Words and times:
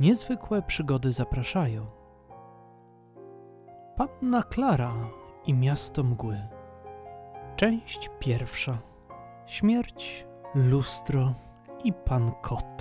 Niezwykłe 0.00 0.62
przygody 0.62 1.12
zapraszają. 1.12 1.86
Panna 3.96 4.42
Klara 4.42 4.94
i 5.46 5.54
miasto 5.54 6.02
mgły. 6.02 6.48
Część 7.56 8.10
pierwsza. 8.18 8.78
Śmierć, 9.46 10.26
lustro 10.54 11.34
i 11.84 11.92
pan 11.92 12.32
kot. 12.42 12.73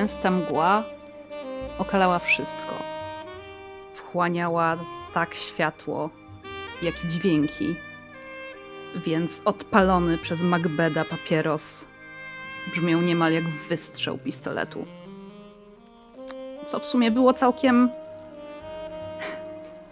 Gęsta 0.00 0.30
mgła 0.30 0.84
okalała 1.78 2.18
wszystko. 2.18 2.74
Wchłaniała 3.94 4.76
tak 5.14 5.34
światło, 5.34 6.10
jak 6.82 7.04
i 7.04 7.08
dźwięki. 7.08 7.76
Więc 8.96 9.42
odpalony 9.44 10.18
przez 10.18 10.42
Macbeda 10.42 11.04
papieros 11.04 11.84
brzmiał 12.72 13.00
niemal 13.00 13.32
jak 13.32 13.44
wystrzał 13.68 14.18
pistoletu. 14.18 14.86
Co 16.66 16.78
w 16.78 16.86
sumie 16.86 17.10
było 17.10 17.32
całkiem 17.32 17.90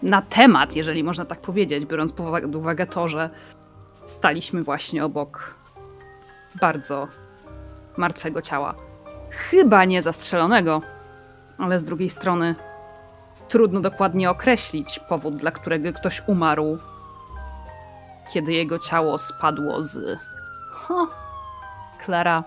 na 0.02 0.22
temat, 0.22 0.76
jeżeli 0.76 1.04
można 1.04 1.24
tak 1.24 1.40
powiedzieć, 1.40 1.86
biorąc 1.86 2.12
pod 2.12 2.54
uwagę 2.54 2.86
to, 2.86 3.08
że 3.08 3.30
staliśmy 4.04 4.62
właśnie 4.62 5.04
obok 5.04 5.54
bardzo 6.60 7.08
martwego 7.96 8.42
ciała. 8.42 8.87
Chyba 9.30 9.84
nie 9.84 10.02
zastrzelonego, 10.02 10.82
ale 11.58 11.80
z 11.80 11.84
drugiej 11.84 12.10
strony 12.10 12.54
trudno 13.48 13.80
dokładnie 13.80 14.30
określić 14.30 15.00
powód, 15.08 15.36
dla 15.36 15.50
którego 15.50 15.92
ktoś 15.92 16.22
umarł, 16.26 16.78
kiedy 18.32 18.52
jego 18.52 18.78
ciało 18.78 19.18
spadło 19.18 19.82
z. 19.82 20.18
Ho. 20.72 21.08
Klara 22.04 22.44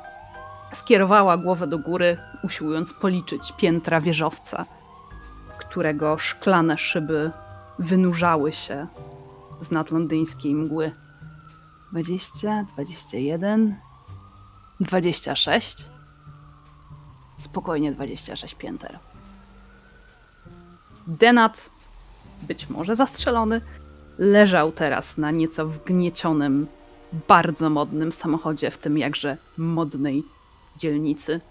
skierowała 0.74 1.38
głowę 1.38 1.68
do 1.68 1.80
góry, 1.80 2.18
usiłując 2.44 2.94
policzyć 2.94 3.54
piętra 3.58 4.02
wieżowca, 4.02 4.66
którego 5.58 6.18
szklane 6.18 6.78
szyby 6.78 7.32
wynurzały 7.80 8.54
się 8.54 8.88
z 9.60 9.72
nadlondyńskiej 9.72 10.56
mgły. 10.56 10.92
20, 11.92 12.66
21, 12.74 13.76
26. 14.80 15.86
Spokojnie 17.42 17.92
26 17.92 18.56
pięter. 18.56 19.00
Denat, 21.08 21.70
być 22.42 22.70
może 22.70 22.96
zastrzelony, 22.96 23.62
leżał 24.18 24.72
teraz 24.72 25.18
na 25.18 25.32
nieco 25.32 25.68
wgniecionym, 25.68 26.68
bardzo 27.28 27.70
modnym 27.70 28.12
samochodzie 28.12 28.72
w 28.72 28.78
tym 28.78 28.98
jakże 28.98 29.38
modnej 29.58 30.24
dzielnicy. 30.78 31.42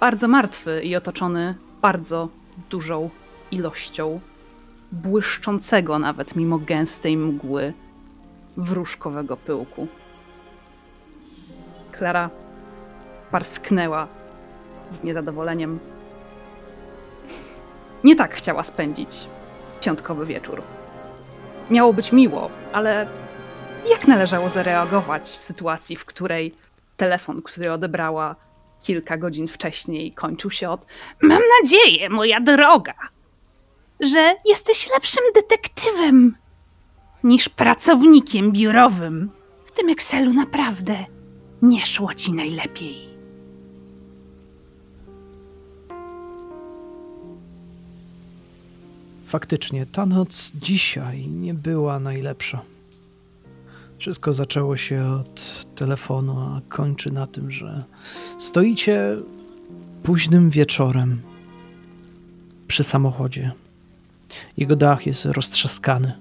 Bardzo 0.00 0.28
martwy 0.28 0.82
i 0.82 0.96
otoczony 0.96 1.54
bardzo 1.82 2.28
dużą 2.70 3.10
ilością 3.50 4.20
błyszczącego 4.92 5.98
nawet 5.98 6.36
mimo 6.36 6.58
gęstej 6.58 7.16
mgły 7.16 7.72
wróżkowego 8.56 9.36
pyłku. 9.36 9.86
Klara 11.92 12.30
parsknęła 13.30 14.08
z 14.90 15.02
niezadowoleniem. 15.02 15.78
Nie 18.04 18.16
tak 18.16 18.34
chciała 18.34 18.62
spędzić 18.62 19.26
piątkowy 19.80 20.26
wieczór. 20.26 20.62
Miało 21.70 21.92
być 21.92 22.12
miło, 22.12 22.50
ale 22.72 23.06
jak 23.90 24.08
należało 24.08 24.48
zareagować 24.48 25.22
w 25.22 25.44
sytuacji, 25.44 25.96
w 25.96 26.04
której 26.04 26.54
telefon, 26.96 27.42
który 27.42 27.72
odebrała 27.72 28.36
kilka 28.82 29.16
godzin 29.16 29.48
wcześniej, 29.48 30.12
kończył 30.12 30.50
się 30.50 30.70
od 30.70 30.86
Mam 31.22 31.42
nadzieję, 31.62 32.10
moja 32.10 32.40
droga, 32.40 32.94
że 34.00 34.34
jesteś 34.44 34.90
lepszym 34.94 35.22
detektywem 35.34 36.36
niż 37.24 37.48
pracownikiem 37.48 38.52
biurowym. 38.52 39.30
W 39.64 39.72
tym 39.72 39.90
Excelu 39.90 40.32
naprawdę 40.32 40.94
nie 41.62 41.86
szło 41.86 42.14
ci 42.14 42.32
najlepiej. 42.32 43.15
Faktycznie, 49.26 49.86
ta 49.86 50.06
noc 50.06 50.52
dzisiaj 50.54 51.26
nie 51.26 51.54
była 51.54 52.00
najlepsza. 52.00 52.62
Wszystko 53.98 54.32
zaczęło 54.32 54.76
się 54.76 55.06
od 55.20 55.66
telefonu, 55.74 56.40
a 56.40 56.60
kończy 56.68 57.12
na 57.12 57.26
tym, 57.26 57.50
że 57.50 57.84
stoicie 58.38 59.16
późnym 60.02 60.50
wieczorem 60.50 61.20
przy 62.68 62.82
samochodzie. 62.82 63.52
Jego 64.56 64.76
dach 64.76 65.06
jest 65.06 65.24
roztrzaskany, 65.24 66.12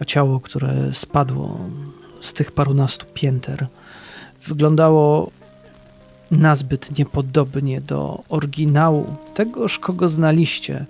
a 0.00 0.04
ciało, 0.04 0.40
które 0.40 0.94
spadło 0.94 1.60
z 2.20 2.32
tych 2.32 2.52
parunastu 2.52 3.06
pięter, 3.14 3.66
wyglądało 4.46 5.30
nazbyt 6.30 6.98
niepodobnie 6.98 7.80
do 7.80 8.22
oryginału 8.28 9.16
tegoż, 9.34 9.78
kogo 9.78 10.08
znaliście 10.08 10.86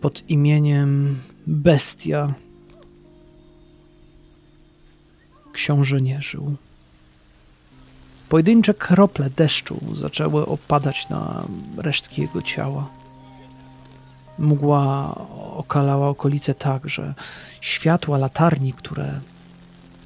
pod 0.00 0.30
imieniem 0.30 1.18
Bestia. 1.46 2.34
Książę 5.52 6.00
nie 6.00 6.22
żył. 6.22 6.56
Pojedyncze 8.28 8.74
krople 8.74 9.30
deszczu 9.30 9.80
zaczęły 9.94 10.46
opadać 10.46 11.08
na 11.08 11.46
resztki 11.76 12.22
jego 12.22 12.42
ciała. 12.42 12.90
Mgła 14.38 15.14
okalała 15.56 16.08
okolice 16.08 16.54
tak, 16.54 16.88
że 16.88 17.14
światła 17.60 18.18
latarni, 18.18 18.72
które 18.72 19.20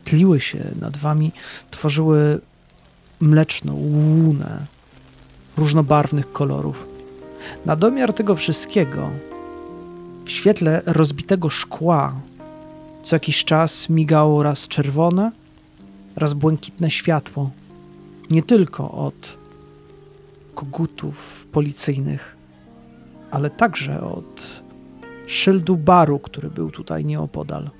tliły 0.04 0.40
się 0.40 0.64
nad 0.80 0.96
wami, 0.96 1.32
tworzyły 1.70 2.40
mleczną 3.20 3.74
łunę 3.74 4.66
różnobarwnych 5.56 6.32
kolorów. 6.32 6.86
Na 7.66 7.76
domiar 7.76 8.12
tego 8.12 8.34
wszystkiego 8.34 9.10
w 10.24 10.30
świetle 10.30 10.82
rozbitego 10.86 11.50
szkła 11.50 12.20
co 13.04 13.16
jakiś 13.16 13.44
czas 13.44 13.88
migało 13.88 14.42
raz 14.42 14.68
czerwone, 14.68 15.32
raz 16.16 16.34
błękitne 16.34 16.90
światło. 16.90 17.50
Nie 18.30 18.42
tylko 18.42 18.90
od 18.90 19.38
kogutów 20.54 21.46
policyjnych, 21.52 22.36
ale 23.30 23.50
także 23.50 24.00
od 24.00 24.62
szyldu 25.26 25.76
baru, 25.76 26.18
który 26.18 26.50
był 26.50 26.70
tutaj 26.70 27.04
nieopodal. 27.04 27.70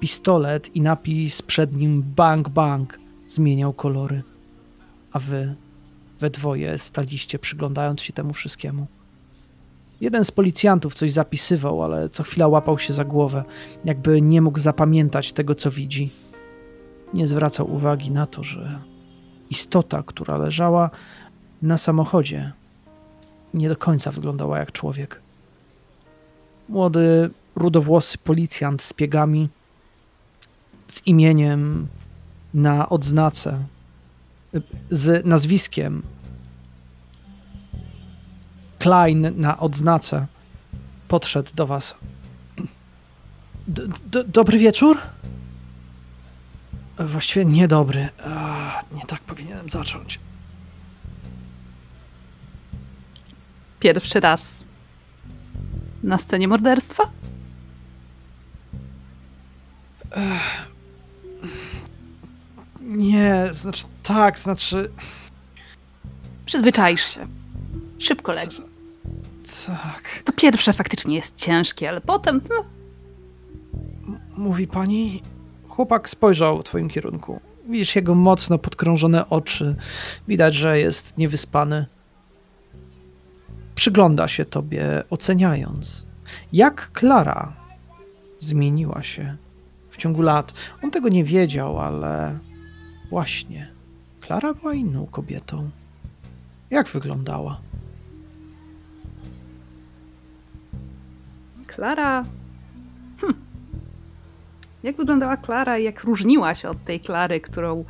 Pistolet 0.00 0.76
i 0.76 0.80
napis 0.80 1.42
przed 1.42 1.76
nim 1.76 2.02
bang 2.16 2.48
bang 2.48 2.98
zmieniał 3.28 3.72
kolory, 3.72 4.22
a 5.12 5.18
wy 5.18 5.54
we 6.20 6.30
dwoje 6.30 6.78
staliście 6.78 7.38
przyglądając 7.38 8.00
się 8.02 8.12
temu 8.12 8.32
wszystkiemu. 8.32 8.86
Jeden 10.00 10.24
z 10.24 10.30
policjantów 10.30 10.94
coś 10.94 11.12
zapisywał, 11.12 11.82
ale 11.82 12.08
co 12.08 12.22
chwila 12.22 12.48
łapał 12.48 12.78
się 12.78 12.94
za 12.94 13.04
głowę, 13.04 13.44
jakby 13.84 14.22
nie 14.22 14.42
mógł 14.42 14.58
zapamiętać 14.58 15.32
tego, 15.32 15.54
co 15.54 15.70
widzi. 15.70 16.10
Nie 17.14 17.28
zwracał 17.28 17.74
uwagi 17.74 18.10
na 18.10 18.26
to, 18.26 18.44
że 18.44 18.80
istota, 19.50 20.02
która 20.06 20.36
leżała 20.38 20.90
na 21.62 21.78
samochodzie, 21.78 22.52
nie 23.54 23.68
do 23.68 23.76
końca 23.76 24.10
wyglądała 24.10 24.58
jak 24.58 24.72
człowiek. 24.72 25.20
Młody, 26.68 27.30
rudowłosy 27.56 28.18
policjant 28.18 28.82
z 28.82 28.92
piegami, 28.92 29.48
z 30.86 31.06
imieniem 31.06 31.86
na 32.54 32.88
odznace, 32.88 33.64
z 34.90 35.26
nazwiskiem 35.26 36.02
Klein 38.80 39.32
na 39.36 39.58
odznace 39.58 40.26
podszedł 41.08 41.50
do 41.54 41.66
was. 41.66 41.94
D 43.68 43.82
-d 43.86 44.24
dobry 44.24 44.58
wieczór? 44.58 44.98
Właściwie 46.98 47.44
niedobry. 47.44 48.08
nie 48.92 49.06
tak 49.06 49.20
powinienem 49.20 49.70
zacząć. 49.70 50.20
Pierwszy 53.80 54.20
raz 54.20 54.64
na 56.02 56.18
scenie 56.18 56.48
morderstwa? 56.48 57.10
Nie, 62.80 63.48
znaczy 63.52 63.84
tak, 64.02 64.38
znaczy. 64.38 64.90
Przyzwyczaisz 66.46 67.14
się. 67.14 67.26
Szybko 67.98 68.32
leci. 68.32 68.69
Tak. 69.66 70.22
To 70.24 70.32
pierwsze 70.32 70.72
faktycznie 70.72 71.16
jest 71.16 71.36
ciężkie, 71.36 71.88
ale 71.88 72.00
potem. 72.00 72.40
No, 72.50 72.64
Mówi 74.36 74.66
pani. 74.66 75.22
Chłopak 75.68 76.08
spojrzał 76.08 76.58
w 76.60 76.64
twoim 76.64 76.88
kierunku. 76.88 77.40
Widzisz 77.68 77.96
jego 77.96 78.14
mocno 78.14 78.58
podkrążone 78.58 79.28
oczy. 79.28 79.76
Widać, 80.28 80.54
że 80.54 80.78
jest 80.78 81.18
niewyspany. 81.18 81.86
Przygląda 83.74 84.28
się 84.28 84.44
tobie, 84.44 85.02
oceniając. 85.10 86.06
Jak 86.52 86.92
Klara 86.92 87.52
zmieniła 88.38 89.02
się 89.02 89.36
w 89.90 89.96
ciągu 89.96 90.22
lat. 90.22 90.52
On 90.82 90.90
tego 90.90 91.08
nie 91.08 91.24
wiedział, 91.24 91.80
ale 91.80 92.38
właśnie. 93.10 93.72
Klara 94.20 94.54
była 94.54 94.74
inną 94.74 95.06
kobietą. 95.06 95.70
Jak 96.70 96.88
wyglądała? 96.88 97.60
Klara. 101.70 102.24
Hm. 103.20 103.34
Jak 104.82 104.96
wyglądała 104.96 105.36
Klara 105.36 105.78
i 105.78 105.84
jak 105.84 106.04
różniła 106.04 106.54
się 106.54 106.68
od 106.68 106.84
tej 106.84 107.00
Klary, 107.00 107.40
którą 107.40 107.84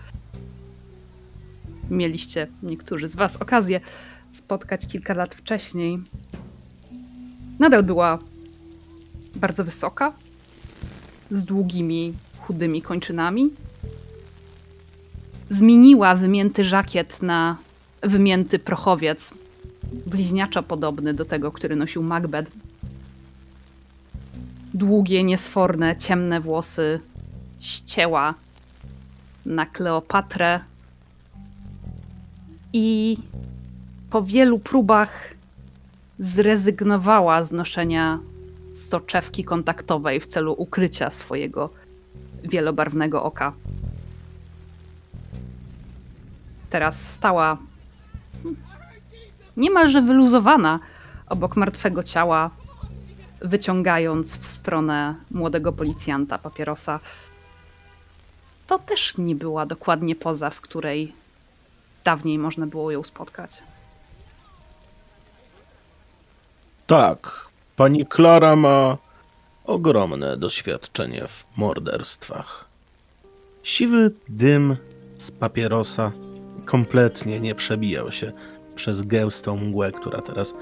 mieliście 1.90 2.46
niektórzy 2.62 3.08
z 3.08 3.16
Was 3.16 3.36
okazję 3.36 3.80
spotkać 4.30 4.86
kilka 4.86 5.14
lat 5.14 5.34
wcześniej? 5.34 5.98
Nadal 7.58 7.82
była 7.82 8.18
bardzo 9.36 9.64
wysoka, 9.64 10.12
z 11.30 11.44
długimi, 11.44 12.14
chudymi 12.40 12.82
kończynami. 12.82 13.50
Zmieniła 15.48 16.14
wymięty 16.14 16.64
żakiet 16.64 17.22
na 17.22 17.56
wymięty 18.02 18.58
prochowiec, 18.58 19.34
bliźniaczo 20.06 20.62
podobny 20.62 21.14
do 21.14 21.24
tego, 21.24 21.52
który 21.52 21.76
nosił 21.76 22.02
Macbeth 22.02 22.52
długie, 24.74 25.24
niesforne, 25.24 25.96
ciemne 25.96 26.40
włosy 26.40 27.00
ścięła 27.60 28.34
na 29.46 29.66
Kleopatrę 29.66 30.60
i 32.72 33.18
po 34.10 34.22
wielu 34.22 34.58
próbach 34.58 35.34
zrezygnowała 36.18 37.42
z 37.42 37.52
noszenia 37.52 38.18
soczewki 38.72 39.44
kontaktowej 39.44 40.20
w 40.20 40.26
celu 40.26 40.54
ukrycia 40.58 41.10
swojego 41.10 41.70
wielobarwnego 42.42 43.22
oka. 43.22 43.52
Teraz 46.70 47.12
stała 47.14 47.58
niemalże 49.56 50.02
wyluzowana 50.02 50.80
obok 51.28 51.56
martwego 51.56 52.02
ciała, 52.02 52.50
wyciągając 53.40 54.38
w 54.38 54.46
stronę 54.46 55.14
młodego 55.30 55.72
policjanta 55.72 56.38
papierosa. 56.38 57.00
To 58.66 58.78
też 58.78 59.18
nie 59.18 59.34
była 59.34 59.66
dokładnie 59.66 60.16
poza, 60.16 60.50
w 60.50 60.60
której 60.60 61.12
dawniej 62.04 62.38
można 62.38 62.66
było 62.66 62.90
ją 62.90 63.02
spotkać. 63.02 63.62
Tak, 66.86 67.48
pani 67.76 68.06
Klara 68.06 68.56
ma 68.56 68.96
ogromne 69.64 70.36
doświadczenie 70.36 71.28
w 71.28 71.46
morderstwach. 71.56 72.68
Siwy 73.62 74.10
dym 74.28 74.76
z 75.16 75.30
papierosa 75.30 76.12
kompletnie 76.64 77.40
nie 77.40 77.54
przebijał 77.54 78.12
się 78.12 78.32
przez 78.74 79.02
gęstą 79.02 79.56
mgłę, 79.56 79.92
która 79.92 80.22
teraz 80.22 80.54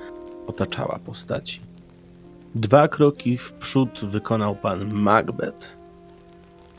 otaczała 0.47 0.99
postaci. 0.99 1.68
Dwa 2.59 2.89
kroki 2.89 3.39
w 3.39 3.53
przód 3.53 4.01
wykonał 4.03 4.57
pan 4.57 4.93
Macbeth, 4.93 5.77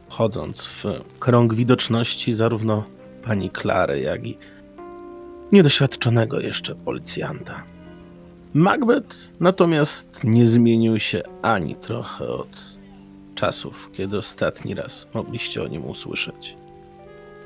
chodząc 0.10 0.66
w 0.66 0.86
krąg 1.20 1.54
widoczności 1.54 2.34
zarówno 2.34 2.84
pani 3.24 3.50
Klary, 3.50 4.00
jak 4.00 4.26
i 4.26 4.38
niedoświadczonego 5.52 6.40
jeszcze 6.40 6.76
policjanta. 6.76 7.64
Macbeth 8.54 9.18
natomiast 9.40 10.24
nie 10.24 10.46
zmienił 10.46 11.00
się 11.00 11.22
ani 11.42 11.76
trochę 11.76 12.28
od 12.28 12.78
czasów, 13.36 13.90
kiedy 13.94 14.18
ostatni 14.18 14.74
raz 14.74 15.08
mogliście 15.14 15.64
o 15.64 15.68
nim 15.68 15.86
usłyszeć. 15.86 16.58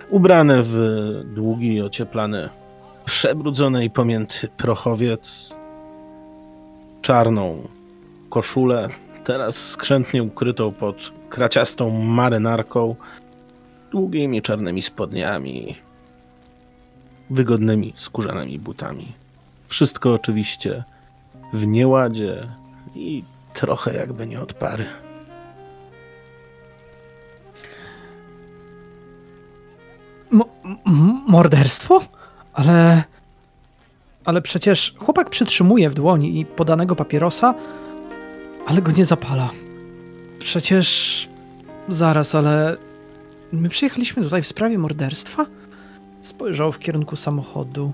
Ubrany 0.10 0.60
w 0.64 0.78
długi, 1.26 1.82
ocieplany, 1.82 2.50
przebrudzony 3.06 3.86
i 3.86 3.90
pomięty 3.90 4.48
prochowiec, 4.58 5.56
czarną 7.02 7.68
koszulę, 8.34 8.90
teraz 9.24 9.70
skrzętnie 9.70 10.24
ukrytą 10.24 10.72
pod 10.72 11.12
kraciastą 11.30 11.90
marynarką, 11.90 12.96
długimi 13.92 14.42
czarnymi 14.42 14.82
spodniami, 14.82 15.76
wygodnymi 17.30 17.94
skórzanymi 17.98 18.60
butami. 18.60 19.14
Wszystko 19.68 20.14
oczywiście 20.14 20.84
w 21.54 21.68
nieładzie 21.68 22.48
i 22.96 23.24
trochę 23.54 23.94
jakby 23.94 24.28
nie 24.28 24.42
od 24.42 24.54
pary. 24.54 24.86
M- 30.34 31.22
morderstwo? 31.28 32.02
Ale. 32.54 33.04
Ale 34.26 34.42
przecież 34.42 34.96
chłopak 34.98 35.30
przytrzymuje 35.30 35.90
w 35.90 35.94
dłoni 35.94 36.40
i 36.40 36.46
podanego 36.46 36.96
papierosa, 36.96 37.54
ale 38.66 38.82
go 38.82 38.92
nie 38.92 39.06
zapala. 39.06 39.50
Przecież. 40.40 41.30
Zaraz, 41.88 42.36
ale. 42.36 42.78
My 43.52 43.70
przyjechaliśmy 43.70 44.24
tutaj 44.24 44.42
w 44.42 44.48
sprawie 44.48 44.78
morderstwa? 44.78 45.46
Spojrzał 46.22 46.72
w 46.72 46.80
kierunku 46.80 47.16
samochodu. 47.16 47.92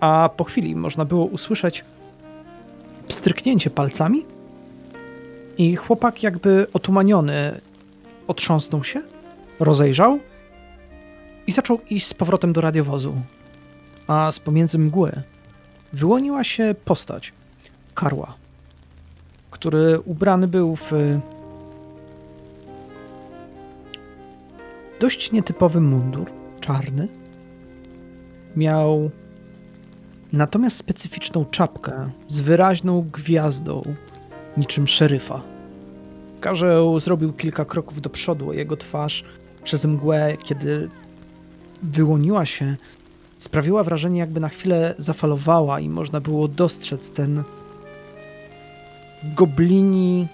A 0.00 0.30
po 0.36 0.44
chwili 0.44 0.76
można 0.76 1.04
było 1.04 1.24
usłyszeć 1.24 1.84
pstryknięcie 3.08 3.70
palcami. 3.70 4.26
I 5.58 5.76
chłopak, 5.76 6.22
jakby 6.22 6.66
otumaniony, 6.72 7.60
otrząsnął 8.26 8.84
się, 8.84 9.02
rozejrzał 9.60 10.18
i 11.46 11.52
zaczął 11.52 11.80
iść 11.90 12.06
z 12.06 12.14
powrotem 12.14 12.52
do 12.52 12.60
radiowozu. 12.60 13.14
A 14.06 14.32
z 14.32 14.40
pomiędzy 14.40 14.78
mgły 14.78 15.22
wyłoniła 15.92 16.44
się 16.44 16.74
postać 16.84 17.32
Karła, 17.94 18.34
który 19.56 20.00
ubrany 20.00 20.48
był 20.48 20.76
w 20.76 20.92
dość 25.00 25.32
nietypowy 25.32 25.80
mundur, 25.80 26.30
czarny. 26.60 27.08
Miał 28.56 29.10
natomiast 30.32 30.76
specyficzną 30.76 31.44
czapkę 31.44 32.10
z 32.28 32.40
wyraźną 32.40 33.08
gwiazdą, 33.12 33.82
niczym 34.56 34.88
szeryfa. 34.88 35.42
Karzeł 36.40 37.00
zrobił 37.00 37.32
kilka 37.32 37.64
kroków 37.64 38.00
do 38.00 38.10
przodu, 38.10 38.52
jego 38.52 38.76
twarz 38.76 39.24
przez 39.64 39.84
mgłę, 39.84 40.36
kiedy 40.44 40.90
wyłoniła 41.82 42.46
się, 42.46 42.76
sprawiła 43.38 43.84
wrażenie, 43.84 44.20
jakby 44.20 44.40
na 44.40 44.48
chwilę 44.48 44.94
zafalowała 44.98 45.80
i 45.80 45.88
można 45.88 46.20
było 46.20 46.48
dostrzec 46.48 47.10
ten 47.10 47.42
goblini 49.24 50.28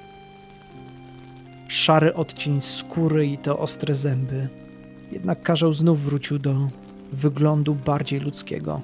szary 1.68 2.14
odcień 2.14 2.62
skóry 2.62 3.26
i 3.26 3.38
te 3.38 3.56
ostre 3.58 3.94
zęby. 3.94 4.48
Jednak 5.12 5.42
Karzeł 5.42 5.72
znów 5.72 6.00
wrócił 6.02 6.38
do 6.38 6.54
wyglądu 7.12 7.74
bardziej 7.74 8.20
ludzkiego. 8.20 8.80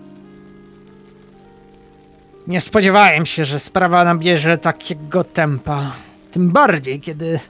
Nie 2.46 2.60
spodziewałem 2.60 3.26
się, 3.26 3.44
że 3.44 3.60
sprawa 3.60 4.04
nabierze 4.04 4.58
takiego 4.58 5.24
tempa. 5.24 5.92
Tym 6.30 6.50
bardziej, 6.50 7.00
kiedy 7.00 7.40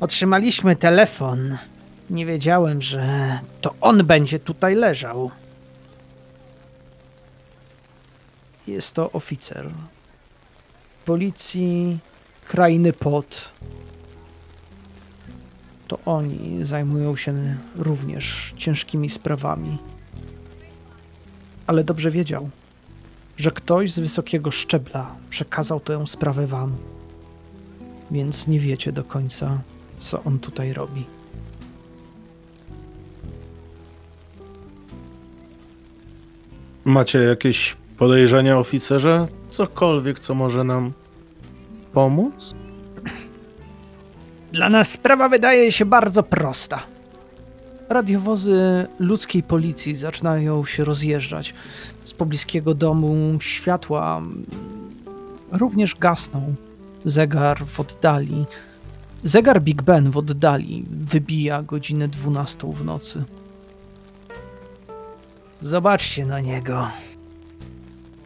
otrzymaliśmy 0.00 0.76
telefon. 0.76 1.58
Nie 2.10 2.26
wiedziałem, 2.26 2.82
że 2.82 3.38
to 3.60 3.74
on 3.80 4.06
będzie 4.06 4.38
tutaj 4.38 4.74
leżał. 4.74 5.30
Jest 8.66 8.94
to 8.94 9.12
oficer 9.12 9.70
policji 11.10 11.98
krainy 12.44 12.92
Pot. 12.92 13.52
To 15.88 15.98
oni 16.04 16.66
zajmują 16.66 17.16
się 17.16 17.56
również 17.76 18.54
ciężkimi 18.56 19.08
sprawami. 19.08 19.78
Ale 21.66 21.84
dobrze 21.84 22.10
wiedział, 22.10 22.50
że 23.36 23.50
ktoś 23.50 23.92
z 23.92 23.98
wysokiego 23.98 24.50
szczebla 24.50 25.14
przekazał 25.30 25.80
tę 25.80 26.06
sprawę 26.06 26.46
wam. 26.46 26.76
Więc 28.10 28.46
nie 28.46 28.60
wiecie 28.60 28.92
do 28.92 29.04
końca, 29.04 29.60
co 29.98 30.22
on 30.22 30.38
tutaj 30.38 30.72
robi. 30.72 31.06
Macie 36.84 37.18
jakieś 37.18 37.76
podejrzenia, 37.98 38.58
oficerze? 38.58 39.28
Cokolwiek, 39.50 40.20
co 40.20 40.34
może 40.34 40.64
nam 40.64 40.92
pomóc? 41.92 42.54
Dla 44.52 44.68
nas 44.68 44.90
sprawa 44.90 45.28
wydaje 45.28 45.72
się 45.72 45.84
bardzo 45.84 46.22
prosta. 46.22 46.82
Radiowozy 47.88 48.86
ludzkiej 48.98 49.42
policji 49.42 49.96
zaczynają 49.96 50.64
się 50.64 50.84
rozjeżdżać. 50.84 51.54
Z 52.04 52.12
pobliskiego 52.12 52.74
domu 52.74 53.38
światła 53.40 54.22
również 55.52 55.94
gasną. 55.94 56.54
Zegar 57.04 57.66
w 57.66 57.80
oddali. 57.80 58.44
Zegar 59.22 59.62
Big 59.62 59.82
Ben 59.82 60.10
w 60.10 60.16
oddali 60.16 60.84
wybija 60.90 61.62
godzinę 61.62 62.08
12 62.08 62.72
w 62.72 62.84
nocy. 62.84 63.24
Zobaczcie 65.62 66.26
na 66.26 66.40
niego. 66.40 66.88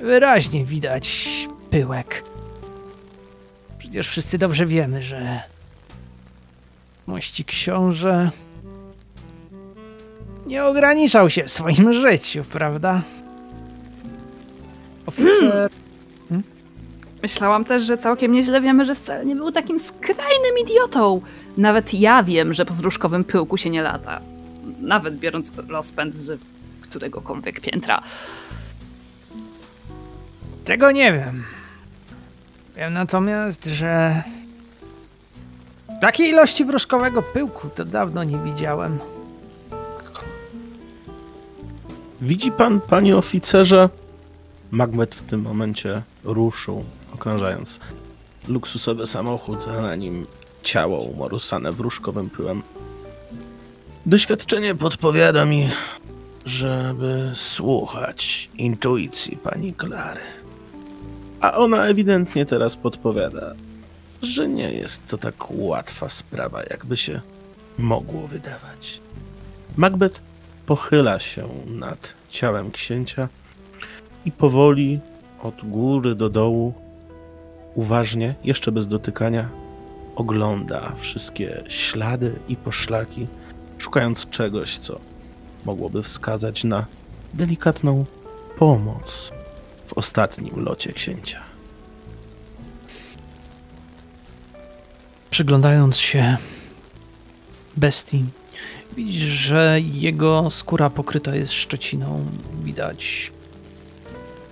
Wyraźnie 0.00 0.64
widać 0.64 1.28
pyłek. 1.70 2.33
Przecież 3.94 4.08
wszyscy 4.08 4.38
dobrze 4.38 4.66
wiemy, 4.66 5.02
że 5.02 5.42
mości 7.06 7.44
książę 7.44 8.30
nie 10.46 10.64
ograniczał 10.64 11.30
się 11.30 11.44
w 11.44 11.52
swoim 11.52 11.92
życiu, 11.92 12.44
prawda? 12.44 13.02
Oficer. 15.06 15.70
Myślałam 17.22 17.64
też, 17.64 17.82
że 17.82 17.96
całkiem 17.96 18.32
nieźle 18.32 18.60
wiemy, 18.60 18.84
że 18.84 18.94
wcale 18.94 19.26
nie 19.26 19.36
był 19.36 19.52
takim 19.52 19.78
skrajnym 19.78 20.58
idiotą. 20.62 21.20
Nawet 21.56 21.94
ja 21.94 22.22
wiem, 22.22 22.54
że 22.54 22.66
po 22.66 22.74
wróżkowym 22.74 23.24
pyłku 23.24 23.56
się 23.56 23.70
nie 23.70 23.82
lata. 23.82 24.20
Nawet 24.80 25.16
biorąc 25.16 25.52
rozpęd 25.68 26.16
z 26.16 26.40
któregokolwiek 26.82 27.60
piętra. 27.60 28.02
Tego 30.64 30.90
nie 30.90 31.12
wiem. 31.12 31.44
Wiem 32.76 32.92
natomiast, 32.92 33.64
że 33.64 34.22
takiej 36.00 36.30
ilości 36.30 36.64
wróżkowego 36.64 37.22
pyłku 37.22 37.68
to 37.68 37.84
dawno 37.84 38.24
nie 38.24 38.38
widziałem. 38.38 38.98
Widzi 42.20 42.52
pan, 42.52 42.80
panie 42.80 43.16
oficerze? 43.16 43.88
Magmet 44.70 45.14
w 45.14 45.22
tym 45.22 45.42
momencie 45.42 46.02
ruszył, 46.24 46.84
okrążając 47.14 47.80
luksusowy 48.48 49.06
samochód, 49.06 49.68
a 49.68 49.80
na 49.80 49.96
nim 49.96 50.26
ciało 50.62 51.00
umorusane 51.00 51.72
wróżkowym 51.72 52.30
pyłem. 52.30 52.62
Doświadczenie 54.06 54.74
podpowiada 54.74 55.44
mi, 55.44 55.70
żeby 56.44 57.30
słuchać 57.34 58.50
intuicji 58.58 59.36
pani 59.36 59.74
Klary. 59.74 60.43
A 61.44 61.52
ona 61.52 61.86
ewidentnie 61.86 62.46
teraz 62.46 62.76
podpowiada, 62.76 63.54
że 64.22 64.48
nie 64.48 64.72
jest 64.72 65.06
to 65.08 65.18
tak 65.18 65.34
łatwa 65.50 66.08
sprawa, 66.08 66.62
jakby 66.70 66.96
się 66.96 67.20
mogło 67.78 68.26
wydawać. 68.28 69.00
Macbeth 69.76 70.20
pochyla 70.66 71.20
się 71.20 71.48
nad 71.66 72.14
ciałem 72.30 72.70
księcia 72.70 73.28
i 74.24 74.32
powoli 74.32 75.00
od 75.42 75.54
góry 75.70 76.14
do 76.14 76.28
dołu, 76.28 76.74
uważnie, 77.74 78.34
jeszcze 78.44 78.72
bez 78.72 78.86
dotykania, 78.86 79.48
ogląda 80.16 80.92
wszystkie 80.96 81.64
ślady 81.68 82.32
i 82.48 82.56
poszlaki, 82.56 83.26
szukając 83.78 84.30
czegoś, 84.30 84.78
co 84.78 85.00
mogłoby 85.64 86.02
wskazać 86.02 86.64
na 86.64 86.86
delikatną 87.34 88.04
pomoc 88.58 89.33
ostatnim 89.94 90.64
locie 90.64 90.92
księcia. 90.92 91.40
Przyglądając 95.30 95.96
się 95.96 96.36
bestii, 97.76 98.24
widzisz, 98.96 99.22
że 99.22 99.78
jego 99.80 100.50
skóra 100.50 100.90
pokryta 100.90 101.36
jest 101.36 101.52
szczeciną. 101.52 102.26
Widać 102.62 103.32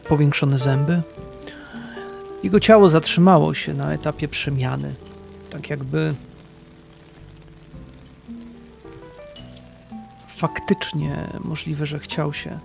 powiększone 0.08 0.58
zęby. 0.58 1.02
Jego 2.42 2.60
ciało 2.60 2.88
zatrzymało 2.88 3.54
się 3.54 3.74
na 3.74 3.92
etapie 3.92 4.28
przemiany. 4.28 4.94
Tak 5.50 5.70
jakby 5.70 6.14
faktycznie 10.26 11.28
możliwe, 11.44 11.86
że 11.86 11.98
chciał 11.98 12.32
się 12.32 12.58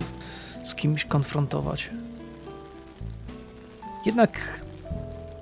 z 0.62 0.74
kimś 0.74 1.04
konfrontować. 1.04 1.90
Jednak 4.08 4.60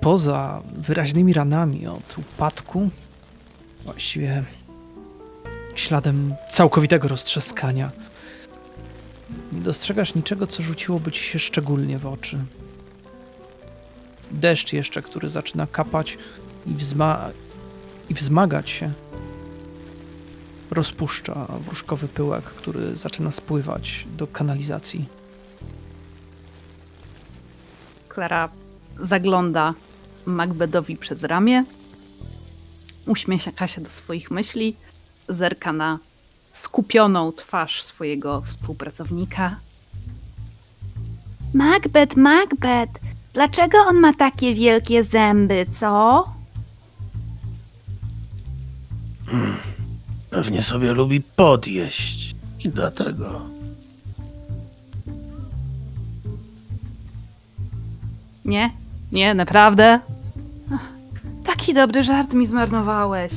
poza 0.01 0.61
wyraźnymi 0.77 1.33
ranami 1.33 1.87
od 1.87 2.17
upadku, 2.17 2.89
właściwie 3.85 4.43
śladem 5.75 6.35
całkowitego 6.49 7.07
roztrzaskania, 7.07 7.91
nie 9.51 9.61
dostrzegasz 9.61 10.15
niczego, 10.15 10.47
co 10.47 10.63
rzuciłoby 10.63 11.11
ci 11.11 11.23
się 11.23 11.39
szczególnie 11.39 11.97
w 11.97 12.05
oczy. 12.05 12.39
Deszcz 14.31 14.73
jeszcze, 14.73 15.01
który 15.01 15.29
zaczyna 15.29 15.67
kapać 15.67 16.17
i, 16.65 16.73
wzma- 16.73 17.31
i 18.09 18.13
wzmagać 18.13 18.69
się, 18.69 18.93
rozpuszcza 20.71 21.47
wróżkowy 21.59 22.07
pyłek, 22.07 22.43
który 22.43 22.97
zaczyna 22.97 23.31
spływać 23.31 24.05
do 24.17 24.27
kanalizacji. 24.27 25.16
Klara 28.17 28.49
zagląda 28.99 29.73
Macbedowi 30.25 30.97
przez 30.97 31.23
ramię, 31.23 31.63
uśmiecha 33.05 33.67
się 33.67 33.81
do 33.81 33.89
swoich 33.89 34.31
myśli, 34.31 34.75
zerka 35.29 35.73
na 35.73 35.99
skupioną 36.51 37.31
twarz 37.31 37.83
swojego 37.83 38.41
współpracownika. 38.41 39.55
Macbeth, 41.53 42.17
Macbeth, 42.17 43.01
dlaczego 43.33 43.77
on 43.77 43.95
ma 43.95 44.13
takie 44.13 44.53
wielkie 44.53 45.03
zęby, 45.03 45.65
co? 45.69 46.25
Pewnie 50.29 50.61
sobie 50.61 50.93
lubi 50.93 51.21
podjeść 51.21 52.35
i 52.59 52.69
dlatego. 52.69 53.56
Nie, 58.47 58.71
nie, 59.11 59.33
naprawdę? 59.33 59.99
Ach, 60.73 60.85
Taki 61.43 61.73
dobry 61.73 62.03
żart 62.03 62.33
mi 62.33 62.47
zmarnowałeś. 62.47 63.31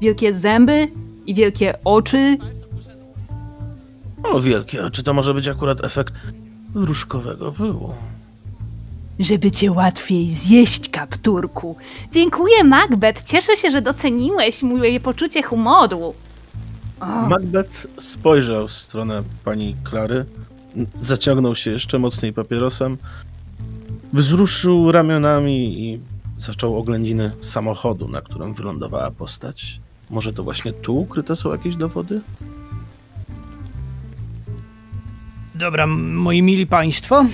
Wielkie 0.00 0.34
zęby 0.34 0.88
i 1.26 1.34
wielkie 1.34 1.74
oczy. 1.84 2.38
O, 4.22 4.40
wielkie 4.40 4.84
oczy, 4.84 5.02
to 5.02 5.14
może 5.14 5.34
być 5.34 5.48
akurat 5.48 5.84
efekt 5.84 6.14
wróżkowego 6.74 7.52
pyłu. 7.52 7.94
Żeby 9.18 9.50
cię 9.50 9.72
łatwiej 9.72 10.28
zjeść, 10.30 10.88
kapturku. 10.88 11.76
Dziękuję, 12.12 12.64
Macbeth. 12.64 13.24
Cieszę 13.24 13.56
się, 13.56 13.70
że 13.70 13.82
doceniłeś 13.82 14.62
moje 14.62 15.00
poczucie 15.00 15.42
humoru. 15.42 16.14
O, 17.00 17.06
Macbeth 17.28 17.86
spojrzał 17.98 18.68
w 18.68 18.72
stronę 18.72 19.22
pani 19.44 19.76
Klary, 19.84 20.26
zaciągnął 21.00 21.54
się 21.54 21.70
jeszcze 21.70 21.98
mocniej 21.98 22.32
papierosem, 22.32 22.98
wzruszył 24.14 24.92
ramionami 24.92 25.80
i 25.82 26.00
zaczął 26.38 26.78
oględziny 26.78 27.32
samochodu, 27.40 28.08
na 28.08 28.20
którym 28.20 28.54
wylądowała 28.54 29.10
postać. 29.10 29.80
Może 30.10 30.32
to 30.32 30.42
właśnie 30.42 30.72
tu 30.72 30.98
ukryte 30.98 31.36
są 31.36 31.52
jakieś 31.52 31.76
dowody? 31.76 32.20
Dobra, 35.54 35.86
moi 35.86 36.42
mili 36.42 36.66
państwo, 36.66 37.24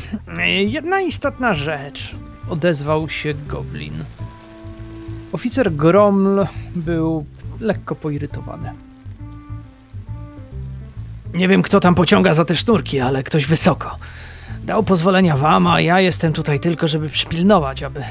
jedna 0.66 1.00
istotna 1.00 1.54
rzecz. 1.54 2.14
Odezwał 2.48 3.08
się 3.08 3.34
Goblin. 3.48 4.04
Oficer 5.32 5.72
Groml 5.72 6.46
był 6.76 7.24
lekko 7.60 7.94
poirytowany. 7.94 8.72
Nie 11.34 11.48
wiem, 11.48 11.62
kto 11.62 11.80
tam 11.80 11.94
pociąga 11.94 12.34
za 12.34 12.44
te 12.44 12.56
sznurki, 12.56 13.00
ale 13.00 13.22
ktoś 13.22 13.46
wysoko. 13.46 13.98
Dał 14.70 14.82
pozwolenia 14.82 15.36
wam, 15.36 15.66
a 15.66 15.80
ja 15.80 16.00
jestem 16.00 16.32
tutaj 16.32 16.60
tylko, 16.60 16.88
żeby 16.88 17.08
przypilnować, 17.08 17.82
aby 17.82 18.04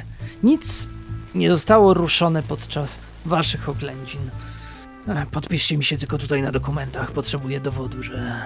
nic 0.43 0.89
nie 1.35 1.49
zostało 1.49 1.93
ruszone 1.93 2.43
podczas 2.43 2.97
waszych 3.25 3.69
oględzin. 3.69 4.21
E, 5.07 5.25
Podpiszcie 5.31 5.77
mi 5.77 5.83
się 5.83 5.97
tylko 5.97 6.17
tutaj 6.17 6.41
na 6.41 6.51
dokumentach. 6.51 7.11
Potrzebuję 7.11 7.59
dowodu, 7.59 8.03
że 8.03 8.41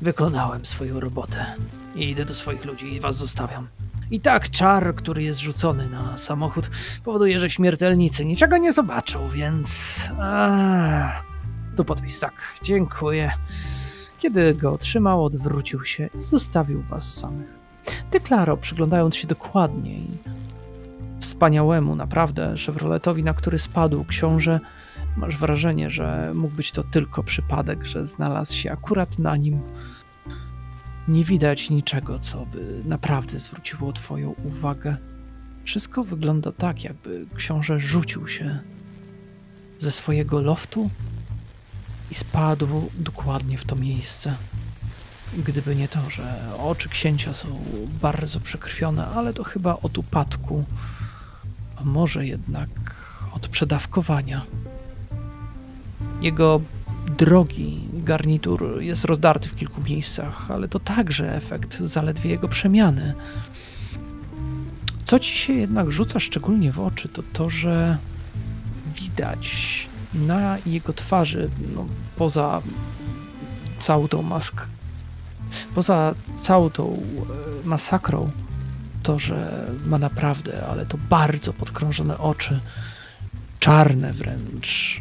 wykonałem 0.00 0.66
swoją 0.66 1.00
robotę. 1.00 1.46
I 1.94 2.10
idę 2.10 2.24
do 2.24 2.34
swoich 2.34 2.64
ludzi 2.64 2.94
i 2.94 3.00
was 3.00 3.16
zostawiam. 3.16 3.68
I 4.10 4.20
tak 4.20 4.50
czar, 4.50 4.94
który 4.94 5.22
jest 5.22 5.40
rzucony 5.40 5.90
na 5.90 6.18
samochód, 6.18 6.70
powoduje, 7.04 7.40
że 7.40 7.50
śmiertelnicy 7.50 8.24
niczego 8.24 8.56
nie 8.56 8.72
zobaczą, 8.72 9.28
więc. 9.28 10.00
A, 10.20 11.22
tu 11.76 11.84
podpis, 11.84 12.20
tak, 12.20 12.34
dziękuję. 12.62 13.32
Kiedy 14.18 14.54
go 14.54 14.72
otrzymał, 14.72 15.24
odwrócił 15.24 15.84
się 15.84 16.08
i 16.20 16.22
zostawił 16.22 16.82
was 16.82 17.14
samych. 17.14 17.58
Ty, 18.10 18.20
Klaro, 18.20 18.56
przyglądając 18.56 19.16
się 19.16 19.26
dokładniej 19.26 20.06
wspaniałemu, 21.20 21.94
naprawdę 21.94 22.54
Chevroletowi, 22.66 23.24
na 23.24 23.34
który 23.34 23.58
spadł 23.58 24.04
książę, 24.04 24.60
masz 25.16 25.36
wrażenie, 25.36 25.90
że 25.90 26.32
mógł 26.34 26.54
być 26.54 26.72
to 26.72 26.82
tylko 26.82 27.22
przypadek, 27.22 27.84
że 27.84 28.06
znalazł 28.06 28.54
się 28.54 28.72
akurat 28.72 29.18
na 29.18 29.36
nim. 29.36 29.60
Nie 31.08 31.24
widać 31.24 31.70
niczego, 31.70 32.18
co 32.18 32.46
by 32.46 32.82
naprawdę 32.84 33.38
zwróciło 33.38 33.92
Twoją 33.92 34.34
uwagę. 34.44 34.96
Wszystko 35.64 36.04
wygląda 36.04 36.52
tak, 36.52 36.84
jakby 36.84 37.26
książę 37.34 37.78
rzucił 37.78 38.28
się 38.28 38.58
ze 39.78 39.90
swojego 39.90 40.40
loftu 40.42 40.90
i 42.10 42.14
spadł 42.14 42.90
dokładnie 42.94 43.58
w 43.58 43.64
to 43.64 43.76
miejsce. 43.76 44.34
Gdyby 45.36 45.76
nie 45.76 45.88
to, 45.88 46.10
że 46.10 46.54
oczy 46.58 46.88
księcia 46.88 47.34
są 47.34 47.60
bardzo 48.02 48.40
przekrwione, 48.40 49.06
ale 49.06 49.34
to 49.34 49.44
chyba 49.44 49.76
od 49.82 49.98
upadku, 49.98 50.64
a 51.76 51.84
może 51.84 52.26
jednak 52.26 52.68
od 53.32 53.48
przedawkowania. 53.48 54.42
Jego 56.20 56.60
drogi 57.18 57.88
garnitur 57.92 58.82
jest 58.82 59.04
rozdarty 59.04 59.48
w 59.48 59.54
kilku 59.54 59.80
miejscach, 59.80 60.50
ale 60.50 60.68
to 60.68 60.78
także 60.78 61.36
efekt 61.36 61.78
zaledwie 61.80 62.30
jego 62.30 62.48
przemiany. 62.48 63.14
Co 65.04 65.18
ci 65.18 65.36
się 65.36 65.52
jednak 65.52 65.90
rzuca 65.90 66.20
szczególnie 66.20 66.72
w 66.72 66.80
oczy, 66.80 67.08
to 67.08 67.22
to, 67.32 67.50
że 67.50 67.98
widać 68.94 69.88
na 70.14 70.58
jego 70.66 70.92
twarzy, 70.92 71.50
no, 71.74 71.86
poza 72.16 72.62
całą 73.78 74.08
tą 74.08 74.22
mask, 74.22 74.66
poza 75.74 76.14
całą 76.38 76.70
tą 76.70 77.02
e, 77.64 77.66
masakrą, 77.68 78.30
to, 79.02 79.18
że 79.18 79.66
ma 79.86 79.98
naprawdę, 79.98 80.66
ale 80.66 80.86
to 80.86 80.98
bardzo 81.10 81.52
podkrążone 81.52 82.18
oczy, 82.18 82.60
czarne 83.60 84.12
wręcz 84.12 85.00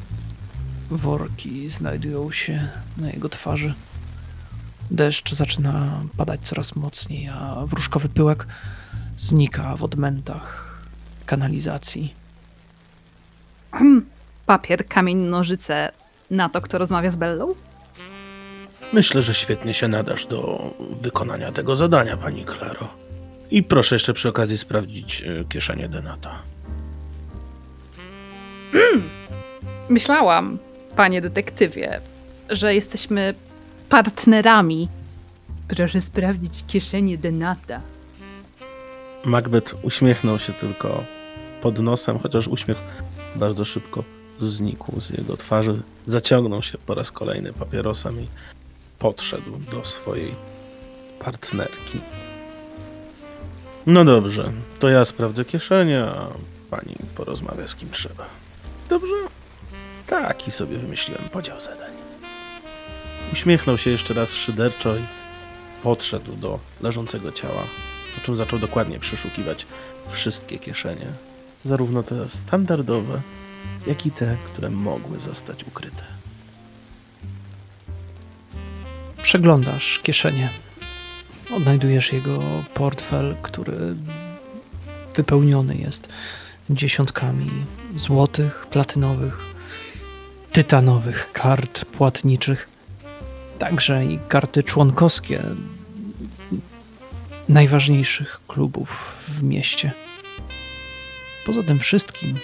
worki 0.90 1.70
znajdują 1.70 2.32
się 2.32 2.68
na 2.98 3.10
jego 3.10 3.30
twarzy. 3.30 3.74
Deszcz 4.92 5.34
zaczyna 5.34 6.02
padać 6.18 6.42
coraz 6.42 6.76
mocniej, 6.76 7.28
a 7.28 7.66
wróżkowy 7.66 8.10
pyłek 8.10 8.48
znika 9.18 9.76
w 9.76 9.84
odmętach 9.84 10.78
kanalizacji. 11.26 12.14
Papier, 14.48 14.88
kamień, 14.88 15.18
nożyce 15.18 15.92
na 16.32 16.50
to, 16.50 16.62
kto 16.62 16.78
rozmawia 16.78 17.12
z 17.12 17.16
Bellą? 17.16 17.56
Myślę, 18.94 19.22
że 19.22 19.34
świetnie 19.34 19.74
się 19.74 19.88
nadasz 19.88 20.26
do 20.26 20.72
wykonania 21.02 21.52
tego 21.52 21.76
zadania, 21.76 22.18
pani 22.18 22.46
Klaro. 22.46 22.88
I 23.52 23.64
proszę 23.64 23.96
jeszcze 23.96 24.14
przy 24.14 24.30
okazji 24.30 24.58
sprawdzić 24.58 25.24
e, 25.24 25.44
kieszenie 25.50 25.90
Denata. 25.90 26.42
Myślałam, 29.90 30.58
panie 30.96 31.22
detektywie, 31.22 32.02
że 32.50 32.76
jesteśmy 32.76 33.34
partnerami. 33.90 34.90
Proszę 35.68 36.02
sprawdzić 36.02 36.64
kieszenie 36.68 37.18
Denata. 37.18 37.82
Macbeth 39.26 39.76
uśmiechnął 39.82 40.40
się 40.40 40.54
tylko 40.54 41.04
pod 41.62 41.80
nosem, 41.80 42.20
chociaż 42.20 42.48
uśmiech 42.48 42.78
bardzo 43.36 43.66
szybko 43.66 44.17
znikł 44.40 45.02
z 45.02 45.10
jego 45.10 45.38
twarzy. 45.38 45.82
Zaciągnął 46.06 46.64
się 46.64 46.78
po 46.78 46.96
raz 46.96 47.12
kolejny 47.12 47.54
papierosem 47.54 48.22
i 48.22 48.28
podszedł 49.00 49.58
do 49.72 49.86
swojej 49.86 50.36
partnerki. 51.20 52.02
No 53.86 54.06
dobrze, 54.06 54.52
to 54.80 54.90
ja 54.90 55.06
sprawdzę 55.06 55.46
kieszenie, 55.46 56.04
a 56.04 56.28
pani 56.70 56.96
porozmawia 57.16 57.68
z 57.68 57.76
kim 57.76 57.90
trzeba. 57.90 58.26
Dobrze? 58.90 59.16
Taki 60.08 60.52
sobie 60.52 60.78
wymyśliłem 60.78 61.30
podział 61.30 61.62
zadań. 61.62 61.92
Uśmiechnął 63.34 63.78
się 63.78 63.90
jeszcze 63.90 64.14
raz 64.14 64.34
szyderczo 64.34 64.96
i 64.96 65.02
podszedł 65.84 66.36
do 66.36 66.60
leżącego 66.82 67.32
ciała, 67.32 67.64
po 68.16 68.22
czym 68.26 68.36
zaczął 68.36 68.60
dokładnie 68.60 69.00
przeszukiwać 69.00 69.66
wszystkie 70.10 70.60
kieszenie, 70.60 71.08
zarówno 71.64 72.04
te 72.04 72.30
standardowe, 72.30 73.22
jak 73.88 74.06
i 74.06 74.12
te, 74.12 74.38
które 74.54 74.70
mogły 74.70 75.20
zostać 75.20 75.64
ukryte. 75.64 76.04
Przeglądasz 79.24 80.00
kieszenie. 80.04 80.50
Odnajdujesz 81.56 82.14
jego 82.14 82.40
portfel, 82.74 83.36
który 83.42 83.96
wypełniony 85.16 85.76
jest 85.76 86.10
dziesiątkami 86.70 87.52
złotych, 87.96 88.68
platynowych, 88.72 89.40
tytanowych 90.52 91.32
kart 91.32 91.86
płatniczych, 91.86 92.70
także 93.60 94.06
i 94.06 94.20
karty 94.28 94.64
członkowskie 94.64 95.44
najważniejszych 97.50 98.42
klubów 98.48 99.24
w 99.28 99.44
mieście. 99.44 99.92
Poza 101.46 101.64
tym 101.64 101.80
wszystkim 101.80 102.40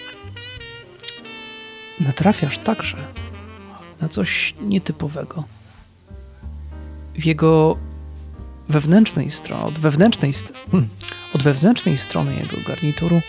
natrafiasz 2.00 2.58
także 2.58 2.96
na 4.00 4.08
coś 4.08 4.54
nietypowego. 4.60 5.44
W 7.14 7.24
jego 7.24 7.78
wewnętrznej 8.68 9.30
stronie, 9.30 9.64
od 9.64 9.78
wewnętrznej, 9.78 10.32
st- 10.32 10.52
hmm, 10.70 10.88
od 11.32 11.42
wewnętrznej 11.42 11.98
strony 11.98 12.34
jego 12.34 12.56
garnituru 12.68 13.20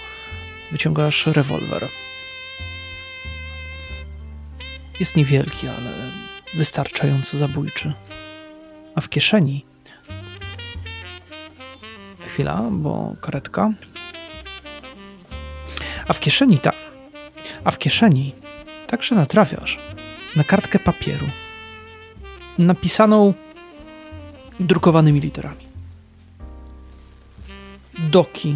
wyciągasz 0.71 1.25
rewolwer. 1.27 1.87
Jest 4.99 5.15
niewielki, 5.15 5.67
ale 5.67 6.11
wystarczająco 6.53 7.37
zabójczy. 7.37 7.93
A 8.95 9.01
w 9.01 9.09
kieszeni. 9.09 9.65
Chwila, 12.27 12.61
bo 12.71 13.15
karetka. 13.21 13.73
A 16.07 16.13
w 16.13 16.19
kieszeni 16.19 16.59
ta. 16.59 16.71
A 17.63 17.71
w 17.71 17.77
kieszeni 17.79 18.35
także 18.85 19.15
natrafiasz 19.15 19.79
na 20.35 20.43
kartkę 20.43 20.79
papieru. 20.79 21.27
Napisaną 22.57 23.33
drukowanymi 24.59 25.19
literami. 25.19 25.65
Doki. 27.99 28.55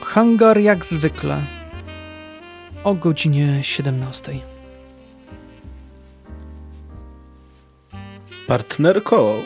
Hangar 0.00 0.58
jak 0.58 0.84
zwykle. 0.84 1.42
O 2.84 2.94
godzinie 2.94 3.58
17. 3.62 4.32
Partnerko! 8.46 9.42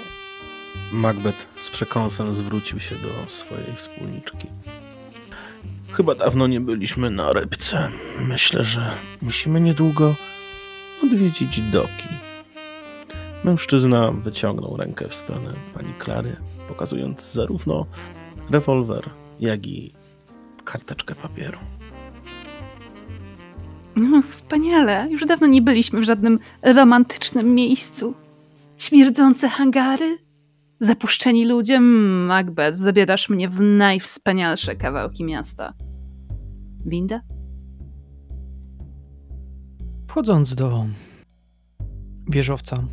Macbeth 0.92 1.46
z 1.58 1.70
przekąsem 1.70 2.32
zwrócił 2.32 2.80
się 2.80 2.94
do 2.94 3.08
swojej 3.26 3.76
wspólniczki. 3.76 4.48
Chyba 5.92 6.14
dawno 6.14 6.46
nie 6.46 6.61
byliśmy 6.61 7.11
na 7.11 7.33
rybce. 7.33 7.88
Myślę, 8.29 8.64
że 8.64 8.94
musimy 9.22 9.61
niedługo 9.61 10.14
odwiedzić 11.05 11.61
doki. 11.61 12.09
Mężczyzna 13.44 14.12
wyciągnął 14.12 14.76
rękę 14.76 15.09
w 15.09 15.14
stronę 15.14 15.53
pani 15.74 15.94
Klary, 15.98 16.37
pokazując 16.68 17.33
zarówno 17.33 17.87
rewolwer, 18.50 19.11
jak 19.40 19.66
i 19.66 19.92
karteczkę 20.64 21.14
papieru. 21.14 21.59
No, 23.96 24.22
wspaniale. 24.31 25.07
Już 25.11 25.24
dawno 25.26 25.46
nie 25.46 25.62
byliśmy 25.62 26.00
w 26.00 26.05
żadnym 26.05 26.38
romantycznym 26.62 27.55
miejscu. 27.55 28.14
Śmierdzące 28.79 29.48
hangary? 29.48 30.18
Zapuszczeni 30.83 31.47
ludzie? 31.47 31.75
Mm, 31.75 32.27
Macbeth, 32.27 32.79
zabierasz 32.79 33.29
mnie 33.29 33.49
w 33.49 33.61
najwspanialsze 33.61 34.77
kawałki 34.77 35.25
miasta. 35.25 35.75
Winda? 36.87 37.21
Wchodząc 40.09 40.55
do 40.55 40.87
wieżowca, 42.31 42.85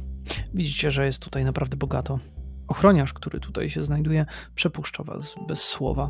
widzicie, 0.53 0.91
że 0.91 1.05
jest 1.05 1.23
tutaj 1.23 1.45
naprawdę 1.45 1.77
bogato. 1.77 2.19
Ochroniarz, 2.67 3.13
który 3.13 3.39
tutaj 3.39 3.69
się 3.69 3.83
znajduje, 3.83 4.25
przepuszcza 4.55 5.03
was 5.03 5.35
bez 5.47 5.61
słowa. 5.61 6.09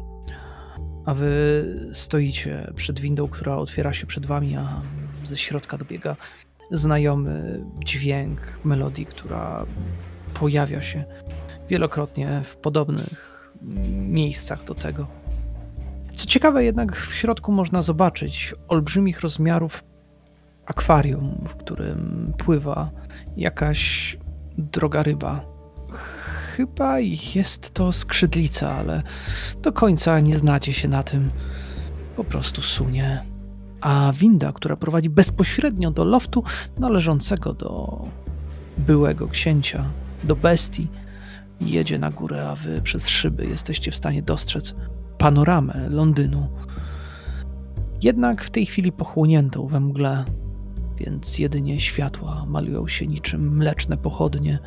A 1.05 1.13
wy 1.13 1.89
stoicie 1.93 2.73
przed 2.75 2.99
windą, 2.99 3.27
która 3.27 3.55
otwiera 3.55 3.93
się 3.93 4.07
przed 4.07 4.25
wami, 4.25 4.55
a 4.55 4.81
ze 5.23 5.37
środka 5.37 5.77
dobiega 5.77 6.15
znajomy 6.71 7.65
dźwięk 7.85 8.59
melodii, 8.63 9.05
która 9.05 9.65
pojawia 10.33 10.81
się 10.81 11.05
wielokrotnie 11.69 12.41
w 12.43 12.55
podobnych 12.55 13.51
miejscach 13.91 14.63
do 14.63 14.75
tego. 14.75 15.07
Co 16.15 16.25
ciekawe, 16.25 16.63
jednak 16.63 16.95
w 16.95 17.15
środku 17.15 17.51
można 17.51 17.83
zobaczyć 17.83 18.55
olbrzymich 18.67 19.21
rozmiarów 19.21 19.83
akwarium, 20.65 21.43
w 21.47 21.55
którym 21.55 22.33
pływa 22.37 22.91
jakaś 23.37 24.17
droga 24.57 25.03
ryba. 25.03 25.45
Chyba 26.55 26.99
jest 27.35 27.73
to 27.73 27.91
skrzydlica, 27.91 28.71
ale 28.71 29.03
do 29.61 29.71
końca 29.71 30.19
nie 30.19 30.37
znacie 30.37 30.73
się 30.73 30.87
na 30.87 31.03
tym. 31.03 31.31
Po 32.15 32.23
prostu 32.23 32.61
sunie. 32.61 33.23
A 33.81 34.13
winda, 34.15 34.51
która 34.51 34.75
prowadzi 34.75 35.09
bezpośrednio 35.09 35.91
do 35.91 36.05
loftu 36.05 36.43
należącego 36.77 37.53
do 37.53 38.01
byłego 38.77 39.27
księcia, 39.27 39.85
do 40.23 40.35
bestii, 40.35 40.87
jedzie 41.61 41.99
na 41.99 42.11
górę, 42.11 42.49
a 42.49 42.55
wy 42.55 42.81
przez 42.81 43.07
szyby 43.07 43.45
jesteście 43.45 43.91
w 43.91 43.95
stanie 43.95 44.21
dostrzec 44.21 44.75
panoramę 45.17 45.89
Londynu. 45.89 46.47
Jednak 48.01 48.43
w 48.43 48.49
tej 48.49 48.65
chwili 48.65 48.91
pochłoniętą 48.91 49.67
we 49.67 49.79
mgle, 49.79 50.25
więc 50.97 51.39
jedynie 51.39 51.79
światła 51.79 52.45
malują 52.47 52.87
się 52.87 53.07
niczym 53.07 53.57
mleczne 53.57 53.97
pochodnie 53.97 54.59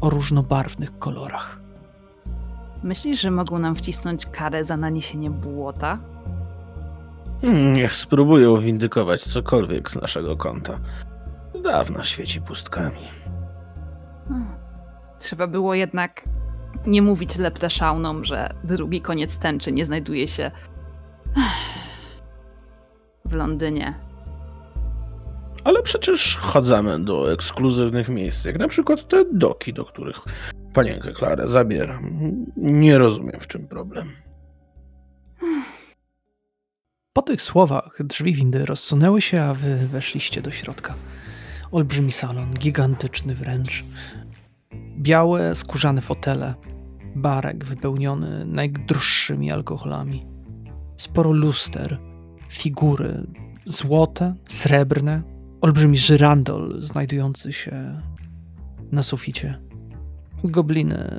o 0.00 0.10
różnobarwnych 0.10 0.98
kolorach. 0.98 1.60
Myślisz, 2.82 3.20
że 3.20 3.30
mogą 3.30 3.58
nam 3.58 3.76
wcisnąć 3.76 4.26
karę 4.26 4.64
za 4.64 4.76
naniesienie 4.76 5.30
błota? 5.30 5.98
Hmm, 7.40 7.72
Niech 7.72 7.94
spróbują 7.94 8.58
windykować 8.58 9.22
cokolwiek 9.24 9.90
z 9.90 9.96
naszego 10.00 10.36
konta. 10.36 10.80
Dawna 11.62 12.04
świeci 12.04 12.40
pustkami. 12.40 13.00
Hmm. 14.28 14.55
Trzeba 15.18 15.46
było 15.46 15.74
jednak 15.74 16.24
nie 16.86 17.02
mówić 17.02 17.36
lepteszaunom, 17.36 18.24
że 18.24 18.54
drugi 18.64 19.00
koniec 19.00 19.38
tęczy 19.38 19.72
nie 19.72 19.86
znajduje 19.86 20.28
się 20.28 20.50
w 23.24 23.34
Londynie. 23.34 23.94
Ale 25.64 25.82
przecież 25.82 26.36
chodzamy 26.36 27.04
do 27.04 27.32
ekskluzywnych 27.32 28.08
miejsc, 28.08 28.44
jak 28.44 28.58
na 28.58 28.68
przykład 28.68 29.08
te 29.08 29.24
doki, 29.32 29.72
do 29.72 29.84
których 29.84 30.16
panienkę 30.74 31.12
Klarę 31.12 31.48
zabieram. 31.48 32.20
Nie 32.56 32.98
rozumiem, 32.98 33.40
w 33.40 33.46
czym 33.46 33.68
problem. 33.68 34.12
Po 37.12 37.22
tych 37.22 37.42
słowach 37.42 37.96
drzwi 38.00 38.34
windy 38.34 38.66
rozsunęły 38.66 39.22
się, 39.22 39.42
a 39.42 39.54
wy 39.54 39.76
weszliście 39.76 40.42
do 40.42 40.50
środka. 40.50 40.94
Olbrzymi 41.72 42.12
salon, 42.12 42.54
gigantyczny 42.54 43.34
wręcz. 43.34 43.84
Białe, 44.98 45.54
skórzane 45.54 46.00
fotele, 46.00 46.54
barek 47.16 47.64
wypełniony 47.64 48.46
najdroższymi 48.46 49.52
alkoholami. 49.52 50.26
Sporo 50.96 51.32
luster, 51.32 51.98
figury 52.48 53.26
złote, 53.64 54.34
srebrne, 54.48 55.22
olbrzymi 55.60 55.98
żyrandol 55.98 56.82
znajdujący 56.82 57.52
się 57.52 58.02
na 58.92 59.02
suficie. 59.02 59.58
Gobliny 60.44 61.10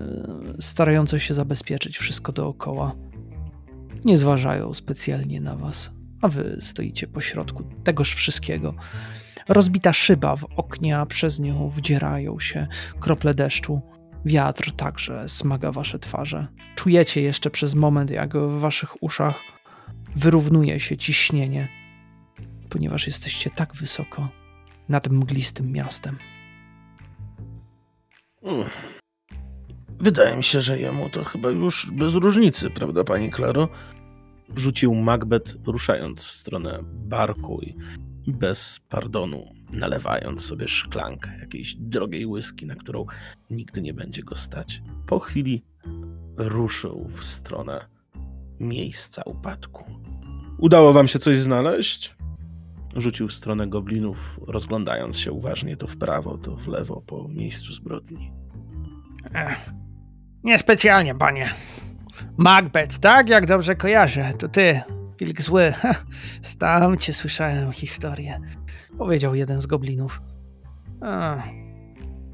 starające 0.60 1.20
się 1.20 1.34
zabezpieczyć 1.34 1.98
wszystko 1.98 2.32
dookoła. 2.32 2.96
Nie 4.06 4.18
zważają 4.18 4.74
specjalnie 4.74 5.42
na 5.42 5.56
was, 5.56 5.92
a 6.22 6.28
wy 6.28 6.58
stoicie 6.62 7.08
pośrodku 7.08 7.64
tegoż 7.84 8.16
wszystkiego. 8.16 8.74
Rozbita 9.48 9.94
szyba 9.94 10.36
w 10.36 10.44
oknie, 10.56 10.98
a 10.98 11.06
przez 11.06 11.40
nią 11.40 11.70
wdzierają 11.70 12.40
się 12.40 12.68
krople 13.00 13.34
deszczu. 13.34 13.82
Wiatr 14.26 14.72
także 14.72 15.30
smaga 15.30 15.72
wasze 15.72 16.00
twarze. 16.00 16.48
Czujecie 16.76 17.22
jeszcze 17.22 17.50
przez 17.50 17.76
moment, 17.76 18.12
jak 18.12 18.38
w 18.38 18.60
waszych 18.60 19.04
uszach 19.04 19.40
wyrównuje 20.16 20.80
się 20.80 20.98
ciśnienie, 20.98 21.68
ponieważ 22.70 23.08
jesteście 23.08 23.50
tak 23.50 23.76
wysoko 23.76 24.30
nad 24.90 25.10
mglistym 25.10 25.72
miastem. 25.72 26.18
Wydaje 30.00 30.38
mi 30.38 30.44
się, 30.44 30.62
że 30.62 30.80
jemu 30.80 31.10
to 31.10 31.24
chyba 31.24 31.50
już 31.50 31.92
bez 31.92 32.14
różnicy, 32.14 32.70
prawda, 32.70 33.04
pani 33.04 33.30
Klaro? 33.30 33.70
Rzucił 34.56 34.96
Macbeth, 34.96 35.56
ruszając 35.66 36.26
w 36.26 36.32
stronę 36.32 36.80
barku 36.84 37.62
i 37.62 37.76
bez 38.28 38.80
pardonu 38.90 39.46
nalewając 39.74 40.46
sobie 40.46 40.68
szklankę 40.68 41.32
jakiejś 41.40 41.76
drogiej 41.76 42.26
whisky, 42.26 42.66
na 42.66 42.76
którą 42.76 43.06
nigdy 43.50 43.82
nie 43.82 43.94
będzie 43.94 44.24
go 44.24 44.36
stać. 44.36 44.82
Po 45.06 45.20
chwili 45.20 45.64
ruszył 46.38 47.08
w 47.10 47.24
stronę 47.24 47.86
miejsca 48.60 49.22
upadku. 49.26 49.84
Udało 50.58 50.94
wam 50.94 51.08
się 51.08 51.20
coś 51.20 51.38
znaleźć? 51.38 52.16
Rzucił 52.96 53.28
w 53.28 53.34
stronę 53.34 53.68
goblinów, 53.68 54.40
rozglądając 54.48 55.20
się 55.20 55.32
uważnie 55.32 55.78
to 55.78 55.88
w 55.88 55.98
prawo, 55.98 56.38
to 56.38 56.56
w 56.56 56.68
lewo 56.68 57.02
po 57.02 57.28
miejscu 57.28 57.74
zbrodni. 57.74 58.32
Ech, 59.34 59.70
niespecjalnie, 60.44 61.16
panie. 61.16 61.50
Macbeth, 62.38 63.00
tak 63.00 63.30
jak 63.30 63.46
dobrze 63.46 63.76
kojarzę, 63.76 64.34
to 64.40 64.48
ty, 64.48 64.82
wilk 65.20 65.42
zły. 65.42 65.74
Stam 66.42 66.98
cię 66.98 67.14
słyszałem 67.14 67.72
historię, 67.72 68.40
powiedział 68.98 69.36
jeden 69.36 69.62
z 69.62 69.66
goblinów. 69.66 70.22
A, 71.02 71.44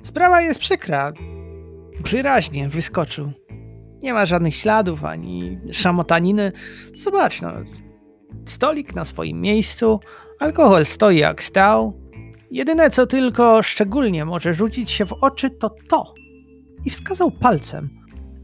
sprawa 0.04 0.42
jest 0.42 0.60
przykra. 0.60 1.14
Wyraźnie 2.12 2.70
wyskoczył. 2.70 3.32
Nie 4.04 4.14
ma 4.14 4.26
żadnych 4.26 4.56
śladów 4.56 5.04
ani 5.06 5.60
szamotaniny. 5.72 6.52
Zobacz, 6.94 7.42
no. 7.42 7.52
Stolik 8.46 8.96
na 8.96 9.06
swoim 9.06 9.42
miejscu, 9.42 10.00
alkohol 10.40 10.86
stoi 10.86 11.18
jak 11.18 11.44
stał. 11.44 12.04
Jedyne 12.52 12.90
co 12.90 13.08
tylko 13.08 13.64
szczególnie 13.64 14.26
może 14.26 14.54
rzucić 14.54 14.92
się 14.92 15.06
w 15.06 15.14
oczy 15.14 15.50
to 15.50 15.70
to. 15.70 16.14
I 16.86 16.90
wskazał 16.90 17.32
palcem 17.32 17.90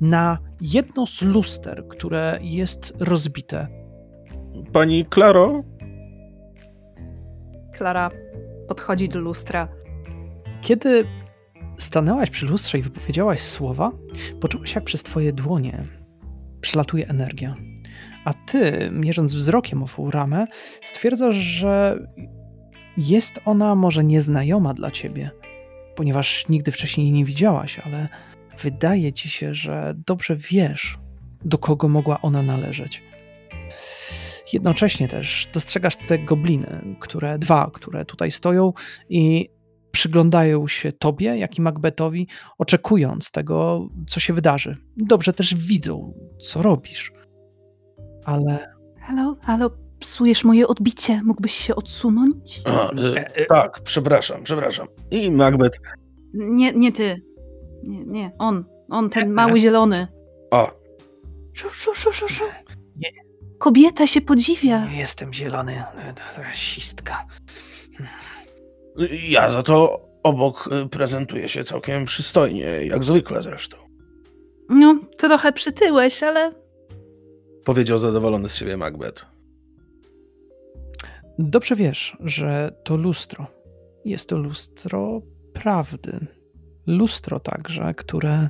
na 0.01 0.37
jedno 0.61 1.07
z 1.07 1.21
luster, 1.21 1.87
które 1.87 2.39
jest 2.41 2.93
rozbite. 2.99 3.78
Pani 4.73 5.05
Klaro? 5.05 5.63
Klara 7.73 8.09
podchodzi 8.67 9.09
do 9.09 9.19
lustra. 9.19 9.67
Kiedy 10.61 11.05
stanęłaś 11.77 12.29
przy 12.29 12.45
lustrze 12.45 12.77
i 12.79 12.81
wypowiedziałaś 12.81 13.41
słowa, 13.41 13.91
poczułaś 14.41 14.75
jak 14.75 14.83
przez 14.83 15.03
twoje 15.03 15.33
dłonie 15.33 15.83
przelatuje 16.61 17.07
energia. 17.07 17.55
A 18.25 18.33
ty, 18.33 18.89
mierząc 18.91 19.33
wzrokiem 19.33 19.83
ową 19.83 20.11
ramę, 20.11 20.47
stwierdzasz, 20.81 21.35
że 21.35 21.97
jest 22.97 23.39
ona 23.45 23.75
może 23.75 24.03
nieznajoma 24.03 24.73
dla 24.73 24.91
ciebie, 24.91 25.31
ponieważ 25.95 26.49
nigdy 26.49 26.71
wcześniej 26.71 27.07
jej 27.07 27.13
nie 27.13 27.25
widziałaś, 27.25 27.79
ale 27.79 28.09
wydaje 28.59 29.13
ci 29.13 29.29
się, 29.29 29.53
że 29.53 29.93
dobrze 30.07 30.35
wiesz, 30.35 30.99
do 31.45 31.57
kogo 31.57 31.87
mogła 31.87 32.21
ona 32.21 32.41
należeć. 32.41 33.08
Jednocześnie 34.53 35.07
też 35.07 35.49
dostrzegasz 35.53 35.95
te 35.95 36.19
gobliny, 36.19 36.95
które 36.99 37.39
dwa, 37.39 37.71
które 37.73 38.05
tutaj 38.05 38.31
stoją 38.31 38.73
i 39.09 39.49
przyglądają 39.91 40.67
się 40.67 40.91
tobie, 40.91 41.37
jak 41.37 41.57
i 41.57 41.61
Macbethowi, 41.61 42.27
oczekując 42.57 43.31
tego, 43.31 43.87
co 44.07 44.19
się 44.19 44.33
wydarzy. 44.33 44.77
Dobrze 44.97 45.33
też 45.33 45.55
widzą, 45.55 46.13
co 46.41 46.61
robisz. 46.61 47.13
Ale 48.25 48.73
Halo, 48.99 49.35
halo, 49.41 49.71
psujesz 49.99 50.43
moje 50.43 50.67
odbicie. 50.67 51.21
Mógłbyś 51.23 51.53
się 51.53 51.75
odsunąć? 51.75 52.61
A, 52.65 52.91
e, 52.91 53.45
tak, 53.45 53.79
przepraszam, 53.83 54.43
przepraszam. 54.43 54.87
I 55.11 55.31
Macbeth. 55.31 55.79
Nie, 56.33 56.73
nie 56.73 56.91
ty. 56.91 57.21
Nie, 57.83 58.05
nie, 58.05 58.31
on. 58.39 58.65
On, 58.89 59.09
ten 59.09 59.31
mały 59.31 59.59
zielony. 59.59 60.07
O, 60.51 60.79
Szu, 61.53 61.69
szu, 61.69 61.93
szu, 61.93 62.11
szu, 62.11 62.27
szu. 62.27 62.43
Kobieta 63.59 64.07
się 64.07 64.21
podziwia. 64.21 64.85
nie 64.85 64.99
jestem 64.99 65.33
zielony, 65.33 65.83
rasistka. 66.37 67.25
ja 69.29 69.49
za 69.49 69.63
to 69.63 70.01
obok 70.23 70.69
e, 70.71 70.89
prezentuję 70.89 71.49
się 71.49 71.63
całkiem 71.63 72.05
przystojnie, 72.05 72.63
jak 72.63 73.03
zwykle 73.03 73.41
zresztą. 73.41 73.77
No, 74.69 74.99
trochę 75.17 75.51
przytyłeś, 75.53 76.23
ale 76.23 76.51
Powiedział 77.65 77.97
zadowolony 77.97 78.49
z 78.49 78.55
siebie 78.55 78.77
Macbeth. 78.77 79.25
Dobrze 81.39 81.75
wiesz, 81.75 82.17
że 82.19 82.71
to 82.83 82.95
lustro. 82.95 83.47
Jest 84.05 84.29
to 84.29 84.37
lustro 84.37 85.21
prawdy. 85.53 86.27
Lustro 86.87 87.39
także, 87.39 87.93
które 87.93 88.49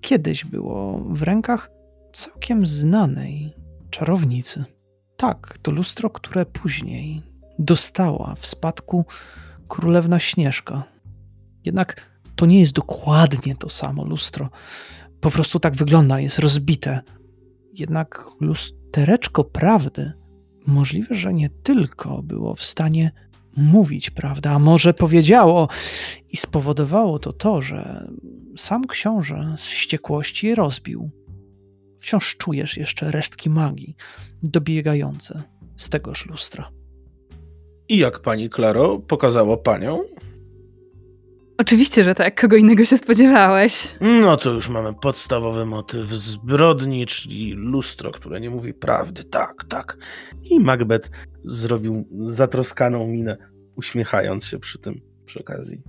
kiedyś 0.00 0.44
było 0.44 0.98
w 0.98 1.22
rękach 1.22 1.70
całkiem 2.12 2.66
znanej 2.66 3.54
czarownicy. 3.90 4.64
Tak, 5.16 5.58
to 5.62 5.70
lustro, 5.70 6.10
które 6.10 6.46
później 6.46 7.22
dostała 7.58 8.34
w 8.38 8.46
spadku 8.46 9.04
królewna 9.68 10.18
Śnieżka. 10.18 10.82
Jednak 11.64 12.06
to 12.36 12.46
nie 12.46 12.60
jest 12.60 12.72
dokładnie 12.72 13.56
to 13.56 13.68
samo 13.68 14.04
lustro. 14.04 14.50
po 15.20 15.30
prostu 15.30 15.60
tak 15.60 15.74
wygląda, 15.74 16.20
jest 16.20 16.38
rozbite. 16.38 17.00
Jednak 17.72 18.24
lustereczko 18.40 19.44
prawdy 19.44 20.12
możliwe, 20.66 21.16
że 21.16 21.32
nie 21.34 21.50
tylko 21.50 22.22
było 22.22 22.54
w 22.54 22.64
stanie 22.64 23.12
mówić 23.56 24.10
prawdę, 24.10 24.50
a 24.50 24.58
może 24.58 24.94
powiedziało 24.94 25.68
i 26.30 26.36
spowodowało 26.36 27.18
to 27.18 27.32
to, 27.32 27.62
że 27.62 28.10
sam 28.56 28.86
książę 28.86 29.54
z 29.58 29.66
wściekłości 29.66 30.46
je 30.46 30.54
rozbił. 30.54 31.10
Wciąż 32.00 32.36
czujesz 32.36 32.76
jeszcze 32.76 33.10
resztki 33.10 33.50
magii 33.50 33.96
dobiegające 34.42 35.42
z 35.76 35.88
tegoż 35.88 36.26
lustra. 36.26 36.70
I 37.88 37.98
jak 37.98 38.20
pani 38.20 38.50
Klaro 38.50 38.98
pokazało 38.98 39.56
panią? 39.56 40.04
Oczywiście, 41.58 42.04
że 42.04 42.14
tak. 42.14 42.40
Kogo 42.40 42.56
innego 42.56 42.84
się 42.84 42.98
spodziewałeś? 42.98 43.94
No 44.00 44.36
to 44.36 44.50
już 44.50 44.68
mamy 44.68 44.94
podstawowy 44.94 45.66
motyw 45.66 46.08
zbrodni, 46.08 47.06
czyli 47.06 47.52
lustro, 47.52 48.10
które 48.10 48.40
nie 48.40 48.50
mówi 48.50 48.74
prawdy. 48.74 49.24
Tak, 49.24 49.64
tak. 49.68 49.96
I 50.42 50.60
Macbeth 50.60 51.10
zrobił 51.44 52.08
zatroskaną 52.26 53.06
minę, 53.06 53.36
uśmiechając 53.76 54.46
się 54.46 54.58
przy 54.58 54.78
tym, 54.78 55.00
przy 55.26 55.40
okazji, 55.40 55.82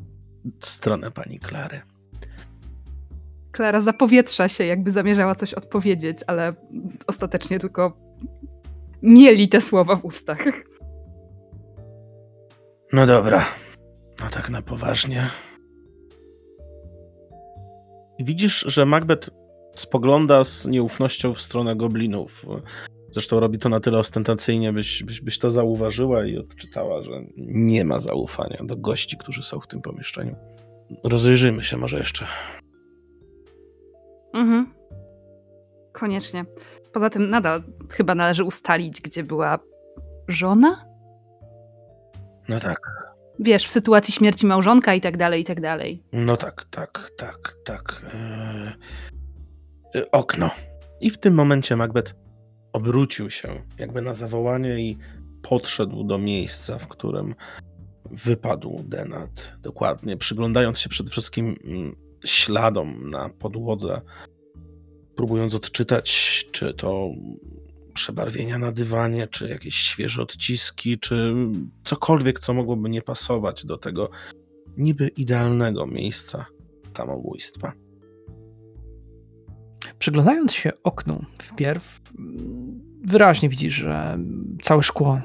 w 0.60 0.65
stronę 0.65 1.12
pani 1.12 1.39
Klary. 1.39 1.82
Klara 3.52 3.82
zapowietrza 3.82 4.50
się, 4.50 4.66
jakby 4.66 4.92
zamierzała 4.92 5.36
coś 5.36 5.54
odpowiedzieć, 5.54 6.18
ale 6.28 6.54
ostatecznie 7.08 7.60
tylko 7.60 7.98
mieli 9.02 9.50
te 9.50 9.62
słowa 9.62 9.96
w 9.96 10.06
ustach. 10.06 10.44
No 12.94 13.06
dobra. 13.06 13.46
No 14.22 14.30
tak 14.30 14.50
na 14.50 14.62
poważnie. 14.62 15.30
Widzisz, 18.20 18.66
że 18.68 18.86
Macbeth 18.86 19.30
spogląda 19.76 20.44
z 20.44 20.66
nieufnością 20.66 21.34
w 21.34 21.42
stronę 21.42 21.76
goblinów. 21.76 22.46
Zresztą 23.12 23.40
robi 23.40 23.58
to 23.58 23.70
na 23.70 23.80
tyle 23.80 23.98
ostentacyjnie, 23.98 24.74
byś, 24.74 25.04
byś, 25.04 25.22
byś 25.22 25.40
to 25.40 25.52
zauważyła 25.52 26.26
i 26.26 26.38
odczytała, 26.38 27.02
że 27.02 27.12
nie 27.38 27.86
ma 27.86 28.00
zaufania 28.00 28.58
do 28.64 28.78
gości, 28.78 29.18
którzy 29.18 29.44
są 29.44 29.60
w 29.60 29.68
tym 29.68 29.82
pomieszczeniu. 29.82 30.36
Rozejrzyjmy 31.04 31.64
się 31.64 31.78
może 31.78 31.98
jeszcze. 31.98 32.26
Mhm. 34.34 34.74
Koniecznie. 35.94 36.46
Poza 36.94 37.10
tym 37.10 37.30
nadal 37.30 37.63
chyba 37.91 38.15
należy 38.15 38.44
ustalić, 38.44 39.02
gdzie 39.02 39.24
była 39.24 39.60
żona? 40.28 40.86
No 42.50 42.60
tak. 42.60 42.80
Wiesz, 43.39 43.67
w 43.67 43.72
sytuacji 43.72 44.13
śmierci 44.13 44.46
małżonka 44.46 44.94
i 44.94 45.02
tak 45.02 45.17
dalej, 45.17 45.41
i 45.41 45.46
tak 45.46 45.62
dalej. 45.62 46.04
No 46.13 46.38
tak, 46.38 46.65
tak, 46.72 47.12
tak, 47.17 47.56
tak. 47.65 48.02
Eee, 49.96 50.04
okno. 50.12 50.50
I 51.02 51.10
w 51.10 51.17
tym 51.17 51.34
momencie 51.34 51.76
Macbeth 51.76 52.15
obrócił 52.74 53.30
się 53.30 53.63
jakby 53.80 54.02
na 54.02 54.13
zawołanie 54.13 54.80
i 54.80 54.98
podszedł 55.41 56.04
do 56.04 56.17
miejsca, 56.17 56.78
w 56.78 56.88
którym 56.88 57.36
wypadł 58.12 58.84
Denat. 58.84 59.54
Dokładnie, 59.60 60.17
przyglądając 60.17 60.80
się 60.80 60.89
przede 60.89 61.12
wszystkim 61.12 61.56
mm, 61.63 61.96
śladom 62.26 63.10
na 63.10 63.30
podłodze, 63.30 64.02
próbując 65.16 65.56
odczytać, 65.56 66.46
czy 66.52 66.74
to 66.74 67.10
przebarwienia 67.94 68.58
na 68.58 68.72
dywanie, 68.72 69.28
czy 69.28 69.50
jakieś 69.50 69.76
świeże 69.76 70.22
odciski, 70.22 71.00
czy 71.00 71.34
cokolwiek, 71.84 72.40
co 72.40 72.54
mogłoby 72.54 72.90
nie 72.90 73.02
pasować 73.02 73.66
do 73.66 73.78
tego 73.78 74.10
niby 74.78 75.08
idealnego 75.08 75.88
miejsca 75.88 76.46
samobójstwa. 76.98 77.74
Przyglądając 80.00 80.54
się 80.54 80.72
oknu 80.84 81.26
wpierw, 81.42 82.02
wyraźnie 83.04 83.50
widzisz, 83.50 83.74
że 83.74 84.20
całe 84.62 84.84
szkło 84.84 85.22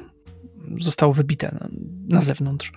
zostało 0.81 1.13
wybite 1.13 1.59
na, 1.61 1.69
na 2.09 2.21
zewnątrz. 2.21 2.73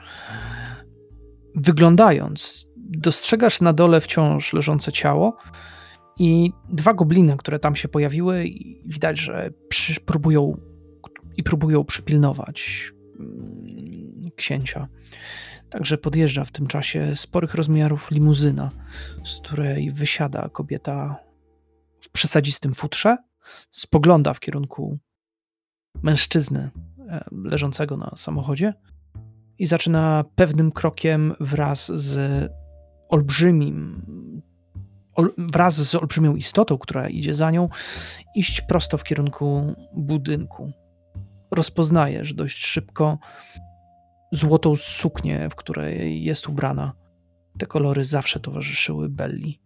Wyglądając, 1.56 2.68
dostrzegasz 2.90 3.62
na 3.62 3.74
dole 3.74 4.02
wciąż 4.02 4.54
leżące 4.54 4.92
ciało 4.92 5.38
i 6.18 6.52
dwa 6.70 6.94
gobliny, 6.94 7.38
które 7.38 7.60
tam 7.60 7.76
się 7.76 7.88
pojawiły, 7.88 8.46
i 8.46 8.82
widać, 8.86 9.20
że 9.20 9.50
przy, 9.70 10.02
próbują 10.02 10.58
i 11.38 11.44
próbują 11.44 11.84
przypilnować 11.84 12.92
mm, 13.20 14.32
księcia. 14.36 14.88
Także 15.70 15.98
podjeżdża 15.98 16.46
w 16.46 16.52
tym 16.52 16.68
czasie 16.68 17.16
sporych 17.16 17.54
rozmiarów 17.54 18.12
limuzyna, 18.12 18.72
z 19.26 19.40
której 19.40 19.92
wysiada 19.92 20.50
kobieta 20.50 21.16
w 22.02 22.10
przesadzistym 22.10 22.74
futrze, 22.74 23.18
spogląda 23.72 24.34
w 24.34 24.40
kierunku 24.40 25.00
mężczyzny 26.04 26.70
e, 27.10 27.26
leżącego 27.32 27.98
na 27.98 28.14
samochodzie 28.16 28.74
i 29.60 29.66
zaczyna 29.66 30.24
pewnym 30.36 30.72
krokiem 30.72 31.34
wraz 31.40 31.92
z 31.94 32.52
olbrzymim, 33.10 34.02
ol, 35.16 35.34
wraz 35.38 35.76
z 35.76 35.96
olbrzymią 35.96 36.36
istotą, 36.36 36.78
która 36.78 37.10
idzie 37.10 37.36
za 37.36 37.52
nią, 37.52 37.70
iść 38.36 38.62
prosto 38.62 38.98
w 38.98 39.04
kierunku 39.04 39.76
budynku. 39.94 40.72
Rozpoznajesz 41.52 42.34
dość 42.34 42.66
szybko 42.66 43.18
złotą 44.32 44.76
suknię, 44.76 45.50
w 45.50 45.56
której 45.56 46.24
jest 46.24 46.50
ubrana. 46.50 46.94
Te 47.58 47.66
kolory 47.66 48.06
zawsze 48.06 48.40
towarzyszyły 48.40 49.10
Belli. 49.10 49.60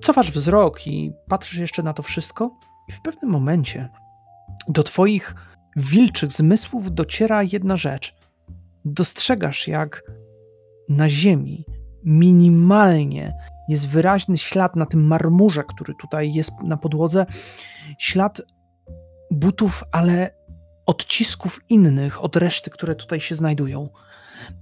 Cofasz 0.00 0.30
wzrok 0.30 0.86
i 0.86 1.12
patrzysz 1.28 1.58
jeszcze 1.58 1.82
na 1.82 1.92
to 1.92 2.02
wszystko, 2.02 2.58
i 2.88 2.92
w 2.92 3.00
pewnym 3.00 3.30
momencie 3.30 3.88
do 4.68 4.82
twoich 4.82 5.34
wilczych 5.76 6.32
zmysłów 6.32 6.94
dociera 6.94 7.42
jedna 7.42 7.76
rzecz. 7.76 8.14
Dostrzegasz, 8.84 9.68
jak 9.68 10.02
na 10.88 11.08
ziemi 11.08 11.64
minimalnie 12.04 13.36
jest 13.68 13.88
wyraźny 13.88 14.38
ślad 14.38 14.76
na 14.76 14.86
tym 14.86 15.06
marmurze, 15.06 15.64
który 15.64 15.94
tutaj 15.94 16.32
jest 16.32 16.52
na 16.62 16.76
podłodze. 16.76 17.26
Ślad 17.98 18.42
butów, 19.30 19.84
ale 19.92 20.30
odcisków 20.86 21.60
innych 21.68 22.24
od 22.24 22.36
reszty, 22.36 22.70
które 22.70 22.94
tutaj 22.94 23.20
się 23.20 23.34
znajdują. 23.34 23.88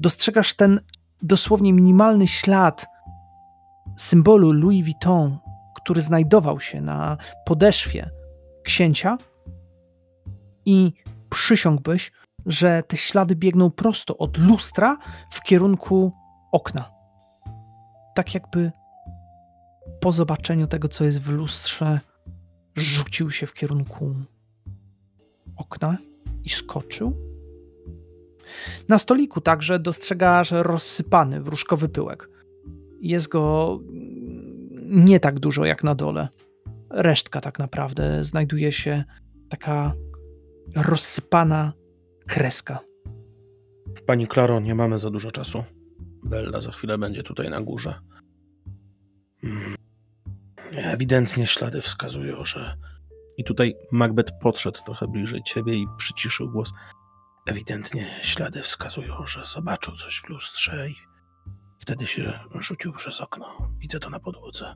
Dostrzegasz 0.00 0.54
ten 0.54 0.80
dosłownie 1.22 1.72
minimalny 1.72 2.26
ślad 2.26 2.86
symbolu 3.96 4.52
Louis 4.52 4.84
Vuitton, 4.84 5.38
który 5.74 6.00
znajdował 6.00 6.60
się 6.60 6.80
na 6.80 7.16
podeszwie 7.46 8.10
księcia 8.64 9.18
i 10.66 10.92
przysiągłbyś, 11.30 12.12
że 12.46 12.82
te 12.82 12.96
ślady 12.96 13.36
biegną 13.36 13.70
prosto 13.70 14.16
od 14.16 14.38
lustra 14.38 14.96
w 15.32 15.42
kierunku 15.42 16.12
okna. 16.52 16.99
Tak 18.20 18.34
jakby 18.34 18.70
po 20.00 20.12
zobaczeniu 20.12 20.66
tego, 20.66 20.88
co 20.88 21.04
jest 21.04 21.20
w 21.20 21.30
lustrze, 21.30 22.00
rzucił 22.76 23.30
się 23.30 23.46
w 23.46 23.54
kierunku 23.54 24.14
okna 25.56 25.96
i 26.44 26.48
skoczył. 26.48 27.16
Na 28.88 28.98
stoliku 28.98 29.40
także 29.40 29.78
dostrzegasz 29.78 30.50
rozsypany 30.50 31.40
wróżkowy 31.40 31.88
pyłek. 31.88 32.28
Jest 33.00 33.28
go 33.28 33.78
nie 34.82 35.20
tak 35.20 35.38
dużo 35.38 35.64
jak 35.64 35.84
na 35.84 35.94
dole. 35.94 36.28
Resztka 36.90 37.40
tak 37.40 37.58
naprawdę 37.58 38.24
znajduje 38.24 38.72
się 38.72 39.04
taka 39.48 39.92
rozsypana 40.76 41.72
kreska. 42.26 42.78
Pani 44.06 44.26
Klaro, 44.26 44.60
nie 44.60 44.74
mamy 44.74 44.98
za 44.98 45.10
dużo 45.10 45.30
czasu. 45.30 45.64
Bella 46.24 46.60
za 46.60 46.70
chwilę 46.70 46.98
będzie 46.98 47.22
tutaj 47.22 47.50
na 47.50 47.60
górze. 47.60 48.09
Hmm. 49.42 49.74
Ewidentnie 50.72 51.46
ślady 51.46 51.82
wskazują, 51.82 52.44
że. 52.44 52.76
I 53.36 53.44
tutaj 53.44 53.74
Macbeth 53.92 54.32
podszedł 54.40 54.82
trochę 54.84 55.08
bliżej 55.08 55.42
ciebie 55.42 55.74
i 55.74 55.86
przyciszył 55.98 56.50
głos. 56.50 56.72
Ewidentnie 57.46 58.20
ślady 58.22 58.62
wskazują, 58.62 59.26
że 59.26 59.44
zobaczył 59.44 59.96
coś 59.96 60.20
w 60.20 60.28
lustrze 60.28 60.88
i 60.90 60.94
wtedy 61.78 62.06
się 62.06 62.40
rzucił 62.54 62.92
przez 62.92 63.20
okno. 63.20 63.68
Widzę 63.78 64.00
to 64.00 64.10
na 64.10 64.20
podłodze. 64.20 64.74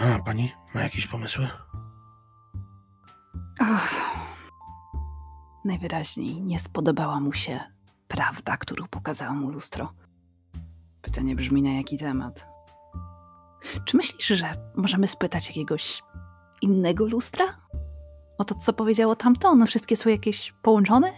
A 0.00 0.18
pani 0.18 0.52
ma 0.74 0.82
jakieś 0.82 1.06
pomysły? 1.06 1.48
Ach. 3.60 3.94
Najwyraźniej 5.64 6.40
nie 6.40 6.60
spodobała 6.60 7.20
mu 7.20 7.32
się 7.32 7.60
prawda, 8.08 8.56
którą 8.56 8.86
pokazało 8.86 9.34
mu 9.34 9.50
lustro. 9.50 9.92
Pytanie 11.08 11.36
brzmi 11.36 11.62
na 11.62 11.70
jaki 11.70 11.98
temat? 11.98 12.46
Czy 13.84 13.96
myślisz, 13.96 14.26
że 14.26 14.54
możemy 14.76 15.06
spytać 15.06 15.48
jakiegoś 15.48 16.02
innego 16.62 17.06
lustra? 17.06 17.44
O 18.38 18.44
to, 18.44 18.54
co 18.54 18.72
powiedziało 18.72 19.16
tamto? 19.16 19.48
One 19.48 19.66
wszystkie 19.66 19.96
są 19.96 20.10
jakieś 20.10 20.54
połączone? 20.62 21.12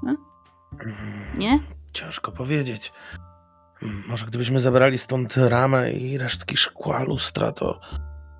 Hmm? 0.00 0.16
Nie? 1.38 1.60
Ciężko 1.92 2.32
powiedzieć. 2.32 2.92
Może 4.08 4.26
gdybyśmy 4.26 4.60
zabrali 4.60 4.98
stąd 4.98 5.36
ramę 5.36 5.92
i 5.92 6.18
resztki 6.18 6.56
szkła 6.56 7.02
lustra, 7.02 7.52
to 7.52 7.80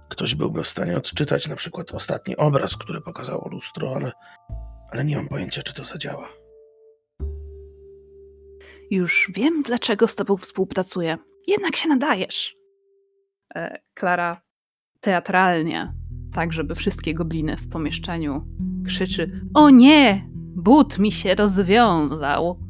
ktoś 0.09 0.35
byłby 0.35 0.63
w 0.63 0.69
stanie 0.69 0.97
odczytać 0.97 1.49
na 1.49 1.57
przykład 1.57 1.93
ostatni 1.93 2.37
obraz, 2.37 2.77
który 2.77 3.01
pokazało 3.01 3.49
lustro, 3.49 3.97
ale, 3.97 4.13
ale 4.93 5.05
nie 5.05 5.17
mam 5.17 5.29
pojęcia, 5.29 5.63
czy 5.63 5.75
to 5.75 5.85
zadziała. 5.85 6.29
Już 8.91 9.31
wiem, 9.35 9.63
dlaczego 9.63 10.09
z 10.09 10.15
tobą 10.15 10.37
współpracuję. 10.37 11.19
Jednak 11.47 11.77
się 11.77 11.89
nadajesz. 11.89 12.57
E, 13.55 13.79
Klara 13.95 14.41
teatralnie, 15.01 15.93
tak 16.33 16.53
żeby 16.53 16.75
wszystkie 16.75 17.15
gobliny 17.15 17.57
w 17.57 17.69
pomieszczeniu 17.69 18.45
krzyczy: 18.87 19.41
O 19.55 19.71
nie! 19.71 20.29
But 20.57 20.99
mi 20.99 21.13
się 21.13 21.35
rozwiązał! 21.35 22.61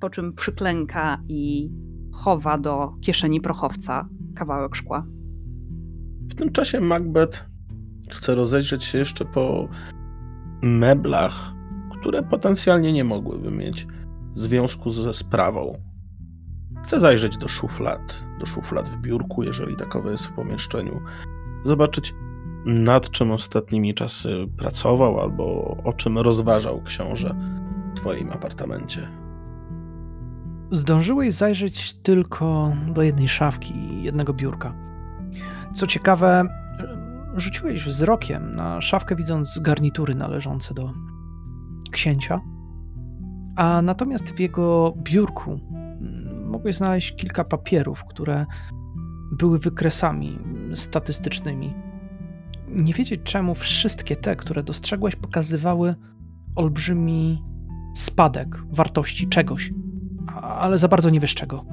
Po 0.00 0.10
czym 0.10 0.32
przyklęka 0.32 1.22
i 1.28 1.70
chowa 2.12 2.58
do 2.58 2.92
kieszeni 3.00 3.40
prochowca 3.40 4.08
kawałek 4.34 4.76
szkła. 4.76 5.06
W 6.28 6.34
tym 6.34 6.52
czasie 6.52 6.80
Macbeth 6.80 7.46
chce 8.10 8.34
rozejrzeć 8.34 8.84
się 8.84 8.98
jeszcze 8.98 9.24
po 9.24 9.68
meblach, 10.62 11.52
które 12.00 12.22
potencjalnie 12.22 12.92
nie 12.92 13.04
mogłyby 13.04 13.50
mieć 13.50 13.86
związku 14.38 14.90
ze 14.90 15.12
sprawą. 15.12 15.82
Chce 16.84 17.00
zajrzeć 17.00 17.38
do 17.38 17.48
szuflad, 17.48 18.24
do 18.40 18.46
szuflad 18.46 18.88
w 18.88 18.96
biurku, 18.96 19.42
jeżeli 19.42 19.76
takowe 19.76 20.10
jest 20.10 20.26
w 20.26 20.32
pomieszczeniu. 20.32 21.00
Zobaczyć, 21.64 22.14
nad 22.66 23.10
czym 23.10 23.30
ostatnimi 23.30 23.94
czasy 23.94 24.46
pracował 24.56 25.20
albo 25.20 25.76
o 25.84 25.92
czym 25.92 26.18
rozważał 26.18 26.82
książę 26.82 27.34
w 27.92 27.96
twoim 27.96 28.32
apartamencie. 28.32 29.08
Zdążyłeś 30.70 31.34
zajrzeć 31.34 31.92
tylko 31.92 32.72
do 32.88 33.02
jednej 33.02 33.28
szafki 33.28 33.74
i 33.74 34.02
jednego 34.02 34.34
biurka. 34.34 34.74
Co 35.74 35.86
ciekawe, 35.86 36.44
rzuciłeś 37.36 37.84
wzrokiem 37.84 38.56
na 38.56 38.80
szafkę, 38.80 39.16
widząc 39.16 39.58
garnitury 39.58 40.14
należące 40.14 40.74
do 40.74 40.92
księcia, 41.90 42.40
a 43.56 43.82
natomiast 43.82 44.30
w 44.30 44.40
jego 44.40 44.94
biurku 44.96 45.50
mm, 45.50 46.48
mogłeś 46.48 46.76
znaleźć 46.76 47.16
kilka 47.16 47.44
papierów, 47.44 48.04
które 48.04 48.46
były 49.32 49.58
wykresami 49.58 50.38
statystycznymi. 50.74 51.74
Nie 52.68 52.94
wiedzieć 52.94 53.20
czemu 53.24 53.54
wszystkie 53.54 54.16
te, 54.16 54.36
które 54.36 54.62
dostrzegłeś, 54.62 55.16
pokazywały 55.16 55.94
olbrzymi 56.56 57.42
spadek 57.96 58.56
wartości 58.70 59.28
czegoś, 59.28 59.72
ale 60.42 60.78
za 60.78 60.88
bardzo 60.88 61.10
nie 61.10 61.20
wiesz 61.20 61.34
czego. 61.34 61.64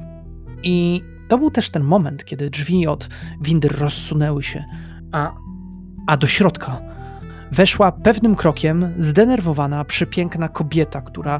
I 0.64 1.02
to 1.28 1.38
był 1.38 1.52
też 1.52 1.70
ten 1.70 1.84
moment, 1.84 2.26
kiedy 2.26 2.50
drzwi 2.50 2.88
od 2.88 3.10
windy 3.42 3.68
rozsunęły 3.68 4.44
się, 4.44 4.66
a, 5.12 5.36
a 6.08 6.18
do 6.18 6.28
środka 6.28 6.93
weszła 7.54 7.92
pewnym 7.92 8.36
krokiem 8.36 8.94
zdenerwowana, 8.98 9.86
przepiękna 9.86 10.50
kobieta, 10.50 11.02
która 11.02 11.40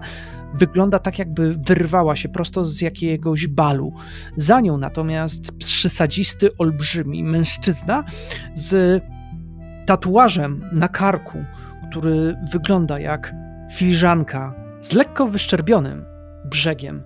wygląda 0.54 1.00
tak, 1.00 1.20
jakby 1.20 1.56
wyrwała 1.56 2.16
się 2.16 2.30
prosto 2.30 2.66
z 2.66 2.82
jakiegoś 2.82 3.48
balu. 3.48 3.94
Za 4.36 4.62
nią 4.62 4.78
natomiast 4.78 5.52
przysadzisty, 5.52 6.50
olbrzymi 6.58 7.24
mężczyzna 7.24 8.04
z 8.54 9.04
tatuażem 9.86 10.70
na 10.72 10.88
karku, 10.88 11.46
który 11.90 12.36
wygląda 12.52 13.00
jak 13.00 13.34
filiżanka 13.74 14.54
z 14.82 14.94
lekko 14.94 15.28
wyszczerbionym 15.28 16.06
brzegiem. 16.46 17.04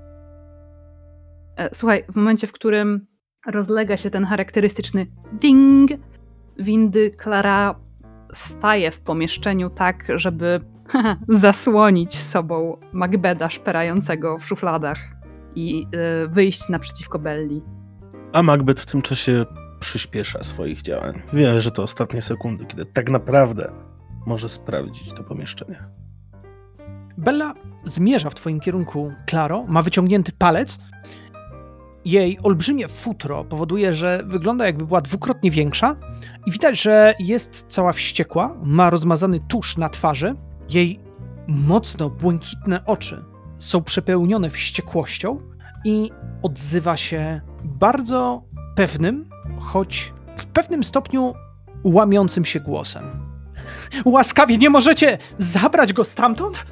E, 1.58 1.70
słuchaj, 1.74 2.04
w 2.12 2.16
momencie, 2.16 2.48
w 2.48 2.52
którym 2.52 3.08
rozlega 3.46 3.98
się 3.98 4.10
ten 4.10 4.26
charakterystyczny 4.26 5.08
ding, 5.34 5.92
windy 6.60 7.12
Klara 7.12 7.87
staje 8.34 8.92
w 8.92 9.02
pomieszczeniu 9.02 9.70
tak, 9.70 10.08
żeby 10.16 10.62
zasłonić 11.30 12.20
sobą 12.20 12.78
Macbeda 12.94 13.50
szperającego 13.50 14.38
w 14.38 14.46
szufladach 14.46 15.00
i 15.56 15.88
y, 16.24 16.28
wyjść 16.28 16.70
naprzeciwko 16.70 17.20
Belli. 17.20 17.62
A 18.34 18.44
Macbeth 18.44 18.84
w 18.84 18.86
tym 18.86 19.02
czasie 19.02 19.46
przyspiesza 19.80 20.44
swoich 20.44 20.82
działań. 20.82 21.22
Wie, 21.34 21.62
że 21.62 21.72
to 21.72 21.84
ostatnie 21.84 22.22
sekundy, 22.22 22.66
kiedy 22.66 22.86
tak 22.86 23.10
naprawdę 23.10 23.72
może 24.26 24.50
sprawdzić 24.50 25.14
to 25.14 25.24
pomieszczenie. 25.24 25.84
Bella 27.18 27.54
zmierza 27.84 28.30
w 28.30 28.36
twoim 28.36 28.60
kierunku, 28.60 29.14
Klaro, 29.26 29.66
ma 29.68 29.82
wyciągnięty 29.82 30.32
palec. 30.38 30.80
Jej 32.08 32.40
olbrzymie 32.44 32.88
futro 32.88 33.44
powoduje, 33.44 33.96
że 33.96 34.24
wygląda 34.26 34.66
jakby 34.66 34.86
była 34.86 35.02
dwukrotnie 35.02 35.52
większa 35.52 35.96
i 36.46 36.52
widać, 36.52 36.82
że 36.82 37.14
jest 37.20 37.66
cała 37.70 37.94
wściekła, 37.94 38.56
ma 38.64 38.90
rozmazany 38.90 39.40
tusz 39.48 39.78
na 39.78 39.90
twarzy. 39.90 40.36
Jej 40.70 41.00
mocno 41.48 42.10
błękitne 42.10 42.86
oczy 42.86 43.26
są 43.58 43.84
przepełnione 43.84 44.50
wściekłością 44.50 45.42
i 45.86 46.12
odzywa 46.44 46.98
się 46.98 47.42
bardzo 47.64 48.44
pewnym, 48.76 49.30
choć 49.60 50.14
w 50.38 50.46
pewnym 50.46 50.84
stopniu 50.84 51.34
łamiącym 51.84 52.46
się 52.46 52.60
głosem. 52.60 53.04
Łaskawie 54.06 54.58
nie 54.58 54.70
możecie 54.70 55.18
zabrać 55.38 55.94
go 55.94 56.04
stamtąd? 56.04 56.66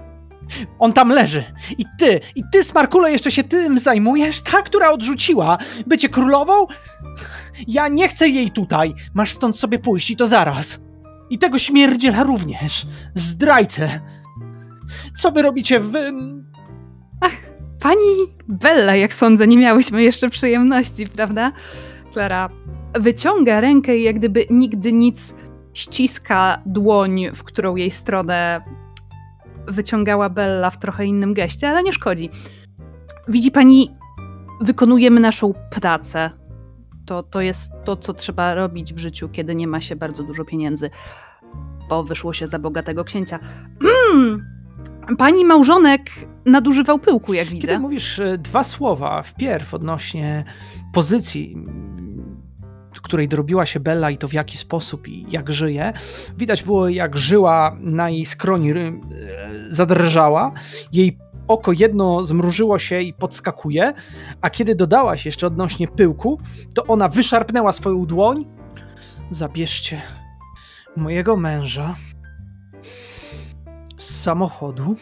On 0.80 0.94
tam 0.94 1.10
leży. 1.10 1.44
I 1.78 1.86
ty, 2.00 2.20
i 2.36 2.44
ty, 2.52 2.64
Smarkulo, 2.64 3.08
jeszcze 3.08 3.32
się 3.32 3.44
tym 3.44 3.80
zajmujesz? 3.80 4.42
Ta, 4.42 4.62
która 4.62 4.92
odrzuciła 4.92 5.58
bycie 5.88 6.10
królową? 6.10 6.66
Ja 7.68 7.88
nie 7.88 8.08
chcę 8.08 8.30
jej 8.30 8.52
tutaj. 8.52 8.94
Masz 9.14 9.34
stąd 9.34 9.58
sobie 9.58 9.80
pójść 9.80 10.12
i 10.12 10.16
to 10.16 10.28
zaraz. 10.28 10.80
I 11.30 11.38
tego 11.38 11.60
śmierdziela 11.60 12.24
również. 12.24 12.86
Zdrajcę. 13.16 14.00
Co 15.18 15.32
wy 15.32 15.42
robicie 15.42 15.80
w... 15.80 15.92
Ach, 17.22 17.36
pani 17.80 18.36
Bella, 18.48 18.96
jak 18.96 19.14
sądzę, 19.14 19.48
nie 19.48 19.58
miałyśmy 19.58 20.04
jeszcze 20.04 20.30
przyjemności, 20.30 21.08
prawda? 21.08 21.52
Klara 22.14 22.50
wyciąga 23.00 23.62
rękę 23.62 23.98
i 23.98 24.04
jak 24.04 24.16
gdyby 24.16 24.46
nigdy 24.50 24.94
nic 24.94 25.36
ściska 25.74 26.62
dłoń, 26.66 27.26
w 27.34 27.44
którą 27.44 27.76
jej 27.76 27.92
stronę 27.92 28.62
wyciągała 29.68 30.30
Bella 30.30 30.70
w 30.70 30.80
trochę 30.80 31.06
innym 31.06 31.34
geście, 31.34 31.70
ale 31.70 31.84
nie 31.84 31.94
szkodzi. 31.94 32.30
Widzi 33.28 33.52
pani, 33.52 33.96
wykonujemy 34.62 35.20
naszą 35.20 35.54
pracę. 35.70 36.30
To, 37.06 37.24
to 37.24 37.42
jest 37.42 37.72
to, 37.86 37.96
co 37.96 38.14
trzeba 38.14 38.54
robić 38.54 38.94
w 38.94 38.98
życiu, 38.98 39.30
kiedy 39.30 39.56
nie 39.56 39.68
ma 39.68 39.82
się 39.82 39.96
bardzo 39.96 40.24
dużo 40.24 40.46
pieniędzy, 40.46 40.90
bo 41.90 42.04
wyszło 42.04 42.34
się 42.34 42.48
za 42.48 42.60
bogatego 42.60 43.04
księcia. 43.04 43.40
Mm, 44.14 44.46
pani 45.18 45.46
małżonek 45.46 46.02
nadużywał 46.46 47.00
pyłku, 47.00 47.34
jak 47.34 47.48
widzę. 47.48 47.68
Kiedy 47.68 47.80
mówisz 47.80 48.20
e, 48.20 48.38
dwa 48.38 48.64
słowa 48.64 49.24
wpierw 49.24 49.74
odnośnie 49.74 50.44
pozycji 50.94 51.56
której 53.06 53.28
dorobiła 53.28 53.66
się 53.66 53.80
Bella 53.80 54.12
i 54.12 54.18
to 54.18 54.28
w 54.28 54.34
jaki 54.34 54.58
sposób 54.58 55.08
i 55.08 55.26
jak 55.30 55.52
żyje. 55.52 55.94
Widać 56.38 56.64
było, 56.64 56.90
jak 56.90 57.18
żyła 57.18 57.76
na 57.80 58.10
jej 58.10 58.26
skroni 58.26 58.72
e, 58.72 58.94
zadrżała. 59.70 60.52
Jej 60.92 61.18
oko 61.48 61.72
jedno 61.72 62.26
zmrużyło 62.26 62.80
się 62.80 63.02
i 63.02 63.14
podskakuje, 63.14 63.94
a 64.42 64.50
kiedy 64.50 64.76
dodałaś 64.76 65.26
jeszcze 65.26 65.48
odnośnie 65.48 65.88
pyłku, 65.88 66.40
to 66.74 66.86
ona 66.86 67.08
wyszarpnęła 67.10 67.74
swoją 67.74 68.06
dłoń. 68.06 68.46
Zabierzcie 69.30 70.02
mojego 70.96 71.38
męża 71.38 71.96
z 73.98 74.22
samochodu 74.22 74.96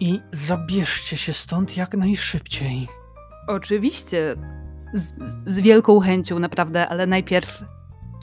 i 0.00 0.20
zabierzcie 0.30 1.16
się 1.16 1.32
stąd 1.32 1.76
jak 1.76 1.94
najszybciej. 1.94 2.88
Oczywiście, 3.46 4.36
z, 4.94 5.14
z 5.46 5.58
wielką 5.58 6.00
chęcią, 6.00 6.38
naprawdę, 6.38 6.88
ale 6.88 7.06
najpierw 7.06 7.64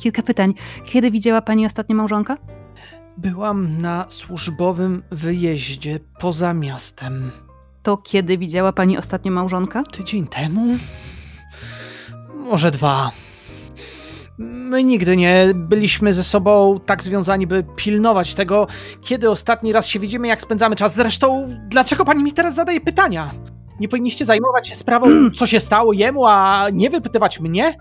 kilka 0.01 0.23
pytań. 0.23 0.53
Kiedy 0.85 1.11
widziała 1.11 1.41
pani 1.41 1.65
ostatnio 1.65 1.95
małżonka? 1.95 2.37
Byłam 3.17 3.81
na 3.81 4.05
służbowym 4.09 5.03
wyjeździe 5.11 5.99
poza 6.19 6.53
miastem. 6.53 7.31
To 7.83 7.97
kiedy 7.97 8.37
widziała 8.37 8.73
pani 8.73 8.97
ostatnio 8.97 9.31
małżonka? 9.31 9.83
Tydzień 9.83 10.27
temu? 10.27 10.77
Może 12.35 12.71
dwa. 12.71 13.11
My 14.37 14.83
nigdy 14.83 15.17
nie 15.17 15.51
byliśmy 15.55 16.13
ze 16.13 16.23
sobą 16.23 16.79
tak 16.85 17.03
związani, 17.03 17.47
by 17.47 17.63
pilnować 17.75 18.35
tego, 18.35 18.67
kiedy 19.01 19.29
ostatni 19.29 19.73
raz 19.73 19.87
się 19.87 19.99
widzimy, 19.99 20.27
jak 20.27 20.41
spędzamy 20.41 20.75
czas. 20.75 20.95
Zresztą, 20.95 21.49
dlaczego 21.67 22.05
pani 22.05 22.23
mi 22.23 22.33
teraz 22.33 22.55
zadaje 22.55 22.81
pytania? 22.81 23.31
Nie 23.79 23.87
powinniście 23.87 24.25
zajmować 24.25 24.67
się 24.67 24.75
sprawą, 24.75 25.31
co 25.35 25.47
się 25.47 25.59
stało 25.59 25.93
jemu, 25.93 26.25
a 26.25 26.67
nie 26.73 26.89
wypytywać 26.89 27.39
mnie? 27.39 27.73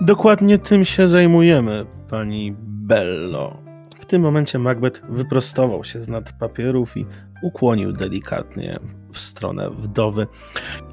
Dokładnie 0.00 0.58
tym 0.58 0.84
się 0.84 1.06
zajmujemy, 1.06 1.86
pani 2.10 2.54
Bello. 2.58 3.56
W 4.00 4.06
tym 4.06 4.22
momencie 4.22 4.58
Macbeth 4.58 5.02
wyprostował 5.08 5.84
się 5.84 6.04
z 6.04 6.08
nad 6.08 6.32
papierów 6.32 6.96
i 6.96 7.06
ukłonił 7.42 7.92
delikatnie 7.92 8.78
w 9.12 9.18
stronę 9.18 9.70
wdowy. 9.70 10.26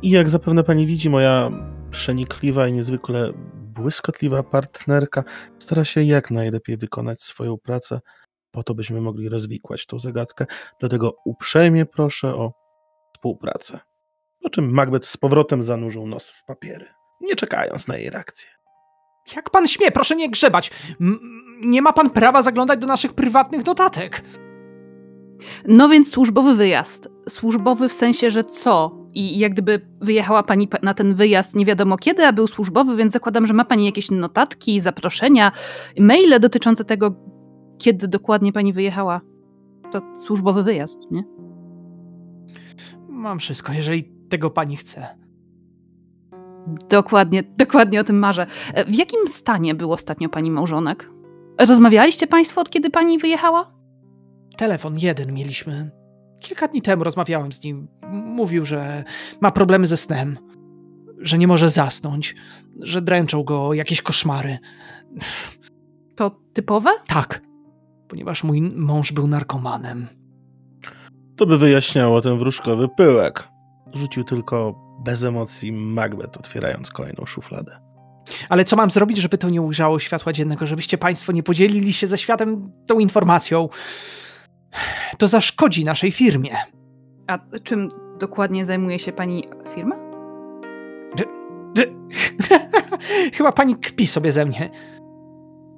I 0.01 0.09
jak 0.09 0.29
zapewne 0.29 0.63
pani 0.63 0.85
widzi, 0.87 1.09
moja 1.09 1.51
przenikliwa 1.91 2.67
i 2.67 2.73
niezwykle 2.73 3.33
błyskotliwa 3.53 4.43
partnerka 4.43 5.23
stara 5.59 5.85
się 5.85 6.03
jak 6.03 6.31
najlepiej 6.31 6.77
wykonać 6.77 7.21
swoją 7.21 7.57
pracę, 7.57 7.99
po 8.51 8.63
to 8.63 8.73
byśmy 8.73 9.01
mogli 9.01 9.29
rozwikłać 9.29 9.85
tą 9.85 9.99
zagadkę. 9.99 10.45
Dlatego 10.79 11.15
uprzejmie 11.25 11.85
proszę 11.85 12.35
o 12.35 12.51
współpracę. 13.13 13.79
Po 14.43 14.49
czym 14.49 14.71
Macbeth 14.73 15.07
z 15.07 15.17
powrotem 15.17 15.63
zanurzył 15.63 16.07
nos 16.07 16.29
w 16.29 16.45
papiery, 16.45 16.85
nie 17.21 17.35
czekając 17.35 17.87
na 17.87 17.97
jej 17.97 18.09
reakcję. 18.09 18.49
Jak 19.35 19.49
pan 19.49 19.67
śmie? 19.67 19.91
Proszę 19.91 20.15
nie 20.15 20.29
grzebać. 20.29 20.71
M 21.01 21.19
nie 21.61 21.81
ma 21.81 21.93
pan 21.93 22.09
prawa 22.09 22.43
zaglądać 22.43 22.79
do 22.79 22.87
naszych 22.87 23.13
prywatnych 23.13 23.65
notatek. 23.65 24.21
No 25.67 25.89
więc 25.89 26.11
służbowy 26.11 26.55
wyjazd. 26.55 27.09
Służbowy 27.29 27.89
w 27.89 27.93
sensie, 27.93 28.29
że 28.29 28.43
co? 28.43 29.01
I 29.13 29.39
jak 29.39 29.53
gdyby 29.53 29.87
wyjechała 30.01 30.43
pani 30.43 30.69
na 30.83 30.93
ten 30.93 31.15
wyjazd 31.15 31.55
nie 31.55 31.65
wiadomo 31.65 31.97
kiedy, 31.97 32.25
a 32.25 32.33
był 32.33 32.47
służbowy, 32.47 32.95
więc 32.95 33.13
zakładam, 33.13 33.45
że 33.45 33.53
ma 33.53 33.65
pani 33.65 33.85
jakieś 33.85 34.11
notatki, 34.11 34.79
zaproszenia, 34.79 35.51
maile 35.99 36.39
dotyczące 36.39 36.85
tego, 36.85 37.15
kiedy 37.77 38.07
dokładnie 38.07 38.53
pani 38.53 38.73
wyjechała. 38.73 39.21
To 39.91 40.01
służbowy 40.19 40.63
wyjazd, 40.63 40.99
nie? 41.11 41.23
Mam 43.09 43.39
wszystko, 43.39 43.73
jeżeli 43.73 44.20
tego 44.31 44.49
pani 44.49 44.75
chce. 44.77 45.07
Dokładnie, 46.89 47.43
dokładnie 47.57 48.01
o 48.01 48.03
tym 48.03 48.19
marzę. 48.19 48.47
E, 48.73 48.85
w 48.85 48.95
jakim 48.95 49.27
stanie 49.27 49.75
był 49.75 49.93
ostatnio 49.93 50.29
pani 50.29 50.51
małżonek? 50.51 51.09
Rozmawialiście 51.59 52.27
państwo 52.27 52.61
od 52.61 52.69
kiedy 52.69 52.89
pani 52.89 53.19
wyjechała? 53.19 53.71
Telefon 54.57 54.97
jeden 54.97 55.33
mieliśmy. 55.33 55.91
Kilka 56.41 56.67
dni 56.67 56.81
temu 56.81 57.03
rozmawiałem 57.03 57.51
z 57.51 57.63
nim. 57.63 57.87
Mówił, 58.11 58.65
że 58.65 59.03
ma 59.41 59.51
problemy 59.51 59.87
ze 59.87 59.97
snem, 59.97 60.37
że 61.19 61.37
nie 61.37 61.47
może 61.47 61.69
zasnąć, 61.69 62.35
że 62.79 63.01
dręczą 63.01 63.43
go 63.43 63.73
jakieś 63.73 64.01
koszmary. 64.01 64.57
To 66.15 66.41
typowe? 66.53 66.89
Tak, 67.07 67.41
ponieważ 68.07 68.43
mój 68.43 68.61
mąż 68.61 69.11
był 69.11 69.27
narkomanem. 69.27 70.07
To 71.35 71.45
by 71.45 71.57
wyjaśniało 71.57 72.21
ten 72.21 72.37
wróżkowy 72.37 72.87
pyłek. 72.97 73.47
Rzucił 73.93 74.23
tylko 74.23 74.75
bez 75.03 75.23
emocji 75.23 75.71
Macbeth, 75.71 76.37
otwierając 76.37 76.89
kolejną 76.89 77.25
szufladę. 77.25 77.79
Ale 78.49 78.65
co 78.65 78.75
mam 78.75 78.91
zrobić, 78.91 79.17
żeby 79.17 79.37
to 79.37 79.49
nie 79.49 79.61
ujrzało 79.61 79.99
światła 79.99 80.33
dziennego, 80.33 80.67
żebyście 80.67 80.97
państwo 80.97 81.31
nie 81.31 81.43
podzielili 81.43 81.93
się 81.93 82.07
ze 82.07 82.17
światem 82.17 82.71
tą 82.87 82.99
informacją? 82.99 83.69
To 85.17 85.27
zaszkodzi 85.27 85.85
naszej 85.85 86.11
firmie. 86.11 86.55
A 87.27 87.39
czym 87.63 87.91
dokładnie 88.19 88.65
zajmuje 88.65 88.99
się 88.99 89.11
pani 89.11 89.47
firma? 89.75 89.95
D 91.15 91.23
d 91.75 91.85
Chyba 93.37 93.51
pani 93.51 93.75
kpi 93.75 94.07
sobie 94.07 94.31
ze 94.31 94.45
mnie. 94.45 94.69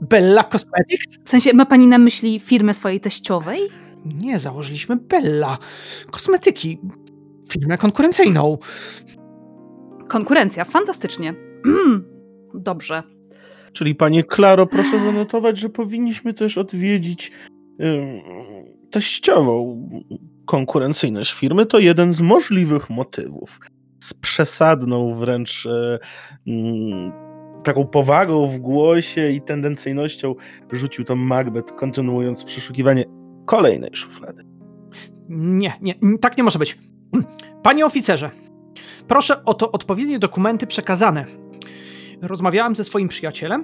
Bella 0.02 0.44
Cosmetics? 0.44 1.18
W 1.26 1.30
sensie 1.30 1.54
ma 1.54 1.66
pani 1.66 1.88
na 1.88 1.98
myśli 1.98 2.40
firmę 2.40 2.74
swojej 2.74 3.00
teściowej? 3.00 3.60
Nie, 4.06 4.40
założyliśmy 4.40 4.96
Bella. 4.96 5.58
Kosmetyki. 6.12 6.80
Firmę 7.52 7.78
konkurencyjną. 7.78 8.58
Konkurencja, 10.08 10.66
fantastycznie. 10.66 11.34
Dobrze. 12.54 13.04
Czyli 13.74 13.96
panie 13.96 14.24
Klaro, 14.24 14.68
proszę 14.68 15.00
zanotować, 15.00 15.58
że 15.58 15.70
powinniśmy 15.70 16.34
też 16.34 16.58
odwiedzić 16.58 17.32
teściową. 18.92 19.90
Konkurencyjność 20.46 21.34
firmy 21.34 21.66
to 21.66 21.80
jeden 21.80 22.14
z 22.14 22.22
możliwych 22.22 22.90
motywów. 22.90 23.60
Z 24.00 24.14
przesadną 24.14 25.16
wręcz 25.16 25.68
mm, 26.48 27.12
taką 27.64 27.88
powagą 27.88 28.48
w 28.48 28.58
głosie 28.58 29.30
i 29.30 29.42
tendencyjnością 29.42 30.36
rzucił 30.72 31.06
to 31.06 31.16
Macbeth, 31.16 31.76
kontynuując 31.76 32.44
przeszukiwanie 32.44 33.06
kolejnej 33.46 33.90
szuflady. 33.94 34.44
Nie, 35.30 35.74
nie, 35.82 35.96
tak 36.22 36.38
nie 36.38 36.44
może 36.44 36.60
być. 36.60 36.78
Panie 37.64 37.86
oficerze, 37.86 38.30
proszę 39.08 39.46
o 39.46 39.54
to 39.54 39.72
odpowiednie 39.72 40.20
dokumenty 40.20 40.68
przekazane. 40.68 41.26
Rozmawiałem 42.22 42.76
ze 42.76 42.84
swoim 42.84 43.08
przyjacielem 43.08 43.64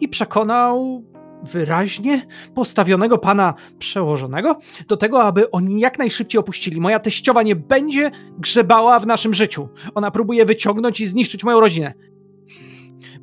i 0.00 0.08
przekonał 0.08 1.04
wyraźnie 1.42 2.26
postawionego 2.54 3.18
pana 3.18 3.54
przełożonego 3.78 4.58
do 4.88 4.96
tego, 4.96 5.22
aby 5.22 5.50
oni 5.50 5.80
jak 5.80 5.98
najszybciej 5.98 6.38
opuścili. 6.38 6.80
Moja 6.80 6.98
teściowa 6.98 7.42
nie 7.42 7.56
będzie 7.56 8.10
grzebała 8.38 9.00
w 9.00 9.06
naszym 9.06 9.34
życiu. 9.34 9.68
Ona 9.94 10.10
próbuje 10.10 10.44
wyciągnąć 10.44 11.00
i 11.00 11.06
zniszczyć 11.06 11.44
moją 11.44 11.60
rodzinę. 11.60 11.94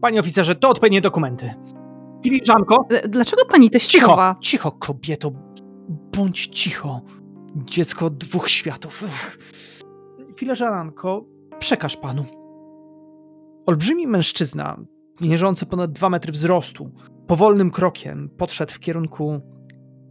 Panie 0.01 0.19
oficerze, 0.19 0.55
to 0.55 0.69
odpowiednie 0.69 1.01
dokumenty. 1.01 1.53
Filiżanko. 2.23 2.87
Dlaczego 3.09 3.45
pani 3.45 3.69
teściowa... 3.69 4.35
Cicho, 4.41 4.69
cicho, 4.69 4.71
kobieto. 4.71 5.31
Bądź 6.17 6.47
cicho. 6.47 7.01
Dziecko 7.55 8.09
dwóch 8.09 8.49
światów. 8.49 9.03
Filiżanko, 10.35 11.25
przekaż 11.59 11.97
panu. 11.97 12.25
Olbrzymi 13.65 14.07
mężczyzna, 14.07 14.77
mierzący 15.21 15.65
ponad 15.65 15.91
dwa 15.91 16.09
metry 16.09 16.31
wzrostu, 16.31 16.91
powolnym 17.27 17.71
krokiem 17.71 18.29
podszedł 18.37 18.73
w 18.73 18.79
kierunku 18.79 19.41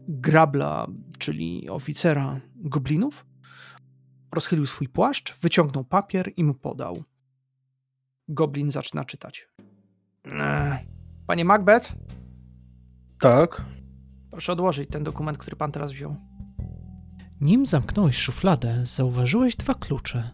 grabla, 0.08 0.86
czyli 1.18 1.68
oficera 1.68 2.40
goblinów. 2.56 3.26
Rozchylił 4.34 4.66
swój 4.66 4.88
płaszcz, 4.88 5.40
wyciągnął 5.40 5.84
papier 5.84 6.32
i 6.36 6.44
mu 6.44 6.54
podał. 6.54 7.02
Goblin 8.28 8.70
zaczyna 8.70 9.04
czytać. 9.04 9.48
Panie 11.26 11.44
Macbeth? 11.44 11.92
Tak. 13.20 13.64
Proszę 14.30 14.52
odłożyć 14.52 14.90
ten 14.90 15.04
dokument, 15.04 15.38
który 15.38 15.56
pan 15.56 15.72
teraz 15.72 15.92
wziął. 15.92 16.29
Nim 17.40 17.66
zamknąłeś 17.66 18.16
szufladę, 18.16 18.86
zauważyłeś 18.86 19.56
dwa 19.56 19.74
klucze. 19.74 20.30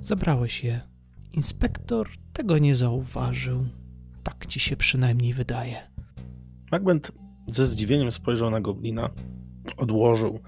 Zabrałeś 0.00 0.64
je. 0.64 0.80
Inspektor 1.32 2.08
tego 2.32 2.58
nie 2.58 2.74
zauważył. 2.74 3.66
Tak 4.22 4.46
ci 4.46 4.60
się 4.60 4.76
przynajmniej 4.76 5.34
wydaje. 5.34 5.76
Macbeth 6.72 7.12
ze 7.46 7.66
zdziwieniem 7.66 8.10
spojrzał 8.10 8.50
na 8.50 8.60
goblina, 8.60 9.10
odłożył 9.76 10.40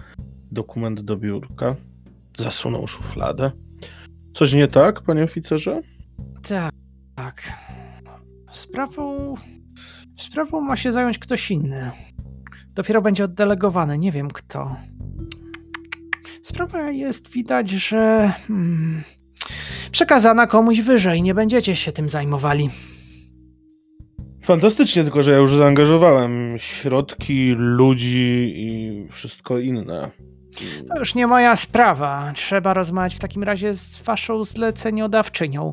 dokument 0.53 1.01
do 1.01 1.17
biurka, 1.17 1.77
zasunął 2.37 2.87
szufladę. 2.87 3.51
Coś 4.35 4.53
nie 4.53 4.69
tak, 4.69 5.03
panie 5.03 5.25
oficerze? 5.25 5.81
Tak, 6.49 6.73
tak. 7.17 7.53
Sprawą. 8.53 9.35
Sprawą 10.17 10.61
ma 10.61 10.77
się 10.77 10.93
zająć 10.93 11.19
ktoś 11.19 11.51
inny. 11.51 11.91
Dopiero 12.75 13.03
będzie 13.03 13.25
oddelegowany, 13.25 13.99
nie 13.99 14.13
wiem 14.13 14.31
kto. 14.31 14.77
Sprawa 16.43 16.91
jest 16.91 17.31
widać, 17.31 17.71
że. 17.71 18.33
Hmm, 18.49 19.03
przekazana 19.93 20.47
komuś 20.47 20.81
wyżej, 20.81 21.23
nie 21.23 21.35
będziecie 21.35 21.77
się 21.77 21.93
tym 21.93 22.09
zajmowali. 22.09 22.71
Fantastycznie, 24.43 25.03
tylko 25.03 25.23
że 25.23 25.33
ja 25.33 25.39
już 25.39 25.57
zaangażowałem 25.57 26.55
środki, 26.59 27.55
ludzi 27.57 28.53
i 28.57 29.07
wszystko 29.11 29.59
inne. 29.59 30.11
To 30.89 30.99
już 30.99 31.15
nie 31.15 31.27
moja 31.27 31.57
sprawa. 31.57 32.33
Trzeba 32.37 32.75
rozmawiać 32.75 33.15
w 33.15 33.19
takim 33.19 33.43
razie 33.43 33.77
z 33.77 33.99
waszą 33.99 34.45
zleceniodawczynią. 34.45 35.73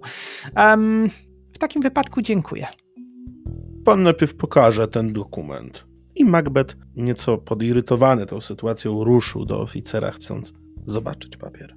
Um, 0.56 1.10
w 1.54 1.58
takim 1.58 1.82
wypadku 1.82 2.22
dziękuję. 2.22 2.68
Pan 3.86 4.04
najpierw 4.04 4.36
pokaże 4.36 4.88
ten 4.88 5.14
dokument. 5.14 5.87
I 6.18 6.26
Macbeth, 6.26 6.76
nieco 6.96 7.38
podirytowany 7.38 8.26
tą 8.26 8.42
sytuacją, 8.42 9.04
ruszył 9.04 9.46
do 9.46 9.62
oficera, 9.62 10.12
chcąc 10.12 10.54
zobaczyć 10.86 11.38
papier. 11.38 11.76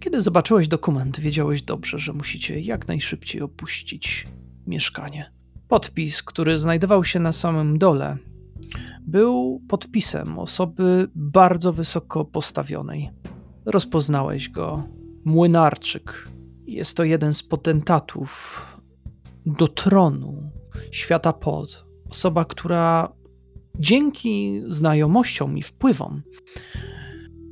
Kiedy 0.00 0.22
zobaczyłeś 0.22 0.68
dokument, 0.68 1.20
wiedziałeś 1.20 1.62
dobrze, 1.62 1.98
że 1.98 2.12
musicie 2.12 2.60
jak 2.60 2.88
najszybciej 2.88 3.42
opuścić 3.42 4.26
mieszkanie. 4.66 5.32
Podpis, 5.68 6.22
który 6.22 6.58
znajdował 6.58 7.04
się 7.04 7.20
na 7.20 7.32
samym 7.32 7.78
dole, 7.78 8.16
był 9.06 9.62
podpisem 9.68 10.38
osoby 10.38 11.08
bardzo 11.14 11.72
wysoko 11.72 12.24
postawionej. 12.24 13.10
Rozpoznałeś 13.66 14.48
go. 14.48 14.82
Młynarczyk. 15.24 16.28
Jest 16.66 16.96
to 16.96 17.04
jeden 17.04 17.34
z 17.34 17.42
potentatów 17.42 18.62
do 19.46 19.68
tronu 19.68 20.50
świata 20.90 21.32
pod. 21.32 21.86
Osoba, 22.10 22.44
która 22.44 23.12
dzięki 23.78 24.62
znajomościom 24.68 25.58
i 25.58 25.62
wpływom 25.62 26.22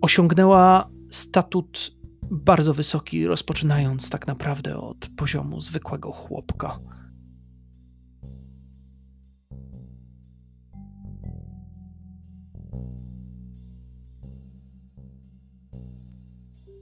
osiągnęła 0.01 0.91
statut 1.11 1.95
bardzo 2.31 2.75
wysoki, 2.75 3.27
rozpoczynając 3.27 4.11
tak 4.11 4.27
naprawdę 4.27 4.77
od 4.77 5.09
poziomu 5.17 5.61
zwykłego 5.61 6.13
chłopka. 6.13 6.81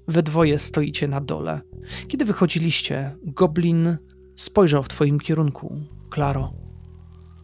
We 0.09 0.23
dwoje 0.23 0.59
stoicie 0.59 1.09
na 1.09 1.21
dole. 1.21 1.61
Kiedy 2.09 2.25
wychodziliście, 2.25 3.17
goblin 3.25 3.97
spojrzał 4.37 4.83
w 4.83 4.89
twoim 4.89 5.21
kierunku, 5.21 5.81
Klaro. 6.11 6.62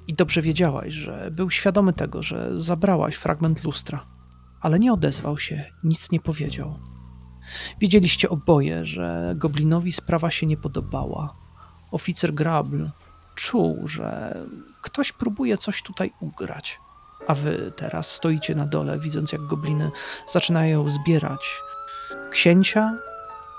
I 0.09 0.15
dobrze 0.15 0.43
wiedziałaś, 0.43 0.95
że 0.95 1.31
był 1.31 1.51
świadomy 1.51 1.93
tego, 1.93 2.23
że 2.23 2.59
zabrałaś 2.61 3.15
fragment 3.15 3.65
lustra, 3.65 4.07
ale 4.61 4.79
nie 4.79 4.93
odezwał 4.93 5.39
się, 5.39 5.65
nic 5.85 6.11
nie 6.13 6.21
powiedział. 6.21 6.79
Wiedzieliście 7.81 8.29
oboje, 8.29 8.85
że 8.85 9.35
goblinowi 9.37 9.93
sprawa 9.93 10.31
się 10.31 10.47
nie 10.47 10.57
podobała. 10.57 11.37
Oficer 11.91 12.35
Grable 12.35 12.91
czuł, 13.35 13.89
że 13.89 14.37
ktoś 14.83 15.13
próbuje 15.13 15.59
coś 15.59 15.83
tutaj 15.83 16.13
ugrać. 16.21 16.81
A 17.27 17.35
wy 17.35 17.73
teraz 17.77 18.11
stoicie 18.11 18.55
na 18.55 18.67
dole, 18.67 18.99
widząc 18.99 19.33
jak 19.33 19.43
gobliny 19.43 19.91
zaczynają 20.33 20.91
zbierać 20.91 21.61
księcia, 22.31 22.99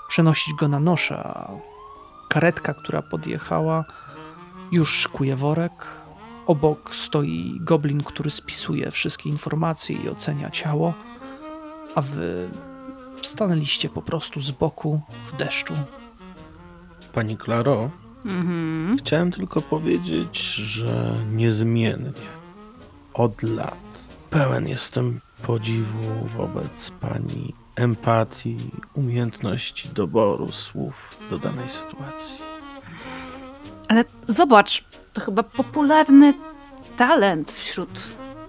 przenosić 0.08 0.54
go 0.54 0.68
na 0.68 0.80
nosze, 0.80 1.16
a 1.16 1.50
karetka, 2.28 2.74
która 2.74 3.02
podjechała, 3.02 3.84
już 4.72 4.94
szykuje 4.94 5.36
worek. 5.36 5.99
Obok 6.46 6.94
stoi 6.96 7.58
goblin, 7.60 8.02
który 8.02 8.30
spisuje 8.30 8.90
wszystkie 8.90 9.30
informacje 9.30 9.96
i 9.96 10.08
ocenia 10.08 10.50
ciało, 10.50 10.94
a 11.94 12.02
wy 12.02 12.48
stanęliście 13.22 13.88
po 13.88 14.02
prostu 14.02 14.40
z 14.40 14.50
boku 14.50 15.00
w 15.24 15.36
deszczu. 15.36 15.74
Pani 17.12 17.36
Klaro, 17.36 17.90
Mhm. 18.24 18.96
chciałem 18.98 19.32
tylko 19.32 19.60
powiedzieć, 19.60 20.54
że 20.54 21.14
niezmiennie 21.32 22.12
od 23.14 23.42
lat 23.42 23.74
pełen 24.30 24.68
jestem 24.68 25.20
podziwu 25.42 26.26
wobec 26.36 26.90
pani 26.90 27.54
empatii, 27.76 28.56
umiejętności 28.94 29.88
doboru 29.88 30.52
słów 30.52 31.18
do 31.30 31.38
danej 31.38 31.70
sytuacji. 31.70 32.40
Ale 33.88 34.04
zobacz, 34.28 34.84
to 35.20 35.24
chyba 35.26 35.42
popularny 35.42 36.34
talent 36.96 37.52
wśród. 37.52 37.88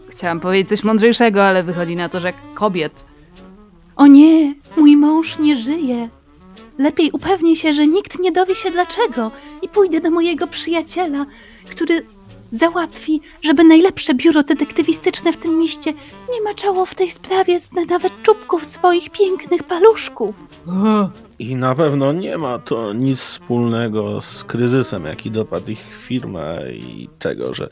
Chciałam 0.10 0.40
powiedzieć 0.40 0.70
coś 0.70 0.84
mądrzejszego, 0.84 1.44
ale 1.44 1.64
wychodzi 1.64 1.96
na 1.96 2.10
to, 2.10 2.20
że 2.20 2.34
kobiet. 2.54 3.06
O 3.96 4.08
nie, 4.08 4.56
mój 4.78 4.98
mąż 4.98 5.40
nie 5.40 5.56
żyje. 5.56 6.10
Lepiej 6.78 7.12
upewnij 7.12 7.56
się, 7.56 7.74
że 7.74 7.88
nikt 7.88 8.20
nie 8.20 8.32
dowie 8.32 8.56
się 8.56 8.72
dlaczego 8.72 9.32
i 9.62 9.70
pójdę 9.70 10.02
do 10.02 10.12
mojego 10.12 10.48
przyjaciela, 10.48 11.26
który 11.70 12.06
załatwi, 12.52 13.22
żeby 13.42 13.64
najlepsze 13.64 14.14
biuro 14.14 14.44
detektywistyczne 14.44 15.34
w 15.34 15.38
tym 15.38 15.58
mieście 15.60 15.94
nie 16.34 16.42
maczało 16.42 16.86
w 16.86 16.96
tej 16.96 17.10
sprawie 17.10 17.60
z 17.60 17.72
nawet 17.74 18.22
czubków 18.24 18.66
swoich 18.66 19.10
pięknych 19.10 19.64
paluszków. 19.64 20.36
I 21.42 21.56
na 21.56 21.76
pewno 21.76 22.14
nie 22.14 22.38
ma 22.38 22.60
to 22.60 22.94
nic 22.94 23.20
wspólnego 23.20 24.22
z 24.22 24.44
kryzysem, 24.44 25.06
jaki 25.06 25.32
dopadł 25.32 25.72
ich 25.72 25.96
firmę 25.96 26.60
i 26.74 27.10
tego, 27.20 27.54
że 27.54 27.70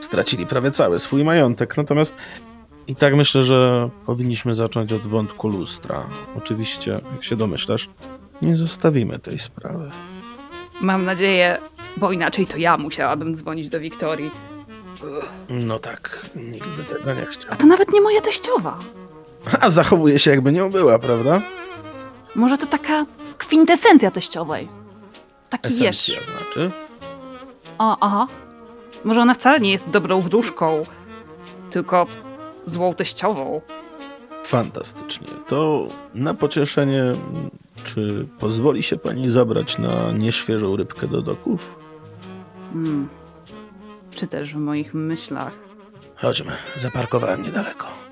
stracili 0.00 0.46
prawie 0.46 0.70
cały 0.70 0.98
swój 0.98 1.24
majątek. 1.24 1.76
Natomiast 1.76 2.14
i 2.86 2.96
tak 2.96 3.14
myślę, 3.16 3.42
że 3.42 3.90
powinniśmy 4.06 4.54
zacząć 4.54 4.92
od 4.92 5.02
wątku 5.02 5.48
lustra. 5.48 6.06
Oczywiście, 6.36 7.00
jak 7.12 7.24
się 7.24 7.36
domyślasz, 7.36 7.90
nie 8.42 8.56
zostawimy 8.56 9.18
tej 9.18 9.38
sprawy. 9.38 9.90
Mam 10.80 11.04
nadzieję, 11.04 11.58
bo 11.96 12.12
inaczej 12.12 12.46
to 12.46 12.56
ja 12.56 12.76
musiałabym 12.76 13.34
dzwonić 13.34 13.68
do 13.68 13.80
Wiktorii. 13.80 14.30
No 15.48 15.78
tak, 15.78 16.30
nikt 16.36 16.68
by 16.68 16.84
tego 16.84 17.14
nie 17.14 17.26
chciał. 17.26 17.52
A 17.52 17.56
to 17.56 17.66
nawet 17.66 17.92
nie 17.92 18.00
moja 18.00 18.20
teściowa. 18.20 18.78
A 19.60 19.70
zachowuje 19.70 20.18
się 20.18 20.30
jakby 20.30 20.52
nią 20.52 20.70
była, 20.70 20.98
prawda? 20.98 21.42
Może 22.34 22.58
to 22.58 22.66
taka 22.66 23.06
kwintesencja 23.38 24.10
teściowej. 24.10 24.68
Taki. 25.50 25.68
Esencja 25.68 26.14
znaczy. 26.24 26.70
O, 27.78 27.96
aha. 28.00 28.26
Może 29.04 29.20
ona 29.20 29.34
wcale 29.34 29.60
nie 29.60 29.72
jest 29.72 29.90
dobrą 29.90 30.20
wróżką, 30.20 30.82
tylko 31.70 32.06
złą 32.66 32.94
teściową. 32.94 33.60
Fantastycznie. 34.44 35.28
To 35.46 35.88
na 36.14 36.34
pocieszenie, 36.34 37.02
czy 37.84 38.28
pozwoli 38.38 38.82
się 38.82 38.96
pani 38.96 39.30
zabrać 39.30 39.78
na 39.78 40.12
nieświeżą 40.12 40.76
rybkę 40.76 41.06
do 41.08 41.22
doków? 41.22 41.76
Hmm. 42.72 43.08
Czy 44.10 44.26
też 44.26 44.54
w 44.54 44.58
moich 44.58 44.94
myślach. 44.94 45.52
Chodźmy, 46.16 46.56
zaparkowałem 46.76 47.42
niedaleko. 47.42 48.03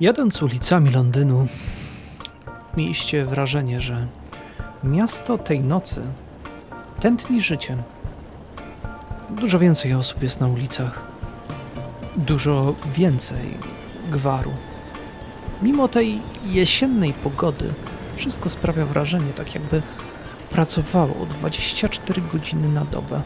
Jadąc 0.00 0.42
ulicami 0.42 0.90
Londynu, 0.90 1.46
mieliście 2.76 3.24
wrażenie, 3.24 3.80
że 3.80 4.06
miasto 4.84 5.38
tej 5.38 5.60
nocy 5.60 6.02
tętni 7.00 7.40
życiem. 7.40 7.82
Dużo 9.30 9.58
więcej 9.58 9.94
osób 9.94 10.22
jest 10.22 10.40
na 10.40 10.46
ulicach, 10.46 11.02
dużo 12.16 12.74
więcej 12.94 13.58
gwaru. 14.10 14.52
Mimo 15.62 15.88
tej 15.88 16.18
jesiennej 16.44 17.12
pogody, 17.12 17.72
wszystko 18.16 18.50
sprawia 18.50 18.86
wrażenie, 18.86 19.32
tak 19.36 19.54
jakby 19.54 19.82
pracowało 20.50 21.26
24 21.26 22.22
godziny 22.32 22.68
na 22.68 22.84
dobę. 22.84 23.22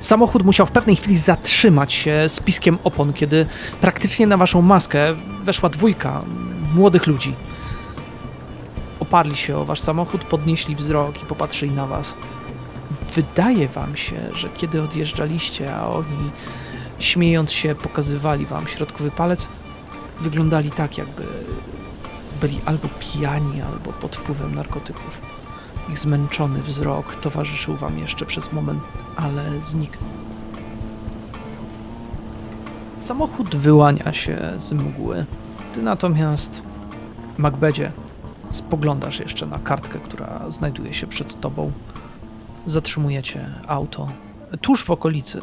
Samochód 0.00 0.42
musiał 0.44 0.66
w 0.66 0.70
pewnej 0.70 0.96
chwili 0.96 1.16
zatrzymać 1.16 1.92
się 1.92 2.28
z 2.28 2.40
piskiem 2.40 2.78
opon, 2.84 3.12
kiedy 3.12 3.46
praktycznie 3.80 4.26
na 4.26 4.36
waszą 4.36 4.62
maskę 4.62 5.14
weszła 5.44 5.68
dwójka 5.68 6.22
młodych 6.74 7.06
ludzi. 7.06 7.34
Oparli 9.00 9.36
się 9.36 9.56
o 9.56 9.64
wasz 9.64 9.80
samochód, 9.80 10.24
podnieśli 10.24 10.76
wzrok 10.76 11.22
i 11.22 11.26
popatrzyli 11.26 11.72
na 11.72 11.86
was. 11.86 12.14
Wydaje 13.14 13.68
wam 13.68 13.96
się, 13.96 14.16
że 14.34 14.48
kiedy 14.48 14.82
odjeżdżaliście, 14.82 15.76
a 15.76 15.88
oni 15.88 16.30
śmiejąc 16.98 17.52
się 17.52 17.74
pokazywali 17.74 18.46
wam 18.46 18.66
środkowy 18.66 19.10
palec, 19.10 19.48
wyglądali 20.20 20.70
tak, 20.70 20.98
jakby 20.98 21.22
byli 22.40 22.60
albo 22.64 22.88
pijani, 23.00 23.62
albo 23.62 23.92
pod 23.92 24.16
wpływem 24.16 24.54
narkotyków. 24.54 25.20
Ich 25.92 25.98
zmęczony 25.98 26.62
wzrok 26.62 27.14
towarzyszył 27.14 27.76
wam 27.76 27.98
jeszcze 27.98 28.26
przez 28.26 28.52
moment, 28.52 28.82
ale 29.16 29.62
zniknął. 29.62 30.10
Samochód 33.00 33.56
wyłania 33.56 34.12
się 34.12 34.52
z 34.56 34.72
mgły. 34.72 35.26
Ty 35.72 35.82
natomiast, 35.82 36.62
Macbedzie, 37.38 37.92
spoglądasz 38.50 39.20
jeszcze 39.20 39.46
na 39.46 39.58
kartkę, 39.58 39.98
która 39.98 40.50
znajduje 40.50 40.94
się 40.94 41.06
przed 41.06 41.40
tobą. 41.40 41.72
Zatrzymujecie 42.66 43.50
auto 43.66 44.08
tuż 44.60 44.84
w 44.84 44.90
okolicy 44.90 45.40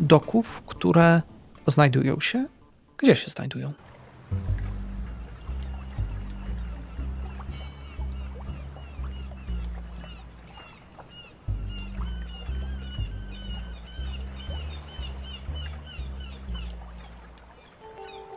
doków, 0.00 0.62
które 0.66 1.22
znajdują 1.66 2.20
się. 2.20 2.46
Gdzie 2.98 3.16
się 3.16 3.30
znajdują? 3.30 3.72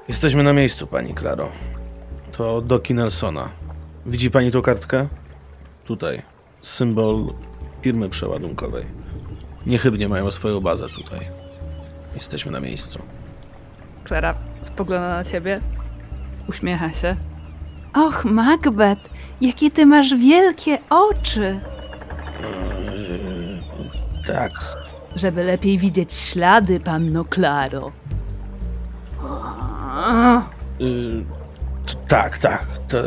Jesteśmy 0.10 0.44
na 0.44 0.54
miejscu, 0.54 0.88
pani 0.88 1.14
Klaro. 1.14 1.50
To 2.32 2.62
doki 2.62 2.94
Nelsona. 2.94 3.50
Widzi 4.06 4.32
pani 4.32 4.52
tą 4.52 4.62
kartkę? 4.62 5.08
Tutaj. 5.86 6.22
Symbol 6.62 7.34
firmy 7.82 8.10
przeładunkowej. 8.10 8.86
Niechybnie 9.66 10.10
mają 10.10 10.32
swoją 10.32 10.62
bazę 10.62 10.86
tutaj. 10.90 11.20
Jesteśmy 12.16 12.52
na 12.52 12.60
miejscu. 12.60 13.00
Klara 14.04 14.36
spogląda 14.62 15.10
na 15.10 15.24
ciebie, 15.24 15.62
uśmiecha 16.48 16.94
się. 16.94 17.16
Och, 17.94 18.26
Macbeth, 18.26 19.10
jakie 19.42 19.72
ty 19.72 19.86
masz 19.86 20.16
wielkie 20.16 20.78
oczy! 20.90 21.60
Eee, 22.44 23.62
tak. 24.28 24.52
Żeby 25.16 25.44
lepiej 25.44 25.78
widzieć 25.78 26.14
ślady, 26.14 26.80
panno 26.80 27.26
Klaro. 27.26 27.92
T- 31.88 31.96
tak, 32.08 32.38
tak. 32.38 32.66
To, 32.88 32.98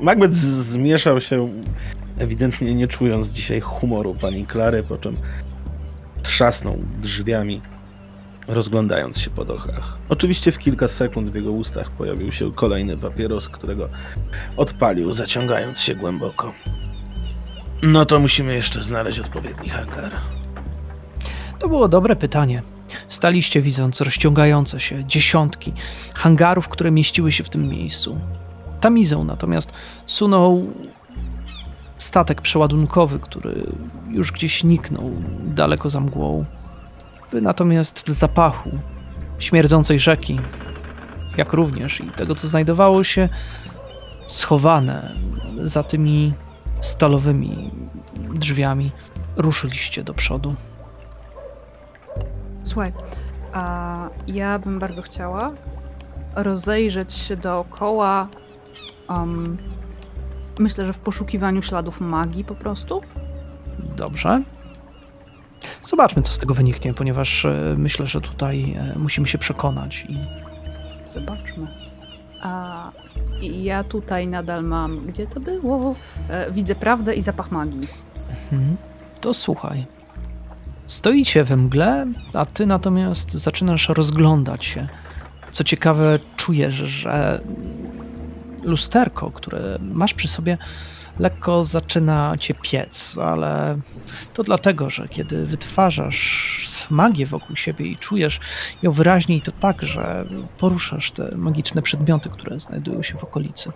Macbeth 0.00 0.34
zmieszał 0.34 1.20
się, 1.20 1.62
ewidentnie 2.18 2.74
nie 2.74 2.88
czując 2.88 3.28
dzisiaj 3.28 3.60
humoru 3.60 4.14
pani 4.14 4.46
Klary, 4.46 4.82
po 4.82 4.98
czym 4.98 5.16
trzasnął 6.22 6.78
drzwiami, 7.02 7.62
rozglądając 8.48 9.18
się 9.18 9.30
po 9.30 9.44
dochach. 9.44 9.98
Oczywiście 10.08 10.52
w 10.52 10.58
kilka 10.58 10.88
sekund 10.88 11.30
w 11.30 11.34
jego 11.34 11.52
ustach 11.52 11.90
pojawił 11.90 12.32
się 12.32 12.52
kolejny 12.52 12.96
papieros, 12.96 13.48
którego 13.48 13.88
odpalił, 14.56 15.12
zaciągając 15.12 15.80
się 15.80 15.94
głęboko. 15.94 16.52
No 17.82 18.04
to 18.04 18.18
musimy 18.18 18.54
jeszcze 18.54 18.82
znaleźć 18.82 19.18
odpowiedni 19.18 19.68
hangar. 19.68 20.12
To 21.58 21.68
było 21.68 21.88
dobre 21.88 22.16
pytanie. 22.16 22.62
Staliście 23.08 23.62
widząc 23.62 24.00
rozciągające 24.00 24.80
się 24.80 25.04
dziesiątki 25.04 25.72
hangarów, 26.14 26.68
które 26.68 26.90
mieściły 26.90 27.32
się 27.32 27.44
w 27.44 27.48
tym 27.48 27.68
miejscu. 27.68 28.20
Tamizą 28.80 29.24
natomiast 29.24 29.72
sunął 30.06 30.72
statek 31.98 32.40
przeładunkowy, 32.40 33.18
który 33.18 33.66
już 34.10 34.32
gdzieś 34.32 34.64
niknął 34.64 35.10
daleko 35.44 35.90
za 35.90 36.00
mgłą. 36.00 36.44
Wy 37.32 37.40
natomiast 37.40 38.04
w 38.06 38.12
zapachu 38.12 38.70
śmierdzącej 39.38 40.00
rzeki, 40.00 40.40
jak 41.36 41.52
również 41.52 42.00
i 42.00 42.10
tego, 42.10 42.34
co 42.34 42.48
znajdowało 42.48 43.04
się 43.04 43.28
schowane 44.26 45.14
za 45.58 45.82
tymi 45.82 46.32
stalowymi 46.80 47.70
drzwiami, 48.34 48.90
ruszyliście 49.36 50.04
do 50.04 50.14
przodu. 50.14 50.54
Słuchaj, 52.64 52.92
a 53.52 54.08
ja 54.26 54.58
bym 54.58 54.78
bardzo 54.78 55.02
chciała 55.02 55.52
rozejrzeć 56.34 57.12
się 57.12 57.36
dookoła. 57.36 58.28
Um, 59.08 59.58
myślę, 60.58 60.86
że 60.86 60.92
w 60.92 60.98
poszukiwaniu 60.98 61.62
śladów 61.62 62.00
magii 62.00 62.44
po 62.44 62.54
prostu. 62.54 63.00
Dobrze. 63.78 64.42
Zobaczmy, 65.82 66.22
co 66.22 66.32
z 66.32 66.38
tego 66.38 66.54
wyniknie, 66.54 66.94
ponieważ 66.94 67.44
e, 67.44 67.74
myślę, 67.78 68.06
że 68.06 68.20
tutaj 68.20 68.76
e, 68.78 68.98
musimy 68.98 69.26
się 69.26 69.38
przekonać 69.38 70.06
i 70.08 70.18
Zobaczmy. 71.04 71.66
A 72.42 72.90
ja 73.42 73.84
tutaj 73.84 74.26
nadal 74.26 74.64
mam. 74.64 75.06
Gdzie 75.06 75.26
to 75.26 75.40
było? 75.40 75.94
E, 76.28 76.50
widzę 76.50 76.74
prawdę 76.74 77.14
i 77.14 77.22
zapach 77.22 77.50
magii. 77.50 77.88
Mhm. 78.52 78.76
To 79.20 79.34
słuchaj. 79.34 79.84
Stoicie 80.86 81.44
we 81.44 81.56
mgle, 81.56 82.06
a 82.34 82.46
ty 82.46 82.66
natomiast 82.66 83.32
zaczynasz 83.32 83.88
rozglądać 83.88 84.64
się. 84.64 84.88
Co 85.52 85.64
ciekawe, 85.64 86.18
czujesz, 86.36 86.74
że 86.74 87.40
lusterko, 88.62 89.30
które 89.30 89.78
masz 89.80 90.14
przy 90.14 90.28
sobie, 90.28 90.58
lekko 91.18 91.64
zaczyna 91.64 92.34
cię 92.40 92.54
piec, 92.54 93.18
ale 93.18 93.78
to 94.34 94.42
dlatego, 94.42 94.90
że 94.90 95.08
kiedy 95.08 95.46
wytwarzasz 95.46 96.86
magię 96.90 97.26
wokół 97.26 97.56
siebie 97.56 97.86
i 97.86 97.96
czujesz 97.96 98.40
ją 98.82 98.92
wyraźniej, 98.92 99.40
to 99.40 99.52
tak, 99.52 99.82
że 99.82 100.24
poruszasz 100.58 101.12
te 101.12 101.36
magiczne 101.36 101.82
przedmioty, 101.82 102.28
które 102.28 102.60
znajdują 102.60 103.02
się 103.02 103.18
w 103.18 103.24
okolicy. 103.24 103.72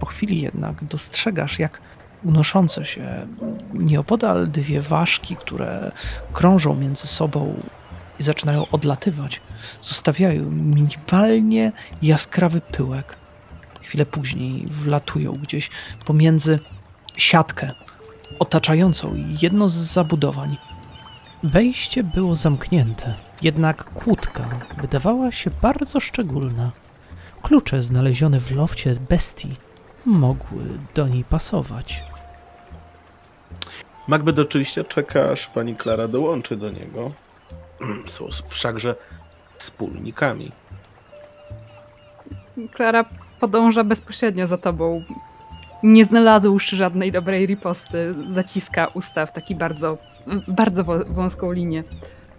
Po 0.00 0.06
chwili 0.06 0.40
jednak 0.40 0.84
dostrzegasz, 0.84 1.58
jak 1.58 1.80
unoszące 2.26 2.84
się 2.84 3.26
nieopodal 3.74 4.50
dwie 4.50 4.80
ważki, 4.80 5.36
które 5.36 5.92
krążą 6.32 6.74
między 6.74 7.06
sobą 7.06 7.60
i 8.20 8.22
zaczynają 8.22 8.66
odlatywać, 8.68 9.40
zostawiają 9.82 10.50
minimalnie 10.50 11.72
jaskrawy 12.02 12.60
pyłek. 12.60 13.16
Chwilę 13.82 14.06
później 14.06 14.66
wlatują 14.66 15.32
gdzieś 15.32 15.70
pomiędzy 16.04 16.58
siatkę 17.16 17.70
otaczającą 18.38 19.14
jedno 19.42 19.68
z 19.68 19.74
zabudowań. 19.74 20.56
Wejście 21.42 22.04
było 22.04 22.34
zamknięte, 22.34 23.14
jednak 23.42 23.84
kłódka 23.84 24.48
wydawała 24.80 25.32
się 25.32 25.50
bardzo 25.62 26.00
szczególna. 26.00 26.72
Klucze 27.42 27.82
znalezione 27.82 28.40
w 28.40 28.50
lofcie 28.50 28.96
bestii 29.08 29.56
mogły 30.06 30.64
do 30.94 31.08
niej 31.08 31.24
pasować. 31.24 32.04
Macbeth 34.08 34.38
oczywiście 34.38 34.84
czeka, 34.84 35.30
aż 35.30 35.46
pani 35.46 35.74
Klara 35.76 36.08
dołączy 36.08 36.56
do 36.56 36.70
niego. 36.70 37.10
Są 38.06 38.28
wszakże 38.48 38.94
wspólnikami. 39.58 40.52
Klara 42.72 43.04
podąża 43.40 43.84
bezpośrednio 43.84 44.46
za 44.46 44.58
tobą. 44.58 45.02
Nie 45.82 46.04
znalazłszy 46.04 46.76
żadnej 46.76 47.12
dobrej 47.12 47.46
riposty, 47.46 48.14
zaciska 48.28 48.86
usta 48.94 49.26
w 49.26 49.32
taki 49.32 49.54
bardzo, 49.54 49.98
bardzo 50.48 50.84
wą- 50.84 51.12
wąską 51.14 51.52
linię. 51.52 51.84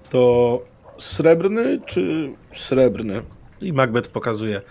To 0.09 0.59
srebrny 0.97 1.79
czy 1.85 2.33
srebrny? 2.53 3.21
I 3.61 3.73
Macbeth 3.73 4.09
pokazuje 4.09 4.61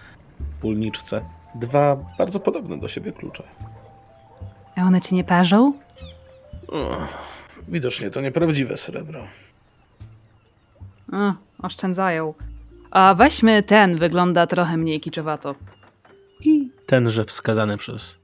wspólniczce 0.53 1.21
dwa 1.55 1.97
bardzo 2.19 2.41
podobne 2.41 2.79
do 2.79 2.89
siebie 2.89 3.13
klucze. 3.13 3.43
A 4.77 4.83
one 4.83 5.01
cię 5.01 5.17
nie 5.17 5.25
parzą? 5.25 5.73
O, 6.69 7.07
widocznie 7.69 8.11
to 8.11 8.21
nieprawdziwe 8.21 8.77
srebro. 8.77 9.27
A, 11.13 11.35
oszczędzają. 11.63 12.35
A 12.91 13.15
weźmy 13.15 13.63
ten, 13.63 13.97
wygląda 13.97 14.47
trochę 14.47 14.77
mniej 14.77 15.01
kiczowato. 15.01 15.55
I 16.41 16.71
tenże 16.87 17.25
wskazany 17.25 17.79
przez 17.79 18.19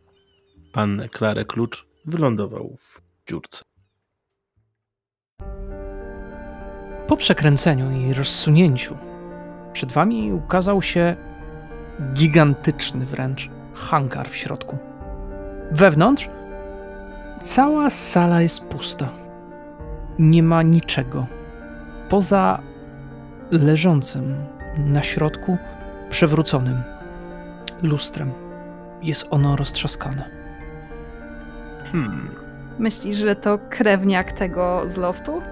pannę 0.72 1.08
Klarę 1.08 1.44
klucz 1.44 1.86
wylądował 2.04 2.76
w 2.80 3.00
dziurce. 3.28 3.62
Po 7.08 7.16
przekręceniu 7.16 7.90
i 7.90 8.14
rozsunięciu 8.14 8.96
przed 9.72 9.92
wami 9.92 10.32
ukazał 10.32 10.82
się 10.82 11.16
gigantyczny 12.14 13.06
wręcz 13.06 13.50
hangar 13.74 14.30
w 14.30 14.36
środku. 14.36 14.78
Wewnątrz 15.70 16.28
cała 17.42 17.90
sala 17.90 18.42
jest 18.42 18.60
pusta. 18.60 19.08
Nie 20.18 20.42
ma 20.42 20.62
niczego 20.62 21.26
poza 22.08 22.58
leżącym 23.50 24.34
na 24.76 25.02
środku 25.02 25.58
przewróconym 26.10 26.82
lustrem. 27.82 28.32
Jest 29.02 29.26
ono 29.30 29.56
roztrzaskane. 29.56 30.30
Hmm. 31.92 32.30
Myślisz, 32.78 33.16
że 33.16 33.36
to 33.36 33.58
krewniak 33.70 34.32
tego 34.32 34.82
z 34.86 34.96
loftu? 34.96 35.42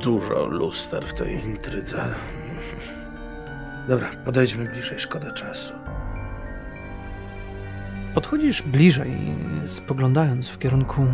Dużo 0.00 0.46
luster 0.46 1.06
w 1.06 1.14
tej 1.14 1.44
intrydze. 1.44 2.04
Dobra, 3.88 4.08
podejdźmy 4.24 4.64
bliżej, 4.64 5.00
szkoda 5.00 5.30
czasu. 5.30 5.74
Podchodzisz 8.18 8.62
bliżej, 8.62 9.12
spoglądając 9.66 10.48
w 10.48 10.58
kierunku 10.58 11.06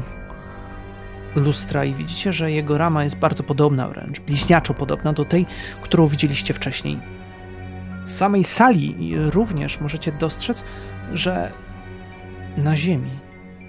lustra 1.34 1.84
i 1.84 1.94
widzicie, 1.94 2.32
że 2.32 2.52
jego 2.52 2.78
rama 2.78 3.04
jest 3.04 3.16
bardzo 3.16 3.42
podobna 3.42 3.88
wręcz, 3.88 4.20
bliźniaczo 4.20 4.74
podobna 4.74 5.12
do 5.12 5.24
tej, 5.24 5.46
którą 5.80 6.08
widzieliście 6.08 6.54
wcześniej. 6.54 6.98
W 8.04 8.10
samej 8.10 8.44
sali 8.44 8.96
również 9.16 9.80
możecie 9.80 10.12
dostrzec, 10.12 10.64
że 11.12 11.52
na 12.56 12.76
ziemi 12.76 13.10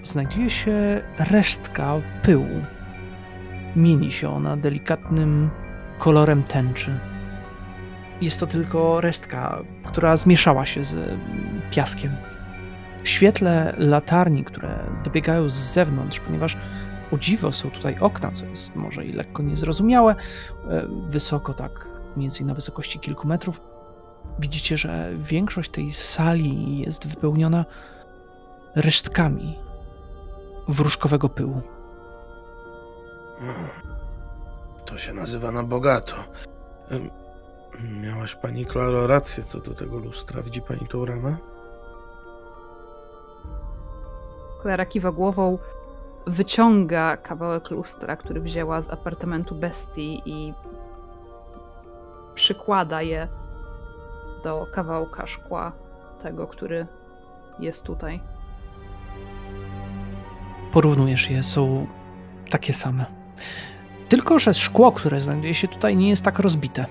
znajduje 0.04 0.50
się 0.50 1.02
resztka 1.18 1.94
pyłu. 2.22 2.64
Mieni 3.76 4.10
się 4.10 4.30
ona 4.30 4.56
delikatnym 4.56 5.50
kolorem 5.98 6.42
tęczy. 6.42 6.98
Jest 8.20 8.40
to 8.40 8.46
tylko 8.46 9.00
resztka, 9.00 9.58
która 9.84 10.16
zmieszała 10.16 10.66
się 10.66 10.84
z 10.84 11.18
piaskiem. 11.70 12.12
W 13.06 13.08
świetle 13.08 13.74
latarni, 13.78 14.44
które 14.44 14.78
dobiegają 15.04 15.50
z 15.50 15.54
zewnątrz, 15.54 16.20
ponieważ 16.20 16.56
o 17.12 17.18
dziwo 17.18 17.52
są 17.52 17.70
tutaj 17.70 17.96
okna, 18.00 18.32
co 18.32 18.46
jest 18.46 18.76
może 18.76 19.04
i 19.04 19.12
lekko 19.12 19.42
niezrozumiałe, 19.42 20.14
e, 20.68 20.82
wysoko 21.08 21.54
tak 21.54 21.88
mniej 22.16 22.28
więcej 22.28 22.46
na 22.46 22.54
wysokości 22.54 22.98
kilku 22.98 23.28
metrów, 23.28 23.60
widzicie, 24.38 24.78
że 24.78 25.10
większość 25.16 25.70
tej 25.70 25.92
sali 25.92 26.78
jest 26.78 27.06
wypełniona 27.06 27.64
resztkami 28.74 29.58
wróżkowego 30.68 31.28
pyłu. 31.28 31.62
To 34.86 34.98
się 34.98 35.14
nazywa 35.14 35.52
na 35.52 35.62
bogato. 35.62 36.14
Miałaś 37.80 38.34
pani 38.34 38.66
Klaro 38.66 39.06
rację 39.06 39.44
co 39.44 39.60
do 39.60 39.74
tego 39.74 39.98
lustra. 39.98 40.42
Widzi 40.42 40.62
pani 40.62 40.86
tą 40.88 41.04
ramę? 41.04 41.36
Klara 44.66 44.86
kiwa 44.86 45.12
głową, 45.12 45.58
wyciąga 46.26 47.16
kawałek 47.16 47.70
lustra, 47.70 48.16
który 48.16 48.40
wzięła 48.40 48.80
z 48.80 48.90
apartamentu 48.90 49.54
bestii 49.54 50.22
i 50.26 50.54
przykłada 52.34 53.02
je 53.02 53.28
do 54.44 54.66
kawałka 54.72 55.26
szkła 55.26 55.72
tego, 56.22 56.46
który 56.46 56.86
jest 57.58 57.82
tutaj. 57.82 58.20
Porównujesz 60.72 61.30
je, 61.30 61.42
są 61.42 61.86
takie 62.50 62.72
same. 62.72 63.06
Tylko, 64.08 64.38
że 64.38 64.54
szkło, 64.54 64.92
które 64.92 65.20
znajduje 65.20 65.54
się 65.54 65.68
tutaj, 65.68 65.96
nie 65.96 66.08
jest 66.08 66.22
tak 66.22 66.38
rozbite. 66.38 66.86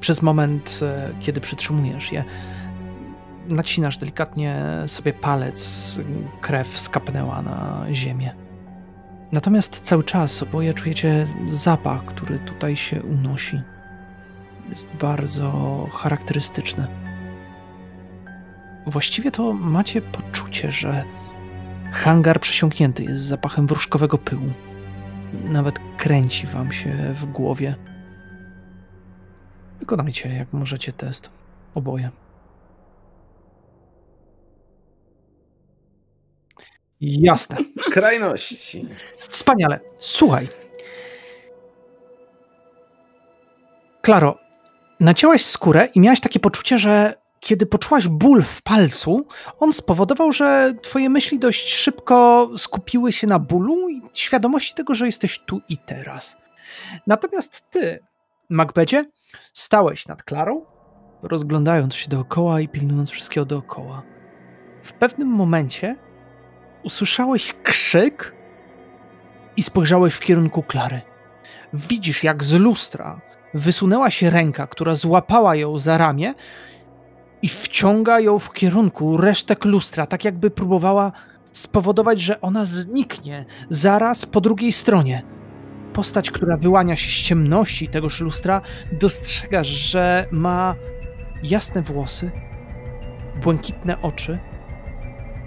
Przez 0.00 0.22
moment, 0.22 0.80
e, 0.82 1.10
kiedy 1.20 1.40
przytrzymujesz 1.40 2.12
je, 2.12 2.24
nacinasz 3.48 3.98
delikatnie 3.98 4.64
sobie 4.86 5.12
palec, 5.12 5.98
krew 6.40 6.78
skapnęła 6.78 7.42
na 7.42 7.86
ziemię. 7.92 8.34
Natomiast 9.32 9.80
cały 9.80 10.04
czas 10.04 10.42
oboje 10.42 10.74
czujecie 10.74 11.26
zapach, 11.50 12.04
który 12.04 12.38
tutaj 12.38 12.76
się 12.76 13.02
unosi. 13.02 13.60
Jest 14.68 14.88
bardzo 15.00 15.52
charakterystyczny. 15.92 16.86
Właściwie 18.86 19.30
to 19.30 19.52
macie 19.52 20.02
poczucie, 20.02 20.72
że 20.72 21.04
hangar 21.92 22.40
przesiąknięty 22.40 23.04
jest 23.04 23.22
zapachem 23.22 23.66
wróżkowego 23.66 24.18
pyłu. 24.18 24.52
Nawet 25.44 25.78
kręci 25.96 26.46
wam 26.46 26.72
się 26.72 27.14
w 27.14 27.26
głowie. 27.26 27.74
Wykonajcie, 29.80 30.28
jak 30.28 30.52
możecie, 30.52 30.92
test. 30.92 31.30
Oboje. 31.74 32.10
Jasne. 37.00 37.56
Krajności. 37.92 38.88
Wspaniale. 39.28 39.80
Słuchaj. 40.00 40.48
Klaro, 44.02 44.38
nacięłaś 45.00 45.44
skórę 45.44 45.88
i 45.94 46.00
miałaś 46.00 46.20
takie 46.20 46.40
poczucie, 46.40 46.78
że 46.78 47.14
kiedy 47.40 47.66
poczułaś 47.66 48.08
ból 48.08 48.42
w 48.42 48.62
palcu, 48.62 49.26
on 49.60 49.72
spowodował, 49.72 50.32
że 50.32 50.74
twoje 50.82 51.10
myśli 51.10 51.38
dość 51.38 51.74
szybko 51.74 52.48
skupiły 52.56 53.12
się 53.12 53.26
na 53.26 53.38
bólu 53.38 53.88
i 53.88 54.02
świadomości 54.12 54.74
tego, 54.74 54.94
że 54.94 55.06
jesteś 55.06 55.38
tu 55.38 55.60
i 55.68 55.76
teraz. 55.76 56.36
Natomiast 57.06 57.70
ty, 57.70 57.98
Macbedzie, 58.48 59.04
stałeś 59.52 60.06
nad 60.06 60.22
Klarą, 60.22 60.64
rozglądając 61.22 61.94
się 61.94 62.08
dookoła 62.08 62.60
i 62.60 62.68
pilnując 62.68 63.10
wszystkiego 63.10 63.44
dookoła. 63.44 64.02
W 64.82 64.92
pewnym 64.92 65.28
momencie 65.28 65.96
usłyszałeś 66.82 67.54
krzyk 67.62 68.34
i 69.56 69.62
spojrzałeś 69.62 70.14
w 70.14 70.20
kierunku 70.20 70.62
Klary. 70.62 71.00
Widzisz, 71.72 72.24
jak 72.24 72.44
z 72.44 72.52
lustra 72.52 73.20
wysunęła 73.54 74.10
się 74.10 74.30
ręka, 74.30 74.66
która 74.66 74.94
złapała 74.94 75.56
ją 75.56 75.78
za 75.78 75.98
ramię 75.98 76.34
i 77.42 77.48
wciąga 77.48 78.20
ją 78.20 78.38
w 78.38 78.52
kierunku 78.52 79.16
resztek 79.16 79.64
lustra, 79.64 80.06
tak 80.06 80.24
jakby 80.24 80.50
próbowała 80.50 81.12
spowodować, 81.52 82.20
że 82.20 82.40
ona 82.40 82.64
zniknie 82.64 83.44
zaraz 83.70 84.26
po 84.26 84.40
drugiej 84.40 84.72
stronie. 84.72 85.22
Postać, 85.92 86.30
która 86.30 86.56
wyłania 86.56 86.96
się 86.96 87.10
z 87.10 87.26
ciemności 87.26 87.88
tegoż 87.88 88.20
lustra, 88.20 88.60
dostrzegasz, 88.92 89.68
że 89.68 90.26
ma 90.30 90.74
jasne 91.42 91.82
włosy, 91.82 92.30
błękitne 93.42 94.02
oczy 94.02 94.38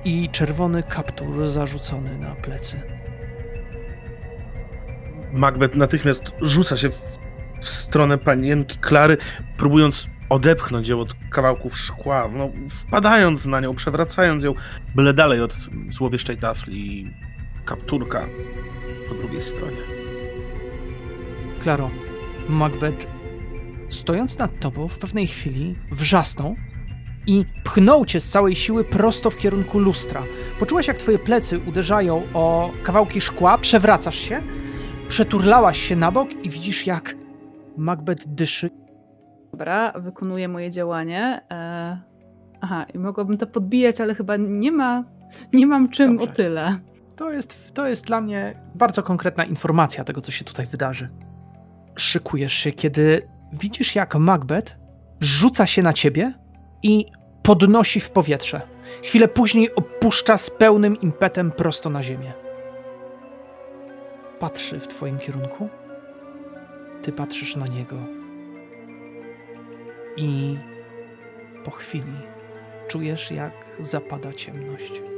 i 0.06 0.30
czerwony 0.30 0.84
kaptur 0.84 1.48
zarzucony 1.48 2.18
na 2.18 2.36
plecy. 2.36 2.82
Macbeth 5.34 5.76
natychmiast 5.76 6.24
rzuca 6.42 6.78
się 6.78 6.90
w, 6.90 7.02
w 7.62 7.70
stronę 7.70 8.18
panienki 8.18 8.78
Klary, 8.78 9.18
próbując 9.58 10.08
odepchnąć 10.30 10.88
ją 10.88 11.00
od 11.00 11.14
kawałków 11.30 11.78
szkła, 11.78 12.30
no, 12.34 12.50
wpadając 12.70 13.46
na 13.46 13.60
nią, 13.60 13.76
przewracając 13.76 14.44
ją 14.44 14.54
byle 14.96 15.14
dalej 15.14 15.42
od 15.42 15.58
złowieszczej 15.90 16.38
tafli 16.38 17.00
i 17.00 17.14
kapturka 17.66 18.28
po 19.10 19.16
drugiej 19.16 19.42
stronie. 19.42 19.78
Klaro, 21.64 21.90
Macbeth, 22.50 23.08
stojąc 23.90 24.38
nad 24.38 24.60
tobą, 24.60 24.88
w 24.88 25.00
pewnej 25.00 25.28
chwili 25.28 25.76
wrzasnął 25.92 26.56
i 27.28 27.46
pchnął 27.64 28.06
cię 28.06 28.20
z 28.20 28.30
całej 28.30 28.56
siły 28.56 28.84
prosto 28.84 29.30
w 29.30 29.38
kierunku 29.38 29.80
lustra. 29.80 30.24
Poczułaś, 30.60 30.88
jak 30.88 30.98
twoje 30.98 31.20
plecy 31.20 31.60
uderzają 31.60 32.24
o 32.34 32.72
kawałki 32.84 33.22
szkła, 33.22 33.58
przewracasz 33.58 34.18
się, 34.20 34.42
przeturlałaś 35.08 35.82
się 35.82 35.96
na 35.96 36.12
bok 36.12 36.46
i 36.46 36.50
widzisz, 36.50 36.88
jak 36.88 37.16
Macbeth 37.78 38.28
dyszy. 38.28 38.70
Dobra, 39.52 39.92
wykonuję 39.92 40.48
moje 40.48 40.72
działanie. 40.72 41.42
E... 41.52 42.12
Aha, 42.62 42.86
i 42.94 42.98
mogłabym 42.98 43.38
to 43.38 43.48
podbijać, 43.48 44.02
ale 44.02 44.16
chyba 44.16 44.38
nie 44.38 44.72
ma, 44.72 45.04
nie 45.54 45.68
mam 45.68 45.90
czym 45.90 46.18
Dobrze. 46.18 46.32
o 46.32 46.36
tyle. 46.36 46.78
To 47.16 47.32
jest, 47.32 47.74
to 47.74 47.88
jest 47.88 48.06
dla 48.06 48.22
mnie 48.22 48.56
bardzo 48.76 49.04
konkretna 49.04 49.46
informacja 49.46 50.04
tego, 50.04 50.22
co 50.22 50.32
się 50.32 50.46
tutaj 50.46 50.68
wydarzy. 50.68 51.10
Szykujesz 51.96 52.54
się, 52.54 52.72
kiedy 52.72 53.28
widzisz, 53.54 53.96
jak 53.96 54.16
Macbeth 54.16 54.78
rzuca 55.22 55.66
się 55.66 55.82
na 55.82 55.94
ciebie 55.94 56.34
i 56.84 57.06
podnosi 57.44 58.00
w 58.00 58.10
powietrze. 58.10 58.62
Chwilę 59.04 59.28
później 59.28 59.76
opuszcza 59.76 60.38
z 60.38 60.50
pełnym 60.50 61.02
impetem 61.02 61.52
prosto 61.52 61.90
na 61.90 62.04
ziemię. 62.04 62.34
Patrzy 64.40 64.80
w 64.80 64.88
twoim 64.88 65.20
kierunku. 65.20 65.70
Ty 67.02 67.12
patrzysz 67.12 67.56
na 67.56 67.68
niego. 67.68 67.96
I 70.18 70.58
po 71.66 71.72
chwili 71.72 72.14
czujesz, 72.88 73.32
jak 73.32 73.54
zapada 73.80 74.34
ciemność. 74.34 75.11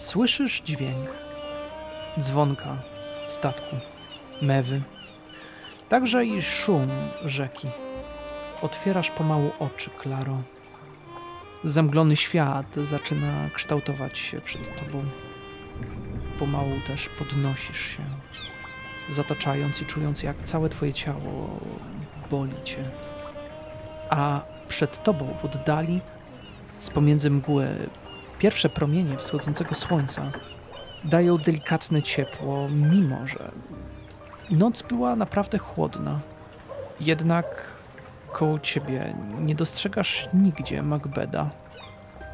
Słyszysz 0.00 0.62
dźwięk 0.64 1.14
dzwonka 2.20 2.76
statku, 3.26 3.76
mewy, 4.42 4.82
także 5.88 6.24
i 6.24 6.42
szum 6.42 6.88
rzeki. 7.24 7.68
Otwierasz 8.62 9.10
pomału 9.10 9.50
oczy, 9.58 9.90
Klaro. 9.90 10.42
Zamglony 11.64 12.16
świat 12.16 12.76
zaczyna 12.76 13.50
kształtować 13.54 14.18
się 14.18 14.40
przed 14.40 14.76
tobą. 14.76 15.04
Pomału 16.38 16.80
też 16.86 17.08
podnosisz 17.08 17.80
się, 17.80 18.02
zataczając 19.08 19.82
i 19.82 19.86
czując, 19.86 20.22
jak 20.22 20.42
całe 20.42 20.68
twoje 20.68 20.94
ciało 20.94 21.60
boli 22.30 22.62
cię. 22.64 22.90
A 24.10 24.40
przed 24.68 25.02
tobą 25.02 25.36
w 25.42 25.44
oddali, 25.44 26.00
z 26.78 26.90
pomiędzy 26.90 27.30
mgły, 27.30 27.66
Pierwsze 28.40 28.68
promienie 28.68 29.16
wschodzącego 29.16 29.74
słońca 29.74 30.32
dają 31.04 31.38
delikatne 31.38 32.02
ciepło, 32.02 32.68
mimo 32.68 33.26
że 33.26 33.50
noc 34.50 34.82
była 34.82 35.16
naprawdę 35.16 35.58
chłodna. 35.58 36.20
Jednak 37.00 37.66
koło 38.32 38.58
ciebie 38.58 39.14
nie 39.40 39.54
dostrzegasz 39.54 40.28
nigdzie 40.34 40.82
Macbeda. 40.82 41.50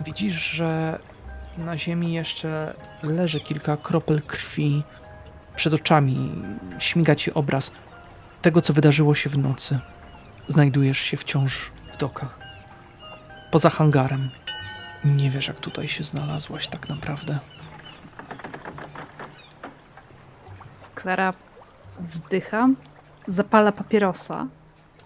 Widzisz, 0.05 0.51
że 0.51 0.99
na 1.59 1.77
ziemi 1.77 2.13
jeszcze 2.13 2.75
leży 3.03 3.41
kilka 3.41 3.77
kropel 3.77 4.23
krwi. 4.23 4.83
Przed 5.57 5.75
oczami 5.75 6.43
śmiga 6.79 7.17
ci 7.17 7.35
obraz 7.35 7.73
tego, 8.43 8.61
co 8.61 8.73
wydarzyło 8.73 9.15
się 9.15 9.31
w 9.31 9.39
nocy. 9.39 9.79
Znajdujesz 10.49 10.99
się 10.99 11.17
wciąż 11.17 11.71
w 11.95 11.97
dokach. 11.97 12.39
Poza 13.51 13.71
hangarem. 13.71 14.31
Nie 15.15 15.31
wiesz, 15.31 15.49
jak 15.49 15.61
tutaj 15.61 15.89
się 15.89 16.05
znalazłaś 16.05 16.69
tak 16.69 16.89
naprawdę. 16.89 17.39
Klara 20.95 21.33
wzdycha, 22.01 22.69
zapala 23.27 23.73
papierosa 23.73 24.47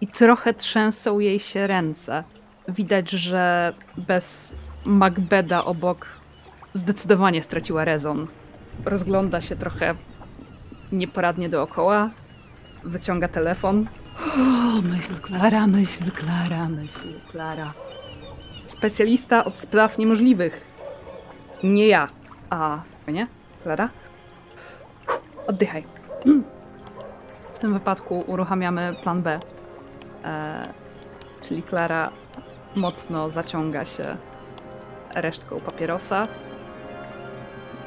i 0.01 0.09
trochę 0.09 0.55
trzęsą 0.55 1.19
jej 1.19 1.41
się 1.41 1.67
ręce. 1.67 2.25
Widać, 2.69 3.11
że 3.11 3.73
bez 3.97 4.55
Macbeda 4.85 5.65
obok 5.65 6.07
zdecydowanie 6.75 7.43
straciła 7.43 7.85
rezon. 7.85 8.27
Rozgląda 8.85 9.41
się 9.41 9.57
trochę 9.57 9.95
nieporadnie 10.93 11.49
dookoła, 11.49 12.11
wyciąga 12.85 13.29
telefon. 13.29 13.87
O, 14.79 14.83
myśl 14.83 15.15
Klara, 15.21 15.67
myśl 15.67 16.11
Klara, 16.11 16.69
myśl 16.69 17.21
Klara. 17.31 17.73
Specjalista 18.71 19.45
od 19.45 19.57
spraw 19.57 19.99
niemożliwych. 19.99 20.67
Nie 21.63 21.89
ja. 21.89 22.09
A, 22.51 22.83
nie? 23.09 23.27
Klara? 23.63 23.89
Oddychaj. 25.47 25.85
W 27.55 27.59
tym 27.59 27.73
wypadku 27.73 28.25
uruchamiamy 28.27 28.95
plan 29.03 29.23
B. 29.23 29.41
E, 30.25 30.73
czyli 31.43 31.63
Klara 31.63 32.11
mocno 32.77 33.31
zaciąga 33.31 33.85
się 33.85 34.17
resztką 35.15 35.61
papierosa. 35.61 36.27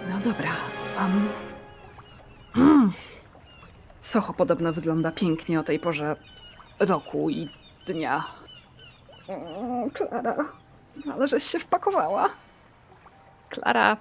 No 0.10 0.32
dobra. 0.32 0.52
Um. 0.98 1.30
Mm. 2.56 2.92
Socho 4.00 4.34
podobno 4.34 4.74
wygląda 4.74 5.12
pięknie 5.12 5.60
o 5.60 5.64
tej 5.64 5.80
porze 5.80 6.16
roku 6.80 7.30
i 7.30 7.50
dnia. 7.88 8.24
Mm, 9.28 9.90
Klara, 9.90 10.36
ale 11.14 11.28
żeś 11.28 11.44
się 11.44 11.60
wpakowała. 11.60 12.30
Klara 13.50 13.98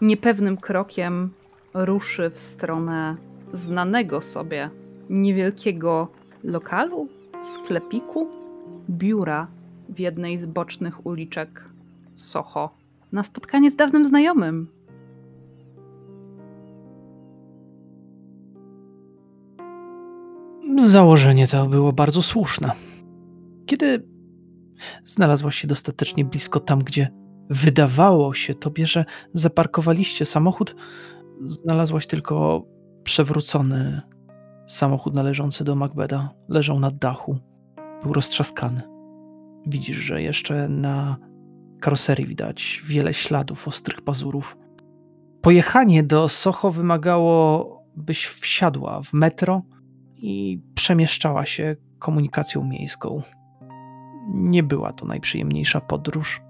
niepewnym 0.00 0.56
krokiem 0.56 1.30
ruszy 1.74 2.30
w 2.30 2.38
stronę 2.38 3.16
znanego 3.52 4.20
sobie 4.20 4.70
niewielkiego 5.10 6.08
lokalu, 6.44 7.08
sklepiku, 7.42 8.28
biura 8.90 9.46
w 9.88 9.98
jednej 9.98 10.38
z 10.38 10.46
bocznych 10.46 11.06
uliczek 11.06 11.64
Soho 12.14 12.70
na 13.12 13.24
spotkanie 13.24 13.70
z 13.70 13.76
dawnym 13.76 14.06
znajomym. 14.06 14.68
Założenie 20.78 21.48
to 21.48 21.66
było 21.66 21.92
bardzo 21.92 22.22
słuszne. 22.22 22.72
Kiedy 23.66 24.11
znalazłaś 25.04 25.56
się 25.56 25.68
dostatecznie 25.68 26.24
blisko 26.24 26.60
tam, 26.60 26.78
gdzie 26.78 27.08
wydawało 27.50 28.34
się 28.34 28.54
tobie, 28.54 28.86
że 28.86 29.04
zaparkowaliście 29.34 30.24
samochód, 30.24 30.76
znalazłaś 31.40 32.06
tylko 32.06 32.66
przewrócony 33.04 34.00
samochód 34.66 35.14
należący 35.14 35.64
do 35.64 35.74
Macbeda. 35.74 36.34
Leżał 36.48 36.80
na 36.80 36.90
dachu. 36.90 37.38
Był 38.02 38.12
roztrzaskany. 38.12 38.82
Widzisz, 39.66 39.96
że 39.96 40.22
jeszcze 40.22 40.68
na 40.68 41.16
karoserii 41.80 42.26
widać 42.26 42.82
wiele 42.84 43.14
śladów 43.14 43.68
ostrych 43.68 44.00
pazurów. 44.00 44.56
Pojechanie 45.40 46.02
do 46.02 46.28
Soho 46.28 46.70
wymagało, 46.70 47.82
byś 47.96 48.26
wsiadła 48.26 49.02
w 49.02 49.12
metro 49.12 49.62
i 50.16 50.60
przemieszczała 50.74 51.46
się 51.46 51.76
komunikacją 51.98 52.64
miejską. 52.64 53.22
Nie 54.28 54.62
była 54.62 54.92
to 54.92 55.06
najprzyjemniejsza 55.06 55.80
podróż. 55.80 56.40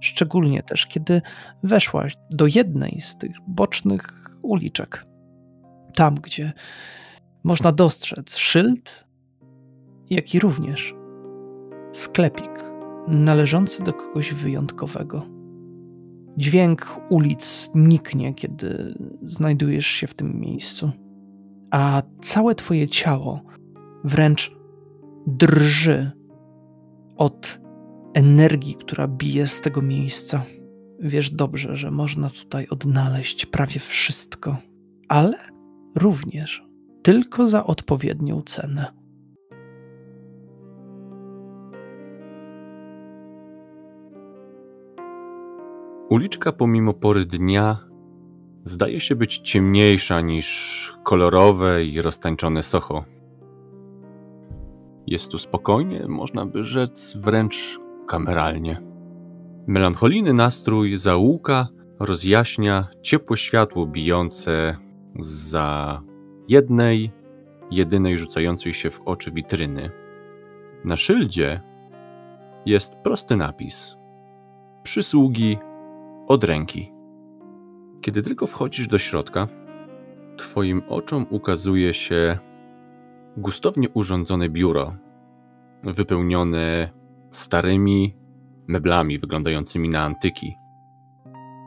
Szczególnie 0.00 0.62
też, 0.62 0.86
kiedy 0.86 1.22
weszłaś 1.62 2.14
do 2.30 2.46
jednej 2.46 3.00
z 3.00 3.16
tych 3.16 3.36
bocznych 3.48 4.06
uliczek. 4.42 5.04
Tam, 5.94 6.14
gdzie 6.14 6.52
można 7.44 7.72
dostrzec 7.72 8.36
szyld, 8.36 9.06
jak 10.10 10.34
i 10.34 10.40
również 10.40 10.94
sklepik 11.92 12.50
należący 13.08 13.82
do 13.82 13.92
kogoś 13.92 14.34
wyjątkowego. 14.34 15.26
Dźwięk 16.36 17.00
ulic 17.08 17.70
niknie, 17.74 18.34
kiedy 18.34 18.94
znajdujesz 19.22 19.86
się 19.86 20.06
w 20.06 20.14
tym 20.14 20.40
miejscu, 20.40 20.90
a 21.70 22.02
całe 22.22 22.54
twoje 22.54 22.88
ciało 22.88 23.42
wręcz 24.04 24.56
drży 25.26 26.10
od 27.16 27.60
energii, 28.14 28.74
która 28.74 29.08
bije 29.08 29.48
z 29.48 29.60
tego 29.60 29.82
miejsca. 29.82 30.42
Wiesz 31.00 31.30
dobrze, 31.30 31.76
że 31.76 31.90
można 31.90 32.30
tutaj 32.30 32.66
odnaleźć 32.68 33.46
prawie 33.46 33.80
wszystko, 33.80 34.56
ale 35.08 35.32
również 35.94 36.66
tylko 37.02 37.48
za 37.48 37.64
odpowiednią 37.64 38.42
cenę. 38.42 38.92
Uliczka 46.10 46.52
pomimo 46.52 46.94
pory 46.94 47.24
dnia 47.24 47.78
zdaje 48.64 49.00
się 49.00 49.16
być 49.16 49.38
ciemniejsza 49.38 50.20
niż 50.20 50.92
kolorowe 51.04 51.84
i 51.84 52.02
roztańczone 52.02 52.62
Soho. 52.62 53.15
Jest 55.06 55.30
tu 55.30 55.38
spokojnie, 55.38 56.04
można 56.08 56.46
by 56.46 56.64
rzec 56.64 57.16
wręcz 57.16 57.78
kameralnie. 58.06 58.82
Melancholijny 59.66 60.32
nastrój 60.32 60.98
zaułka 60.98 61.68
rozjaśnia 61.98 62.88
ciepłe 63.02 63.36
światło 63.36 63.86
bijące 63.86 64.76
za 65.20 66.02
jednej, 66.48 67.12
jedynej 67.70 68.18
rzucającej 68.18 68.74
się 68.74 68.90
w 68.90 69.00
oczy 69.04 69.32
witryny. 69.32 69.90
Na 70.84 70.96
szyldzie 70.96 71.60
jest 72.66 72.96
prosty 72.96 73.36
napis: 73.36 73.96
Przysługi 74.82 75.58
od 76.26 76.44
ręki. 76.44 76.92
Kiedy 78.00 78.22
tylko 78.22 78.46
wchodzisz 78.46 78.88
do 78.88 78.98
środka, 78.98 79.48
Twoim 80.36 80.82
oczom 80.88 81.26
ukazuje 81.30 81.94
się 81.94 82.38
gustownie 83.36 83.88
urządzone 83.88 84.48
biuro, 84.48 84.94
wypełnione 85.82 86.90
starymi 87.30 88.16
meblami 88.66 89.18
wyglądającymi 89.18 89.88
na 89.88 90.02
antyki. 90.02 90.54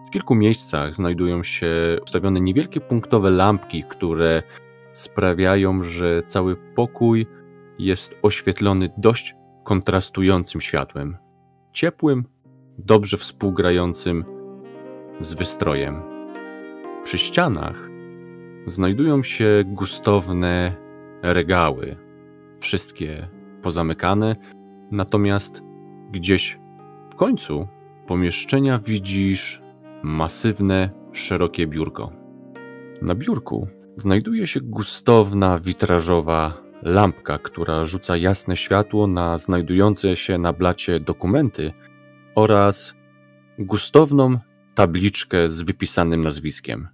W 0.08 0.12
kilku 0.12 0.36
miejscach 0.36 0.96
znajdują 0.96 1.44
się 1.44 1.98
ustawione 2.04 2.42
niewielkie 2.42 2.82
punktowe 2.82 3.30
lampki, 3.30 3.84
które 3.90 4.44
sprawiają, 4.92 5.84
że 5.84 6.24
cały 6.28 6.56
pokój 6.56 7.28
jest 7.80 8.20
oświetlony 8.22 8.90
dość 8.98 9.36
kontrastującym 9.64 10.62
światłem. 10.62 11.18
Ciepłym, 11.74 12.26
dobrze 12.78 13.18
współgrającym 13.18 14.26
z 15.20 15.34
wystrojem. 15.34 16.02
Przy 17.04 17.18
ścianach 17.18 17.90
znajdują 18.68 19.24
się 19.24 19.64
gustowne 19.66 20.76
regały, 21.22 21.98
wszystkie 22.60 23.28
pozamykane, 23.62 24.36
natomiast 24.92 25.64
gdzieś 26.12 26.60
w 27.12 27.16
końcu 27.16 27.68
pomieszczenia 28.08 28.80
widzisz 28.80 29.62
masywne, 30.04 30.90
szerokie 31.12 31.68
biurko. 31.68 32.12
Na 33.02 33.16
biurku 33.16 33.68
znajduje 33.96 34.48
się 34.48 34.62
gustowna 34.62 35.60
witrażowa 35.60 36.62
lampka, 36.84 37.38
która 37.38 37.86
rzuca 37.86 38.18
jasne 38.18 38.56
światło 38.56 39.08
na 39.08 39.38
znajdujące 39.38 40.16
się 40.16 40.38
na 40.38 40.54
blacie 40.54 41.00
dokumenty 41.00 41.74
oraz 42.36 42.96
gustowną 43.60 44.38
tabliczkę 44.76 45.50
z 45.50 45.62
wypisanym 45.62 46.22
nazwiskiem 46.22 46.88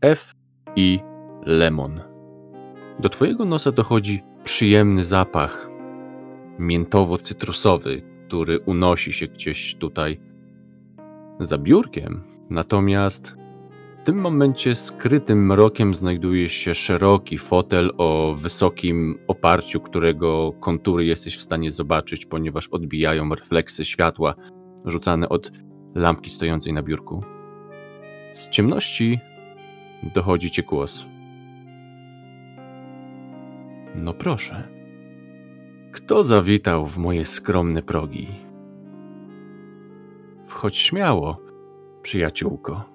F. 0.00 0.32
I. 0.76 1.00
Lemon. 1.46 2.13
Do 2.98 3.08
twojego 3.08 3.44
nosa 3.44 3.72
dochodzi 3.72 4.22
przyjemny 4.44 5.04
zapach 5.04 5.70
miętowo-cytrusowy, 6.58 8.02
który 8.26 8.58
unosi 8.60 9.12
się 9.12 9.26
gdzieś 9.26 9.74
tutaj 9.74 10.20
za 11.40 11.58
biurkiem. 11.58 12.22
Natomiast 12.50 13.36
w 14.02 14.06
tym 14.06 14.16
momencie 14.20 14.74
skrytym 14.74 15.46
mrokiem 15.46 15.94
znajduje 15.94 16.48
się 16.48 16.74
szeroki 16.74 17.38
fotel 17.38 17.90
o 17.98 18.34
wysokim 18.36 19.18
oparciu, 19.28 19.80
którego 19.80 20.52
kontury 20.60 21.04
jesteś 21.04 21.36
w 21.36 21.42
stanie 21.42 21.72
zobaczyć, 21.72 22.26
ponieważ 22.26 22.68
odbijają 22.68 23.34
refleksy 23.34 23.84
światła 23.84 24.34
rzucane 24.84 25.28
od 25.28 25.52
lampki 25.94 26.30
stojącej 26.30 26.72
na 26.72 26.82
biurku. 26.82 27.24
Z 28.32 28.48
ciemności 28.48 29.18
dochodzi 30.14 30.50
ci 30.50 30.62
głos. 30.62 31.13
No 33.94 34.14
proszę. 34.14 34.68
Kto 35.92 36.24
zawitał 36.24 36.86
w 36.86 36.98
moje 36.98 37.24
skromne 37.24 37.82
progi? 37.82 38.28
Wchodź 40.46 40.76
śmiało, 40.78 41.40
przyjaciółko. 42.02 42.93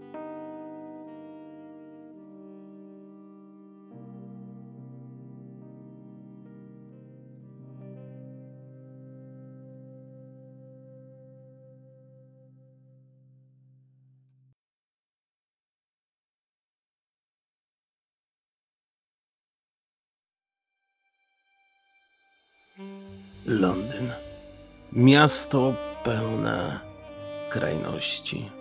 Miasto 25.00 25.74
pełne 26.04 26.80
krajności. 27.50 28.52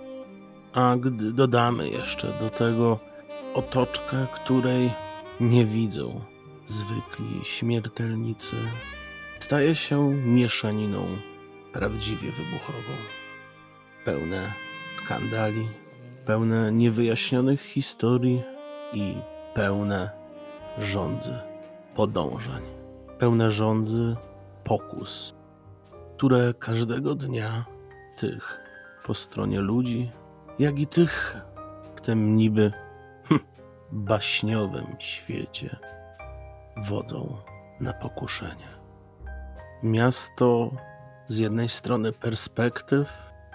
A 0.72 0.96
gdy 0.96 1.32
dodamy 1.32 1.88
jeszcze 1.88 2.32
do 2.40 2.50
tego 2.50 2.98
otoczkę, 3.54 4.26
której 4.34 4.92
nie 5.40 5.64
widzą 5.64 6.20
zwykli 6.66 7.40
śmiertelnicy, 7.44 8.56
staje 9.38 9.74
się 9.74 10.10
mieszaniną 10.10 11.06
prawdziwie 11.72 12.32
wybuchową. 12.32 12.94
Pełne 14.04 14.52
skandali, 15.04 15.68
pełne 16.26 16.72
niewyjaśnionych 16.72 17.62
historii 17.62 18.42
i 18.92 19.14
pełne 19.54 20.10
rządzy, 20.78 21.38
podążań, 21.94 22.62
pełne 23.18 23.50
rządzy 23.50 24.16
pokus, 24.64 25.37
które 26.18 26.54
każdego 26.54 27.14
dnia 27.14 27.64
tych 28.16 28.60
po 29.06 29.14
stronie 29.14 29.60
ludzi, 29.60 30.10
jak 30.58 30.78
i 30.78 30.86
tych 30.86 31.36
w 31.96 32.00
tym 32.00 32.36
niby 32.36 32.72
hm, 33.24 33.40
baśniowym 33.92 34.86
świecie 34.98 35.76
wodzą 36.76 37.36
na 37.80 37.92
pokuszenie. 37.92 38.68
Miasto 39.82 40.70
z 41.28 41.38
jednej 41.38 41.68
strony 41.68 42.12
perspektyw, 42.12 43.08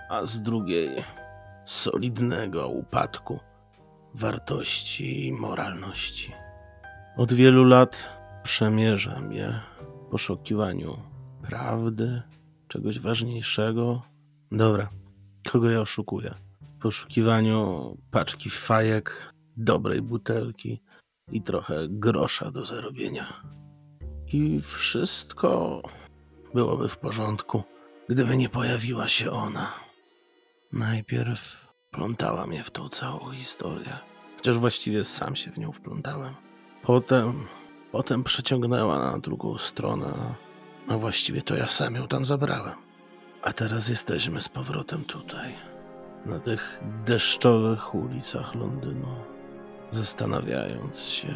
a 0.09 0.25
z 0.25 0.41
drugiej 0.41 1.03
solidnego 1.65 2.67
upadku 2.69 3.39
wartości 4.13 5.27
i 5.27 5.33
moralności. 5.33 6.33
Od 7.17 7.33
wielu 7.33 7.63
lat 7.63 8.09
przemierzam 8.43 9.33
je 9.33 9.59
w 9.79 10.09
poszukiwaniu 10.11 10.97
prawdy, 11.41 12.21
czegoś 12.73 12.99
ważniejszego. 12.99 14.01
Dobra, 14.51 14.89
kogo 15.51 15.69
ja 15.69 15.81
oszukuję? 15.81 16.33
W 16.61 16.81
poszukiwaniu 16.81 17.97
paczki 18.11 18.49
fajek, 18.49 19.33
dobrej 19.57 20.01
butelki 20.01 20.81
i 21.31 21.41
trochę 21.41 21.87
grosza 21.89 22.51
do 22.51 22.65
zarobienia. 22.65 23.33
I 24.33 24.59
wszystko 24.61 25.81
byłoby 26.53 26.89
w 26.89 26.97
porządku, 26.97 27.63
gdyby 28.09 28.37
nie 28.37 28.49
pojawiła 28.49 29.07
się 29.07 29.31
ona. 29.31 29.73
Najpierw 30.73 31.73
plątała 31.91 32.47
mnie 32.47 32.63
w 32.63 32.71
tą 32.71 32.89
całą 32.89 33.31
historię, 33.31 33.97
chociaż 34.37 34.57
właściwie 34.57 35.03
sam 35.03 35.35
się 35.35 35.51
w 35.51 35.57
nią 35.57 35.71
wplątałem. 35.71 36.33
Potem, 36.83 37.47
potem 37.91 38.23
przeciągnęła 38.23 38.99
na 38.99 39.19
drugą 39.19 39.57
stronę, 39.57 40.35
a 40.87 40.97
właściwie 40.97 41.41
to 41.41 41.55
ja 41.55 41.67
sam 41.67 41.95
ją 41.95 42.07
tam 42.07 42.25
zabrałem. 42.25 42.75
A 43.41 43.53
teraz 43.53 43.87
jesteśmy 43.87 44.41
z 44.41 44.49
powrotem 44.49 45.03
tutaj, 45.03 45.53
na 46.25 46.39
tych 46.39 46.79
deszczowych 47.05 47.95
ulicach 47.95 48.55
Londynu, 48.55 49.15
zastanawiając 49.91 50.99
się, 51.01 51.35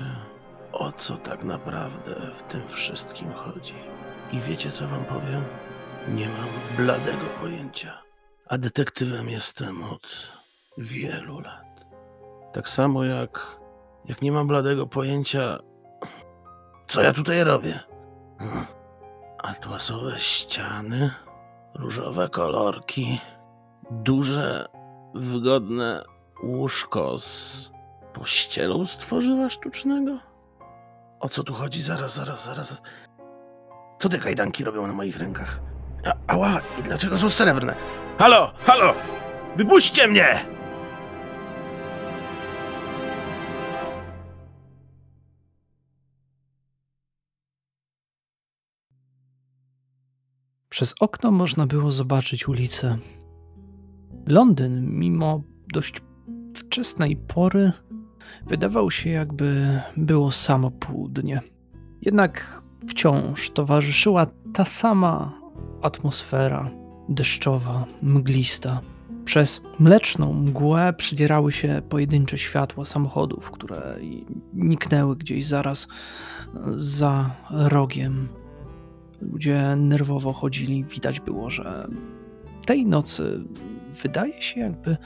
o 0.72 0.92
co 0.92 1.18
tak 1.18 1.44
naprawdę 1.44 2.32
w 2.34 2.44
tym 2.44 2.68
wszystkim 2.68 3.34
chodzi. 3.34 3.74
I 4.34 4.40
wiecie, 4.40 4.72
co 4.72 4.88
wam 4.88 5.06
powiem? 5.06 5.44
Nie 6.08 6.30
mam 6.30 6.78
bladego 6.78 7.26
pojęcia. 7.42 8.02
A 8.48 8.58
detektywem 8.58 9.30
jestem 9.30 9.84
od 9.84 10.08
wielu 10.78 11.40
lat. 11.40 11.86
Tak 12.54 12.70
samo 12.70 13.04
jak, 13.04 13.58
jak 14.06 14.22
nie 14.22 14.32
mam 14.32 14.48
bladego 14.48 14.88
pojęcia, 14.88 15.60
co 16.88 17.02
ja 17.02 17.14
tutaj 17.14 17.44
robię. 17.44 17.80
Hmm. 18.40 18.77
Atłasowe 19.38 20.20
ściany, 20.20 21.12
różowe 21.76 22.30
kolorki, 22.30 23.22
duże, 23.92 24.68
wygodne 25.16 26.04
łóżko 26.44 27.20
z 27.20 27.70
pościelą 28.14 28.86
z 28.86 28.98
tworzywa 28.98 29.50
sztucznego? 29.50 30.18
O 31.20 31.30
co 31.30 31.44
tu 31.44 31.54
chodzi? 31.54 31.82
Zaraz, 31.84 32.16
zaraz, 32.16 32.46
zaraz. 32.46 32.82
Co 34.00 34.10
te 34.10 34.18
kajdanki 34.18 34.64
robią 34.64 34.88
na 34.88 34.94
moich 34.94 35.18
rękach? 35.18 35.60
A, 36.06 36.34
ała, 36.34 36.62
i 36.80 36.84
dlaczego 36.84 37.18
są 37.18 37.30
srebrne? 37.30 37.76
Halo, 38.20 38.52
halo! 38.66 38.94
Wypuśćcie 39.56 40.08
mnie! 40.08 40.57
Przez 50.78 50.96
okno 51.00 51.32
można 51.32 51.68
było 51.68 51.92
zobaczyć 51.92 52.48
ulicę. 52.48 52.98
Londyn, 54.28 55.00
mimo 55.00 55.42
dość 55.74 56.02
wczesnej 56.56 57.16
pory, 57.16 57.72
wydawał 58.48 58.92
się 58.92 59.10
jakby 59.10 59.80
było 59.98 60.32
samo 60.32 60.72
południe. 60.72 61.42
Jednak 62.02 62.64
wciąż 62.88 63.50
towarzyszyła 63.50 64.28
ta 64.54 64.66
sama 64.66 65.42
atmosfera 65.82 66.72
deszczowa, 67.10 67.86
mglista. 68.02 68.82
Przez 69.26 69.62
mleczną 69.80 70.34
mgłę 70.34 70.94
przedzierały 70.98 71.52
się 71.52 71.82
pojedyncze 71.90 72.38
światła 72.38 72.86
samochodów, 72.86 73.52
które 73.52 73.96
niknęły 74.54 75.16
gdzieś 75.16 75.48
zaraz 75.48 75.88
za 76.76 77.36
rogiem. 77.50 78.28
Ludzie 79.22 79.76
nerwowo 79.78 80.34
chodzili, 80.34 80.84
widać 80.84 81.20
było, 81.20 81.50
że 81.50 81.88
tej 82.66 82.86
nocy 82.86 83.44
wydaje 84.04 84.42
się, 84.42 84.60
jakby 84.60 84.98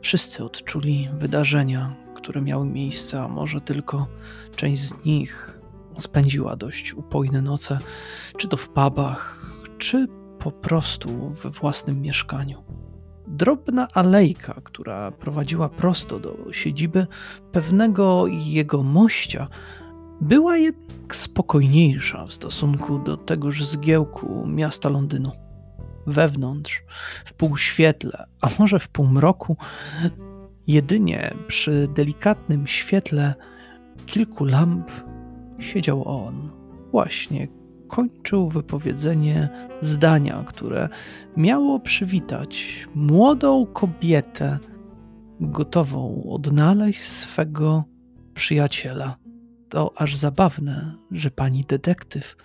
wszyscy 0.00 0.44
odczuli 0.44 1.08
wydarzenia, 1.18 1.96
które 2.14 2.42
miały 2.42 2.66
miejsce, 2.66 3.22
a 3.22 3.28
może 3.28 3.60
tylko 3.60 4.06
część 4.56 4.82
z 4.82 5.04
nich 5.04 5.60
spędziła 5.98 6.56
dość 6.56 6.94
upojne 6.94 7.42
noce, 7.42 7.78
czy 8.36 8.48
to 8.48 8.56
w 8.56 8.68
pubach, 8.68 9.46
czy 9.78 10.06
po 10.38 10.52
prostu 10.52 11.30
we 11.30 11.50
własnym 11.50 12.00
mieszkaniu. 12.00 12.64
Drobna 13.26 13.88
alejka, 13.94 14.60
która 14.64 15.10
prowadziła 15.10 15.68
prosto 15.68 16.18
do 16.18 16.36
siedziby 16.52 17.06
pewnego 17.52 18.26
jego 18.26 18.82
mościa, 18.82 19.48
była 20.20 20.56
jednak 20.56 21.16
spokojniejsza 21.16 22.26
w 22.26 22.32
stosunku 22.32 22.98
do 22.98 23.16
tegoż 23.16 23.64
zgiełku 23.64 24.46
miasta 24.46 24.88
Londynu. 24.88 25.32
Wewnątrz, 26.06 26.82
w 27.24 27.32
półświetle, 27.32 28.26
a 28.40 28.48
może 28.58 28.78
w 28.78 28.88
półmroku, 28.88 29.56
jedynie 30.66 31.34
przy 31.46 31.88
delikatnym 31.94 32.66
świetle 32.66 33.34
kilku 34.06 34.44
lamp 34.44 34.90
siedział 35.58 36.08
on, 36.08 36.50
właśnie 36.90 37.48
kończył 37.88 38.48
wypowiedzenie 38.48 39.48
zdania, 39.80 40.44
które 40.46 40.88
miało 41.36 41.80
przywitać 41.80 42.86
młodą 42.94 43.66
kobietę, 43.66 44.58
gotową 45.40 46.22
odnaleźć 46.30 47.02
swego 47.02 47.84
przyjaciela. 48.34 49.19
To 49.70 49.92
aż 49.96 50.16
zabawne, 50.16 50.94
że 51.10 51.30
pani 51.30 51.64
detektyw 51.64 52.36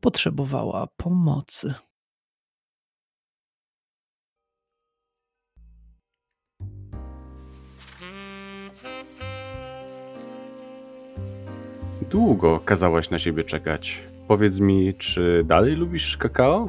potrzebowała 0.00 0.86
pomocy. 0.96 1.74
Długo 12.10 12.60
kazałaś 12.60 13.10
na 13.10 13.18
siebie 13.18 13.44
czekać. 13.44 14.02
Powiedz 14.28 14.60
mi, 14.60 14.94
czy 14.94 15.44
dalej 15.46 15.76
lubisz 15.76 16.16
kakao? 16.16 16.68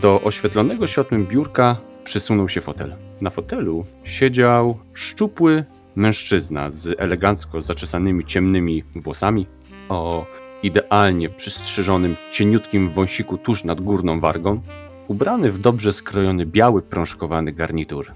Do 0.00 0.20
oświetlonego 0.20 0.86
światłem 0.86 1.26
biurka 1.26 1.76
przysunął 2.04 2.48
się 2.48 2.60
fotel. 2.60 2.96
Na 3.20 3.30
fotelu 3.30 3.84
siedział 4.04 4.78
szczupły 4.94 5.64
mężczyzna 5.98 6.70
z 6.70 7.00
elegancko 7.00 7.62
zaczesanymi 7.62 8.24
ciemnymi 8.24 8.84
włosami, 8.94 9.46
o 9.88 10.26
idealnie 10.62 11.28
przystrzyżonym 11.28 12.16
cieniutkim 12.30 12.90
wąsiku 12.90 13.38
tuż 13.38 13.64
nad 13.64 13.80
górną 13.80 14.20
wargą, 14.20 14.60
ubrany 15.08 15.52
w 15.52 15.58
dobrze 15.58 15.92
skrojony 15.92 16.46
biały 16.46 16.82
prążkowany 16.82 17.52
garnitur. 17.52 18.12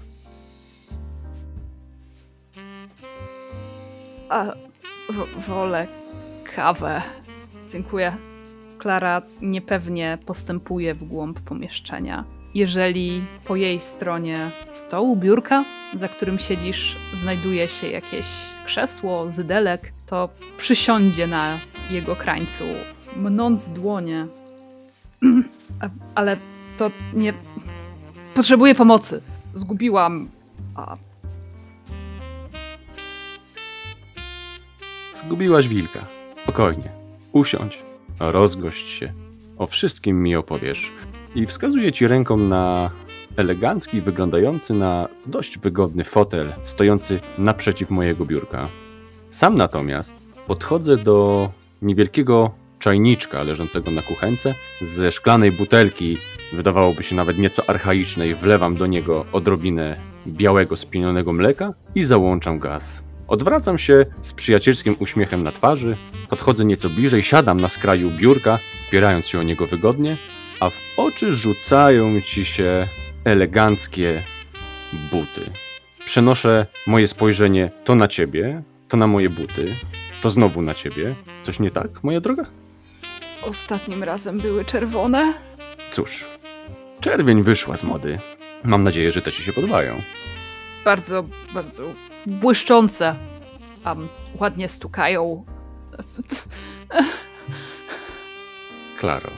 A, 4.29 4.45
wolę 5.47 5.87
kawę. 6.55 7.01
Dziękuję. 7.71 8.17
Klara 8.77 9.21
niepewnie 9.41 10.17
postępuje 10.25 10.93
w 10.93 11.03
głąb 11.03 11.39
pomieszczenia. 11.39 12.23
Jeżeli 12.53 13.25
po 13.45 13.55
jej 13.55 13.79
stronie 13.79 14.51
stołu, 14.71 15.15
biurka, 15.15 15.65
za 15.95 16.07
którym 16.07 16.39
siedzisz, 16.39 16.95
znajduje 17.13 17.69
się 17.69 17.87
jakieś 17.87 18.27
krzesło, 18.65 19.31
zydelek, 19.31 19.93
to 20.05 20.29
przysiądzie 20.57 21.27
na 21.27 21.59
jego 21.91 22.15
krańcu, 22.15 22.63
mnąc 23.15 23.69
dłonie. 23.69 24.27
Ale 26.15 26.37
to 26.77 26.91
nie. 27.13 27.33
Potrzebuję 28.35 28.75
pomocy. 28.75 29.21
Zgubiłam. 29.53 30.29
A, 30.75 30.97
Zgubiłaś 35.13 35.67
wilka. 35.67 36.05
Spokojnie. 36.43 36.91
Usiądź, 37.31 37.83
rozgość 38.19 38.89
się. 38.89 39.13
O 39.57 39.67
wszystkim 39.67 40.23
mi 40.23 40.35
opowiesz. 40.35 40.91
I 41.35 41.45
wskazuję 41.45 41.91
ci 41.91 42.07
ręką 42.07 42.37
na 42.37 42.91
elegancki, 43.37 44.01
wyglądający 44.01 44.73
na 44.73 45.07
dość 45.25 45.59
wygodny 45.59 46.03
fotel, 46.03 46.53
stojący 46.63 47.19
naprzeciw 47.37 47.89
mojego 47.89 48.25
biurka. 48.25 48.69
Sam 49.29 49.55
natomiast 49.55 50.15
podchodzę 50.47 50.97
do 50.97 51.49
niewielkiego 51.81 52.51
czajniczka 52.79 53.43
leżącego 53.43 53.91
na 53.91 54.01
kuchence. 54.01 54.55
Ze 54.81 55.11
szklanej 55.11 55.51
butelki, 55.51 56.17
wydawałoby 56.53 57.03
się 57.03 57.15
nawet 57.15 57.37
nieco 57.37 57.69
archaicznej, 57.69 58.35
wlewam 58.35 58.75
do 58.75 58.87
niego 58.87 59.25
odrobinę 59.31 59.97
białego, 60.27 60.75
spienionego 60.75 61.33
mleka 61.33 61.73
i 61.95 62.03
załączam 62.03 62.59
gaz. 62.59 63.03
Odwracam 63.27 63.77
się 63.77 64.05
z 64.21 64.33
przyjacielskim 64.33 64.95
uśmiechem 64.99 65.43
na 65.43 65.51
twarzy, 65.51 65.97
podchodzę 66.29 66.65
nieco 66.65 66.89
bliżej, 66.89 67.23
siadam 67.23 67.61
na 67.61 67.69
skraju 67.69 68.11
biurka, 68.11 68.59
opierając 68.87 69.27
się 69.27 69.39
o 69.39 69.43
niego 69.43 69.67
wygodnie, 69.67 70.17
a 70.63 70.69
w 70.69 70.81
oczy 70.97 71.33
rzucają 71.33 72.21
ci 72.21 72.45
się 72.45 72.87
eleganckie 73.25 74.23
buty. 75.11 75.51
Przenoszę 76.05 76.65
moje 76.87 77.07
spojrzenie 77.07 77.71
to 77.83 77.95
na 77.95 78.07
ciebie, 78.07 78.63
to 78.87 78.97
na 78.97 79.07
moje 79.07 79.29
buty, 79.29 79.75
to 80.21 80.29
znowu 80.29 80.61
na 80.61 80.73
ciebie. 80.73 81.15
Coś 81.41 81.59
nie 81.59 81.71
tak, 81.71 82.03
moja 82.03 82.21
droga? 82.21 82.45
Ostatnim 83.41 84.03
razem 84.03 84.39
były 84.39 84.65
czerwone. 84.65 85.33
Cóż, 85.91 86.25
czerwień 86.99 87.43
wyszła 87.43 87.77
z 87.77 87.83
mody. 87.83 88.19
Mam 88.63 88.83
nadzieję, 88.83 89.11
że 89.11 89.21
te 89.21 89.31
ci 89.31 89.43
się 89.43 89.53
podobają. 89.53 90.01
Bardzo, 90.85 91.25
bardzo 91.53 91.83
błyszczące. 92.25 93.15
Um, 93.85 94.07
ładnie 94.39 94.69
stukają. 94.69 95.45
Klaro, 98.99 99.29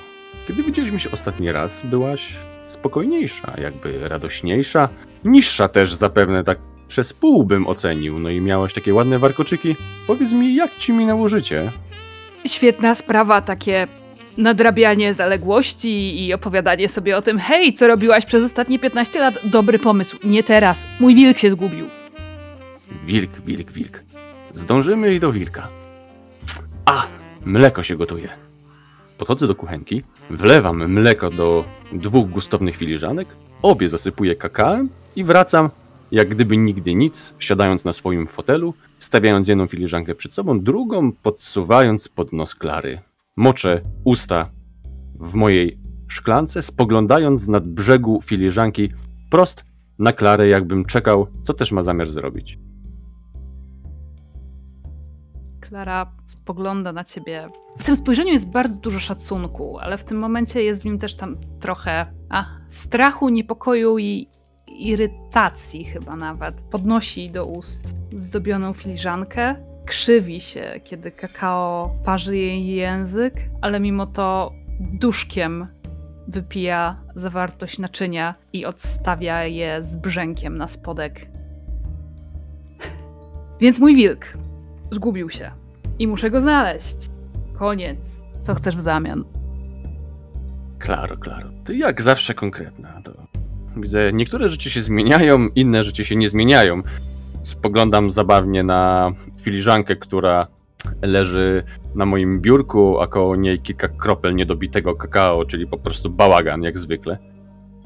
kiedy 0.47 0.63
widzieliśmy 0.63 0.99
się 0.99 1.11
ostatni 1.11 1.51
raz, 1.51 1.81
byłaś 1.85 2.33
spokojniejsza, 2.65 3.53
jakby 3.57 4.09
radośniejsza, 4.09 4.89
niższa 5.23 5.67
też 5.67 5.93
zapewne, 5.93 6.43
tak 6.43 6.57
przez 6.87 7.13
pół 7.13 7.43
bym 7.43 7.67
ocenił, 7.67 8.19
no 8.19 8.29
i 8.29 8.41
miałaś 8.41 8.73
takie 8.73 8.93
ładne 8.93 9.19
warkoczyki. 9.19 9.75
Powiedz 10.07 10.33
mi, 10.33 10.55
jak 10.55 10.77
ci 10.77 10.93
minęło 10.93 11.27
życie? 11.27 11.71
Świetna 12.47 12.95
sprawa, 12.95 13.41
takie 13.41 13.87
nadrabianie 14.37 15.13
zaległości 15.13 16.25
i 16.25 16.33
opowiadanie 16.33 16.89
sobie 16.89 17.17
o 17.17 17.21
tym, 17.21 17.39
hej, 17.39 17.73
co 17.73 17.87
robiłaś 17.87 18.25
przez 18.25 18.43
ostatnie 18.43 18.79
15 18.79 19.19
lat? 19.19 19.33
Dobry 19.43 19.79
pomysł, 19.79 20.17
nie 20.23 20.43
teraz. 20.43 20.87
Mój 20.99 21.15
wilk 21.15 21.37
się 21.37 21.51
zgubił. 21.51 21.87
Wilk, 23.05 23.31
wilk, 23.45 23.71
wilk. 23.71 24.03
Zdążymy 24.53 25.13
i 25.13 25.19
do 25.19 25.31
wilka. 25.31 25.67
A, 26.85 27.07
mleko 27.45 27.83
się 27.83 27.95
gotuje. 27.95 28.44
Podchodzę 29.17 29.47
do 29.47 29.55
kuchenki, 29.55 30.03
wlewam 30.29 30.91
mleko 30.91 31.29
do 31.29 31.65
dwóch 31.91 32.29
gustownych 32.29 32.75
filiżanek, 32.75 33.27
obie 33.61 33.89
zasypuję 33.89 34.35
kakałem 34.35 34.89
i 35.15 35.23
wracam, 35.23 35.69
jak 36.11 36.29
gdyby 36.29 36.57
nigdy 36.57 36.95
nic, 36.95 37.33
siadając 37.39 37.85
na 37.85 37.93
swoim 37.93 38.27
fotelu, 38.27 38.73
stawiając 38.99 39.47
jedną 39.47 39.67
filiżankę 39.67 40.15
przed 40.15 40.33
sobą, 40.33 40.59
drugą 40.59 41.11
podsuwając 41.11 42.07
pod 42.07 42.33
nos 42.33 42.55
Klary. 42.55 43.01
Moczę 43.37 43.81
usta 44.03 44.49
w 45.19 45.33
mojej 45.33 45.79
szklance, 46.07 46.61
spoglądając 46.61 47.47
nad 47.47 47.67
brzegu 47.67 48.21
filiżanki 48.21 48.89
prost 49.29 49.63
na 49.99 50.11
Klarę, 50.11 50.47
jakbym 50.47 50.85
czekał, 50.85 51.27
co 51.43 51.53
też 51.53 51.71
ma 51.71 51.83
zamiar 51.83 52.09
zrobić. 52.09 52.59
Klara 55.69 56.11
spogląda 56.25 56.91
na 56.91 57.03
ciebie. 57.03 57.47
W 57.79 57.83
tym 57.83 57.95
spojrzeniu 57.95 58.31
jest 58.31 58.49
bardzo 58.49 58.79
dużo 58.79 58.99
szacunku, 58.99 59.79
ale 59.79 59.97
w 59.97 60.03
tym 60.03 60.17
momencie 60.17 60.63
jest 60.63 60.81
w 60.81 60.85
nim 60.85 60.99
też 60.99 61.15
tam 61.15 61.37
trochę 61.59 62.05
a, 62.29 62.45
strachu, 62.69 63.29
niepokoju 63.29 63.99
i 63.99 64.27
irytacji 64.67 65.85
chyba 65.85 66.15
nawet. 66.15 66.61
Podnosi 66.61 67.29
do 67.29 67.45
ust 67.45 67.95
zdobioną 68.15 68.73
filiżankę, 68.73 69.55
krzywi 69.85 70.41
się, 70.41 70.79
kiedy 70.83 71.11
kakao 71.11 71.95
parzy 72.05 72.37
jej 72.37 72.67
język, 72.67 73.33
ale 73.61 73.79
mimo 73.79 74.05
to 74.05 74.51
duszkiem 74.79 75.67
wypija 76.27 77.01
zawartość 77.15 77.79
naczynia 77.79 78.35
i 78.53 78.65
odstawia 78.65 79.43
je 79.43 79.83
z 79.83 79.95
brzękiem 79.95 80.57
na 80.57 80.67
spodek. 80.67 81.27
Więc 83.59 83.79
mój 83.79 83.95
wilk 83.95 84.25
zgubił 84.91 85.29
się 85.29 85.51
i 85.99 86.07
muszę 86.07 86.29
go 86.29 86.41
znaleźć. 86.41 86.97
Koniec. 87.53 88.23
Co 88.43 88.55
chcesz 88.55 88.75
w 88.75 88.81
zamian? 88.81 89.23
Klaro, 90.79 91.17
Klaro, 91.17 91.49
ty 91.63 91.75
jak 91.75 92.01
zawsze 92.01 92.33
konkretna. 92.33 93.01
To 93.03 93.11
widzę, 93.77 94.13
niektóre 94.13 94.49
rzeczy 94.49 94.69
się 94.69 94.81
zmieniają, 94.81 95.47
inne 95.55 95.83
rzeczy 95.83 96.05
się 96.05 96.15
nie 96.15 96.29
zmieniają. 96.29 96.81
Spoglądam 97.43 98.11
zabawnie 98.11 98.63
na 98.63 99.11
filiżankę, 99.41 99.95
która 99.95 100.47
leży 101.01 101.63
na 101.95 102.05
moim 102.05 102.41
biurku, 102.41 102.99
a 102.99 103.07
koło 103.07 103.35
niej 103.35 103.59
kilka 103.59 103.87
kropel 103.87 104.35
niedobitego 104.35 104.95
kakao, 104.95 105.45
czyli 105.45 105.67
po 105.67 105.77
prostu 105.77 106.09
bałagan, 106.09 106.61
jak 106.61 106.79
zwykle. 106.79 107.17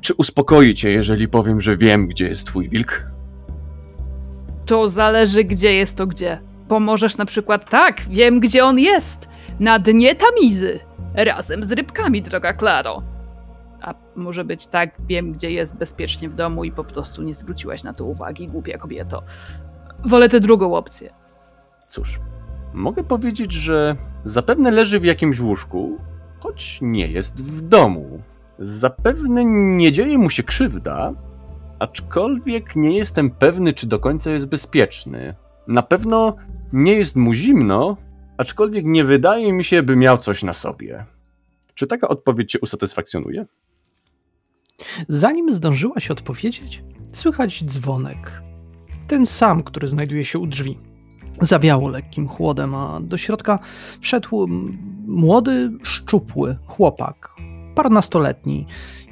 Czy 0.01 0.13
uspokoi 0.13 0.75
cię, 0.75 0.89
jeżeli 0.89 1.27
powiem, 1.27 1.61
że 1.61 1.77
wiem, 1.77 2.07
gdzie 2.07 2.27
jest 2.27 2.47
twój 2.47 2.69
wilk? 2.69 3.11
To 4.65 4.89
zależy, 4.89 5.43
gdzie 5.43 5.73
jest 5.73 5.97
to 5.97 6.07
gdzie. 6.07 6.48
Pomożesz 6.69 7.17
na 7.17 7.25
przykład 7.25 7.69
tak, 7.69 8.01
wiem, 8.09 8.39
gdzie 8.39 8.65
on 8.65 8.79
jest. 8.79 9.29
Na 9.59 9.79
dnie 9.79 10.15
tamizy. 10.15 10.79
Razem 11.13 11.63
z 11.63 11.71
rybkami, 11.71 12.21
droga 12.21 12.53
Klaro. 12.53 13.03
A 13.81 13.93
może 14.15 14.43
być 14.43 14.67
tak, 14.67 14.89
wiem, 15.07 15.31
gdzie 15.31 15.51
jest 15.51 15.77
bezpiecznie 15.77 16.29
w 16.29 16.35
domu 16.35 16.63
i 16.63 16.71
po 16.71 16.83
prostu 16.83 17.23
nie 17.23 17.35
zwróciłaś 17.35 17.83
na 17.83 17.93
to 17.93 18.05
uwagi, 18.05 18.47
głupia 18.47 18.77
kobieto. 18.77 19.23
Wolę 20.05 20.29
tę 20.29 20.39
drugą 20.39 20.75
opcję. 20.75 21.13
Cóż, 21.87 22.19
mogę 22.73 23.03
powiedzieć, 23.03 23.53
że 23.53 23.95
zapewne 24.23 24.71
leży 24.71 24.99
w 24.99 25.03
jakimś 25.03 25.39
łóżku, 25.39 25.97
choć 26.39 26.79
nie 26.81 27.07
jest 27.07 27.43
w 27.43 27.61
domu. 27.61 28.21
Zapewne 28.59 29.45
nie 29.77 29.91
dzieje 29.91 30.17
mu 30.17 30.29
się 30.29 30.43
krzywda, 30.43 31.13
aczkolwiek 31.79 32.75
nie 32.75 32.97
jestem 32.97 33.29
pewny, 33.29 33.73
czy 33.73 33.87
do 33.87 33.99
końca 33.99 34.31
jest 34.31 34.47
bezpieczny. 34.47 35.35
Na 35.67 35.81
pewno 35.83 36.35
nie 36.73 36.93
jest 36.93 37.15
mu 37.15 37.33
zimno, 37.33 37.97
aczkolwiek 38.37 38.85
nie 38.85 39.03
wydaje 39.03 39.53
mi 39.53 39.63
się, 39.63 39.83
by 39.83 39.95
miał 39.95 40.17
coś 40.17 40.43
na 40.43 40.53
sobie. 40.53 41.05
Czy 41.73 41.87
taka 41.87 42.07
odpowiedź 42.07 42.51
cię 42.51 42.59
usatysfakcjonuje? 42.59 43.45
Zanim 45.07 45.53
zdążyła 45.53 45.99
się 45.99 46.13
odpowiedzieć, 46.13 46.83
słychać 47.13 47.63
dzwonek. 47.65 48.41
Ten 49.07 49.25
sam, 49.25 49.63
który 49.63 49.87
znajduje 49.87 50.25
się 50.25 50.39
u 50.39 50.47
drzwi. 50.47 50.77
Zawiało 51.41 51.89
lekkim 51.89 52.27
chłodem, 52.27 52.75
a 52.75 52.99
do 53.01 53.17
środka 53.17 53.59
wszedł 54.01 54.43
m- 54.43 54.77
młody, 55.07 55.71
szczupły 55.83 56.57
chłopak, 56.65 57.29
parnastoletni. 57.75 58.65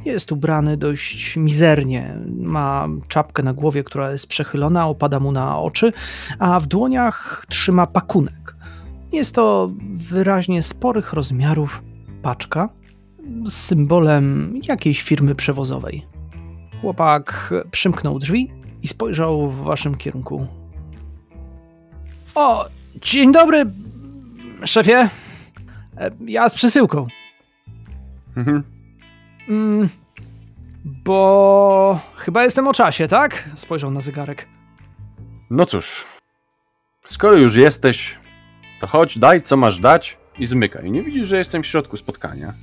Jest 0.05 0.31
ubrany 0.31 0.77
dość 0.77 1.37
mizernie. 1.37 2.15
Ma 2.37 2.87
czapkę 3.07 3.43
na 3.43 3.53
głowie, 3.53 3.83
która 3.83 4.11
jest 4.11 4.27
przechylona, 4.27 4.87
opada 4.87 5.19
mu 5.19 5.31
na 5.31 5.59
oczy, 5.59 5.93
a 6.39 6.59
w 6.59 6.65
dłoniach 6.67 7.45
trzyma 7.49 7.87
pakunek. 7.87 8.55
Jest 9.11 9.35
to 9.35 9.71
wyraźnie 9.93 10.63
sporych 10.63 11.13
rozmiarów 11.13 11.83
paczka 12.21 12.69
z 13.43 13.53
symbolem 13.53 14.53
jakiejś 14.63 15.01
firmy 15.01 15.35
przewozowej. 15.35 16.05
Chłopak 16.81 17.53
przymknął 17.71 18.19
drzwi 18.19 18.51
i 18.81 18.87
spojrzał 18.87 19.51
w 19.51 19.63
waszym 19.63 19.95
kierunku. 19.95 20.47
O, 22.35 22.65
dzień 23.01 23.31
dobry, 23.31 23.65
szefie. 24.65 25.09
E, 25.97 26.11
Ja 26.25 26.49
z 26.49 26.55
przesyłką. 26.55 27.07
Mhm. 28.37 28.76
Mm, 29.49 29.89
bo 30.85 31.99
chyba 32.15 32.43
jestem 32.43 32.67
o 32.67 32.73
czasie, 32.73 33.07
tak? 33.07 33.49
Spojrzał 33.55 33.91
na 33.91 34.01
zegarek. 34.01 34.47
No 35.49 35.65
cóż, 35.65 36.05
skoro 37.05 37.37
już 37.37 37.55
jesteś, 37.55 38.15
to 38.81 38.87
chodź, 38.87 39.19
daj 39.19 39.41
co 39.41 39.57
masz 39.57 39.79
dać 39.79 40.17
i 40.39 40.45
zmykaj. 40.45 40.91
Nie 40.91 41.03
widzisz, 41.03 41.27
że 41.27 41.37
jestem 41.37 41.63
w 41.63 41.67
środku 41.67 41.97
spotkania. 41.97 42.53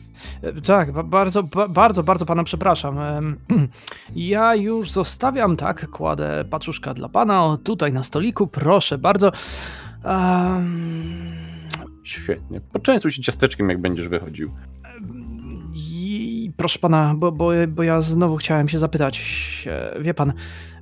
E, 0.42 0.52
Tak, 0.62 0.92
ba- 0.92 1.02
bardzo, 1.02 1.42
ba- 1.42 1.68
bardzo, 1.68 2.02
bardzo 2.02 2.26
pana 2.26 2.44
przepraszam. 2.44 2.98
Ja 4.16 4.54
już 4.54 4.90
zostawiam, 4.90 5.56
tak, 5.56 5.90
kładę 5.90 6.44
paczuszka 6.50 6.94
dla 6.94 7.08
pana 7.08 7.44
o, 7.44 7.56
tutaj 7.56 7.92
na 7.92 8.02
stoliku, 8.02 8.46
proszę 8.46 8.98
bardzo. 8.98 9.32
Em, 10.04 11.32
Świetnie. 12.04 12.60
Poczęstuj 12.60 13.10
się 13.10 13.22
ciasteczkiem, 13.22 13.68
jak 13.68 13.80
będziesz 13.80 14.08
wychodził. 14.08 14.52
Proszę 16.56 16.78
pana, 16.78 17.14
bo, 17.16 17.32
bo, 17.32 17.50
bo 17.68 17.82
ja 17.82 18.00
znowu 18.00 18.36
chciałem 18.36 18.68
się 18.68 18.78
zapytać. 18.78 19.18
e, 19.66 20.02
Wie 20.02 20.14
pan, 20.14 20.32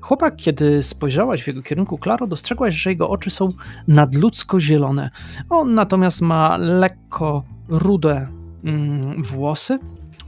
chłopak, 0.00 0.36
kiedy 0.36 0.82
spojrzałaś 0.82 1.42
w 1.42 1.46
jego 1.46 1.62
kierunku, 1.62 1.98
Klaro, 1.98 2.26
dostrzegłaś, 2.26 2.74
że 2.74 2.90
jego 2.90 3.08
oczy 3.10 3.30
są 3.30 3.48
nadludzko 3.88 4.60
zielone. 4.60 5.10
On 5.50 5.74
natomiast 5.74 6.20
ma 6.20 6.56
lekko 6.56 7.42
rude 7.68 8.28
mm, 8.64 9.22
włosy, 9.22 9.78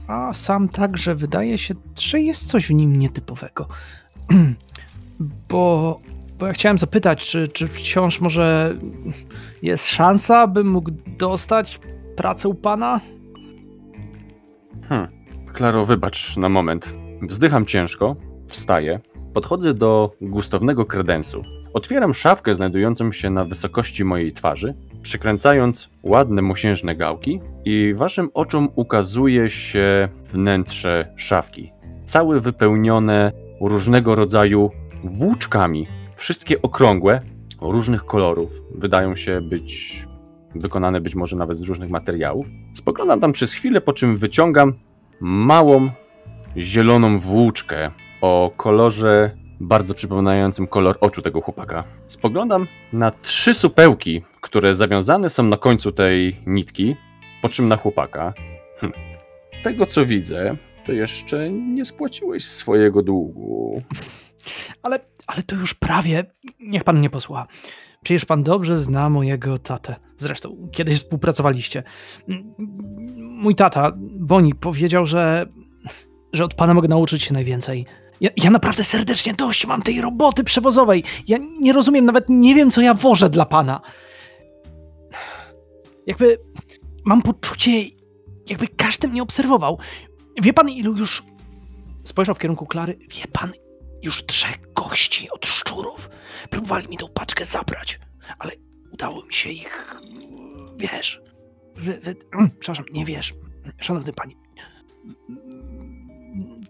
a 0.07 0.33
sam 0.33 0.69
także 0.69 1.15
wydaje 1.15 1.57
się, 1.57 1.73
że 1.99 2.19
jest 2.19 2.47
coś 2.47 2.67
w 2.67 2.73
nim 2.73 2.99
nietypowego. 2.99 3.67
bo, 5.49 5.99
bo 6.39 6.47
ja 6.47 6.53
chciałem 6.53 6.77
zapytać, 6.77 7.27
czy, 7.27 7.47
czy 7.47 7.67
wciąż 7.67 8.21
może 8.21 8.75
jest 9.61 9.87
szansa, 9.87 10.47
bym 10.47 10.67
mógł 10.67 10.91
dostać 11.17 11.79
pracę 12.15 12.49
u 12.49 12.53
pana? 12.55 13.01
Klaro, 15.55 15.85
wybacz 15.85 16.37
na 16.37 16.49
moment. 16.49 16.95
Wzdycham 17.21 17.65
ciężko, 17.65 18.15
wstaję, 18.47 18.99
podchodzę 19.33 19.73
do 19.73 20.11
gustownego 20.21 20.85
kredensu. 20.85 21.43
Otwieram 21.73 22.13
szafkę 22.13 22.55
znajdującą 22.55 23.11
się 23.11 23.29
na 23.29 23.43
wysokości 23.43 24.05
mojej 24.05 24.33
twarzy, 24.33 24.73
przykręcając 25.01 25.89
ładne 26.03 26.41
mosiężne 26.41 26.95
gałki 26.95 27.39
i 27.65 27.93
waszym 27.97 28.29
oczom 28.33 28.69
ukazuje 28.75 29.49
się 29.49 30.09
wnętrze 30.23 31.13
szafki. 31.15 31.71
Całe 32.05 32.39
wypełnione 32.39 33.31
różnego 33.61 34.15
rodzaju 34.15 34.71
włóczkami. 35.03 35.87
Wszystkie 36.15 36.61
okrągłe, 36.61 37.21
różnych 37.61 38.05
kolorów. 38.05 38.61
Wydają 38.71 39.15
się 39.15 39.41
być 39.41 40.05
wykonane 40.55 41.01
być 41.01 41.15
może 41.15 41.35
nawet 41.35 41.57
z 41.57 41.61
różnych 41.61 41.89
materiałów. 41.89 42.47
Spoglądam 42.73 43.19
tam 43.19 43.31
przez 43.31 43.53
chwilę, 43.53 43.81
po 43.81 43.93
czym 43.93 44.17
wyciągam 44.17 44.73
małą 45.19 45.89
zieloną 46.57 47.19
włóczkę 47.19 47.91
o 48.21 48.51
kolorze 48.57 49.31
bardzo 49.59 49.93
przypominającym 49.93 50.67
kolor 50.67 50.97
oczu 51.01 51.21
tego 51.21 51.41
chłopaka. 51.41 51.83
Spoglądam 52.07 52.67
na 52.93 53.11
trzy 53.11 53.53
supełki, 53.53 54.21
które 54.41 54.75
zawiązane 54.75 55.29
są 55.29 55.43
na 55.43 55.57
końcu 55.57 55.91
tej 55.91 56.41
nitki, 56.45 56.95
po 57.41 57.49
czym 57.49 57.67
na 57.67 57.77
chłopaka. 57.77 58.33
Hm. 58.77 58.93
Tego 59.63 59.85
co 59.85 60.05
widzę, 60.05 60.55
to 60.85 60.91
jeszcze 60.91 61.49
nie 61.49 61.85
spłaciłeś 61.85 62.45
swojego 62.45 63.01
długu. 63.01 63.81
Ale, 64.83 64.99
ale 65.27 65.43
to 65.43 65.55
już 65.55 65.73
prawie. 65.73 66.23
Niech 66.59 66.83
pan 66.83 67.01
nie 67.01 67.09
posłucha. 67.09 67.47
Przecież 68.05 68.25
pan 68.25 68.43
dobrze 68.43 68.77
zna 68.77 69.09
mojego 69.09 69.57
tatę. 69.59 69.95
Zresztą 70.17 70.69
kiedyś 70.71 70.97
współpracowaliście. 70.97 71.83
Mój 73.17 73.55
tata, 73.55 73.91
Boni, 74.19 74.55
powiedział, 74.55 75.05
że, 75.05 75.45
że 76.33 76.43
od 76.43 76.53
pana 76.53 76.73
mogę 76.73 76.87
nauczyć 76.87 77.23
się 77.23 77.33
najwięcej. 77.33 77.85
Ja, 78.21 78.29
ja 78.37 78.49
naprawdę 78.49 78.83
serdecznie 78.83 79.33
dość 79.33 79.67
mam 79.67 79.81
tej 79.81 80.01
roboty 80.01 80.43
przewozowej. 80.43 81.03
Ja 81.27 81.37
nie 81.59 81.73
rozumiem, 81.73 82.05
nawet 82.05 82.25
nie 82.29 82.55
wiem, 82.55 82.71
co 82.71 82.81
ja 82.81 82.93
wożę 82.93 83.29
dla 83.29 83.45
pana. 83.45 83.81
Jakby 86.07 86.37
mam 87.05 87.21
poczucie, 87.21 87.71
jakby 88.49 88.67
każdy 88.67 89.07
mnie 89.07 89.23
obserwował. 89.23 89.79
Wie 90.41 90.53
pan, 90.53 90.69
ilu 90.69 90.97
już. 90.97 91.23
Spojrzał 92.03 92.35
w 92.35 92.39
kierunku 92.39 92.65
Klary. 92.65 92.97
Wie 93.09 93.27
pan, 93.31 93.51
już 94.05 94.25
trzech 94.25 94.73
gości 94.73 95.29
od 95.29 95.45
szczurów 95.45 96.09
próbowali 96.49 96.87
mi 96.87 96.97
tą 96.97 97.07
paczkę 97.07 97.45
zabrać, 97.45 97.99
ale 98.39 98.51
udało 98.91 99.25
mi 99.25 99.33
się 99.33 99.49
ich. 99.49 100.01
Wiesz. 100.77 101.21
Wy, 101.75 101.99
wy, 101.99 102.15
przepraszam, 102.59 102.85
nie 102.91 103.05
wiesz. 103.05 103.33
Szanowny 103.81 104.13
pani. 104.13 104.37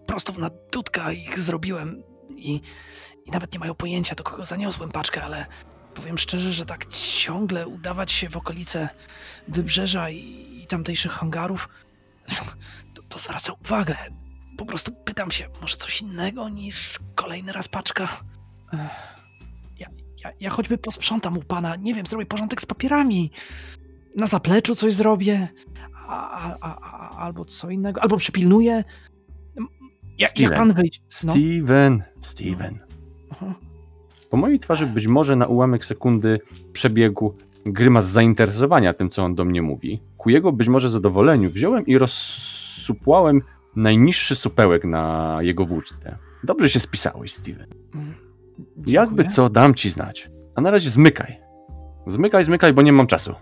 Prosto 0.06 0.32
na 0.32 0.50
dudka 0.72 1.12
ich 1.12 1.38
zrobiłem 1.38 2.02
i, 2.36 2.60
i 3.24 3.30
nawet 3.30 3.52
nie 3.52 3.58
mają 3.58 3.74
pojęcia, 3.74 4.14
do 4.14 4.24
kogo 4.24 4.44
zaniosłem 4.44 4.90
paczkę, 4.90 5.22
ale 5.24 5.46
powiem 5.94 6.18
szczerze, 6.18 6.52
że 6.52 6.66
tak 6.66 6.86
ciągle 6.86 7.66
udawać 7.66 8.12
się 8.12 8.28
w 8.28 8.36
okolice 8.36 8.88
wybrzeża 9.48 10.10
i, 10.10 10.60
i 10.62 10.66
tamtejszych 10.66 11.12
hangarów, 11.12 11.68
to, 12.94 13.02
to 13.08 13.18
zwraca 13.18 13.52
uwagę. 13.52 13.96
Po 14.56 14.66
prostu 14.66 14.92
pytam 15.04 15.30
się, 15.30 15.48
może 15.60 15.76
coś 15.76 16.02
innego 16.02 16.48
niż 16.48 16.98
kolejny 17.14 17.52
raz 17.52 17.68
paczka? 17.68 18.08
Ja, 19.78 19.86
ja, 20.24 20.30
ja 20.40 20.50
choćby 20.50 20.78
posprzątam 20.78 21.38
u 21.38 21.42
pana, 21.42 21.76
nie 21.76 21.94
wiem, 21.94 22.06
zrobię 22.06 22.26
porządek 22.26 22.62
z 22.62 22.66
papierami. 22.66 23.30
Na 24.16 24.26
zapleczu 24.26 24.74
coś 24.74 24.94
zrobię, 24.94 25.48
a, 26.08 26.56
a, 26.60 26.80
a, 26.80 27.18
albo 27.18 27.44
co 27.44 27.70
innego, 27.70 28.02
albo 28.02 28.16
przypilnuję. 28.16 28.84
Ja, 29.56 29.64
jak 30.18 30.30
Steven. 30.30 30.58
pan 30.58 30.72
wyjdzie? 30.72 31.00
No. 31.24 31.32
Steven, 31.32 32.02
Steven. 32.20 32.78
Aha. 33.30 33.54
Po 34.30 34.36
mojej 34.36 34.58
twarzy 34.58 34.86
być 34.86 35.06
może 35.06 35.36
na 35.36 35.46
ułamek 35.46 35.84
sekundy 35.84 36.40
przebiegł 36.72 37.34
grymas 37.66 38.06
zainteresowania 38.06 38.92
tym, 38.92 39.10
co 39.10 39.24
on 39.24 39.34
do 39.34 39.44
mnie 39.44 39.62
mówi. 39.62 40.00
Ku 40.16 40.30
jego 40.30 40.52
być 40.52 40.68
może 40.68 40.90
zadowoleniu 40.90 41.50
wziąłem 41.50 41.86
i 41.86 41.98
rozsupłałem 41.98 43.42
najniższy 43.76 44.36
supełek 44.36 44.84
na 44.84 45.36
jego 45.40 45.64
włóczce. 45.66 46.18
Dobrze 46.44 46.68
się 46.68 46.80
spisałeś, 46.80 47.32
Steven. 47.34 47.66
Mm, 47.94 48.14
Jakby 48.86 49.16
dziękuję. 49.16 49.34
co, 49.34 49.48
dam 49.48 49.74
ci 49.74 49.90
znać. 49.90 50.30
A 50.54 50.60
na 50.60 50.70
razie 50.70 50.90
zmykaj. 50.90 51.40
Zmykaj, 52.06 52.44
zmykaj, 52.44 52.72
bo 52.72 52.82
nie 52.82 52.92
mam 52.92 53.06
czasu. 53.06 53.34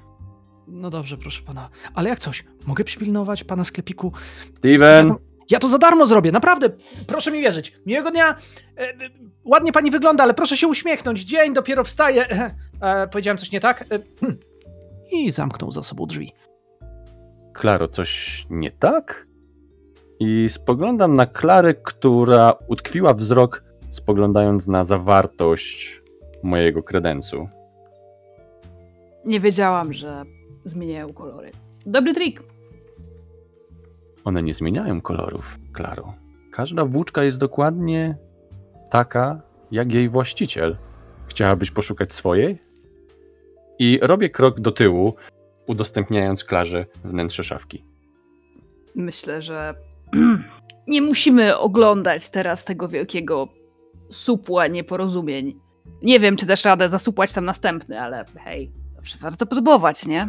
No 0.69 0.91
dobrze, 0.91 1.17
proszę 1.19 1.43
pana. 1.43 1.69
Ale 1.95 2.09
jak 2.09 2.19
coś, 2.19 2.45
mogę 2.67 2.85
przypilnować 2.85 3.45
pana 3.45 3.65
sklepiku? 3.65 4.13
Steven! 4.55 5.07
Ja 5.09 5.15
to, 5.15 5.21
ja 5.51 5.59
to 5.59 5.69
za 5.69 5.79
darmo 5.79 6.07
zrobię, 6.07 6.33
naprawdę. 6.33 6.71
Proszę 7.07 7.31
mi 7.31 7.41
wierzyć. 7.41 7.79
Miłego 7.87 8.11
dnia. 8.11 8.31
E, 8.31 8.81
e, 8.81 8.95
ładnie 9.45 9.73
pani 9.73 9.91
wygląda, 9.91 10.23
ale 10.23 10.35
proszę 10.35 10.57
się 10.57 10.67
uśmiechnąć. 10.69 11.21
Dzień 11.25 11.55
dopiero 11.55 11.85
wstaje. 11.85 12.31
E, 12.31 12.55
e, 12.81 13.09
powiedziałem 13.09 13.39
coś 13.39 13.53
nie 13.53 13.61
tak? 13.61 13.83
E, 13.83 13.99
hm. 14.21 14.37
I 15.13 15.31
zamknął 15.31 15.73
za 15.73 15.83
sobą 15.83 16.07
drzwi. 16.07 16.33
Klaro, 17.53 17.89
coś 17.89 18.47
nie 18.51 18.71
tak? 18.71 19.27
I 20.21 20.49
spoglądam 20.49 21.15
na 21.15 21.27
Klarę, 21.27 21.75
która 21.75 22.55
utkwiła 22.69 23.15
wzrok, 23.15 23.65
spoglądając 23.91 24.69
na 24.69 24.85
zawartość 24.85 26.03
mojego 26.43 26.83
kredensu. 26.83 27.49
Nie 29.25 29.41
wiedziałam, 29.41 29.93
że 29.93 30.25
zmieniają 30.65 31.13
kolory. 31.13 31.51
Dobry 31.87 32.15
trik. 32.15 32.43
One 34.25 34.43
nie 34.43 34.55
zmieniają 34.55 35.01
kolorów, 35.01 35.59
Klaro. 35.73 36.15
Każda 36.53 36.85
włóczka 36.85 37.25
jest 37.25 37.39
dokładnie 37.39 38.17
taka, 38.91 39.43
jak 39.71 39.93
jej 39.93 40.09
właściciel. 40.09 40.77
Chciałabyś 41.27 41.71
poszukać 41.71 42.13
swojej? 42.13 42.59
I 43.79 43.99
robię 44.03 44.31
krok 44.31 44.61
do 44.61 44.71
tyłu, 44.71 45.15
udostępniając 45.67 46.45
Klarze 46.45 46.87
wnętrze 47.05 47.45
szafki. 47.45 47.85
Myślę, 48.95 49.43
że 49.43 49.75
nie 50.87 51.03
musimy 51.03 51.59
oglądać 51.59 52.31
teraz 52.31 52.65
tego 52.65 52.89
wielkiego 52.89 53.49
supła 54.11 54.67
nieporozumień. 54.67 55.61
Nie 56.03 56.21
wiem, 56.21 56.37
czy 56.37 56.47
też 56.47 56.65
radę 56.65 56.89
zasupłać 56.89 57.33
tam 57.33 57.45
następny, 57.45 58.01
ale 58.01 58.25
hej, 58.45 58.73
zawsze 58.97 59.19
warto 59.19 59.47
próbować, 59.47 60.07
nie? 60.07 60.29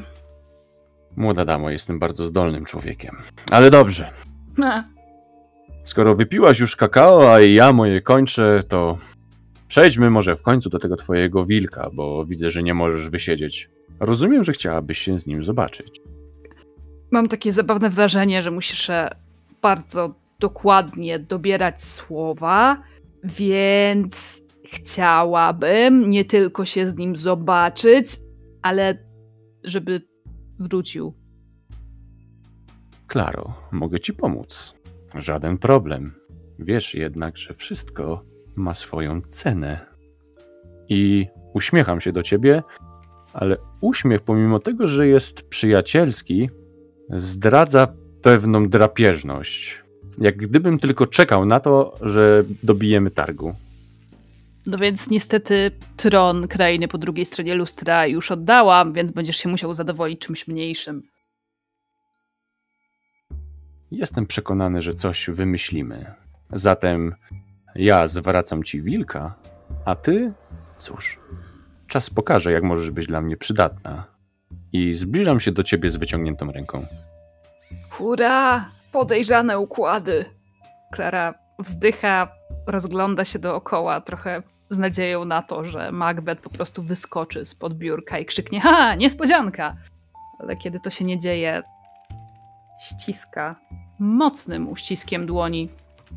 Młoda 1.15 1.45
damo, 1.45 1.69
jestem 1.69 1.99
bardzo 1.99 2.25
zdolnym 2.25 2.65
człowiekiem. 2.65 3.15
Ale 3.51 3.69
dobrze, 3.71 4.09
Ha, 4.61 4.83
Skoro 5.83 6.15
wypiłaś 6.15 6.59
już 6.59 6.75
kakao, 6.75 7.33
a 7.33 7.39
ja 7.39 7.73
moje 7.73 8.01
kończę, 8.01 8.59
to 8.67 8.97
przejdźmy 9.67 10.09
może 10.09 10.35
w 10.35 10.41
końcu 10.41 10.69
do 10.69 10.79
tego 10.79 10.95
twojego 10.95 11.45
wilka, 11.45 11.89
bo 11.93 12.25
widzę, 12.25 12.49
że 12.49 12.63
nie 12.63 12.73
możesz 12.73 13.09
wysiedzieć. 13.09 13.69
Rozumiem, 13.99 14.43
że 14.43 14.51
chciałabyś 14.51 14.97
się 14.99 15.19
z 15.19 15.27
nim 15.27 15.43
zobaczyć. 15.43 16.01
Mam 17.11 17.27
takie 17.27 17.51
zabawne 17.51 17.89
wrażenie, 17.89 18.43
że 18.43 18.51
musisz 18.51 18.89
e, 18.89 19.15
bardzo 19.65 20.15
dokładnie 20.39 21.19
dobierać 21.19 21.83
słowa, 21.83 22.83
więc 23.23 24.41
chciałabym 24.65 26.09
nie 26.09 26.25
tylko 26.25 26.65
się 26.65 26.89
z 26.91 26.95
nim 26.95 27.15
zobaczyć, 27.15 28.19
ale 28.61 28.97
żeby 29.63 30.01
wrócił. 30.59 31.13
Klaro, 33.07 33.53
mogę 33.71 33.99
ci 33.99 34.13
pomóc. 34.13 34.75
Żaden 35.15 35.57
problem. 35.57 36.13
Wiesz 36.59 36.95
jednak, 36.95 37.37
że 37.37 37.53
wszystko 37.53 38.23
ma 38.55 38.73
swoją 38.73 39.21
cenę. 39.21 39.85
I 40.89 41.27
uśmiecham 41.53 42.01
się 42.01 42.11
do 42.11 42.23
ciebie, 42.23 42.63
ale 43.33 43.57
uśmiech, 43.81 44.21
pomimo 44.21 44.59
tego, 44.59 44.87
że 44.87 45.07
jest 45.07 45.49
przyjacielski, 45.49 46.49
zdradza 47.09 48.04
pewną 48.25 48.69
drapieżność. 48.69 49.83
Jak 50.17 50.37
gdybym 50.37 50.79
tylko 50.79 51.07
czekał 51.07 51.45
na 51.45 51.59
to, 51.59 51.97
że 52.01 52.43
dobijemy 52.63 53.11
targu. 53.11 53.55
No 54.65 54.77
więc 54.77 55.09
niestety 55.09 55.71
tron 55.97 56.47
krainy 56.47 56.87
po 56.87 56.97
drugiej 56.97 57.25
stronie 57.25 57.55
lustra 57.55 58.07
już 58.07 58.31
oddałam, 58.31 58.93
więc 58.93 59.11
będziesz 59.11 59.37
się 59.37 59.49
musiał 59.49 59.73
zadowolić 59.73 60.19
czymś 60.19 60.47
mniejszym. 60.47 61.03
Jestem 63.91 64.25
przekonany, 64.25 64.81
że 64.81 64.93
coś 64.93 65.29
wymyślimy. 65.29 66.13
Zatem 66.53 67.15
ja 67.75 68.07
zwracam 68.07 68.63
ci 68.63 68.81
wilka, 68.81 69.35
a 69.85 69.95
ty, 69.95 70.33
cóż, 70.77 71.19
czas 71.87 72.09
pokaże, 72.09 72.51
jak 72.51 72.63
możesz 72.63 72.91
być 72.91 73.07
dla 73.07 73.21
mnie 73.21 73.37
przydatna. 73.37 74.03
I 74.73 74.93
zbliżam 74.93 75.39
się 75.39 75.51
do 75.51 75.63
ciebie 75.63 75.89
z 75.89 75.97
wyciągniętą 75.97 76.51
ręką. 76.51 76.85
Hurra! 77.89 78.69
Podejrzane 78.91 79.59
układy. 79.59 80.25
Klara 80.93 81.33
wzdycha, 81.59 82.27
rozgląda 82.67 83.25
się 83.25 83.39
dookoła, 83.39 84.01
trochę 84.01 84.43
z 84.69 84.77
nadzieją 84.77 85.25
na 85.25 85.41
to, 85.41 85.65
że 85.65 85.91
Macbeth 85.91 86.41
po 86.41 86.49
prostu 86.49 86.83
wyskoczy 86.83 87.45
spod 87.45 87.73
biurka 87.73 88.19
i 88.19 88.25
krzyknie: 88.25 88.61
Ha, 88.61 88.95
niespodzianka! 88.95 89.75
Ale 90.39 90.55
kiedy 90.55 90.79
to 90.79 90.89
się 90.89 91.05
nie 91.05 91.17
dzieje, 91.17 91.63
ściska 92.79 93.55
mocnym 93.99 94.69
uściskiem 94.69 95.25
dłoni 95.25 95.69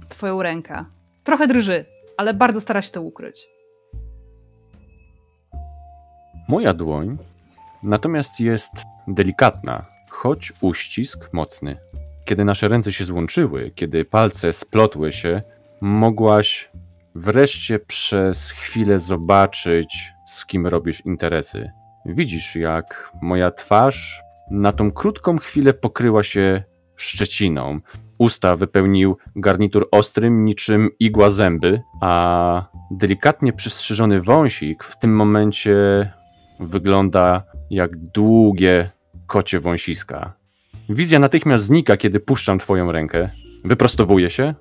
twoją 0.08 0.42
rękę. 0.42 0.84
Trochę 1.24 1.46
drży, 1.46 1.84
ale 2.16 2.34
bardzo 2.34 2.60
stara 2.60 2.82
się 2.82 2.90
to 2.90 3.02
ukryć. 3.02 3.48
Moja 6.48 6.74
dłoń 6.74 7.18
natomiast 7.82 8.40
jest 8.40 8.72
delikatna, 9.08 9.84
choć 10.18 10.52
uścisk 10.60 11.32
mocny. 11.32 11.76
Kiedy 12.24 12.44
nasze 12.44 12.68
ręce 12.68 12.92
się 12.92 13.04
złączyły, 13.04 13.70
kiedy 13.74 14.04
palce 14.04 14.52
splotły 14.52 15.12
się, 15.12 15.42
mogłaś 15.80 16.70
wreszcie 17.14 17.78
przez 17.78 18.50
chwilę 18.50 18.98
zobaczyć, 18.98 20.12
z 20.26 20.46
kim 20.46 20.66
robisz 20.66 21.06
interesy. 21.06 21.70
Widzisz, 22.06 22.56
jak 22.56 23.12
moja 23.22 23.50
twarz 23.50 24.22
na 24.50 24.72
tą 24.72 24.92
krótką 24.92 25.38
chwilę 25.38 25.74
pokryła 25.74 26.22
się 26.22 26.62
szczeciną. 26.96 27.80
Usta 28.18 28.56
wypełnił 28.56 29.16
garnitur 29.36 29.88
ostrym 29.90 30.44
niczym 30.44 30.88
igła 31.00 31.30
zęby, 31.30 31.80
a 32.02 32.64
delikatnie 32.90 33.52
przystrzyżony 33.52 34.20
wąsik 34.20 34.84
w 34.84 34.98
tym 34.98 35.16
momencie 35.16 35.76
wygląda 36.60 37.42
jak 37.70 37.96
długie 37.96 38.90
kocie 39.28 39.60
wąsiska. 39.60 40.34
Wizja 40.88 41.18
natychmiast 41.18 41.64
znika, 41.64 41.96
kiedy 41.96 42.20
puszczam 42.20 42.58
twoją 42.58 42.92
rękę. 42.92 43.30
Wyprostowuje 43.64 44.30
się. 44.30 44.54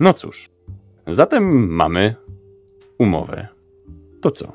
No 0.00 0.14
cóż, 0.14 0.50
zatem 1.06 1.68
mamy 1.68 2.14
umowę. 2.98 3.48
To 4.20 4.30
co? 4.30 4.52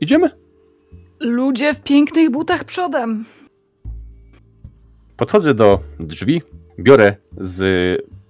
Idziemy? 0.00 0.30
Ludzie 1.20 1.74
w 1.74 1.82
pięknych 1.82 2.30
butach 2.30 2.64
przodem. 2.64 3.24
Podchodzę 5.16 5.54
do 5.54 5.80
drzwi, 6.00 6.42
biorę 6.78 7.16
z 7.38 7.60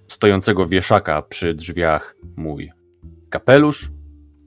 stojącego 0.07 0.67
wieszaka 0.67 1.21
przy 1.21 1.53
drzwiach 1.53 2.15
mój 2.35 2.71
kapelusz, 3.29 3.91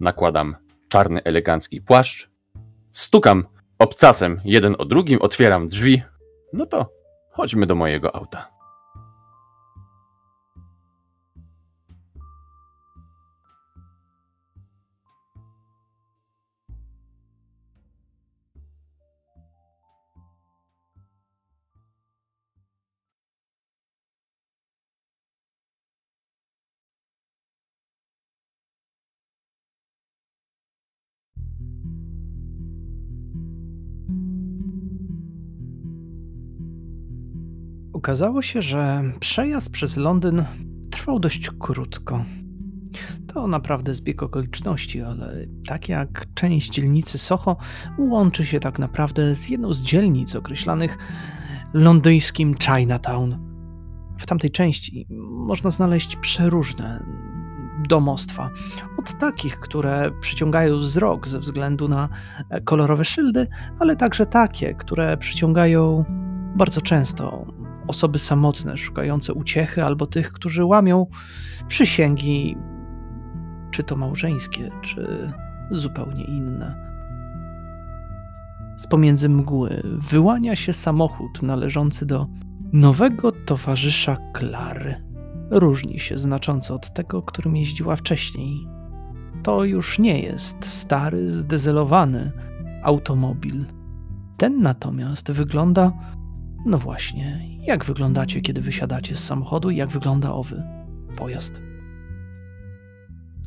nakładam 0.01 0.57
czarny, 0.89 1.23
elegancki 1.25 1.81
płaszcz, 1.81 2.31
stukam 2.93 3.45
obcasem 3.81 4.41
jeden 4.45 4.75
o 4.79 4.85
drugim, 4.85 5.19
otwieram 5.23 5.69
drzwi. 5.69 6.03
No 6.53 6.67
to 6.67 6.87
chodźmy 7.31 7.67
do 7.67 7.75
mojego 7.75 8.15
auta. 8.15 8.60
Okazało 38.01 38.43
się, 38.43 38.63
że 38.63 39.03
przejazd 39.21 39.71
przez 39.71 39.97
Londyn 39.97 40.45
trwał 40.91 41.19
dość 41.19 41.51
krótko. 41.59 42.25
To 43.27 43.47
naprawdę 43.47 43.95
zbieg 43.95 44.23
okoliczności, 44.23 45.03
ale 45.03 45.47
tak 45.67 45.89
jak 45.89 46.27
część 46.35 46.71
dzielnicy 46.71 47.19
Soho 47.19 47.57
łączy 47.99 48.47
się 48.47 48.61
tak 48.61 48.79
naprawdę 48.79 49.35
z 49.37 49.49
jedną 49.49 49.75
z 49.75 49.83
dzielnic 49.83 50.35
określanych 50.35 50.99
londyńskim 51.73 52.55
Chinatown. 52.55 53.39
W 54.19 54.27
tamtej 54.27 54.51
części 54.51 55.07
można 55.31 55.71
znaleźć 55.71 56.17
przeróżne 56.17 57.05
domostwa. 57.89 58.51
Od 58.99 59.19
takich, 59.19 59.61
które 59.61 60.11
przyciągają 60.21 60.79
wzrok 60.79 61.29
ze 61.29 61.41
względu 61.41 61.89
na 61.89 62.09
kolorowe 62.65 63.05
szyldy, 63.05 63.47
ale 63.81 63.97
także 63.97 64.27
takie, 64.27 64.75
które 64.75 65.17
przyciągają 65.17 66.05
bardzo 66.57 66.81
często 66.81 67.47
osoby 67.91 68.19
samotne, 68.19 68.79
szukające 68.79 69.35
uciechy, 69.35 69.85
albo 69.85 70.07
tych, 70.07 70.33
którzy 70.33 70.65
łamią 70.65 71.07
przysięgi, 71.69 72.57
czy 73.71 73.83
to 73.83 73.97
małżeńskie, 73.97 74.71
czy 74.83 75.33
zupełnie 75.71 76.25
inne. 76.25 76.91
Z 78.77 78.87
pomiędzy 78.87 79.29
mgły 79.29 79.83
wyłania 79.85 80.57
się 80.57 80.73
samochód 80.73 81.43
należący 81.43 82.07
do 82.07 82.27
nowego 82.73 83.33
towarzysza 83.33 84.17
Klary. 84.33 84.95
Różni 85.51 86.01
się 86.01 86.19
znacząco 86.19 86.75
od 86.75 86.95
tego, 86.95 87.23
którym 87.23 87.57
jeździła 87.57 87.97
wcześniej. 87.97 88.69
To 89.43 89.65
już 89.65 89.99
nie 89.99 90.21
jest 90.21 90.65
stary, 90.65 91.33
zdezelowany 91.33 92.33
automobil. 92.83 93.65
Ten 94.37 94.63
natomiast 94.63 95.33
wygląda 95.33 95.93
no 96.67 96.79
właśnie, 96.79 97.41
jak 97.67 97.85
wyglądacie, 97.85 98.41
kiedy 98.41 98.61
wysiadacie 98.61 99.17
z 99.17 99.25
samochodu 99.25 99.71
i 99.71 99.77
jak 99.77 99.89
wygląda 99.89 100.33
owy 100.33 100.63
pojazd? 101.17 101.61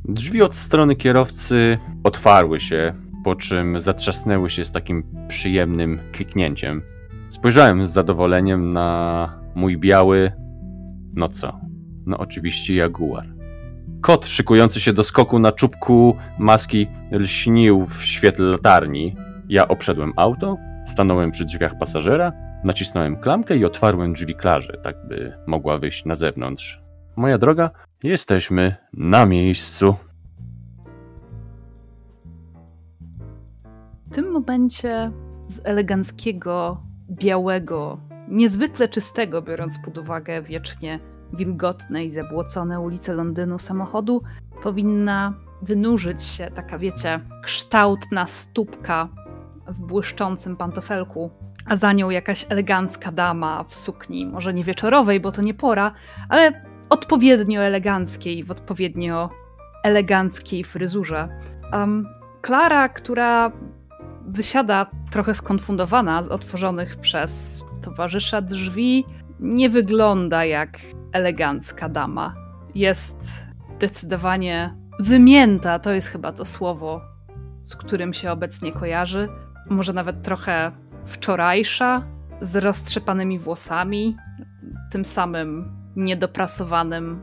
Drzwi 0.06 0.42
od 0.42 0.54
strony 0.54 0.96
kierowcy 0.96 1.78
otwarły 2.04 2.60
się, 2.60 2.94
po 3.24 3.36
czym 3.36 3.80
zatrzasnęły 3.80 4.50
się 4.50 4.66
z 4.66 4.72
takim 4.72 5.04
przyjemnym 5.28 6.00
kliknięciem. 6.12 6.82
Spojrzałem 7.30 7.86
z 7.86 7.90
zadowoleniem 7.90 8.74
na 8.74 9.30
mój 9.56 9.78
biały. 9.78 10.32
No 11.14 11.28
co? 11.28 11.60
No 12.06 12.18
oczywiście 12.18 12.76
jaguar. 12.76 13.26
Kot 14.02 14.28
szykujący 14.28 14.80
się 14.80 14.94
do 14.94 15.04
skoku 15.04 15.40
na 15.40 15.52
czubku 15.52 16.16
maski 16.40 16.88
lśnił 17.12 17.86
w 17.86 18.04
świetle 18.04 18.46
latarni. 18.46 19.16
Ja 19.50 19.68
obszedłem 19.68 20.14
auto, 20.16 20.58
stanąłem 20.86 21.32
przy 21.32 21.46
drzwiach 21.46 21.78
pasażera 21.78 22.53
Nacisnąłem 22.64 23.18
klamkę 23.18 23.58
i 23.58 23.66
otwarłem 23.66 24.14
drzwi 24.14 24.36
Klarze, 24.36 24.78
tak 24.84 25.08
by 25.08 25.34
mogła 25.48 25.78
wyjść 25.78 26.06
na 26.06 26.16
zewnątrz. 26.16 26.84
Moja 27.16 27.38
droga, 27.38 27.70
jesteśmy 28.04 28.76
na 28.94 29.26
miejscu. 29.26 29.96
W 34.08 34.16
tym 34.16 34.32
momencie 34.32 35.12
z 35.48 35.62
eleganckiego, 35.64 36.84
białego, 37.12 37.98
niezwykle 38.28 38.90
czystego, 38.90 39.42
biorąc 39.42 39.80
pod 39.86 39.98
uwagę 39.98 40.42
wiecznie 40.42 41.00
wilgotne 41.34 42.06
i 42.06 42.10
zabłocone 42.10 42.80
ulice 42.80 43.14
Londynu 43.14 43.60
samochodu, 43.60 44.22
powinna 44.64 45.34
wynurzyć 45.62 46.24
się 46.24 46.52
taka, 46.56 46.78
wiecie, 46.78 47.20
kształtna 47.44 48.26
stópka 48.26 49.10
w 49.68 49.82
błyszczącym 49.82 50.58
pantofelku, 50.58 51.32
a 51.66 51.76
za 51.76 51.94
nią 51.94 52.10
jakaś 52.10 52.46
elegancka 52.50 53.12
dama 53.12 53.64
w 53.64 53.76
sukni, 53.76 54.26
może 54.26 54.54
nie 54.54 54.64
wieczorowej, 54.64 55.20
bo 55.20 55.32
to 55.32 55.42
nie 55.42 55.54
pora, 55.54 55.92
ale 56.30 56.64
odpowiednio 56.90 57.62
eleganckiej, 57.62 58.44
w 58.44 58.52
odpowiednio 58.52 59.30
eleganckiej 59.84 60.64
fryzurze. 60.64 61.30
Um, 61.74 62.08
Klara, 62.42 62.90
która 62.90 63.52
wysiada 64.28 64.86
trochę 65.12 65.34
skonfundowana 65.34 66.24
z 66.24 66.28
otworzonych 66.28 66.96
przez 66.96 67.64
towarzysza 67.82 68.42
drzwi, 68.42 69.06
nie 69.40 69.70
wygląda 69.70 70.46
jak 70.46 70.80
elegancka 71.12 71.90
dama. 71.90 72.36
Jest 72.76 73.44
zdecydowanie 73.76 74.76
wymięta, 75.00 75.80
to 75.80 75.92
jest 75.92 76.08
chyba 76.08 76.32
to 76.32 76.46
słowo, 76.46 77.02
z 77.62 77.76
którym 77.76 78.14
się 78.14 78.32
obecnie 78.32 78.72
kojarzy. 78.72 79.30
Może 79.70 79.94
nawet 79.94 80.22
trochę 80.24 80.72
wczorajsza, 81.06 82.04
z 82.42 82.56
roztrzepanymi 82.56 83.40
włosami, 83.40 84.18
tym 84.92 85.06
samym 85.06 85.72
niedoprasowanym 85.96 87.22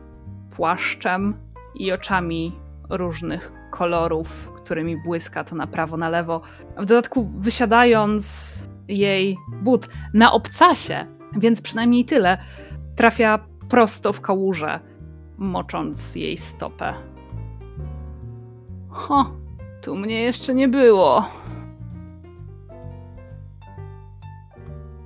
płaszczem 0.55 1.33
i 1.75 1.91
oczami 1.91 2.59
różnych 2.89 3.51
kolorów, 3.71 4.51
którymi 4.55 4.97
błyska 4.97 5.43
to 5.43 5.55
na 5.55 5.67
prawo, 5.67 5.97
na 5.97 6.09
lewo. 6.09 6.41
W 6.77 6.85
dodatku 6.85 7.31
wysiadając 7.39 8.55
jej 8.87 9.37
but 9.61 9.89
na 10.13 10.31
obcasie, 10.31 11.05
więc 11.37 11.61
przynajmniej 11.61 12.05
tyle, 12.05 12.37
trafia 12.95 13.39
prosto 13.69 14.13
w 14.13 14.21
kałużę, 14.21 14.79
mocząc 15.37 16.15
jej 16.15 16.37
stopę. 16.37 16.93
Ho, 18.89 19.31
tu 19.81 19.95
mnie 19.95 20.21
jeszcze 20.21 20.55
nie 20.55 20.67
było. 20.67 21.25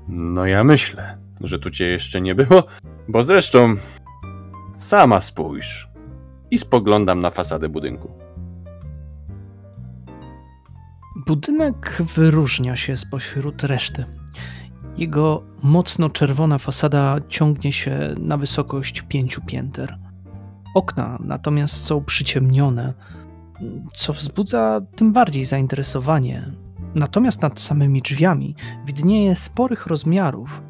No 0.08 0.46
ja 0.46 0.64
myślę, 0.64 1.18
że 1.42 1.60
tu 1.60 1.70
cię 1.70 1.86
jeszcze 1.86 2.22
nie 2.22 2.36
było, 2.36 2.64
bo 3.08 3.24
zresztą 3.24 3.76
sama 4.78 5.20
spójrz. 5.20 5.90
I 6.52 6.58
spoglądam 6.58 7.20
na 7.20 7.32
fasadę 7.32 7.70
budynku. 7.70 8.12
Budynek 11.28 12.02
wyróżnia 12.16 12.76
się 12.76 12.98
spośród 12.98 13.64
reszty. 13.64 14.06
Jego 14.98 15.44
mocno 15.64 16.10
czerwona 16.10 16.58
fasada 16.58 17.18
ciągnie 17.28 17.74
się 17.74 18.00
na 18.20 18.38
wysokość 18.38 19.02
pięciu 19.02 19.42
pięter. 19.42 19.98
Okna 20.76 21.18
natomiast 21.24 21.84
są 21.84 22.04
przyciemnione, 22.04 22.94
co 23.94 24.14
wzbudza 24.14 24.82
tym 24.96 25.14
bardziej 25.14 25.46
zainteresowanie. 25.46 26.52
Natomiast 26.96 27.42
nad 27.42 27.60
samymi 27.60 28.02
drzwiami 28.02 28.56
widnieje 28.86 29.36
sporych 29.36 29.88
rozmiarów 29.88 30.62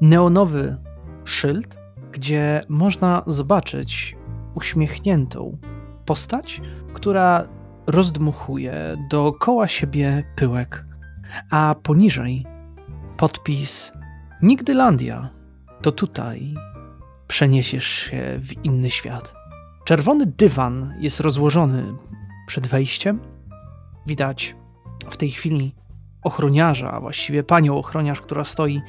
neonowy 0.00 0.76
szyld, 1.24 1.78
gdzie 2.12 2.62
można 2.68 3.22
zobaczyć 3.26 4.16
uśmiechniętą 4.54 5.58
postać, 6.06 6.60
która 6.92 7.48
rozdmuchuje 7.86 8.96
dookoła 9.10 9.68
siebie 9.68 10.24
pyłek, 10.36 10.84
a 11.50 11.74
poniżej 11.82 12.46
podpis 13.16 13.92
Nigdylandia. 14.42 15.30
To 15.82 15.92
tutaj 15.92 16.54
przeniesiesz 17.28 17.86
się 17.88 18.22
w 18.38 18.64
inny 18.64 18.90
świat. 18.90 19.34
Czerwony 19.84 20.26
dywan 20.26 20.94
jest 21.00 21.20
rozłożony 21.20 21.84
przed 22.46 22.66
wejściem. 22.66 23.20
Widać 24.06 24.57
w 25.08 25.16
tej 25.16 25.30
chwili 25.30 25.74
ochroniarza, 26.22 26.92
a 26.92 27.00
właściwie 27.00 27.42
panią 27.42 27.76
ochroniarz, 27.76 28.20
która 28.20 28.44
stoi 28.44 28.80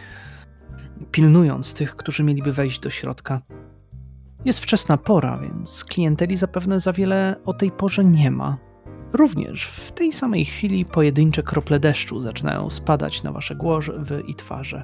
pilnując 1.11 1.73
tych, 1.73 1.95
którzy 1.95 2.23
mieliby 2.23 2.53
wejść 2.53 2.79
do 2.79 2.89
środka. 2.89 3.41
Jest 4.45 4.59
wczesna 4.59 4.97
pora, 4.97 5.37
więc 5.37 5.83
klienteli 5.83 6.37
zapewne 6.37 6.79
za 6.79 6.93
wiele 6.93 7.35
o 7.45 7.53
tej 7.53 7.71
porze 7.71 8.05
nie 8.05 8.31
ma. 8.31 8.57
Również 9.13 9.65
w 9.65 9.91
tej 9.91 10.13
samej 10.13 10.45
chwili 10.45 10.85
pojedyncze 10.85 11.43
krople 11.43 11.79
deszczu 11.79 12.21
zaczynają 12.21 12.69
spadać 12.69 13.23
na 13.23 13.31
wasze 13.31 13.55
głowy 13.55 14.23
i 14.27 14.35
twarze. 14.35 14.83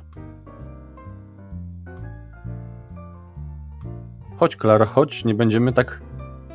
Chodź, 4.38 4.56
Klara, 4.56 4.86
chodź, 4.86 5.26
nie 5.26 5.36
będziemy 5.36 5.74
tak 5.74 6.02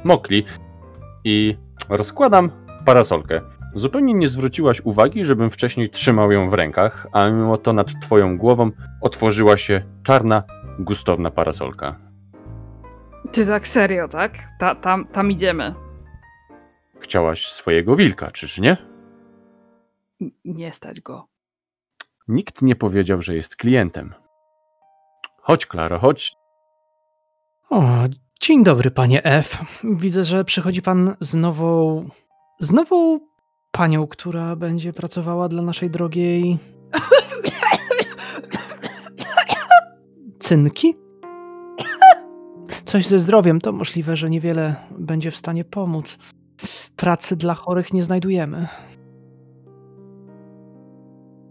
mokli. 0.05 0.44
I 1.24 1.57
rozkładam 1.89 2.51
parasolkę. 2.85 3.40
Zupełnie 3.74 4.14
nie 4.14 4.28
zwróciłaś 4.28 4.80
uwagi, 4.80 5.24
żebym 5.24 5.51
wcześniej 5.51 5.88
trzymał 5.90 6.32
ją 6.32 6.48
w 6.48 6.55
rękach, 6.55 7.06
a 7.12 7.30
mimo 7.30 7.56
to 7.56 7.72
nad 7.72 8.01
twoją 8.02 8.38
głową 8.38 8.70
otworzyła 9.01 9.56
się 9.56 9.82
czarna, 10.02 10.42
gustowna 10.78 11.30
parasolka. 11.30 11.98
Ty 13.32 13.47
tak 13.47 13.68
serio, 13.68 14.09
tak? 14.09 14.32
Ta, 14.59 14.74
tam, 14.74 15.06
tam 15.06 15.30
idziemy. 15.30 15.74
Chciałaś 17.01 17.47
swojego 17.47 17.97
wilka, 17.97 18.30
czyż 18.30 18.59
nie? 18.59 18.76
N- 20.20 20.30
Nie 20.44 20.72
stać 20.72 21.01
go. 21.01 21.26
Nikt 22.28 22.62
nie 22.62 22.76
powiedział, 22.76 23.22
że 23.22 23.34
jest 23.34 23.56
klientem. 23.56 24.14
Chodź, 25.42 25.66
Klaro, 25.66 25.98
chodź. 25.98 26.32
O, 27.70 27.82
dzień 28.40 28.64
dobry, 28.64 28.90
panie 28.90 29.24
F. 29.24 29.59
Widzę, 29.84 30.24
że 30.24 30.44
przychodzi 30.44 30.82
pan 30.82 31.16
z 31.20 31.34
nową. 31.34 32.09
z 32.59 32.72
nową 32.72 33.20
panią, 33.70 34.06
która 34.06 34.56
będzie 34.56 34.92
pracowała 34.92 35.48
dla 35.48 35.62
naszej 35.62 35.90
drogiej. 35.90 36.59
Cynki? 40.38 40.94
Coś 42.84 43.06
ze 43.06 43.20
zdrowiem 43.20 43.60
to 43.60 43.72
możliwe, 43.72 44.16
że 44.16 44.30
niewiele 44.30 44.74
będzie 44.98 45.30
w 45.30 45.36
stanie 45.36 45.64
pomóc. 45.64 46.18
Pracy 46.97 47.36
dla 47.36 47.55
chorych 47.55 47.92
nie 47.92 48.05
znajdujemy. 48.05 48.68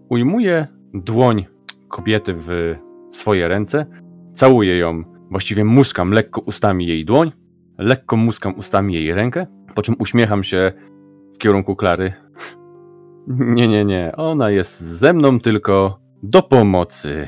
Ujmuję 0.09 0.67
dłoń 0.93 1.45
kobiety 1.87 2.33
w 2.37 2.75
swoje 3.11 3.47
ręce, 3.47 3.85
całuję 4.33 4.77
ją, 4.77 5.03
właściwie 5.31 5.65
muskam 5.65 6.11
lekko 6.11 6.41
ustami 6.41 6.87
jej 6.87 7.05
dłoń, 7.05 7.31
lekko 7.77 8.17
muskam 8.17 8.55
ustami 8.57 8.93
jej 8.93 9.13
rękę, 9.13 9.47
po 9.75 9.81
czym 9.81 9.95
uśmiecham 9.99 10.43
się 10.43 10.71
kierunku 11.39 11.75
Klary. 11.75 12.13
Nie, 13.27 13.67
nie, 13.67 13.85
nie, 13.85 14.11
ona 14.15 14.49
jest 14.49 14.79
ze 14.79 15.13
mną 15.13 15.39
tylko 15.39 15.99
do 16.23 16.41
pomocy. 16.41 17.27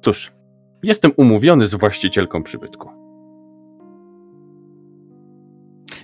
Cóż, 0.00 0.32
jestem 0.82 1.12
umówiony 1.16 1.66
z 1.66 1.74
właścicielką 1.74 2.42
przybytku. 2.42 2.90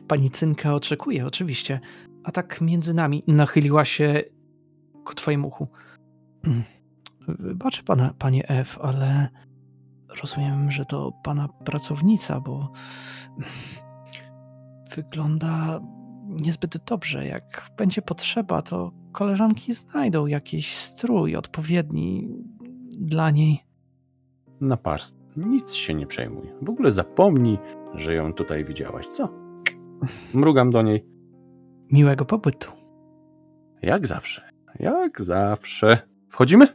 Pani 0.09 0.31
Cynka 0.31 0.75
oczekuje, 0.75 1.27
oczywiście. 1.27 1.81
A 2.25 2.31
tak 2.31 2.61
między 2.61 2.95
nami 2.95 3.23
nachyliła 3.27 3.85
się 3.85 4.23
ku 5.05 5.15
twojemu 5.15 5.49
uchu. 5.49 5.69
Wybaczy 7.29 7.85
pana, 7.85 8.15
panie 8.19 8.49
F, 8.49 8.79
ale 8.83 9.29
rozumiem, 10.21 10.71
że 10.71 10.85
to 10.85 11.13
pana 11.25 11.49
pracownica, 11.49 12.41
bo 12.41 12.73
wygląda 14.97 15.81
niezbyt 16.31 16.85
dobrze. 16.85 17.27
Jak 17.27 17.71
będzie 17.77 18.03
potrzeba, 18.03 18.63
to 18.63 18.93
koleżanki 19.13 19.73
znajdą 19.75 20.27
jakiś 20.27 20.77
strój 20.77 21.37
odpowiedni 21.37 22.29
dla 22.91 23.31
niej. 23.31 23.59
Na 24.61 24.77
pas, 24.77 25.15
nic 25.37 25.73
się 25.73 25.95
nie 25.95 26.07
przejmuj. 26.07 26.53
W 26.63 26.71
ogóle 26.71 26.91
zapomnij, 26.91 27.59
że 27.95 28.15
ją 28.15 28.33
tutaj 28.33 28.65
widziałaś, 28.65 29.07
co? 29.07 29.29
Mrugam 30.35 30.71
do 30.71 30.83
niej. 30.83 31.07
Miłego 31.93 32.25
pobytu. 32.25 32.73
Jak 33.83 34.07
zawsze. 34.07 34.51
Jak 34.79 35.23
zawsze. 35.23 35.99
Wchodzimy 36.29 36.67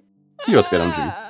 i 0.47 0.57
otwieram 0.57 0.91
drzwi. 0.91 1.24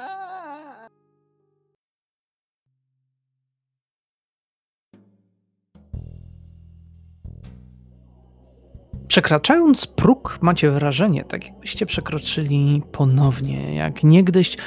Przekraczając 9.15 9.87
próg, 9.87 10.37
macie 10.41 10.71
wrażenie, 10.71 11.23
tak 11.23 11.45
jakbyście 11.45 11.85
przekroczyli 11.85 12.81
ponownie, 12.91 13.75
jak 13.75 14.03
niegdyś, 14.03 14.57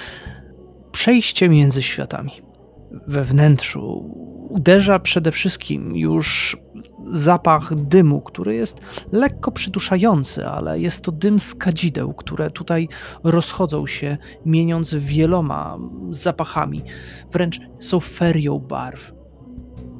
przejście 0.92 1.48
między 1.48 1.82
światami. 1.82 2.30
We 3.06 3.24
wnętrzu 3.24 4.14
uderza 4.48 4.98
przede 4.98 5.32
wszystkim 5.32 5.96
już 5.96 6.56
zapach 7.04 7.74
dymu, 7.74 8.20
który 8.20 8.54
jest 8.54 8.80
lekko 9.12 9.52
przyduszający, 9.52 10.46
ale 10.46 10.80
jest 10.80 11.02
to 11.02 11.12
dym 11.12 11.40
z 11.40 11.54
kadzideł, 11.54 12.14
które 12.14 12.50
tutaj 12.50 12.88
rozchodzą 13.24 13.86
się, 13.86 14.16
mieniąc 14.46 14.94
wieloma 14.94 15.78
zapachami. 16.10 16.82
Wręcz 17.32 17.60
są 17.80 18.00
ferią 18.00 18.58
barw. 18.58 19.17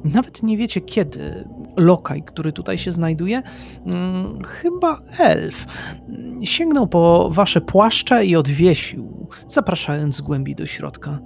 Nawet 0.03 0.43
nie 0.43 0.57
wiecie 0.57 0.81
kiedy 0.81 1.47
lokaj, 1.77 2.23
który 2.23 2.53
tutaj 2.53 2.77
się 2.77 2.91
znajduje, 2.91 3.41
hmm, 3.85 4.43
chyba 4.43 5.01
elf, 5.19 5.65
sięgnął 6.43 6.87
po 6.87 7.29
wasze 7.31 7.61
płaszcze 7.61 8.25
i 8.25 8.35
odwiesił, 8.35 9.27
zapraszając 9.47 10.15
z 10.15 10.21
głębi 10.21 10.55
do 10.55 10.65
środka. 10.65 11.19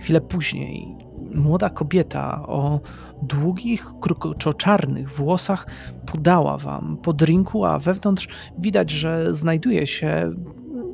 Chwilę 0.00 0.20
później 0.20 0.96
młoda 1.34 1.70
kobieta 1.70 2.46
o 2.46 2.80
długich, 3.22 3.86
krukoczo-czarnych 4.00 5.12
włosach 5.12 5.66
podała 6.06 6.58
wam 6.58 6.98
po 7.02 7.12
drinku, 7.12 7.64
a 7.64 7.78
wewnątrz 7.78 8.28
widać, 8.58 8.90
że 8.90 9.34
znajduje 9.34 9.86
się 9.86 10.32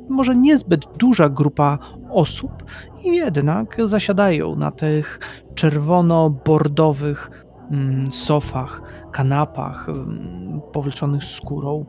może 0.09 0.35
niezbyt 0.35 0.81
duża 0.97 1.29
grupa 1.29 1.77
osób, 2.09 2.63
jednak 3.03 3.77
zasiadają 3.85 4.55
na 4.55 4.71
tych 4.71 5.19
czerwono-bordowych 5.55 7.31
mm, 7.71 8.11
sofach, 8.11 8.81
kanapach 9.11 9.89
mm, 9.89 10.61
powleczonych 10.73 11.23
skórą. 11.23 11.85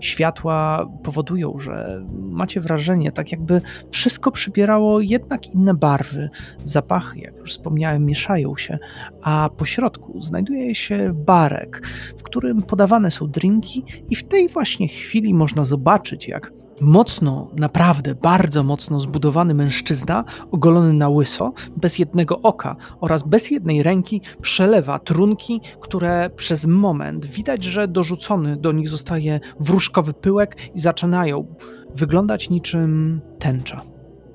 Światła 0.00 0.86
powodują, 1.02 1.58
że 1.58 2.04
macie 2.12 2.60
wrażenie, 2.60 3.12
tak 3.12 3.32
jakby 3.32 3.60
wszystko 3.90 4.30
przybierało 4.30 5.00
jednak 5.00 5.54
inne 5.54 5.74
barwy. 5.74 6.30
Zapachy, 6.64 7.18
jak 7.18 7.36
już 7.36 7.50
wspomniałem, 7.50 8.04
mieszają 8.04 8.56
się, 8.56 8.78
a 9.22 9.50
po 9.56 9.64
środku 9.64 10.22
znajduje 10.22 10.74
się 10.74 11.12
barek, 11.14 11.86
w 12.18 12.22
którym 12.22 12.62
podawane 12.62 13.10
są 13.10 13.26
drinki, 13.26 13.84
i 14.10 14.16
w 14.16 14.24
tej 14.24 14.48
właśnie 14.48 14.88
chwili 14.88 15.34
można 15.34 15.64
zobaczyć, 15.64 16.28
jak 16.28 16.52
mocno, 16.80 17.48
naprawdę 17.56 18.14
bardzo 18.14 18.62
mocno 18.62 19.00
zbudowany 19.00 19.54
mężczyzna, 19.54 20.24
ogolony 20.50 20.92
na 20.92 21.08
łyso, 21.08 21.52
bez 21.76 21.98
jednego 21.98 22.40
oka 22.40 22.76
oraz 23.00 23.22
bez 23.22 23.50
jednej 23.50 23.82
ręki, 23.82 24.20
przelewa 24.40 24.98
trunki, 24.98 25.60
które 25.80 26.30
przez 26.36 26.66
moment 26.66 27.26
widać, 27.26 27.64
że 27.64 27.88
dorzucony 27.88 28.56
do 28.56 28.72
nich 28.72 28.88
zostaje 28.88 29.40
wróżkowy 29.60 30.12
pyłek 30.12 30.56
i 30.74 30.80
zaczynają 30.80 31.54
wyglądać 31.94 32.50
niczym 32.50 33.20
tęcza. 33.38 33.82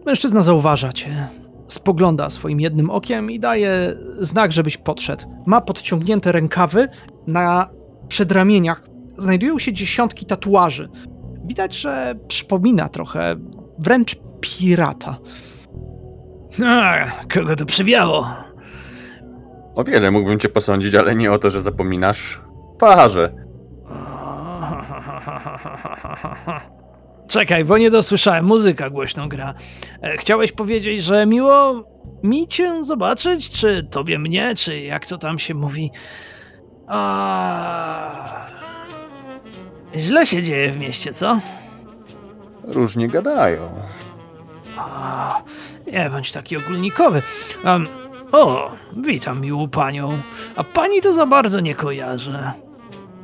Mężczyzna 0.06 0.42
zauważa 0.42 0.94
cię, 0.94 1.28
spogląda 1.68 2.30
swoim 2.30 2.60
jednym 2.60 2.90
okiem 2.90 3.32
i 3.32 3.40
daje 3.40 3.96
znak, 4.20 4.52
żebyś 4.52 4.78
podszedł. 4.78 5.26
Ma 5.46 5.62
podciągnięte 5.62 6.32
rękawy, 6.32 6.88
na 7.28 7.70
przedramieniach 8.08 8.88
znajdują 9.18 9.60
się 9.60 9.74
dziesiątki 9.74 10.26
tatuaży. 10.26 10.90
Widać, 11.46 11.76
że 11.76 12.16
przypomina 12.28 12.90
trochę 12.90 13.36
wręcz 13.80 14.16
pirata. 14.42 15.18
A, 16.66 17.06
kogo 17.34 17.56
to 17.56 17.66
przywiało? 17.66 18.28
O 19.76 19.84
wiele 19.84 20.12
mógłbym 20.12 20.40
cię 20.40 20.50
posądzić, 20.50 20.96
ale 20.96 21.16
nie 21.16 21.32
o 21.32 21.40
to, 21.40 21.50
że 21.52 21.62
zapominasz. 21.62 22.42
Parze. 22.80 23.34
Czekaj, 27.28 27.66
bo 27.66 27.78
nie 27.78 27.90
dosłyszałem. 27.92 28.46
Muzyka 28.46 28.90
głośno 28.90 29.28
gra. 29.28 29.54
E, 30.02 30.18
Chciałeś 30.18 30.52
powiedzieć, 30.52 31.04
że 31.04 31.26
miło 31.26 31.84
mi 32.24 32.48
cię 32.48 32.84
zobaczyć? 32.84 33.50
Czy 33.50 33.84
tobie 33.84 34.20
mnie? 34.20 34.56
Czy 34.56 34.80
jak 34.80 35.06
to 35.06 35.18
tam 35.18 35.40
się 35.40 35.54
mówi? 35.54 35.92
A... 36.88 38.46
Źle 39.96 40.26
się 40.26 40.44
dzieje 40.44 40.72
w 40.72 40.80
mieście, 40.80 41.14
co? 41.14 41.40
Różnie 42.64 43.08
gadają. 43.08 43.70
A, 44.78 45.42
nie 45.94 46.10
bądź 46.10 46.32
taki 46.32 46.58
ogólnikowy. 46.58 47.22
Em, 47.64 47.88
o, 48.32 48.72
witam 48.98 49.42
miłą 49.42 49.70
panią. 49.70 50.18
A 50.56 50.64
pani 50.64 51.02
to 51.02 51.14
za 51.14 51.26
bardzo 51.26 51.60
nie 51.60 51.76
kojarzę. 51.76 52.52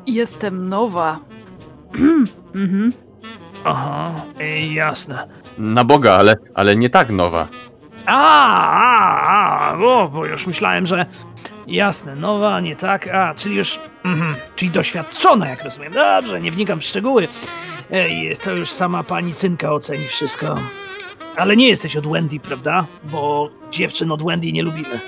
Jestem 0.08 0.70
nowa. 0.70 1.20
mhm. 2.56 2.94
Aha, 3.66 4.12
e, 4.40 4.68
jasne. 4.74 5.28
Na 5.58 5.84
Boga, 5.84 6.14
ale, 6.14 6.36
ale 6.54 6.76
nie 6.76 6.90
tak 6.90 7.10
nowa. 7.10 7.48
A, 8.06 8.18
a, 8.72 9.72
a, 9.72 9.78
o, 9.78 10.10
bo 10.10 10.26
już 10.26 10.48
myślałem, 10.48 10.86
że 10.86 11.06
jasne, 11.68 12.16
nowa, 12.16 12.60
nie 12.60 12.76
tak, 12.76 13.08
a, 13.08 13.34
czyli 13.34 13.56
już, 13.56 13.80
mhm, 14.06 14.36
czyli 14.56 14.72
doświadczona, 14.72 15.50
jak 15.50 15.64
rozumiem. 15.64 15.94
Dobrze, 15.94 16.42
nie 16.42 16.52
wnikam 16.52 16.80
w 16.80 16.84
szczegóły. 16.84 17.28
Ej, 17.92 18.38
to 18.44 18.52
już 18.52 18.70
sama 18.70 19.04
pani 19.04 19.34
Cynka 19.34 19.72
oceni 19.72 20.08
wszystko. 20.08 20.56
Ale 21.36 21.56
nie 21.56 21.70
jesteś 21.70 21.98
od 21.98 22.08
Wendy, 22.08 22.40
prawda? 22.40 22.86
Bo 23.04 23.50
dziewczyn 23.72 24.12
od 24.12 24.24
Wendy 24.24 24.52
nie 24.52 24.64
lubimy. 24.64 25.00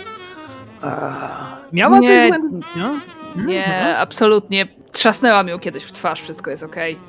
A, 0.82 1.58
miała 1.74 2.00
coś 2.00 2.10
Nie, 2.10 2.28
z 2.28 2.32
Wendy? 2.32 2.68
No? 2.76 3.00
Nie, 3.36 3.98
absolutnie. 3.98 4.68
Trzasnęłam 4.92 5.48
ją 5.48 5.60
kiedyś 5.60 5.84
w 5.84 5.92
twarz, 5.92 6.22
wszystko 6.22 6.52
jest 6.52 6.64
okej. 6.64 7.00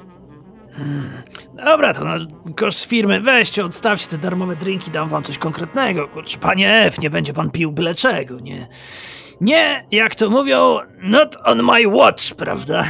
Hmm. 0.76 1.22
Dobra, 1.64 1.94
to 1.94 2.04
na 2.04 2.16
koszt 2.56 2.84
firmy 2.84 3.20
weźcie, 3.20 3.64
odstawcie 3.64 4.06
te 4.06 4.18
darmowe 4.18 4.56
drinki, 4.56 4.90
dam 4.90 5.08
wam 5.08 5.22
coś 5.22 5.38
konkretnego. 5.38 6.08
Kurczę, 6.08 6.38
panie 6.38 6.74
F, 6.74 6.98
nie 6.98 7.10
będzie 7.10 7.32
pan 7.32 7.50
pił 7.50 7.72
byle 7.72 7.94
czego, 7.94 8.40
nie. 8.40 8.68
Nie, 9.40 9.84
jak 9.90 10.14
to 10.14 10.30
mówią, 10.30 10.78
not 11.02 11.36
on 11.44 11.62
my 11.62 11.88
watch, 11.88 12.34
prawda? 12.34 12.84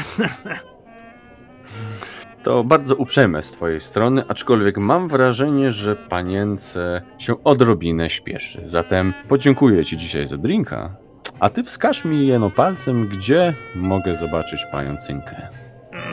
To 2.43 2.65
bardzo 2.65 2.97
uprzejme 2.97 3.43
z 3.43 3.51
twojej 3.51 3.81
strony, 3.81 4.25
aczkolwiek 4.29 4.79
mam 4.79 5.09
wrażenie, 5.09 5.73
że 5.73 5.97
panience 5.97 7.03
się 7.19 7.45
odrobinę 7.45 8.11
śpieszy. 8.11 8.63
Zatem 8.65 9.15
podziękuję 9.29 9.85
ci 9.85 9.97
dzisiaj 9.97 10.27
za 10.27 10.37
drinka, 10.37 10.97
a 11.41 11.51
ty 11.51 11.65
wskaż 11.65 12.05
mi 12.05 12.27
jeno 12.27 12.51
palcem, 12.51 13.09
gdzie 13.09 13.55
mogę 13.75 14.15
zobaczyć 14.15 14.61
panią 14.73 14.97
Cynkę. 14.97 15.49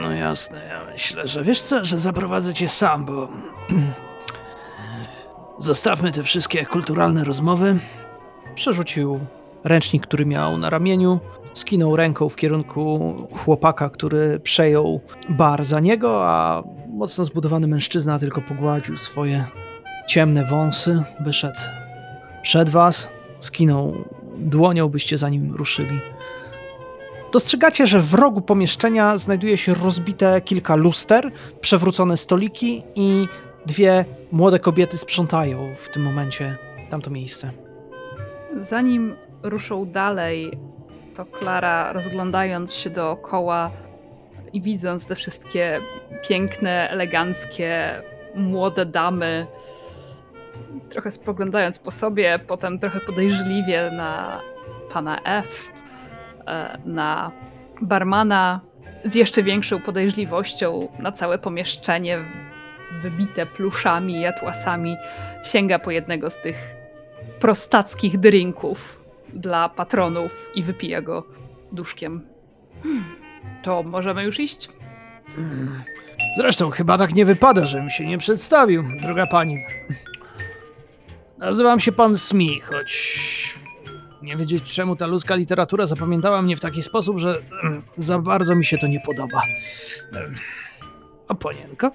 No 0.01 0.11
jasne, 0.11 0.65
ja 0.67 0.91
myślę, 0.91 1.27
że 1.27 1.43
wiesz 1.43 1.61
co, 1.61 1.85
że 1.85 1.97
zaprowadzę 1.97 2.53
cię 2.53 2.69
sam, 2.69 3.05
bo... 3.05 3.27
Zostawmy 5.57 6.11
te 6.11 6.23
wszystkie 6.23 6.65
kulturalne 6.65 7.23
rozmowy. 7.23 7.79
Przerzucił 8.55 9.19
ręcznik, 9.63 10.03
który 10.03 10.25
miał 10.25 10.57
na 10.57 10.69
ramieniu, 10.69 11.19
skinął 11.53 11.95
ręką 11.95 12.29
w 12.29 12.35
kierunku 12.35 13.13
chłopaka, 13.33 13.89
który 13.89 14.39
przejął 14.39 15.01
bar 15.29 15.65
za 15.65 15.79
niego, 15.79 16.29
a 16.29 16.63
mocno 16.87 17.25
zbudowany 17.25 17.67
mężczyzna 17.67 18.19
tylko 18.19 18.41
pogładził 18.41 18.97
swoje 18.97 19.45
ciemne 20.07 20.45
wąsy, 20.45 21.03
wyszedł 21.19 21.59
przed 22.41 22.69
was, 22.69 23.09
skinął 23.39 23.93
dłonią, 24.37 24.89
byście 24.89 25.17
za 25.17 25.29
nim 25.29 25.55
ruszyli. 25.55 25.99
Dostrzegacie, 27.33 27.87
że 27.87 27.99
w 27.99 28.13
rogu 28.13 28.41
pomieszczenia 28.41 29.17
znajduje 29.17 29.57
się 29.57 29.73
rozbite 29.73 30.41
kilka 30.41 30.75
luster, 30.75 31.31
przewrócone 31.61 32.17
stoliki 32.17 32.83
i 32.95 33.27
dwie 33.65 34.05
młode 34.31 34.59
kobiety 34.59 34.97
sprzątają 34.97 35.75
w 35.77 35.89
tym 35.89 36.03
momencie 36.03 36.57
tamto 36.89 37.09
miejsce. 37.09 37.51
Zanim 38.59 39.15
ruszą 39.43 39.85
dalej, 39.85 40.51
to 41.15 41.25
Klara, 41.25 41.93
rozglądając 41.93 42.73
się 42.73 42.89
dookoła 42.89 43.71
i 44.53 44.61
widząc 44.61 45.07
te 45.07 45.15
wszystkie 45.15 45.81
piękne, 46.29 46.89
eleganckie, 46.89 48.01
młode 48.35 48.85
damy, 48.85 49.47
trochę 50.89 51.11
spoglądając 51.11 51.79
po 51.79 51.91
sobie, 51.91 52.39
potem 52.47 52.79
trochę 52.79 52.99
podejrzliwie 52.99 53.91
na 53.91 54.41
pana 54.93 55.21
F, 55.23 55.69
e, 56.47 56.77
na 56.85 57.31
barmana, 57.81 58.59
z 59.05 59.15
jeszcze 59.15 59.43
większą 59.43 59.79
podejrzliwością 59.79 60.87
na 60.99 61.11
całe 61.11 61.39
pomieszczenie 61.39 62.19
wybite 63.01 63.45
pluszami 63.45 64.21
i 64.21 64.25
atłasami, 64.25 64.97
sięga 65.43 65.79
po 65.79 65.91
jednego 65.91 66.29
z 66.29 66.41
tych 66.41 66.75
prostackich 67.39 68.19
drinków 68.19 69.00
dla 69.33 69.69
patronów 69.69 70.31
i 70.55 70.63
wypija 70.63 71.01
go 71.01 71.23
duszkiem. 71.71 72.21
Hmm, 72.83 73.03
To 73.63 73.83
możemy 73.83 74.23
już 74.23 74.39
iść? 74.39 74.69
Zresztą 76.37 76.69
chyba 76.69 76.97
tak 76.97 77.13
nie 77.13 77.25
wypada, 77.25 77.65
żebym 77.65 77.89
się 77.89 78.05
nie 78.05 78.17
przedstawił, 78.17 78.83
droga 79.01 79.27
pani. 79.27 79.57
Nazywam 81.37 81.79
się 81.79 81.91
pan 81.91 82.17
Smi, 82.17 82.59
choć 82.59 83.21
nie 84.21 84.37
wiedzieć 84.37 84.63
czemu 84.73 84.95
ta 84.95 85.07
ludzka 85.07 85.35
literatura 85.35 85.87
zapamiętała 85.87 86.41
mnie 86.41 86.57
w 86.57 86.59
taki 86.59 86.83
sposób, 86.83 87.17
że 87.19 87.41
mm, 87.63 87.81
za 87.97 88.19
bardzo 88.19 88.55
mi 88.55 88.65
się 88.65 88.77
to 88.77 88.87
nie 88.87 88.99
podoba. 88.99 89.41
A 91.27 91.35
panienka? 91.35 91.91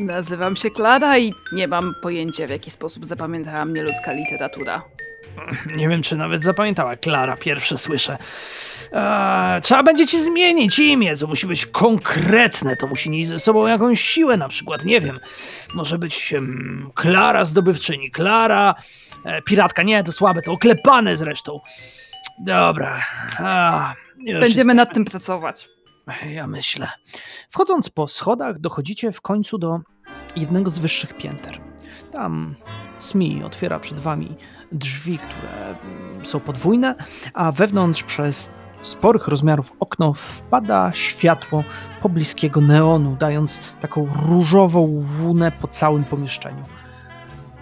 Nazywam 0.00 0.56
się 0.56 0.70
Klara 0.70 1.18
i 1.18 1.34
nie 1.52 1.68
mam 1.68 1.94
pojęcia, 2.02 2.46
w 2.46 2.50
jaki 2.50 2.70
sposób 2.70 3.06
zapamiętała 3.06 3.64
mnie 3.64 3.82
ludzka 3.82 4.12
literatura. 4.12 4.82
Nie 5.76 5.88
wiem, 5.88 6.02
czy 6.02 6.16
nawet 6.16 6.44
zapamiętała. 6.44 6.96
Klara, 6.96 7.36
pierwsze 7.36 7.78
słyszę. 7.78 8.18
Eee, 8.92 9.60
trzeba 9.62 9.82
będzie 9.82 10.06
ci 10.06 10.20
zmienić 10.22 10.78
imię. 10.78 11.16
To 11.16 11.26
musi 11.26 11.46
być 11.46 11.66
konkretne. 11.66 12.76
To 12.76 12.86
musi 12.86 13.10
nieść 13.10 13.28
ze 13.28 13.38
sobą 13.38 13.66
jakąś 13.66 14.00
siłę, 14.00 14.36
na 14.36 14.48
przykład. 14.48 14.84
Nie 14.84 15.00
wiem. 15.00 15.20
Może 15.74 15.98
być 15.98 16.32
em, 16.32 16.90
Klara 16.94 17.44
zdobywczyni. 17.44 18.10
Klara 18.10 18.74
e, 19.24 19.42
piratka. 19.42 19.82
Nie, 19.82 20.04
to 20.04 20.12
słabe. 20.12 20.42
To 20.42 20.52
oklepane 20.52 21.16
zresztą. 21.16 21.60
Dobra. 22.38 23.02
A, 23.38 23.94
Będziemy 24.26 24.46
jestem- 24.48 24.76
nad 24.76 24.94
tym 24.94 25.04
pracować. 25.04 25.68
ja 26.34 26.46
myślę. 26.46 26.88
Wchodząc 27.50 27.88
po 27.90 28.08
schodach, 28.08 28.58
dochodzicie 28.58 29.12
w 29.12 29.20
końcu 29.20 29.58
do 29.58 29.80
jednego 30.36 30.70
z 30.70 30.78
wyższych 30.78 31.16
pięter. 31.16 31.60
Tam 32.12 32.54
SMI 33.04 33.44
otwiera 33.44 33.78
przed 33.78 33.98
wami 33.98 34.36
drzwi, 34.72 35.18
które 35.18 35.68
mm, 35.68 36.26
są 36.26 36.40
podwójne, 36.40 36.94
a 37.34 37.52
wewnątrz 37.52 38.02
przez 38.02 38.50
sporych 38.82 39.28
rozmiarów 39.28 39.72
okno 39.80 40.12
wpada 40.12 40.92
światło 40.92 41.64
pobliskiego 42.02 42.60
neonu, 42.60 43.16
dając 43.20 43.60
taką 43.80 44.08
różową 44.28 45.04
łunę 45.20 45.52
po 45.52 45.68
całym 45.68 46.04
pomieszczeniu. 46.04 46.64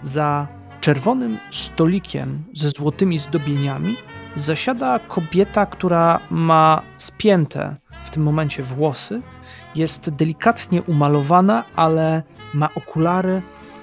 Za 0.01 0.47
czerwonym 0.81 1.39
stolikiem 1.49 2.43
ze 2.53 2.69
złotymi 2.69 3.19
zdobieniami 3.19 3.97
zasiada 4.35 4.99
kobieta, 4.99 5.65
która 5.65 6.19
ma 6.29 6.81
spięte 6.97 7.75
w 8.03 8.09
tym 8.09 8.23
momencie 8.23 8.63
włosy. 8.63 9.21
Jest 9.75 10.09
delikatnie 10.09 10.81
umalowana, 10.81 11.63
ale 11.75 12.23
ma 12.53 12.69
okulary 12.75 13.41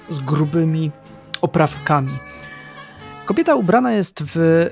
z 0.09 0.19
grubymi 0.19 0.91
oprawkami. 1.41 2.17
Kobieta 3.25 3.55
ubrana 3.55 3.93
jest 3.93 4.23
w 4.23 4.67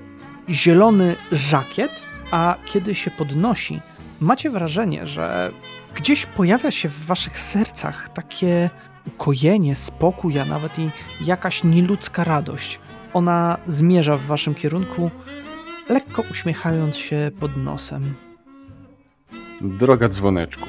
zielony 0.49 1.15
żakiet, 1.31 1.91
a 2.31 2.55
kiedy 2.65 2.95
się 2.95 3.11
podnosi, 3.11 3.81
macie 4.19 4.49
wrażenie, 4.49 5.07
że 5.07 5.51
gdzieś 5.95 6.25
pojawia 6.25 6.71
się 6.71 6.89
w 6.89 7.05
waszych 7.05 7.39
sercach 7.39 8.09
takie 8.09 8.69
ukojenie, 9.07 9.75
spokój, 9.75 10.39
a 10.39 10.45
nawet 10.45 10.79
i 10.79 10.89
jakaś 11.21 11.63
nieludzka 11.63 12.23
radość. 12.23 12.79
Ona 13.13 13.57
zmierza 13.67 14.17
w 14.17 14.25
waszym 14.25 14.55
kierunku, 14.55 15.11
lekko 15.89 16.23
uśmiechając 16.31 16.97
się 16.97 17.31
pod 17.39 17.57
nosem. 17.57 18.13
Droga 19.61 20.09
dzwoneczku, 20.09 20.67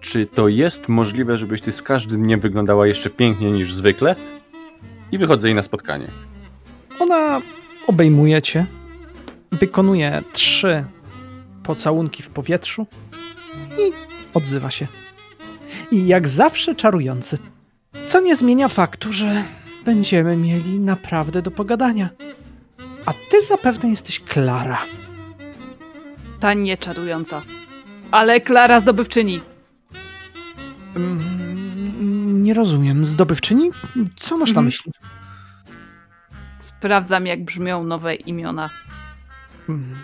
czy 0.00 0.26
to 0.26 0.48
jest 0.48 0.88
możliwe, 0.88 1.36
żebyś 1.36 1.60
ty 1.60 1.72
z 1.72 1.82
każdym 1.82 2.22
dniem 2.22 2.40
wyglądała 2.40 2.86
jeszcze 2.86 3.10
piękniej 3.10 3.52
niż 3.52 3.74
zwykle? 3.74 4.16
I 5.12 5.18
wychodzę 5.18 5.48
jej 5.48 5.54
na 5.54 5.62
spotkanie. 5.62 6.08
Ona 6.98 7.42
obejmuje 7.86 8.42
cię, 8.42 8.66
wykonuje 9.52 10.22
trzy 10.32 10.84
pocałunki 11.62 12.22
w 12.22 12.28
powietrzu 12.28 12.86
i 13.78 13.92
odzywa 14.34 14.70
się. 14.70 14.86
I 15.90 16.06
jak 16.06 16.28
zawsze 16.28 16.74
czarujący. 16.74 17.38
Co 18.06 18.20
nie 18.20 18.36
zmienia 18.36 18.68
faktu, 18.68 19.12
że 19.12 19.44
będziemy 19.84 20.36
mieli 20.36 20.78
naprawdę 20.78 21.42
do 21.42 21.50
pogadania. 21.50 22.08
A 23.06 23.12
ty 23.12 23.42
zapewne 23.42 23.90
jesteś 23.90 24.20
Klara. 24.20 24.78
Ta 26.40 26.54
nieczarująca. 26.54 27.42
Ale 28.10 28.40
Klara 28.40 28.80
zdobywczyni. 28.80 29.40
Mm, 30.96 31.51
Nie 32.42 32.54
rozumiem. 32.54 33.04
Zdobywczyni? 33.06 33.70
Co 34.16 34.36
masz 34.38 34.48
na 34.48 34.60
Mhm. 34.60 34.66
myśli? 34.66 34.92
Sprawdzam, 36.58 37.26
jak 37.26 37.44
brzmią 37.44 37.84
nowe 37.84 38.14
imiona. 38.14 38.70
Mm, 39.68 39.94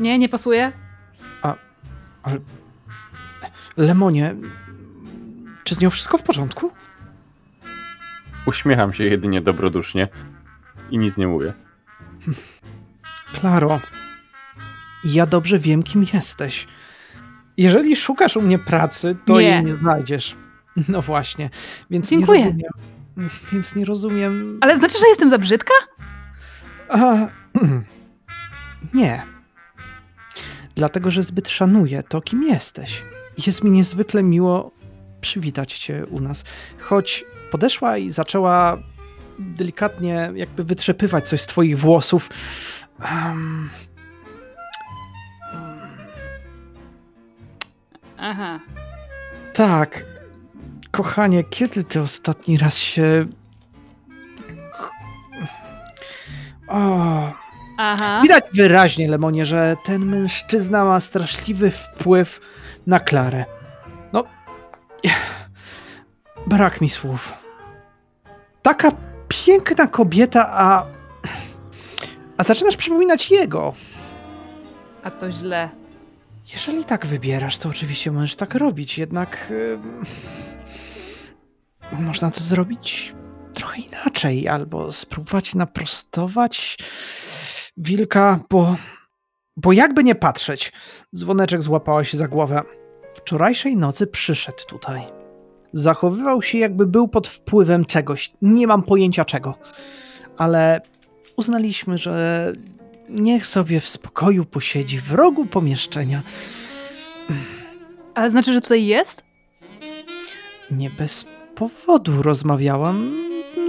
Nie, 0.00 0.18
nie 0.18 0.28
pasuje? 0.28 0.72
Lemonie, 3.76 4.34
czy 5.64 5.74
z 5.74 5.80
nią 5.80 5.90
wszystko 5.90 6.18
w 6.18 6.22
porządku? 6.22 6.72
Uśmiecham 8.46 8.92
się 8.94 9.04
jedynie 9.04 9.40
dobrodusznie 9.40 10.08
i 10.90 10.98
nic 10.98 11.16
nie 11.18 11.26
mówię. 11.28 11.52
Klaro, 13.40 13.80
ja 15.04 15.26
dobrze 15.26 15.58
wiem, 15.58 15.82
kim 15.82 16.04
jesteś. 16.12 16.66
Jeżeli 17.56 17.96
szukasz 17.96 18.36
u 18.36 18.42
mnie 18.42 18.58
pracy, 18.58 19.16
to 19.24 19.40
Nie. 19.40 19.46
jej 19.48 19.64
nie 19.64 19.76
znajdziesz. 19.76 20.36
No 20.88 21.02
właśnie, 21.02 21.50
więc 21.90 22.10
Dziękuję. 22.10 22.40
nie 22.40 22.46
rozumiem. 22.46 23.30
Więc 23.52 23.74
nie 23.76 23.84
rozumiem. 23.84 24.58
Ale 24.60 24.76
znaczy, 24.76 24.98
że 24.98 25.08
jestem 25.08 25.30
za 25.30 25.38
brzydka? 25.38 25.74
A, 26.88 27.16
nie. 28.94 29.22
Dlatego, 30.74 31.10
że 31.10 31.22
zbyt 31.22 31.48
szanuję 31.48 32.02
to, 32.02 32.20
kim 32.20 32.42
jesteś. 32.42 33.02
Jest 33.46 33.64
mi 33.64 33.70
niezwykle 33.70 34.22
miło 34.22 34.70
przywitać 35.20 35.78
cię 35.78 36.06
u 36.06 36.20
nas. 36.20 36.44
Choć 36.78 37.24
podeszła 37.50 37.96
i 37.96 38.10
zaczęła 38.10 38.78
delikatnie 39.38 40.32
jakby 40.34 40.64
wytrzepywać 40.64 41.28
coś 41.28 41.40
z 41.40 41.46
twoich 41.46 41.78
włosów. 41.78 42.30
em, 43.00 43.68
Aha. 48.18 48.60
tak. 49.54 50.04
Kochanie, 50.98 51.44
kiedy 51.44 51.84
ty 51.84 52.00
ostatni 52.00 52.58
raz 52.58 52.76
się... 52.78 53.26
O, 56.68 57.32
Aha. 57.76 58.20
Widać 58.22 58.44
wyraźnie, 58.54 59.08
Lemonie, 59.08 59.46
że 59.46 59.76
ten 59.84 60.04
mężczyzna 60.04 60.84
ma 60.84 61.00
straszliwy 61.00 61.70
wpływ 61.70 62.40
na 62.86 63.00
Klarę. 63.00 63.44
No, 64.12 64.24
brak 66.46 66.80
mi 66.80 66.90
słów. 66.90 67.34
Taka 68.62 68.92
piękna 69.28 69.86
kobieta, 69.86 70.48
a. 70.52 70.86
A 72.36 72.44
zaczynasz 72.44 72.76
przypominać 72.76 73.30
jego. 73.30 73.74
A 75.02 75.10
to 75.10 75.32
źle. 75.32 75.68
Jeżeli 76.54 76.84
tak 76.84 77.06
wybierasz, 77.06 77.58
to 77.58 77.68
oczywiście 77.68 78.12
możesz 78.12 78.36
tak 78.36 78.54
robić, 78.54 78.98
jednak. 78.98 79.48
ym, 79.50 80.04
można 81.92 82.30
to 82.30 82.40
zrobić 82.40 83.14
trochę 83.54 83.80
inaczej, 83.80 84.48
albo 84.48 84.92
spróbować 84.92 85.54
naprostować 85.54 86.78
wilka, 87.76 88.40
bo. 88.50 88.76
Bo 89.56 89.72
jakby 89.72 90.04
nie 90.04 90.14
patrzeć, 90.14 90.72
dzwoneczek 91.16 91.62
złapała 91.62 92.04
się 92.04 92.16
za 92.16 92.28
głowę. 92.28 92.62
Wczorajszej 93.14 93.76
nocy 93.76 94.06
przyszedł 94.06 94.64
tutaj. 94.68 95.02
Zachowywał 95.72 96.42
się, 96.42 96.58
jakby 96.58 96.86
był 96.86 97.08
pod 97.08 97.28
wpływem 97.28 97.84
czegoś. 97.84 98.32
Nie 98.42 98.66
mam 98.66 98.82
pojęcia 98.82 99.24
czego. 99.24 99.58
Ale 100.36 100.80
uznaliśmy, 101.36 101.98
że 101.98 102.52
niech 103.08 103.46
sobie 103.46 103.80
w 103.80 103.88
spokoju 103.88 104.44
posiedzi 104.44 105.00
w 105.00 105.12
rogu 105.12 105.46
pomieszczenia. 105.46 106.22
Ale 108.14 108.30
znaczy, 108.30 108.52
że 108.52 108.60
tutaj 108.60 108.86
jest? 108.86 109.22
Nie 110.70 110.90
bez 110.90 111.24
powodu 111.58 112.22
rozmawiałam 112.22 113.12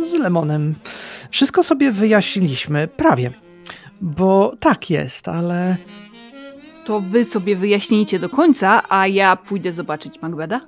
z 0.04 0.14
Lemonem. 0.14 0.76
Wszystko 1.30 1.64
sobie 1.64 1.92
wyjaśniliśmy, 1.92 2.88
prawie. 2.88 3.32
Bo 4.02 4.54
tak 4.60 4.90
jest, 4.90 5.28
ale 5.28 5.78
To 6.86 7.02
wy 7.02 7.26
sobie 7.26 7.56
wyjaśnijcie 7.56 8.20
do 8.20 8.30
końca, 8.30 8.84
a 8.90 9.08
ja 9.08 9.36
pójdę 9.36 9.74
zobaczyć 9.74 10.22
Macbeda. 10.22 10.62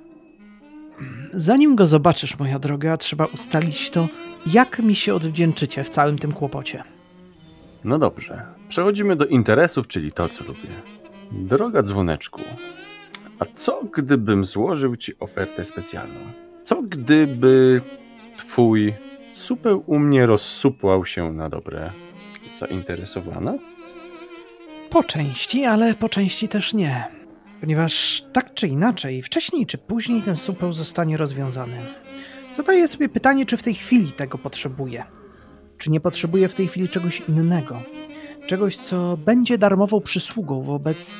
zanim 1.32 1.76
go 1.76 1.86
zobaczysz, 1.86 2.38
moja 2.38 2.58
droga, 2.58 2.96
trzeba 2.96 3.26
ustalić 3.26 3.90
to, 3.90 4.08
jak 4.46 4.78
mi 4.78 4.94
się 4.94 5.14
odwdzięczycie 5.14 5.84
w 5.84 5.90
całym 5.90 6.18
tym 6.18 6.32
kłopocie. 6.32 6.82
No 7.84 7.98
dobrze. 7.98 8.42
Przechodzimy 8.68 9.16
do 9.16 9.26
interesów, 9.26 9.86
czyli 9.88 10.12
to, 10.12 10.28
co 10.28 10.44
lubię. 10.44 10.68
Droga 11.32 11.82
dzwoneczku, 11.82 12.40
a 13.38 13.44
co 13.44 13.82
gdybym 13.94 14.44
złożył 14.46 14.96
ci 14.96 15.12
ofertę 15.20 15.64
specjalną? 15.64 16.20
Co 16.62 16.82
gdyby 16.82 17.82
twój 18.36 18.94
supeł 19.34 19.82
u 19.86 19.98
mnie 19.98 20.26
rozsupłał 20.26 21.06
się 21.06 21.32
na 21.32 21.48
dobre? 21.48 21.92
Zainteresowana? 22.54 23.54
Po 24.90 25.04
części, 25.04 25.64
ale 25.64 25.94
po 25.94 26.08
części 26.08 26.48
też 26.48 26.74
nie. 26.74 27.04
Ponieważ 27.60 28.24
tak 28.32 28.54
czy 28.54 28.66
inaczej, 28.66 29.22
wcześniej 29.22 29.66
czy 29.66 29.78
później 29.78 30.22
ten 30.22 30.36
supeł 30.36 30.72
zostanie 30.72 31.16
rozwiązany. 31.16 31.76
Zadaję 32.52 32.88
sobie 32.88 33.08
pytanie, 33.08 33.46
czy 33.46 33.56
w 33.56 33.62
tej 33.62 33.74
chwili 33.74 34.12
tego 34.12 34.38
potrzebuję. 34.38 35.04
Czy 35.78 35.90
nie 35.90 36.00
potrzebuję 36.00 36.48
w 36.48 36.54
tej 36.54 36.68
chwili 36.68 36.88
czegoś 36.88 37.22
innego? 37.28 37.82
Czegoś, 38.46 38.76
co 38.78 39.16
będzie 39.16 39.58
darmową 39.58 40.00
przysługą 40.00 40.62
wobec 40.62 41.18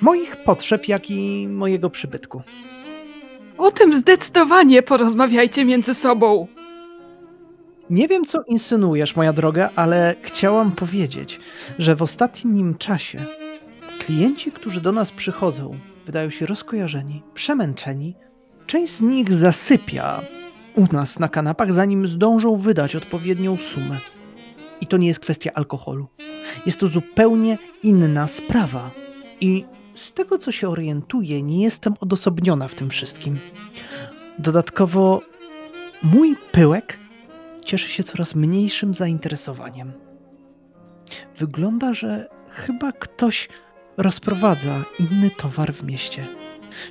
moich 0.00 0.36
potrzeb, 0.36 0.88
jak 0.88 1.10
i 1.10 1.48
mojego 1.48 1.90
przybytku. 1.90 2.42
O 3.58 3.70
tym 3.70 3.94
zdecydowanie 3.94 4.82
porozmawiajcie 4.82 5.64
między 5.64 5.94
sobą. 5.94 6.46
Nie 7.90 8.08
wiem, 8.08 8.24
co 8.24 8.42
insynuujesz, 8.42 9.16
moja 9.16 9.32
droga, 9.32 9.70
ale 9.76 10.14
chciałam 10.22 10.72
powiedzieć, 10.72 11.40
że 11.78 11.96
w 11.96 12.02
ostatnim 12.02 12.74
czasie 12.74 13.26
klienci, 13.98 14.52
którzy 14.52 14.80
do 14.80 14.92
nas 14.92 15.12
przychodzą, 15.12 15.78
wydają 16.06 16.30
się 16.30 16.46
rozkojarzeni, 16.46 17.22
przemęczeni. 17.34 18.14
Część 18.66 18.92
z 18.92 19.00
nich 19.00 19.32
zasypia 19.34 20.20
u 20.76 20.86
nas 20.92 21.18
na 21.18 21.28
kanapach, 21.28 21.72
zanim 21.72 22.08
zdążą 22.08 22.56
wydać 22.56 22.96
odpowiednią 22.96 23.56
sumę. 23.56 23.98
I 24.80 24.86
to 24.86 24.96
nie 24.96 25.08
jest 25.08 25.20
kwestia 25.20 25.50
alkoholu. 25.54 26.06
Jest 26.66 26.80
to 26.80 26.88
zupełnie 26.88 27.58
inna 27.82 28.28
sprawa. 28.28 28.90
I 29.40 29.64
z 29.98 30.12
tego, 30.12 30.38
co 30.38 30.52
się 30.52 30.68
orientuję, 30.68 31.42
nie 31.42 31.62
jestem 31.62 31.94
odosobniona 32.00 32.68
w 32.68 32.74
tym 32.74 32.90
wszystkim. 32.90 33.38
Dodatkowo, 34.38 35.22
mój 36.02 36.36
pyłek 36.52 36.98
cieszy 37.64 37.88
się 37.88 38.02
coraz 38.02 38.34
mniejszym 38.34 38.94
zainteresowaniem. 38.94 39.92
Wygląda, 41.36 41.94
że 41.94 42.28
chyba 42.50 42.92
ktoś 42.92 43.48
rozprowadza 43.96 44.84
inny 44.98 45.30
towar 45.30 45.74
w 45.74 45.84
mieście. 45.84 46.26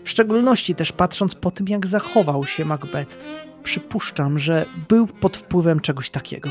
W 0.04 0.10
szczególności 0.10 0.76
też 0.76 0.92
patrząc 0.92 1.36
po 1.36 1.52
tym, 1.52 1.68
jak 1.68 1.88
zachował 1.88 2.46
się 2.46 2.66
Macbeth, 2.66 3.18
przypuszczam, 3.64 4.40
że 4.40 4.66
był 4.90 5.08
pod 5.08 5.38
wpływem 5.38 5.80
czegoś 5.80 6.10
takiego. 6.10 6.50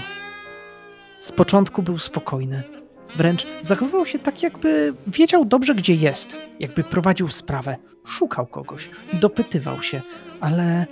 Z 1.19 1.33
początku 1.33 1.83
był 1.83 1.99
spokojny. 1.99 2.86
Wręcz 3.17 3.47
zachowywał 3.61 4.07
się 4.07 4.19
tak, 4.19 4.43
jakby 4.43 4.95
wiedział 5.07 5.45
dobrze, 5.45 5.75
gdzie 5.75 5.95
jest, 5.95 6.37
jakby 6.61 6.85
prowadził 6.85 7.29
sprawę, 7.29 7.77
szukał 8.07 8.47
kogoś, 8.47 8.91
dopytywał 9.13 9.83
się, 9.83 10.03
ale 10.41 10.87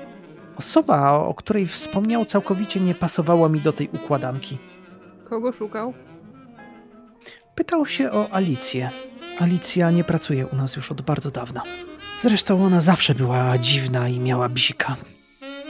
Osoba, 0.57 1.13
o 1.13 1.35
której 1.35 1.67
wspomniał, 1.67 2.25
całkowicie 2.25 2.81
nie 2.81 2.95
pasowała 2.95 3.49
mi 3.49 3.61
do 3.61 3.73
tej 3.73 3.89
układanki. 3.89 4.59
Kogo 5.25 5.53
szukał? 5.53 5.95
Pytał 7.55 7.87
się 7.87 8.13
o 8.13 8.31
Alicję. 8.33 8.91
Alicja 9.39 9.91
nie 9.91 10.05
pracuje 10.05 10.47
u 10.47 10.57
nas 10.57 10.77
już 10.77 10.93
od 10.93 11.03
bardzo 11.03 11.31
dawna. 11.31 11.63
Zresztą 12.19 12.65
ona 12.65 12.81
zawsze 12.81 13.15
była 13.15 13.59
dziwna 13.59 14.09
i 14.09 14.21
miała 14.21 14.49
bzika. 14.49 14.97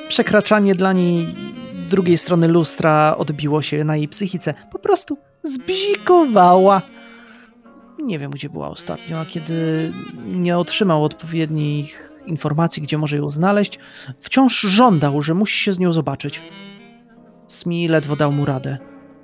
Przekraczanie 0.09 0.75
dla 0.75 0.93
niej 0.93 1.35
drugiej 1.85 2.19
strony 2.19 2.49
lustra 2.49 3.15
odbiło 3.19 3.63
się 3.63 3.85
na 3.85 3.97
jej 3.97 4.09
psychice. 4.09 4.55
Po 4.73 4.79
prostu 4.79 5.19
zbzikowała. 5.43 6.83
Nie 7.99 8.19
wiem, 8.19 8.31
gdzie 8.31 8.51
była 8.51 8.69
ostatnio, 8.69 9.21
a 9.21 9.27
kiedy 9.27 9.93
nie 10.27 10.59
otrzymał 10.59 11.05
odpowiednich 11.05 12.13
informacji, 12.27 12.83
gdzie 12.83 12.99
może 12.99 13.17
ją 13.17 13.31
znaleźć, 13.31 13.79
wciąż 14.21 14.61
żądał, 14.61 15.23
że 15.23 15.35
musi 15.35 15.59
się 15.59 15.73
z 15.73 15.79
nią 15.79 15.93
zobaczyć. 15.93 16.43
Smi 17.49 17.89
ledwo 17.89 18.17
dał 18.17 18.33
mu 18.33 18.45
radę. 18.45 18.79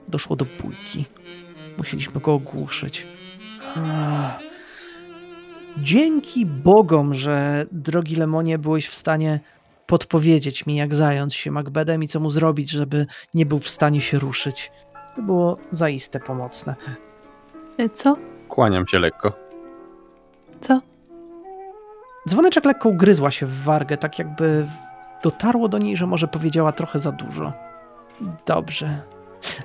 Doszło 0.08 0.36
do 0.36 0.46
bójki. 0.62 1.04
Musieliśmy 1.78 2.20
go 2.20 2.34
ogłuszyć. 2.34 3.06
Ach. 3.76 4.50
Dzięki 5.78 6.46
Bogom, 6.46 7.14
że 7.14 7.66
drogi 7.72 8.16
Lemonie 8.16 8.58
byłeś 8.58 8.88
w 8.88 8.94
stanie 8.94 9.40
podpowiedzieć 9.90 10.66
mi, 10.66 10.76
jak 10.76 10.94
zająć 10.94 11.34
się 11.34 11.50
Macbethem 11.50 12.02
i 12.02 12.08
co 12.08 12.20
mu 12.20 12.30
zrobić, 12.30 12.70
żeby 12.70 13.06
nie 13.34 13.46
był 13.46 13.58
w 13.58 13.68
stanie 13.68 14.00
się 14.00 14.18
ruszyć. 14.18 14.72
To 15.16 15.22
było 15.22 15.58
zaiste 15.70 16.20
pomocne. 16.20 16.74
E, 17.78 17.88
Co? 17.88 18.16
Kłaniam 18.48 18.86
się 18.86 18.98
lekko. 18.98 19.32
Co? 20.60 20.80
Dzwoneczek 22.28 22.64
lekko 22.64 22.88
ugryzła 22.88 23.30
się 23.30 23.46
w 23.46 23.62
wargę, 23.62 23.96
tak 23.96 24.18
jakby 24.18 24.66
dotarło 25.22 25.68
do 25.68 25.78
niej, 25.78 25.96
że 25.96 26.06
może 26.06 26.28
powiedziała 26.28 26.72
trochę 26.72 26.98
za 26.98 27.12
dużo. 27.12 27.52
Dobrze. 28.46 29.02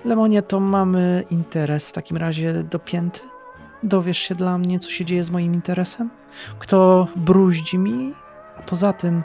Lemonie, 0.06 0.41
to 0.41 0.60
mamy 0.60 1.23
interes 1.31 1.89
w 1.89 1.93
takim 1.93 2.18
razie 2.18 2.53
dopięty? 2.53 3.19
Dowiesz 3.84 4.18
się 4.18 4.35
dla 4.35 4.57
mnie, 4.57 4.80
co 4.80 4.89
się 4.89 5.06
dzieje 5.06 5.23
z 5.23 5.30
moim 5.30 5.53
interesem? 5.53 6.10
Kto 6.60 7.07
bruździ 7.15 7.77
mi? 7.77 8.14
A 8.57 8.61
poza 8.61 8.93
tym, 8.93 9.23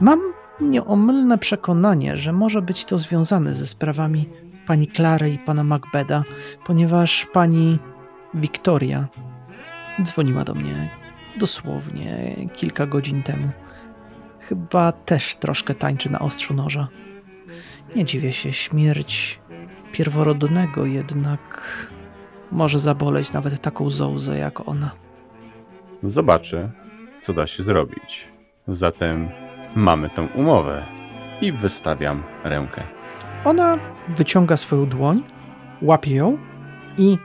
mam 0.00 0.20
nieomylne 0.60 1.38
przekonanie, 1.38 2.16
że 2.16 2.32
może 2.32 2.62
być 2.62 2.84
to 2.84 2.98
związane 2.98 3.54
ze 3.54 3.66
sprawami 3.66 4.28
pani 4.66 4.86
Klary 4.86 5.30
i 5.30 5.38
pana 5.38 5.64
Macbeda, 5.64 6.24
ponieważ 6.66 7.26
pani 7.32 7.78
Wiktoria 8.34 9.08
dzwoniła 10.02 10.44
do 10.44 10.54
mnie 10.54 10.90
dosłownie 11.36 12.36
kilka 12.52 12.86
godzin 12.86 13.22
temu. 13.22 13.48
Chyba 14.40 14.92
też 14.92 15.36
troszkę 15.36 15.74
tańczy 15.74 16.10
na 16.10 16.18
ostrzu 16.18 16.54
noża. 16.54 16.88
Nie 17.96 18.04
dziwię 18.04 18.32
się, 18.32 18.52
śmierć 18.52 19.40
pierworodnego 19.92 20.86
jednak 20.86 21.62
może 22.52 22.78
zaboleć 22.78 23.32
nawet 23.32 23.62
taką 23.62 23.90
zołzę 23.90 24.38
jak 24.38 24.68
ona. 24.68 24.90
Zobaczę, 26.02 26.70
co 27.20 27.32
da 27.32 27.46
się 27.46 27.62
zrobić. 27.62 28.28
Zatem 28.68 29.28
mamy 29.78 30.10
tę 30.10 30.28
umowę 30.34 30.82
i 31.40 31.52
wystawiam 31.52 32.22
rękę. 32.44 32.82
Ona 33.44 33.78
wyciąga 34.08 34.56
swoją 34.56 34.86
dłoń, 34.86 35.22
łapie 35.82 36.14
ją 36.14 36.38
i 36.98 37.18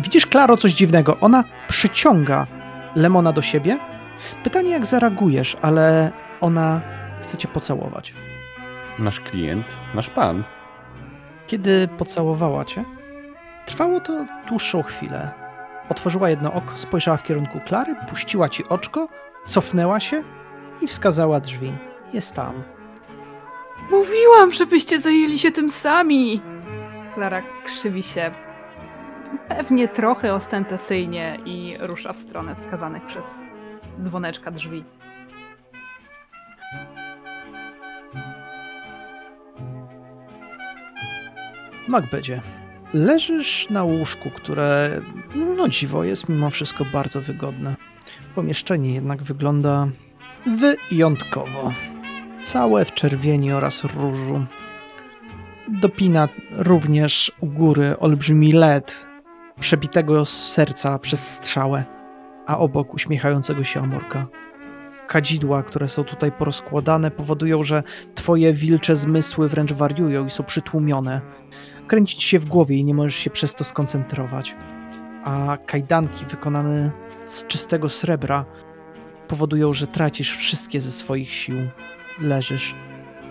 widzisz, 0.00 0.26
Klaro, 0.26 0.56
coś 0.56 0.72
dziwnego. 0.72 1.16
Ona 1.20 1.44
przyciąga 1.68 2.46
Lemona 2.96 3.32
do 3.32 3.42
siebie. 3.42 3.78
Pytanie, 4.44 4.70
jak 4.70 4.86
zareagujesz, 4.86 5.56
ale 5.62 6.10
ona 6.40 6.80
chce 7.22 7.36
cię 7.36 7.48
pocałować. 7.48 8.14
Nasz 8.98 9.20
klient, 9.20 9.76
nasz 9.94 10.10
pan. 10.10 10.44
Kiedy 11.46 11.88
pocałowała 11.98 12.64
cię, 12.64 12.84
trwało 13.66 14.00
to 14.00 14.26
dłuższą 14.48 14.82
chwilę. 14.82 15.30
Otworzyła 15.88 16.30
jedno 16.30 16.52
oko, 16.52 16.76
spojrzała 16.76 17.16
w 17.16 17.22
kierunku 17.22 17.60
Klary, 17.60 17.94
puściła 18.08 18.48
ci 18.48 18.68
oczko, 18.68 19.08
cofnęła 19.48 20.00
się 20.00 20.22
i 20.82 20.86
wskazała 20.86 21.40
drzwi. 21.40 21.72
Jest 22.12 22.32
tam. 22.32 22.62
Mówiłam, 23.90 24.52
żebyście 24.52 25.00
zajęli 25.00 25.38
się 25.38 25.52
tym 25.52 25.70
sami! 25.70 26.40
Klara 27.14 27.42
krzywi 27.66 28.02
się 28.02 28.34
pewnie 29.48 29.88
trochę 29.88 30.34
ostentacyjnie 30.34 31.38
i 31.44 31.76
rusza 31.80 32.12
w 32.12 32.18
stronę 32.18 32.54
wskazanych 32.54 33.06
przez 33.06 33.42
dzwoneczka 34.00 34.50
drzwi. 34.50 34.84
Macbedzie, 41.88 42.40
leżysz 42.94 43.70
na 43.70 43.84
łóżku, 43.84 44.30
które, 44.30 45.00
no 45.56 45.68
dziwo, 45.68 46.04
jest 46.04 46.28
mimo 46.28 46.50
wszystko 46.50 46.84
bardzo 46.84 47.20
wygodne. 47.20 47.76
Pomieszczenie 48.34 48.94
jednak 48.94 49.22
wygląda 49.22 49.88
wyjątkowo. 50.46 51.72
Całe 52.42 52.84
w 52.84 52.94
czerwieni 52.94 53.52
oraz 53.52 53.84
różu. 53.84 54.44
Dopina 55.68 56.28
również 56.50 57.32
u 57.40 57.46
góry 57.46 57.98
olbrzymi 57.98 58.52
led 58.52 59.06
przebitego 59.60 60.24
z 60.24 60.52
serca 60.52 60.98
przez 60.98 61.28
strzałę, 61.28 61.84
a 62.46 62.58
obok 62.58 62.94
uśmiechającego 62.94 63.64
się 63.64 63.80
amorka. 63.80 64.26
Kadzidła, 65.06 65.62
które 65.62 65.88
są 65.88 66.04
tutaj 66.04 66.32
porozkładane, 66.32 67.10
powodują, 67.10 67.64
że 67.64 67.82
twoje 68.14 68.52
wilcze 68.52 68.96
zmysły 68.96 69.48
wręcz 69.48 69.72
wariują 69.72 70.26
i 70.26 70.30
są 70.30 70.44
przytłumione. 70.44 71.20
Kręcić 71.86 72.22
się 72.22 72.38
w 72.38 72.44
głowie 72.44 72.76
i 72.76 72.84
nie 72.84 72.94
możesz 72.94 73.16
się 73.16 73.30
przez 73.30 73.54
to 73.54 73.64
skoncentrować. 73.64 74.56
A 75.24 75.58
kajdanki 75.66 76.24
wykonane 76.24 76.90
z 77.26 77.46
czystego 77.46 77.88
srebra 77.88 78.44
powodują, 79.34 79.72
że 79.72 79.86
tracisz 79.86 80.36
wszystkie 80.36 80.80
ze 80.80 80.90
swoich 80.90 81.34
sił. 81.34 81.56
Leżysz, 82.20 82.74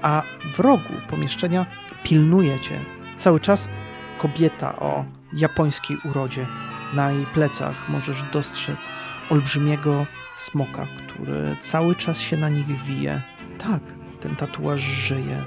a 0.02 0.24
w 0.54 0.60
rogu 0.60 0.94
pomieszczenia 1.10 1.66
pilnuje 2.04 2.60
cię 2.60 2.80
cały 3.18 3.40
czas 3.40 3.70
kobieta 4.18 4.80
o 4.80 5.06
japońskiej 5.34 5.98
urodzie. 6.06 6.48
Na 6.94 7.12
jej 7.12 7.26
plecach 7.26 7.90
możesz 7.90 8.24
dostrzec 8.34 8.90
olbrzymiego 9.30 10.06
smoka, 10.36 10.88
który 10.98 11.58
cały 11.60 11.96
czas 11.96 12.20
się 12.20 12.38
na 12.38 12.50
nich 12.50 12.84
wije. 12.84 13.22
Tak, 13.58 13.82
ten 14.20 14.36
tatuaż 14.36 14.82
żyje. 14.82 15.46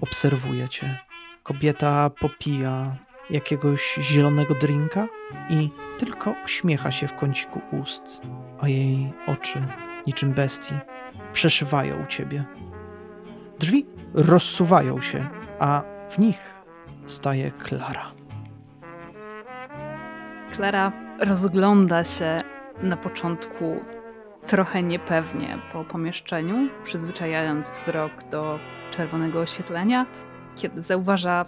Obserwuje 0.00 0.68
cię. 0.68 0.98
Kobieta 1.42 2.10
popija 2.10 2.96
jakiegoś 3.30 3.98
zielonego 4.00 4.54
drinka 4.54 5.08
i 5.50 5.68
tylko 5.98 6.34
uśmiecha 6.44 6.90
się 6.90 7.08
w 7.08 7.16
kąciku 7.16 7.60
ust, 7.82 8.22
a 8.60 8.68
jej 8.68 9.12
oczy, 9.26 9.62
niczym 10.06 10.32
bestii, 10.32 10.74
przeszywają 11.32 12.06
ciebie. 12.06 12.44
Drzwi 13.58 13.86
rozsuwają 14.14 15.00
się, 15.00 15.26
a 15.58 15.82
w 16.10 16.18
nich 16.18 16.38
staje 17.06 17.50
Klara. 17.50 18.12
Klara 20.54 20.92
rozgląda 21.18 22.04
się 22.04 22.42
na 22.82 22.96
początku 22.96 23.84
trochę 24.46 24.82
niepewnie 24.82 25.58
po 25.72 25.84
pomieszczeniu, 25.84 26.68
przyzwyczajając 26.84 27.68
wzrok 27.68 28.12
do 28.30 28.58
czerwonego 28.90 29.40
oświetlenia, 29.40 30.06
kiedy 30.56 30.80
zauważa 30.80 31.44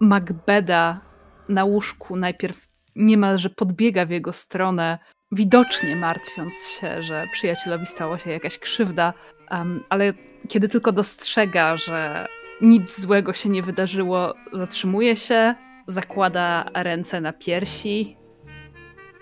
Macbeda 0.00 1.00
na 1.48 1.64
łóżku, 1.64 2.16
najpierw 2.16 2.66
niemalże 2.96 3.50
podbiega 3.50 4.06
w 4.06 4.10
jego 4.10 4.32
stronę, 4.32 4.98
widocznie 5.32 5.96
martwiąc 5.96 6.54
się, 6.80 7.02
że 7.02 7.26
przyjacielowi 7.32 7.86
stała 7.86 8.18
się 8.18 8.30
jakaś 8.30 8.58
krzywda, 8.58 9.12
um, 9.50 9.84
ale 9.88 10.12
kiedy 10.48 10.68
tylko 10.68 10.92
dostrzega, 10.92 11.76
że 11.76 12.26
nic 12.60 13.00
złego 13.00 13.32
się 13.32 13.48
nie 13.48 13.62
wydarzyło, 13.62 14.34
zatrzymuje 14.52 15.16
się, 15.16 15.54
zakłada 15.86 16.70
ręce 16.74 17.20
na 17.20 17.32
piersi. 17.32 18.16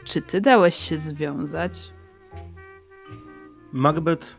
Czy 0.04 0.22
ty 0.22 0.40
dałeś 0.40 0.74
się 0.74 0.98
związać? 0.98 1.90
Macbeth 3.72 4.38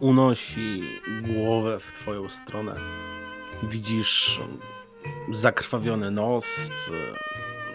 unosi 0.00 0.82
głowę 1.22 1.80
w 1.80 1.92
twoją 1.92 2.28
stronę. 2.28 2.76
Widzisz 3.62 4.40
zakrwawiony 5.32 6.10
nos, 6.10 6.46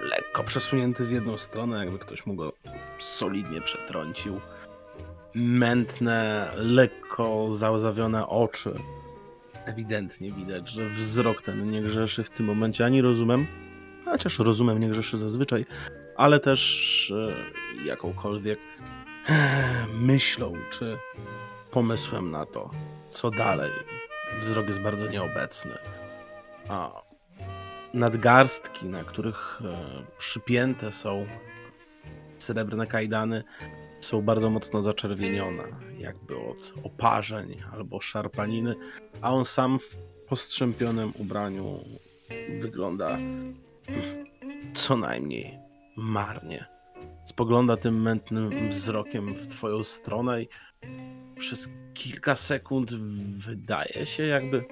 lekko 0.02 0.44
przesunięty 0.44 1.06
w 1.06 1.12
jedną 1.12 1.38
stronę, 1.38 1.78
jakby 1.78 2.00
ktoś 2.00 2.26
mu 2.26 2.36
go 2.36 2.54
solidnie 2.98 3.62
przetrącił. 3.62 4.42
Mętne, 5.34 6.52
lekko 6.56 7.52
załzawione 7.52 8.28
oczy. 8.28 8.74
Ewidentnie 9.66 10.32
widać, 10.32 10.70
że 10.70 10.90
wzrok 10.90 11.42
ten 11.42 11.72
nie 11.72 11.82
grzeszy 11.82 12.24
w 12.24 12.30
tym 12.30 12.46
momencie 12.46 12.86
ani 12.86 13.02
rozumem, 13.02 13.48
chociaż 14.06 14.40
rozumem 14.40 14.80
nie 14.80 14.90
grzeszy 14.90 15.18
zazwyczaj, 15.18 15.66
ale 16.18 16.40
też 16.40 17.14
e, 17.16 17.86
jakąkolwiek 17.86 18.60
e, 19.30 19.86
myślą 20.02 20.54
czy 20.70 20.98
pomysłem 21.72 22.32
na 22.32 22.46
to, 22.46 22.72
co 23.10 23.32
dalej. 23.32 23.72
Wzrok 24.42 24.68
jest 24.68 24.82
bardzo 24.82 25.08
nieobecny. 25.08 25.78
A 26.68 27.09
nadgarstki, 27.94 28.86
na 28.86 29.03
których 29.03 29.61
e, 29.66 29.78
przypięte 30.18 30.91
są 30.91 31.26
srebrne 32.38 32.88
kajdany, 32.88 33.44
są 33.99 34.22
bardzo 34.22 34.49
mocno 34.49 34.84
zaczerwienione, 34.84 35.64
jakby 35.98 36.38
od 36.38 36.74
oparzeń 36.84 37.61
albo 37.74 38.02
szarpaniny, 38.02 38.76
a 39.22 39.34
on 39.34 39.45
sam 39.45 39.80
w 39.80 39.95
postrzępionym 40.28 41.11
ubraniu 41.20 41.80
wygląda 42.61 43.18
co 44.74 44.98
najmniej 44.98 45.57
marnie. 45.98 46.66
Spogląda 47.26 47.78
tym 47.78 48.02
mętnym 48.02 48.70
wzrokiem 48.70 49.36
w 49.36 49.48
twoją 49.48 49.84
stronę 49.84 50.44
i 50.44 50.48
przez 51.38 51.70
kilka 51.94 52.36
sekund 52.36 52.94
wydaje 53.38 54.06
się, 54.06 54.26
jakby 54.26 54.66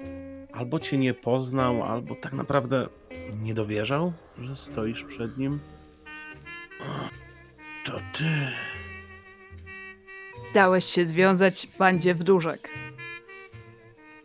albo 0.52 0.80
cię 0.80 0.98
nie 0.98 1.14
poznał, 1.14 1.82
albo 1.82 2.14
tak 2.14 2.32
naprawdę 2.32 2.88
nie 3.32 3.54
dowierzał, 3.54 4.12
że 4.38 4.56
stoisz 4.56 5.04
przed 5.04 5.38
nim. 5.38 5.60
To 7.84 7.92
ty. 8.12 8.48
Dałeś 10.54 10.84
się 10.84 11.06
związać, 11.06 11.68
bandzie 11.78 12.14
wdóżek. 12.14 12.70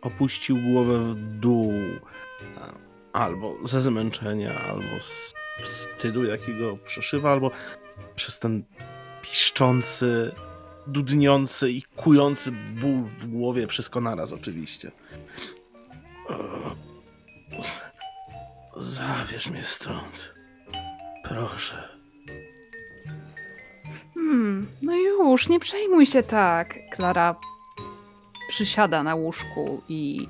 Opuścił 0.02 0.58
głowę 0.70 0.98
w 0.98 1.14
dół. 1.16 1.72
albo 3.12 3.56
ze 3.64 3.82
zmęczenia, 3.82 4.60
albo 4.60 5.00
z 5.00 5.34
wstydu, 5.62 6.24
jakiego 6.24 6.76
przeszywa, 6.76 7.32
albo 7.32 7.50
przez 8.14 8.38
ten 8.38 8.64
piszczący, 9.22 10.32
dudniący 10.86 11.70
i 11.70 11.82
kujący 11.82 12.52
ból 12.52 13.04
w 13.04 13.26
głowie, 13.26 13.66
wszystko 13.66 14.00
naraz 14.00 14.32
oczywiście. 14.32 14.90
Zabierz 18.76 19.50
mnie 19.50 19.64
stąd. 19.64 20.34
Proszę. 21.24 21.88
Hmm, 24.14 24.68
no 24.82 24.96
już, 24.96 25.48
nie 25.48 25.60
przejmuj 25.60 26.06
się 26.06 26.22
tak. 26.22 26.74
Klara 26.92 27.34
przysiada 28.48 29.02
na 29.02 29.14
łóżku 29.14 29.82
i 29.88 30.28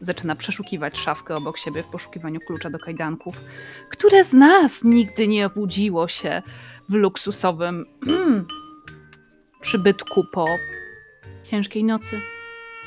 zaczyna 0.00 0.36
przeszukiwać 0.36 0.98
szafkę 0.98 1.36
obok 1.36 1.58
siebie 1.58 1.82
w 1.82 1.86
poszukiwaniu 1.86 2.40
klucza 2.40 2.70
do 2.70 2.78
kajdanków. 2.78 3.40
Które 3.90 4.24
z 4.24 4.32
nas 4.32 4.84
nigdy 4.84 5.28
nie 5.28 5.46
obudziło 5.46 6.08
się 6.08 6.42
w 6.88 6.94
luksusowym 6.94 7.86
hmm, 8.04 8.46
przybytku 9.60 10.24
po 10.32 10.46
ciężkiej 11.42 11.84
nocy? 11.84 12.20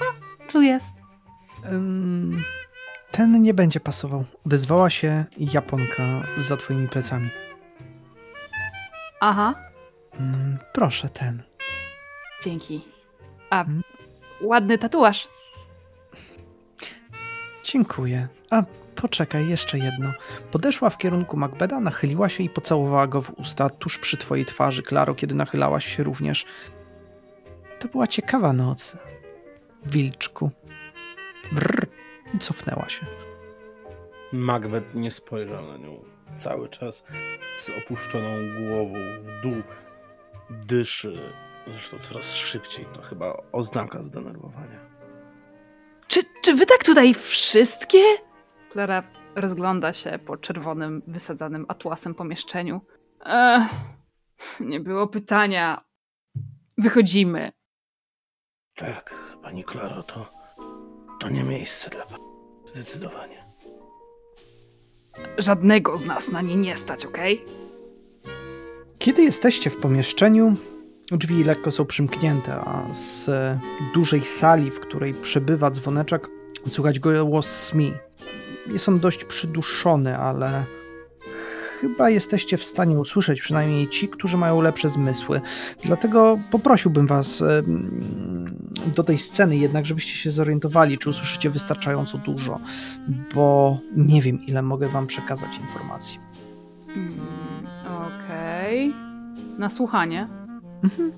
A, 0.01 0.51
tu 0.51 0.61
jest. 0.61 0.94
Ten 3.11 3.41
nie 3.41 3.53
będzie 3.53 3.79
pasował. 3.79 4.25
Odezwała 4.45 4.89
się 4.89 5.25
Japonka 5.37 6.03
za 6.37 6.57
twoimi 6.57 6.87
plecami. 6.87 7.29
Aha, 9.19 9.55
Ym, 10.19 10.57
proszę, 10.73 11.09
ten. 11.09 11.43
dzięki. 12.43 12.85
A, 13.49 13.63
Hmm? 13.63 13.83
ładny 14.41 14.77
tatuaż. 14.77 15.27
Dziękuję. 17.63 18.27
A 18.51 18.63
poczekaj, 18.95 19.47
jeszcze 19.47 19.77
jedno. 19.77 20.13
Podeszła 20.51 20.89
w 20.89 20.97
kierunku 20.97 21.37
Macbeda, 21.37 21.79
nachyliła 21.79 22.29
się 22.29 22.43
i 22.43 22.49
pocałowała 22.49 23.07
go 23.07 23.21
w 23.21 23.29
usta 23.39 23.69
tuż 23.69 23.99
przy 23.99 24.17
twojej 24.17 24.45
twarzy, 24.45 24.83
Klaro, 24.83 25.15
kiedy 25.15 25.35
nachylałaś 25.35 25.85
się 25.95 26.03
również. 26.03 26.45
To 27.79 27.87
była 27.87 28.07
ciekawa 28.07 28.53
noc. 28.53 28.97
Wilczku. 29.85 30.51
Brrr. 31.51 31.87
I 32.33 32.39
cofnęła 32.39 32.89
się. 32.89 33.05
Macbeth 34.31 34.95
nie 34.95 35.11
spojrzał 35.11 35.65
na 35.67 35.77
nią 35.77 36.03
cały 36.35 36.69
czas 36.69 37.03
z 37.57 37.69
opuszczoną 37.69 38.29
głową 38.57 38.99
w 39.21 39.41
dół. 39.43 39.61
Dyszy, 40.49 41.33
zresztą 41.67 41.99
coraz 41.99 42.33
szybciej. 42.35 42.85
To 42.93 43.01
chyba 43.01 43.41
oznaka 43.51 44.03
zdenerwowania. 44.03 44.79
Czy, 46.07 46.23
czy 46.41 46.53
wy 46.53 46.65
tak 46.65 46.83
tutaj 46.83 47.13
wszystkie? 47.13 48.03
Klara 48.71 49.03
rozgląda 49.35 49.93
się 49.93 50.19
po 50.25 50.37
czerwonym, 50.37 51.01
wysadzanym 51.07 51.65
atłasem 51.67 52.15
pomieszczeniu. 52.15 52.81
Ech, 53.25 53.63
nie 54.59 54.79
było 54.79 55.07
pytania. 55.07 55.85
Wychodzimy. 56.77 57.51
Tak, 58.75 59.13
pani 59.43 59.63
Klaro, 59.63 60.03
to, 60.03 60.34
to 61.19 61.29
nie 61.29 61.43
miejsce 61.43 61.89
dla 61.89 62.05
pani. 62.05 62.23
Zdecydowanie. 62.65 63.45
Żadnego 65.37 65.97
z 65.97 66.05
nas 66.05 66.31
na 66.31 66.41
nie 66.41 66.55
nie 66.55 66.75
stać, 66.75 67.05
okej? 67.05 67.45
Kiedy 68.99 69.23
jesteście 69.23 69.69
w 69.69 69.77
pomieszczeniu, 69.77 70.55
drzwi 71.11 71.43
lekko 71.43 71.71
są 71.71 71.85
przymknięte, 71.85 72.53
a 72.55 72.93
z 72.93 73.29
dużej 73.93 74.21
sali, 74.25 74.71
w 74.71 74.79
której 74.79 75.13
przebywa 75.13 75.71
dzwoneczek, 75.71 76.27
słychać 76.67 76.99
głos 76.99 77.47
SMI. 77.47 77.93
Jest 78.67 78.89
on 78.89 78.99
dość 78.99 79.25
przyduszony, 79.25 80.17
ale 80.17 80.63
chyba 81.81 82.09
jesteście 82.09 82.57
w 82.57 82.63
stanie 82.63 82.99
usłyszeć 82.99 83.41
przynajmniej 83.41 83.87
ci, 83.89 84.07
którzy 84.07 84.37
mają 84.37 84.61
lepsze 84.61 84.89
zmysły. 84.89 85.41
Dlatego 85.83 86.39
poprosiłbym 86.51 87.07
was 87.07 87.43
do 88.95 89.03
tej 89.03 89.17
sceny 89.17 89.57
jednak, 89.57 89.85
żebyście 89.85 90.15
się 90.17 90.31
zorientowali, 90.31 90.97
czy 90.97 91.09
usłyszycie 91.09 91.49
wystarczająco 91.49 92.17
dużo, 92.17 92.59
bo 93.35 93.77
nie 93.95 94.21
wiem, 94.21 94.39
ile 94.47 94.61
mogę 94.61 94.87
wam 94.87 95.07
przekazać 95.07 95.49
informacji. 95.57 96.19
Mm, 96.87 97.19
Okej. 97.87 98.93
Na 99.57 99.69
słuchanie. 99.69 100.27
Mhm, 100.83 101.11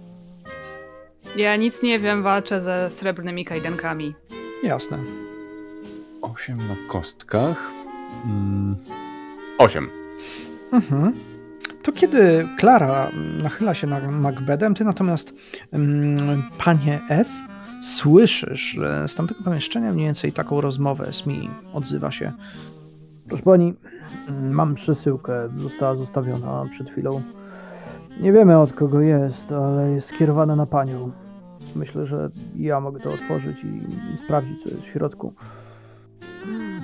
Ja 1.36 1.56
nic 1.56 1.84
nie 1.84 2.00
wiem, 2.00 2.24
walczę 2.24 2.62
ze 2.62 2.92
srebrnymi 2.92 3.46
kajdankami. 3.46 4.16
jasne. 4.64 4.98
8 6.22 6.58
na 6.58 6.76
kostkach. 6.90 7.72
Mm, 8.26 8.76
8. 9.58 9.90
Mhm. 10.72 11.14
To 11.84 11.92
kiedy 11.92 12.48
Klara 12.60 13.08
nachyla 13.44 13.74
się 13.74 13.88
nad 13.88 14.12
Macbethem, 14.12 14.74
ty 14.74 14.84
natomiast, 14.84 15.34
mm, 15.72 16.44
panie 16.66 17.00
F, 17.10 17.30
słyszysz 17.82 18.62
że 18.62 19.08
z 19.08 19.16
tamtego 19.16 19.44
pomieszczenia 19.44 19.94
mniej 19.94 20.06
więcej 20.06 20.32
taką 20.32 20.62
rozmowę 20.62 21.14
z 21.14 21.26
mi 21.26 21.50
odzywa 21.74 22.12
się. 22.12 22.32
Proszę 23.28 23.44
pani, 23.44 23.74
mm, 24.28 24.52
mam 24.52 24.76
przesyłkę, 24.76 25.50
została 25.58 25.96
zostawiona 25.96 26.66
przed 26.72 26.90
chwilą. 26.90 27.22
Nie 28.22 28.32
wiemy 28.32 28.60
od 28.60 28.74
kogo 28.74 29.02
jest, 29.02 29.52
ale 29.52 29.92
jest 29.92 30.08
skierowana 30.08 30.56
na 30.56 30.66
panią. 30.66 31.12
Myślę, 31.76 32.08
że 32.08 32.30
ja 32.56 32.80
mogę 32.80 33.00
to 33.00 33.12
otworzyć 33.14 33.58
i 33.64 33.82
sprawdzić, 34.26 34.64
co 34.64 34.70
jest 34.70 34.82
w 34.82 34.92
środku. 34.92 35.34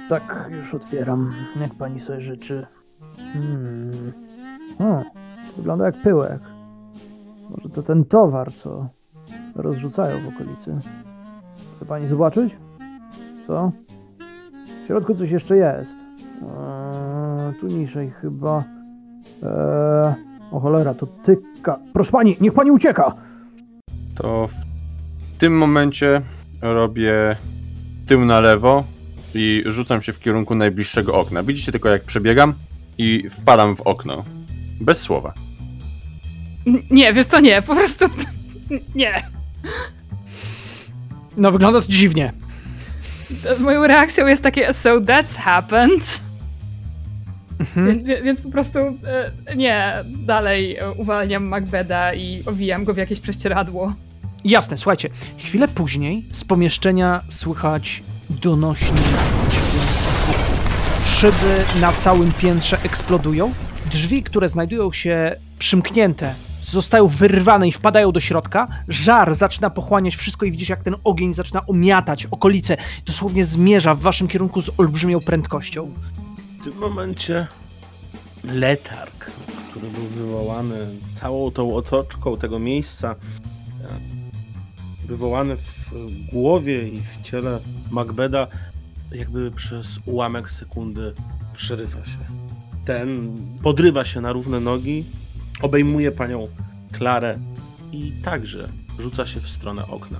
Tak, 0.10 0.50
już 0.52 0.74
otwieram, 0.74 1.34
jak 1.62 1.76
pani 1.76 2.02
sobie 2.02 2.22
życzy. 2.22 2.68
Hmm. 3.18 4.14
O, 4.80 5.04
wygląda 5.58 5.86
jak 5.86 6.02
pyłek. 6.02 6.42
Może 7.50 7.70
to 7.70 7.84
ten 7.84 8.06
towar, 8.06 8.54
co 8.54 8.88
rozrzucają 9.56 10.18
w 10.22 10.28
okolicy. 10.28 10.90
Chce 11.76 11.86
pani 11.86 12.08
zobaczyć? 12.08 12.56
Co? 13.48 13.72
W 14.84 14.88
środku 14.88 15.16
coś 15.16 15.32
jeszcze 15.32 15.58
jest. 15.58 15.90
Eee, 16.42 17.54
tu 17.60 17.68
niżej 17.68 18.12
chyba. 18.12 18.64
Eee, 19.44 20.14
o 20.52 20.60
cholera, 20.60 20.94
to 20.94 21.08
tyka. 21.08 21.80
Proszę 21.94 22.12
pani, 22.12 22.38
niech 22.42 22.54
pani 22.54 22.72
ucieka! 22.72 23.16
To 24.16 24.48
w 24.48 24.54
tym 25.38 25.58
momencie 25.58 26.22
robię 26.62 27.36
tył 28.08 28.26
na 28.26 28.40
lewo 28.40 28.84
i 29.36 29.64
rzucam 29.66 30.02
się 30.02 30.14
w 30.14 30.20
kierunku 30.20 30.56
najbliższego 30.56 31.20
okna. 31.20 31.44
Widzicie 31.44 31.72
tylko 31.72 31.90
jak 31.90 32.04
przebiegam 32.04 32.54
i 32.98 33.30
wpadam 33.30 33.76
w 33.76 33.82
okno. 33.82 34.24
Bez 34.82 35.02
słowa. 35.02 35.34
Nie, 36.92 37.14
wiesz 37.14 37.26
co, 37.26 37.40
nie, 37.40 37.62
po 37.62 37.76
prostu 37.76 38.06
nie. 38.96 39.14
No, 41.38 41.52
wygląda 41.52 41.82
to 41.82 41.88
dziwnie. 41.88 42.34
Moją 43.60 43.88
reakcją 43.88 44.28
jest 44.28 44.44
takie, 44.44 44.74
so 44.74 44.90
that's 45.00 45.38
happened. 45.38 46.20
Mhm. 47.60 47.88
Wie- 48.04 48.04
wie- 48.16 48.22
Więc 48.24 48.42
po 48.42 48.50
prostu 48.50 48.80
e, 48.80 48.96
nie, 49.56 49.94
dalej 50.08 50.78
uwalniam 50.98 51.48
Macbeda 51.48 52.14
i 52.14 52.44
owijam 52.46 52.84
go 52.84 52.94
w 52.94 52.98
jakieś 52.98 53.20
prześcieradło. 53.20 53.94
Jasne, 54.46 54.78
słuchajcie. 54.78 55.10
Chwilę 55.38 55.68
później 55.68 56.26
z 56.32 56.44
pomieszczenia 56.44 57.22
słychać 57.28 58.04
donośny. 58.30 58.98
Szyby 61.24 61.80
na 61.82 61.92
całym 61.92 62.32
piętrze 62.32 62.82
eksplodują. 62.84 63.54
Drzwi, 63.92 64.24
które 64.24 64.50
znajdują 64.50 64.92
się 64.92 65.36
przymknięte, 65.60 66.36
zostają 66.62 67.08
wyrwane 67.08 67.68
i 67.68 67.72
wpadają 67.72 68.12
do 68.12 68.20
środka. 68.20 68.68
Żar 68.88 69.36
zaczyna 69.36 69.70
pochłaniać 69.70 70.16
wszystko 70.16 70.46
i 70.46 70.52
widzicie, 70.52 70.74
jak 70.74 70.84
ten 70.84 70.96
ogień 71.04 71.34
zaczyna 71.34 71.66
omiatać 71.66 72.26
okolice. 72.26 72.78
Dosłownie 73.06 73.46
zmierza 73.46 73.96
w 73.96 74.00
waszym 74.00 74.28
kierunku 74.28 74.62
z 74.62 74.72
olbrzymią 74.78 75.20
prędkością. 75.20 75.92
W 76.62 76.64
tym 76.64 76.78
momencie 76.78 77.48
letarg, 78.44 79.32
który 79.70 79.88
był 79.88 80.04
wywołany 80.04 80.88
całą 81.22 81.52
tą 81.52 81.76
otoczką 81.76 82.38
tego 82.38 82.60
miejsca, 82.60 83.12
e, 83.12 85.08
wywołany 85.08 85.56
w 85.56 85.92
głowie 86.32 86.88
i 86.88 87.02
w 87.02 87.22
ciele 87.22 87.60
Macbeda, 87.92 88.48
jakby 89.14 89.52
przez 89.52 90.00
ułamek 90.06 90.52
sekundy 90.52 91.14
przerywa 91.56 92.06
się. 92.06 92.18
Ten 92.86 93.38
podrywa 93.64 94.06
się 94.06 94.22
na 94.22 94.32
równe 94.32 94.60
nogi, 94.60 95.06
obejmuje 95.62 96.12
panią 96.12 96.48
Klarę 96.92 97.40
i 97.92 98.12
także 98.24 98.68
rzuca 99.00 99.26
się 99.26 99.40
w 99.40 99.50
stronę 99.50 99.88
okna. 99.88 100.18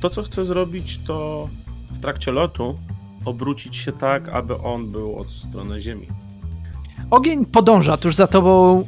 To, 0.00 0.10
co 0.10 0.22
chce 0.22 0.44
zrobić, 0.44 0.98
to 1.06 1.48
w 1.90 1.98
trakcie 1.98 2.32
lotu 2.32 2.78
obrócić 3.24 3.76
się 3.76 3.92
tak, 3.92 4.28
aby 4.28 4.58
on 4.58 4.92
był 4.92 5.16
od 5.16 5.30
strony 5.30 5.80
ziemi. 5.80 6.06
Ogień 7.10 7.46
podąża 7.46 7.96
tuż 7.96 8.14
za 8.14 8.26
tobą, 8.26 8.84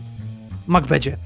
Macbedzie. 0.67 1.17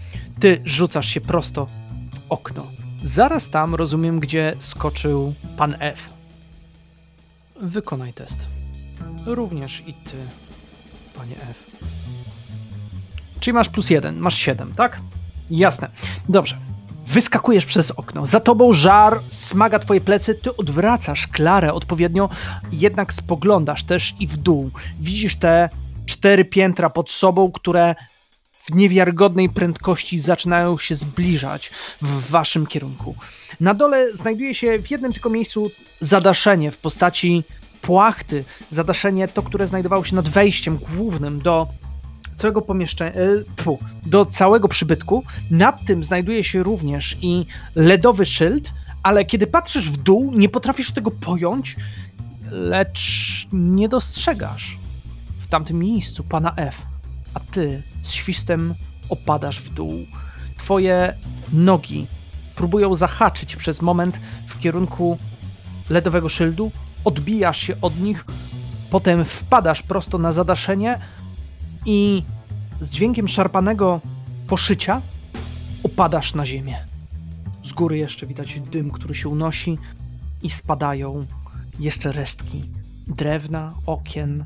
Ty 0.40 0.60
rzucasz 0.64 1.08
się 1.08 1.20
prosto 1.20 1.66
w 1.66 2.20
okno. 2.28 2.66
Zaraz 3.02 3.50
tam 3.50 3.74
rozumiem, 3.74 4.20
gdzie 4.20 4.54
skoczył 4.58 5.34
pan 5.56 5.76
F. 5.78 6.13
Wykonaj 7.64 8.12
test. 8.12 8.46
Również 9.26 9.82
i 9.86 9.94
ty, 9.94 10.16
panie 11.16 11.34
F. 11.50 11.70
Czyli 13.40 13.54
masz 13.54 13.68
plus 13.68 13.90
jeden, 13.90 14.18
masz 14.18 14.34
siedem, 14.34 14.74
tak? 14.74 15.00
Jasne. 15.50 15.90
Dobrze. 16.28 16.58
Wyskakujesz 17.06 17.66
przez 17.66 17.90
okno. 17.90 18.26
Za 18.26 18.40
tobą 18.40 18.72
żar 18.72 19.20
smaga 19.30 19.78
twoje 19.78 20.00
plecy. 20.00 20.34
Ty 20.34 20.56
odwracasz 20.56 21.26
Klarę 21.26 21.72
odpowiednio, 21.72 22.28
jednak 22.72 23.12
spoglądasz 23.12 23.84
też 23.84 24.14
i 24.20 24.26
w 24.26 24.36
dół. 24.36 24.70
Widzisz 25.00 25.36
te 25.36 25.68
cztery 26.06 26.44
piętra 26.44 26.90
pod 26.90 27.10
sobą, 27.10 27.52
które 27.52 27.94
w 28.64 28.74
niewiarygodnej 28.74 29.48
prędkości 29.48 30.20
zaczynają 30.20 30.78
się 30.78 30.94
zbliżać 30.94 31.70
w 32.02 32.30
waszym 32.30 32.66
kierunku. 32.66 33.14
Na 33.60 33.74
dole 33.74 34.16
znajduje 34.16 34.54
się 34.54 34.78
w 34.78 34.90
jednym 34.90 35.12
tylko 35.12 35.30
miejscu 35.30 35.70
zadaszenie 36.00 36.72
w 36.72 36.78
postaci 36.78 37.44
płachty. 37.82 38.44
Zadaszenie 38.70 39.28
to, 39.28 39.42
które 39.42 39.66
znajdowało 39.66 40.04
się 40.04 40.16
nad 40.16 40.28
wejściem 40.28 40.78
głównym 40.78 41.42
do 41.42 41.68
całego 42.36 42.62
pomieszczenia, 42.62 43.12
do 44.06 44.26
całego 44.26 44.68
przybytku. 44.68 45.24
Nad 45.50 45.84
tym 45.84 46.04
znajduje 46.04 46.44
się 46.44 46.62
również 46.62 47.16
i 47.22 47.46
LEDowy 47.74 48.26
szyld, 48.26 48.72
ale 49.02 49.24
kiedy 49.24 49.46
patrzysz 49.46 49.90
w 49.90 49.96
dół, 49.96 50.32
nie 50.34 50.48
potrafisz 50.48 50.92
tego 50.92 51.10
pojąć, 51.10 51.76
lecz 52.50 53.46
nie 53.52 53.88
dostrzegasz 53.88 54.78
w 55.38 55.46
tamtym 55.46 55.78
miejscu 55.78 56.24
pana 56.24 56.54
F, 56.56 56.82
a 57.34 57.40
ty 57.40 57.82
z 58.04 58.12
świstem 58.12 58.74
opadasz 59.08 59.60
w 59.60 59.74
dół. 59.74 60.06
Twoje 60.58 61.14
nogi 61.52 62.06
próbują 62.54 62.94
zahaczyć 62.94 63.56
przez 63.56 63.82
moment 63.82 64.20
w 64.46 64.58
kierunku 64.58 65.18
LEDowego 65.90 66.28
szyldu, 66.28 66.70
odbijasz 67.04 67.58
się 67.58 67.80
od 67.80 68.00
nich, 68.00 68.24
potem 68.90 69.24
wpadasz 69.24 69.82
prosto 69.82 70.18
na 70.18 70.32
zadaszenie 70.32 70.98
i 71.86 72.22
z 72.80 72.90
dźwiękiem 72.90 73.28
szarpanego 73.28 74.00
poszycia 74.46 75.02
opadasz 75.82 76.34
na 76.34 76.46
ziemię. 76.46 76.86
Z 77.62 77.72
góry 77.72 77.98
jeszcze 77.98 78.26
widać 78.26 78.60
dym, 78.60 78.90
który 78.90 79.14
się 79.14 79.28
unosi 79.28 79.78
i 80.42 80.50
spadają 80.50 81.26
jeszcze 81.80 82.12
resztki 82.12 82.64
drewna, 83.06 83.74
okien, 83.86 84.44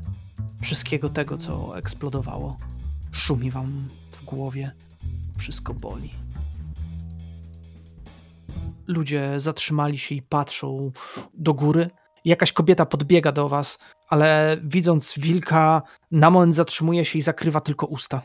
wszystkiego 0.61 1.09
tego, 1.09 1.37
co 1.37 1.77
eksplodowało. 1.77 2.57
Szumi 3.11 3.51
wam 3.51 3.89
w 4.11 4.25
głowie, 4.25 4.71
wszystko 5.37 5.73
boli. 5.73 6.13
Ludzie 8.87 9.39
zatrzymali 9.39 9.97
się 9.97 10.15
i 10.15 10.21
patrzą 10.21 10.91
do 11.33 11.53
góry. 11.53 11.89
Jakaś 12.25 12.53
kobieta 12.53 12.85
podbiega 12.85 13.31
do 13.31 13.49
was, 13.49 13.79
ale 14.09 14.57
widząc 14.63 15.13
wilka, 15.17 15.81
na 16.11 16.29
moment 16.29 16.55
zatrzymuje 16.55 17.05
się 17.05 17.19
i 17.19 17.21
zakrywa 17.21 17.61
tylko 17.61 17.85
usta. 17.85 18.21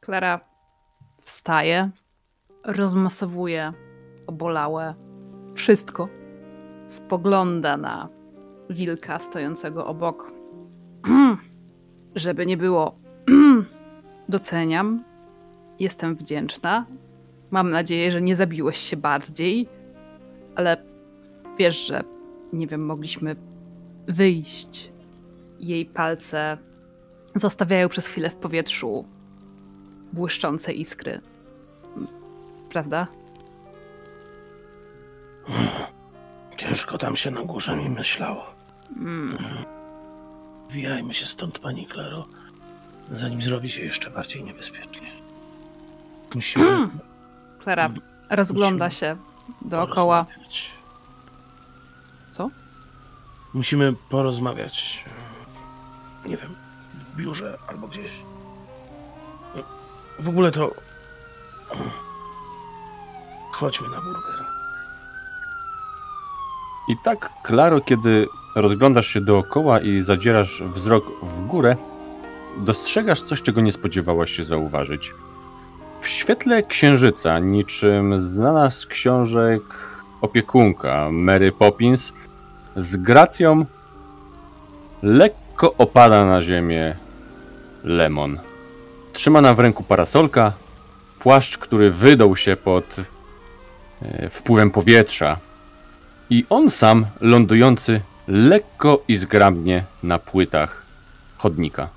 Klara 0.00 0.40
wstaje, 1.22 1.90
rozmasowuje 2.64 3.72
obolałe 4.26 4.94
wszystko. 5.54 6.08
Spogląda 6.86 7.76
na 7.76 8.08
wilka 8.70 9.18
stojącego 9.18 9.86
obok. 9.86 10.32
Żeby 12.14 12.46
nie 12.46 12.56
było, 12.56 13.03
doceniam, 14.28 15.04
jestem 15.78 16.16
wdzięczna. 16.16 16.86
Mam 17.50 17.70
nadzieję, 17.70 18.12
że 18.12 18.22
nie 18.22 18.36
zabiłeś 18.36 18.78
się 18.78 18.96
bardziej, 18.96 19.68
ale 20.56 20.76
wiesz, 21.58 21.86
że 21.86 22.02
nie 22.52 22.66
wiem, 22.66 22.86
mogliśmy 22.86 23.36
wyjść. 24.08 24.92
Jej 25.58 25.86
palce 25.86 26.58
zostawiają 27.34 27.88
przez 27.88 28.06
chwilę 28.06 28.30
w 28.30 28.36
powietrzu 28.36 29.04
błyszczące 30.12 30.72
iskry. 30.72 31.20
Prawda? 32.70 33.06
Ciężko 36.56 36.98
tam 36.98 37.16
się 37.16 37.30
na 37.30 37.42
górze 37.42 37.76
mi 37.76 37.90
myślało. 37.90 38.44
Mm. 38.96 39.38
Wijajmy 40.70 41.14
się 41.14 41.26
stąd, 41.26 41.58
pani 41.58 41.86
Klaro, 41.86 42.28
zanim 43.12 43.42
zrobi 43.42 43.70
się 43.70 43.82
jeszcze 43.82 44.10
bardziej 44.10 44.44
niebezpiecznie. 44.44 45.10
Musimy 46.34 46.88
Klara 47.58 47.90
rozgląda 48.30 48.84
Musimy 48.84 49.00
się 49.00 49.16
dookoła. 49.62 50.26
Co? 52.30 52.50
Musimy 53.54 53.94
porozmawiać. 54.08 55.04
Nie 56.26 56.36
wiem, 56.36 56.54
w 56.94 57.16
biurze 57.16 57.58
albo 57.68 57.88
gdzieś. 57.88 58.10
W 60.18 60.28
ogóle 60.28 60.50
to. 60.50 60.74
Chodźmy 63.52 63.88
na 63.88 64.00
burger. 64.00 64.44
I 66.88 66.96
tak, 67.04 67.30
Klaro, 67.42 67.80
kiedy 67.80 68.28
rozglądasz 68.56 69.06
się 69.06 69.20
dookoła 69.20 69.80
i 69.80 70.00
zadzierasz 70.00 70.62
wzrok 70.62 71.04
w 71.22 71.46
górę, 71.46 71.76
dostrzegasz 72.58 73.22
coś, 73.22 73.42
czego 73.42 73.60
nie 73.60 73.72
spodziewałaś 73.72 74.30
się 74.30 74.44
zauważyć. 74.44 75.14
W 76.00 76.08
świetle 76.08 76.62
księżyca, 76.62 77.38
niczym 77.38 78.20
znana 78.20 78.70
z 78.70 78.86
książek 78.86 79.62
opiekunka 80.20 81.08
Mary 81.12 81.52
Poppins, 81.52 82.12
z 82.76 82.96
gracją 82.96 83.64
lekko 85.02 85.74
opada 85.78 86.26
na 86.26 86.42
ziemię 86.42 86.96
Lemon. 87.84 88.38
Trzymana 89.12 89.54
w 89.54 89.60
ręku 89.60 89.82
parasolka, 89.82 90.52
płaszcz, 91.18 91.58
który 91.58 91.90
wydał 91.90 92.36
się 92.36 92.56
pod 92.56 92.96
e, 94.02 94.30
wpływem 94.30 94.70
powietrza, 94.70 95.38
i 96.30 96.46
on 96.50 96.70
sam 96.70 97.06
lądujący 97.20 98.00
lekko 98.28 99.02
i 99.08 99.16
zgrabnie 99.16 99.84
na 100.02 100.18
płytach 100.18 100.82
chodnika. 101.38 101.88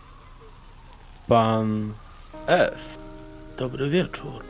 Pan 1.28 1.94
F. 2.48 2.98
Dobry 3.58 3.90
wieczór. 3.90 4.44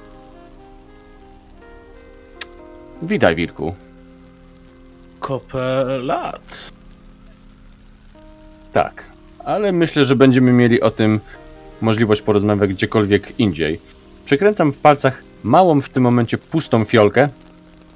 Witaj, 3.01 3.35
Wilku. 3.35 3.75
Kopę 5.19 5.85
lat. 6.03 6.71
Tak, 8.73 9.03
ale 9.39 9.71
myślę, 9.71 10.05
że 10.05 10.15
będziemy 10.15 10.53
mieli 10.53 10.81
o 10.81 10.91
tym 10.91 11.19
możliwość 11.81 12.21
porozmawiać 12.21 12.73
gdziekolwiek 12.73 13.39
indziej. 13.39 13.81
Przekręcam 14.25 14.71
w 14.71 14.79
palcach 14.79 15.23
małą 15.43 15.81
w 15.81 15.89
tym 15.89 16.03
momencie 16.03 16.37
pustą 16.37 16.85
fiolkę. 16.85 17.29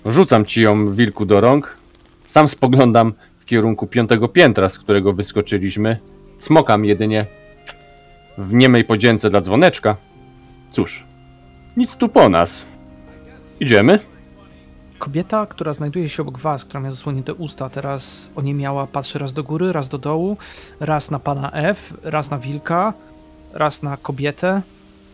Rzucam 0.06 0.46
ci 0.46 0.62
ją, 0.62 0.92
Wilku, 0.92 1.26
do 1.26 1.42
rąk. 1.42 1.78
Sam 2.26 2.48
spoglądam 2.48 3.14
w 3.40 3.46
kierunku 3.46 3.88
piątego 3.88 4.28
piętra, 4.28 4.70
z 4.70 4.80
którego 4.80 5.14
wyskoczyliśmy. 5.14 5.98
Cmokam 6.38 6.86
jedynie 6.86 7.41
w 8.42 8.54
niemej 8.54 8.84
podzięce 8.84 9.30
dla 9.30 9.42
dzwoneczka. 9.42 9.98
Cóż, 10.72 11.06
nic 11.78 11.98
tu 11.98 12.10
po 12.10 12.30
nas. 12.30 12.66
Idziemy? 13.60 14.00
Kobieta, 15.00 15.46
która 15.46 15.74
znajduje 15.74 16.10
się 16.10 16.22
obok 16.22 16.40
was, 16.40 16.66
która 16.66 16.80
miała 16.80 16.94
zasłonięte 16.94 17.34
usta, 17.34 17.70
teraz 17.70 18.32
oniemiała, 18.36 18.88
patrzy 18.88 19.20
raz 19.20 19.34
do 19.34 19.44
góry, 19.44 19.74
raz 19.74 19.90
do 19.90 19.98
dołu, 19.98 20.38
raz 20.80 21.12
na 21.12 21.20
pana 21.20 21.52
F, 21.52 21.94
raz 22.04 22.32
na 22.32 22.38
wilka, 22.38 22.94
raz 23.54 23.84
na 23.84 23.98
kobietę, 23.98 24.62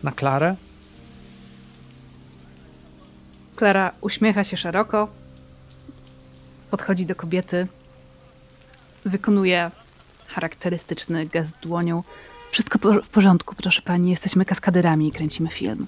na 0.02 0.12
Klarę. 0.12 0.56
Klara 3.56 3.92
uśmiecha 4.00 4.44
się 4.44 4.56
szeroko, 4.56 5.08
podchodzi 6.70 7.06
do 7.06 7.14
kobiety, 7.14 7.66
wykonuje 9.04 9.70
charakterystyczny 10.26 11.26
gest 11.26 11.56
dłonią. 11.62 12.02
Wszystko 12.50 12.78
po- 12.78 13.02
w 13.02 13.08
porządku, 13.08 13.54
proszę 13.54 13.82
pani, 13.82 14.10
jesteśmy 14.10 14.44
kaskaderami 14.44 15.08
i 15.08 15.12
kręcimy 15.12 15.48
film. 15.50 15.86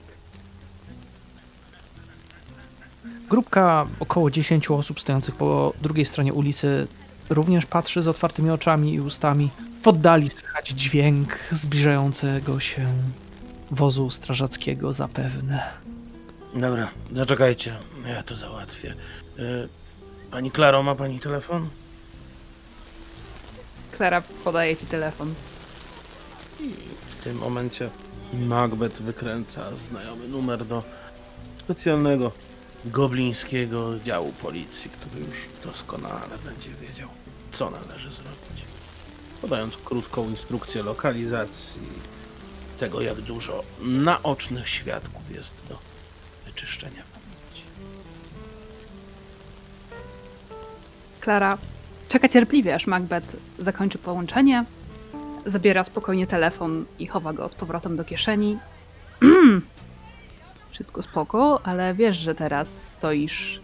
Grupka 3.29 3.87
około 4.01 4.31
10 4.31 4.71
osób 4.71 5.01
stojących 5.01 5.37
po 5.37 5.73
drugiej 5.83 6.05
stronie 6.05 6.33
ulicy 6.35 6.87
również 7.29 7.67
patrzy 7.67 8.03
z 8.03 8.09
otwartymi 8.09 8.51
oczami 8.51 8.95
i 8.95 9.01
ustami. 9.01 9.51
W 9.83 9.89
oddali 9.89 10.31
słychać 10.31 10.69
dźwięk 10.69 11.39
zbliżającego 11.53 12.61
się 12.61 12.87
wozu 13.71 14.11
strażackiego 14.11 14.93
zapewne. 14.93 15.63
Dobra, 16.55 16.91
zaczekajcie. 17.13 17.77
Ja 18.07 18.23
to 18.23 18.35
załatwię. 18.35 18.95
Y, 19.39 19.69
Pani 20.31 20.51
Klaro, 20.51 20.83
ma 20.83 20.95
pani 20.95 21.21
telefon? 21.21 21.69
Klara 23.97 24.23
podaje 24.45 24.77
ci 24.77 24.87
telefon. 24.87 25.35
I 26.63 26.75
w 27.11 27.25
tym 27.25 27.37
momencie 27.39 27.91
Macbeth 28.33 29.03
wykręca 29.03 29.77
znajomy 29.77 30.29
numer 30.29 30.67
do 30.67 30.83
specjalnego 31.59 32.33
goblińskiego 32.85 33.99
działu 33.99 34.33
policji, 34.33 34.91
który 34.91 35.21
już 35.21 35.49
doskonale 35.65 36.39
będzie 36.45 36.71
wiedział, 36.81 37.09
co 37.53 37.71
należy 37.71 38.11
zrobić. 38.13 38.65
podając 39.41 39.77
krótką 39.77 40.29
instrukcję 40.29 40.83
lokalizacji 40.83 41.81
tego, 42.79 43.01
jak 43.01 43.21
dużo 43.21 43.65
naocznych 43.81 44.69
świadków 44.69 45.31
jest 45.31 45.53
do 45.69 45.79
wyczyszczenia 46.47 47.03
pamięci. 47.13 47.65
Klara 51.21 51.59
czeka 52.09 52.29
cierpliwie, 52.29 52.75
aż 52.75 52.87
Macbeth 52.87 53.37
zakończy 53.59 53.99
połączenie, 53.99 54.65
zabiera 55.47 55.85
spokojnie 55.85 56.27
telefon 56.27 56.85
i 56.99 57.07
chowa 57.07 57.33
go 57.33 57.49
z 57.49 57.55
powrotem 57.55 57.97
do 57.97 58.05
kieszeni. 58.05 58.59
Wszystko 60.71 61.03
spoko, 61.03 61.61
ale 61.65 61.95
wiesz, 61.95 62.17
że 62.17 62.35
teraz 62.35 62.93
stoisz 62.93 63.61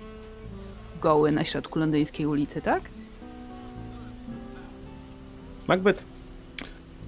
goły 1.01 1.33
na 1.33 1.45
środku 1.45 1.79
londyńskiej 1.79 2.27
ulicy, 2.27 2.63
tak? 2.63 2.83
Macbeth 5.67 6.05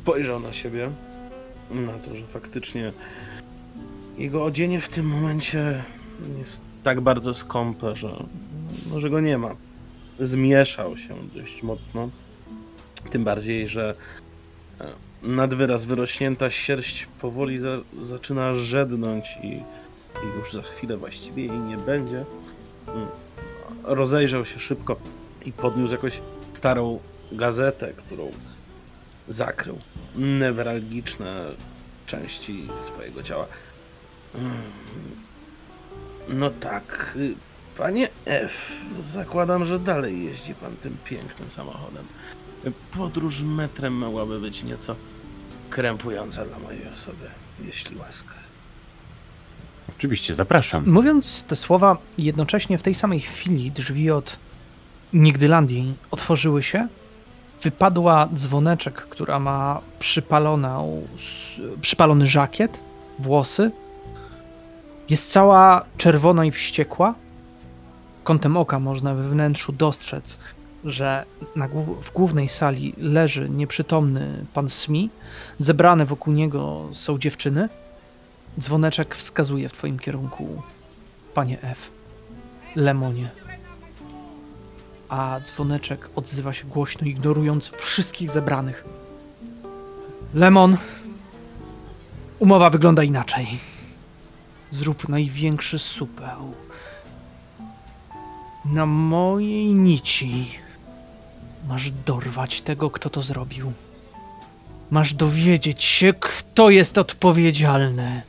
spojrzał 0.03 0.41
na 0.41 0.53
siebie, 0.53 0.91
na 1.71 1.93
to, 1.93 2.17
że 2.17 2.27
faktycznie 2.27 2.93
jego 4.19 4.45
odzienie 4.45 4.81
w 4.81 4.89
tym 4.89 5.07
momencie 5.07 5.85
jest 6.39 6.61
tak 6.83 7.01
bardzo 7.01 7.35
skąpe, 7.35 7.97
że, 7.97 8.25
no, 8.91 9.01
że 9.01 9.11
go 9.11 9.21
nie 9.21 9.39
ma. 9.39 9.57
Zmieszał 10.21 10.97
się 10.97 11.15
dość 11.35 11.63
mocno. 11.63 12.09
Tym 13.11 13.25
bardziej, 13.25 13.69
że 13.69 13.95
nad 15.23 15.55
wyraz 15.55 15.85
wyrośnięta 15.85 16.51
sierść 16.51 17.07
powoli 17.21 17.59
za, 17.59 17.79
zaczyna 18.01 18.55
żednąć 18.55 19.39
i, 19.43 19.47
i 19.47 20.37
już 20.37 20.53
za 20.53 20.63
chwilę 20.63 20.97
właściwie 20.97 21.47
jej 21.47 21.59
nie 21.61 21.77
będzie. 21.77 22.25
Mm. 22.89 23.07
Rozejrzał 23.85 24.45
się 24.45 24.59
szybko 24.59 24.97
i 25.45 25.53
podniósł 25.53 25.93
jakąś 25.93 26.21
starą 26.53 26.99
gazetę, 27.33 27.93
którą 27.93 28.31
zakrył 29.29 29.79
newralgiczne 30.17 31.45
części 32.07 32.69
swojego 32.81 33.23
ciała. 33.23 33.47
Mm. 34.35 34.53
No 36.29 36.51
tak, 36.51 37.15
y, 37.17 37.35
panie 37.77 38.09
F, 38.25 38.73
zakładam, 38.99 39.65
że 39.65 39.79
dalej 39.79 40.25
jeździ 40.25 40.55
pan 40.55 40.77
tym 40.77 40.97
pięknym 41.05 41.51
samochodem. 41.51 42.05
Podróż 42.97 43.43
metrem 43.43 43.95
mogłaby 43.95 44.41
być 44.41 44.63
nieco 44.65 44.97
krępująca 45.71 46.45
dla 46.45 46.59
mojej 46.59 46.89
osoby, 46.89 47.31
jeśli 47.65 47.97
łaska. 47.97 48.35
Oczywiście, 49.99 50.35
zapraszam. 50.35 50.91
Mówiąc 50.91 51.45
te 51.45 51.57
słowa, 51.57 51.97
jednocześnie 52.19 52.79
w 52.79 52.83
tej 52.83 52.95
samej 52.95 53.21
chwili 53.21 53.71
drzwi 53.71 54.11
od 54.11 54.39
Nigdylandii 55.13 55.95
otworzyły 56.11 56.63
się. 56.63 56.89
Wypadła 57.63 58.29
dzwoneczek, 58.35 58.95
która 58.95 59.39
ma 59.39 59.81
przypaloną, 59.99 61.07
przypalony 61.81 62.27
żakiet, 62.27 62.81
włosy. 63.19 63.71
Jest 65.09 65.33
cała 65.33 65.85
czerwona 65.97 66.45
i 66.45 66.51
wściekła. 66.51 67.15
Kątem 68.25 68.57
oka 68.57 68.81
można 68.81 69.15
we 69.15 69.29
wnętrzu 69.29 69.73
dostrzec, 69.73 70.39
że 70.85 71.25
na, 71.57 71.69
w 72.03 72.13
głównej 72.13 72.49
sali 72.49 72.95
leży 72.99 73.49
nieprzytomny 73.51 74.47
pan 74.55 74.69
Smi. 74.69 75.11
Zebrane 75.59 76.05
wokół 76.05 76.35
niego 76.35 76.89
są 76.93 77.19
dziewczyny. 77.19 77.69
Dzwoneczek 78.61 79.15
wskazuje 79.15 79.69
w 79.69 79.73
twoim 79.73 79.99
kierunku, 79.99 80.63
panie 81.35 81.63
F. 81.63 81.91
Lemonie. 82.77 83.31
A 85.09 85.41
dzwoneczek 85.45 86.11
odzywa 86.17 86.53
się 86.53 86.67
głośno, 86.67 87.07
ignorując 87.07 87.71
wszystkich 87.77 88.31
zebranych. 88.31 88.85
Lemon. 90.35 90.77
Umowa 92.39 92.71
wygląda 92.71 93.03
inaczej. 93.03 93.59
Zrób 94.71 95.09
największy 95.09 95.79
supeł. 95.79 96.55
Na 98.65 98.87
mojej 98.87 99.75
nici 99.75 100.49
masz 101.69 101.91
dorwać 101.91 102.61
tego, 102.61 102.91
kto 102.91 103.11
to 103.11 103.23
zrobił. 103.23 103.73
Masz 104.91 105.15
dowiedzieć 105.15 105.85
się, 105.85 106.15
kto 106.21 106.71
jest 106.71 106.99
odpowiedzialny. 106.99 108.23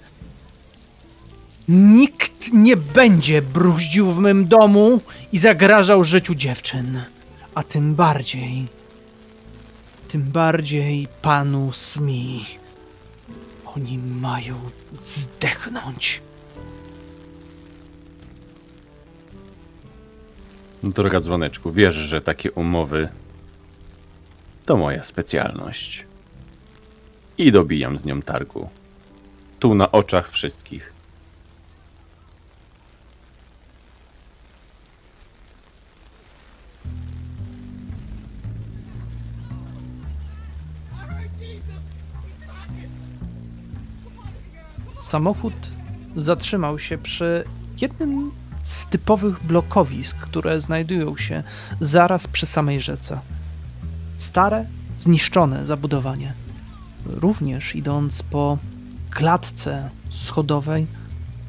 Nikt 1.68 2.54
nie 2.54 2.78
będzie 2.78 3.42
bruździł 3.42 4.12
w 4.12 4.20
mym 4.20 4.48
domu 4.48 5.02
i 5.32 5.38
zagrażał 5.38 6.04
życiu 6.04 6.36
dziewczyn. 6.36 7.02
A 7.56 7.64
tym 7.64 7.96
bardziej, 7.96 8.68
tym 10.08 10.22
bardziej 10.22 11.08
panu 11.22 11.74
Smi. 11.74 12.46
Oni 13.66 13.98
mają 13.98 14.56
zdechnąć. 15.02 16.22
Droga 20.84 21.20
dzwoneczku, 21.20 21.72
wiesz, 21.72 21.96
że 21.96 22.22
takie 22.22 22.52
umowy 22.52 23.10
to 24.70 24.78
moja 24.78 25.04
specjalność. 25.04 26.06
I 27.38 27.52
dobijam 27.52 27.98
z 27.98 28.06
nią 28.06 28.22
targu. 28.22 28.70
Tu 29.60 29.76
na 29.76 29.92
oczach 29.92 30.30
wszystkich. 30.30 30.94
Samochód 45.00 45.54
zatrzymał 46.16 46.80
się 46.80 46.98
przy 46.98 47.44
jednym 47.82 48.32
z 48.64 48.86
typowych 48.86 49.44
blokowisk, 49.44 50.18
które 50.18 50.62
znajdują 50.62 51.18
się 51.18 51.44
zaraz 51.80 52.28
przy 52.28 52.46
samej 52.46 52.82
rzece. 52.82 53.22
Stare, 54.20 54.66
zniszczone 54.98 55.66
zabudowanie. 55.66 56.34
Również 57.06 57.76
idąc 57.76 58.24
po 58.24 58.58
klatce 59.10 59.90
schodowej, 60.10 60.88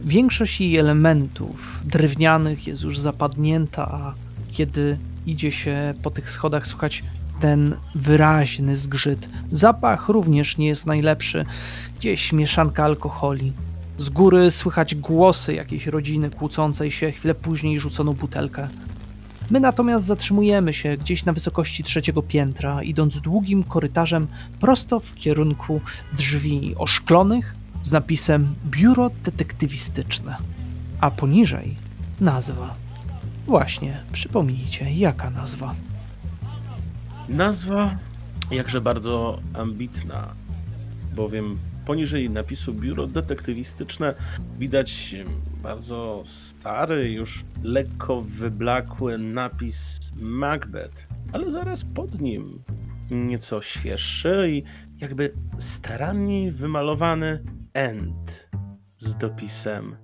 większość 0.05 0.61
jej 0.61 0.77
elementów 0.77 1.81
drewnianych 1.85 2.67
jest 2.67 2.83
już 2.83 2.99
zapadnięta, 2.99 3.89
a 3.93 4.15
kiedy 4.53 4.99
idzie 5.27 5.53
się 5.53 5.95
po 6.03 6.11
tych 6.11 6.31
schodach, 6.31 6.67
słychać 6.67 7.05
ten 7.41 7.77
wyraźny 7.95 8.77
zgrzyt. 8.77 9.29
Zapach 9.51 10.09
również 10.09 10.59
nie 10.59 10.67
jest 10.67 10.87
najlepszy. 10.87 11.45
Gdzieś 11.99 12.33
mieszanka 12.33 12.85
alkoholi. 12.85 13.53
Z 13.99 14.09
góry 14.09 14.51
słychać 14.51 14.95
głosy 14.95 15.55
jakiejś 15.55 15.87
rodziny 15.87 16.31
kłócącej 16.31 16.91
się, 16.91 17.11
chwilę 17.13 17.35
później 17.35 17.81
rzuconą 17.81 18.13
butelkę. 18.13 18.69
My 19.51 19.61
natomiast 19.61 20.07
zatrzymujemy 20.07 20.75
się 20.75 20.97
gdzieś 20.97 21.25
na 21.25 21.33
wysokości 21.33 21.85
trzeciego 21.85 22.23
piętra, 22.23 22.83
idąc 22.83 23.21
długim 23.21 23.63
korytarzem 23.63 24.27
prosto 24.61 25.01
w 25.01 25.15
kierunku 25.15 25.81
drzwi 26.13 26.75
oszklonych 26.77 27.55
z 27.83 27.93
napisem 27.93 28.55
Biuro 28.67 29.11
Detektywistyczne. 29.25 30.37
A 31.01 31.11
poniżej 31.11 31.77
nazwa. 32.21 32.75
Właśnie, 33.47 34.03
przypomnijcie, 34.13 34.91
jaka 34.91 35.31
nazwa? 35.31 35.75
Nazwa 37.29 37.97
jakże 38.51 38.81
bardzo 38.81 39.41
ambitna, 39.55 40.35
bowiem 41.15 41.59
poniżej 41.91 42.31
napisu 42.31 42.75
biuro 42.75 43.07
detektywistyczne 43.07 44.15
widać 44.59 45.17
bardzo 45.63 46.23
stary, 46.25 47.13
już 47.13 47.45
lekko 47.63 48.23
wyblakły 48.23 49.19
napis 49.19 49.99
Macbeth, 50.17 51.09
ale 51.33 51.51
zaraz 51.51 51.85
pod 51.85 52.21
nim 52.21 52.63
nieco 53.11 53.63
świeższy 53.63 54.49
i 54.51 54.63
jakby 55.01 55.33
staranniej 55.59 56.51
wymalowany 56.51 57.43
end 57.73 58.49
z 58.99 59.17
dopisem 59.17 59.97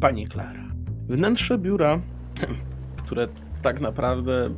Pani 0.00 0.28
Klara. 0.28 0.72
Wnętrze 1.08 1.58
biura, 1.58 2.00
które 3.04 3.28
tak 3.62 3.80
naprawdę 3.80 4.54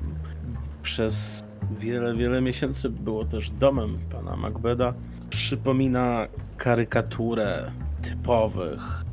przez 0.82 1.44
wiele, 1.78 2.15
wiele 2.15 2.40
miesięcy 2.40 2.90
było 2.90 3.24
też 3.24 3.51
domem 3.51 3.98
pana 4.11 4.36
Macbeda, 4.36 4.94
przypomina 5.31 6.27
karykaturę 6.57 7.71
typowych 8.03 9.05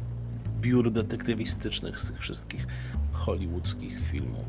biur 0.61 0.91
detektywistycznych 0.91 1.99
z 1.99 2.07
tych 2.07 2.19
wszystkich 2.19 2.67
hollywoodzkich 3.11 3.99
filmów. 3.99 4.45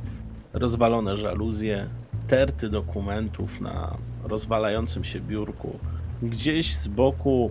Rozwalone 0.52 1.16
żaluzje, 1.16 1.88
sterty 2.32 2.68
dokumentów 2.68 3.60
na 3.60 3.96
rozwalającym 4.24 5.04
się 5.04 5.20
biurku. 5.20 5.78
Gdzieś 6.22 6.76
z 6.76 6.88
boku 6.88 7.50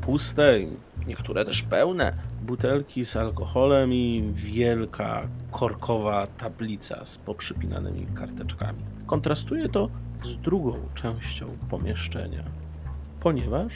puste, 0.00 0.58
niektóre 1.06 1.44
też 1.44 1.62
pełne 1.62 2.12
butelki 2.42 3.04
z 3.04 3.16
alkoholem 3.16 3.92
i 3.92 4.30
wielka 4.32 5.28
korkowa 5.50 6.26
tablica 6.26 7.04
z 7.04 7.18
poprzypinanymi 7.18 8.06
karteczkami. 8.14 8.78
Kontrastuje 9.06 9.68
to 9.68 9.88
z 10.24 10.36
drugą 10.36 10.72
częścią 10.94 11.46
pomieszczenia, 11.70 12.44
ponieważ 13.20 13.72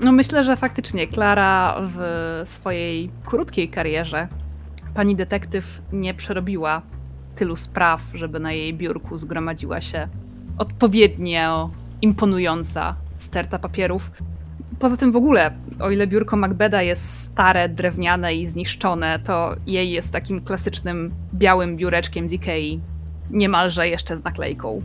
No 0.00 0.12
myślę, 0.12 0.44
że 0.44 0.56
faktycznie 0.56 1.06
Klara 1.06 1.76
w 1.80 2.00
swojej 2.44 3.10
krótkiej 3.24 3.68
karierze 3.68 4.28
pani 4.94 5.16
detektyw 5.16 5.82
nie 5.92 6.14
przerobiła 6.14 6.82
tylu 7.34 7.56
spraw, 7.56 8.02
żeby 8.14 8.40
na 8.40 8.52
jej 8.52 8.74
biurku 8.74 9.18
zgromadziła 9.18 9.80
się 9.80 10.08
odpowiednio 10.58 11.70
imponująca 12.02 12.96
sterta 13.18 13.58
papierów. 13.58 14.10
Poza 14.78 14.96
tym 14.96 15.12
w 15.12 15.16
ogóle, 15.16 15.52
o 15.80 15.90
ile 15.90 16.06
biurko 16.06 16.36
Macbeda 16.36 16.82
jest 16.82 17.22
stare, 17.22 17.68
drewniane 17.68 18.34
i 18.34 18.46
zniszczone, 18.46 19.18
to 19.18 19.56
jej 19.66 19.90
jest 19.90 20.12
takim 20.12 20.40
klasycznym 20.40 21.14
białym 21.34 21.76
biureczkiem 21.76 22.28
z 22.28 22.32
Ikei, 22.32 22.80
niemalże 23.30 23.88
jeszcze 23.88 24.16
z 24.16 24.24
naklejką. 24.24 24.82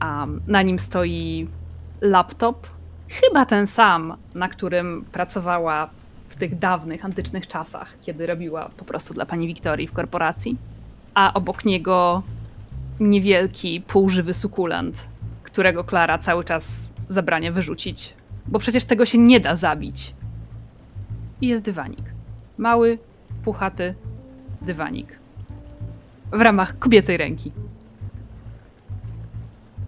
A 0.00 0.26
na 0.46 0.62
nim 0.62 0.78
stoi 0.78 1.48
laptop, 2.02 2.66
chyba 3.08 3.46
ten 3.46 3.66
sam, 3.66 4.16
na 4.34 4.48
którym 4.48 5.04
pracowała 5.12 5.90
w 6.28 6.36
tych 6.36 6.58
dawnych, 6.58 7.04
antycznych 7.04 7.46
czasach, 7.46 7.94
kiedy 8.02 8.26
robiła 8.26 8.70
po 8.76 8.84
prostu 8.84 9.14
dla 9.14 9.26
pani 9.26 9.46
Wiktorii 9.46 9.86
w 9.86 9.92
korporacji. 9.92 10.56
A 11.14 11.34
obok 11.34 11.64
niego 11.64 12.22
niewielki, 13.00 13.80
półżywy 13.80 14.34
sukulent, 14.34 15.06
którego 15.42 15.84
Klara 15.84 16.18
cały 16.18 16.44
czas 16.44 16.92
zabrania 17.08 17.52
wyrzucić, 17.52 18.14
bo 18.46 18.58
przecież 18.58 18.84
tego 18.84 19.06
się 19.06 19.18
nie 19.18 19.40
da 19.40 19.56
zabić. 19.56 20.14
I 21.40 21.48
jest 21.48 21.62
dywanik. 21.62 22.04
Mały, 22.58 22.98
puchaty 23.44 23.94
dywanik. 24.62 25.18
W 26.32 26.40
ramach 26.40 26.78
kobiecej 26.78 27.16
ręki. 27.16 27.52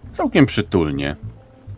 Całkiem 0.09 0.45
przytulnie. 0.45 1.15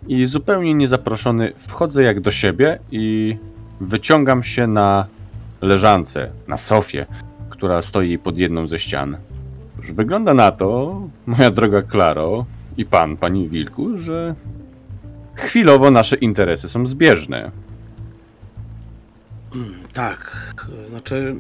I 0.07 0.25
zupełnie 0.25 0.73
niezaproszony 0.73 1.53
wchodzę 1.57 2.03
jak 2.03 2.19
do 2.19 2.31
siebie 2.31 2.79
i 2.91 3.38
wyciągam 3.81 4.43
się 4.43 4.67
na 4.67 5.05
leżance, 5.61 6.29
na 6.47 6.57
sofie, 6.57 7.05
która 7.49 7.81
stoi 7.81 8.17
pod 8.17 8.38
jedną 8.38 8.67
ze 8.67 8.79
ścian. 8.79 9.17
Już 9.77 9.91
wygląda 9.91 10.34
na 10.34 10.51
to, 10.51 11.01
moja 11.25 11.51
droga 11.51 11.81
Klaro 11.81 12.45
i 12.77 12.85
pan, 12.85 13.17
pani 13.17 13.49
Wilku, 13.49 13.97
że 13.97 14.35
chwilowo 15.35 15.91
nasze 15.91 16.15
interesy 16.15 16.69
są 16.69 16.88
zbieżne. 16.88 17.51
Mm, 19.55 19.73
Tak, 19.93 20.47
znaczy 20.89 21.35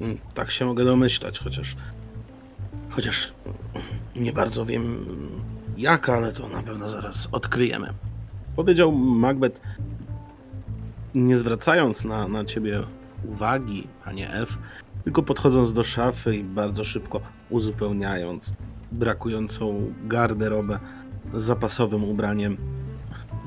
mm, 0.00 0.18
tak 0.34 0.50
się 0.50 0.64
mogę 0.64 0.84
domyślać, 0.84 1.38
chociaż 1.38 1.76
chociaż 2.90 3.32
nie 4.16 4.32
bardzo 4.32 4.64
wiem 4.64 5.06
jak, 5.76 6.08
ale 6.08 6.32
to 6.32 6.48
na 6.48 6.62
pewno 6.62 6.90
zaraz 6.90 7.28
odkryjemy. 7.32 7.92
Powiedział 8.56 8.92
Macbeth, 8.92 9.60
nie 11.14 11.36
zwracając 11.36 12.04
na, 12.04 12.28
na 12.28 12.44
ciebie 12.44 12.82
uwagi, 13.24 13.88
panie 14.04 14.30
elf, 14.30 14.58
tylko 15.04 15.22
podchodząc 15.22 15.72
do 15.72 15.84
szafy 15.84 16.36
i 16.36 16.44
bardzo 16.44 16.84
szybko 16.84 17.20
uzupełniając 17.50 18.54
brakującą 18.92 19.92
garderobę 20.04 20.78
zapasowym 21.34 22.04
ubraniem. 22.04 22.56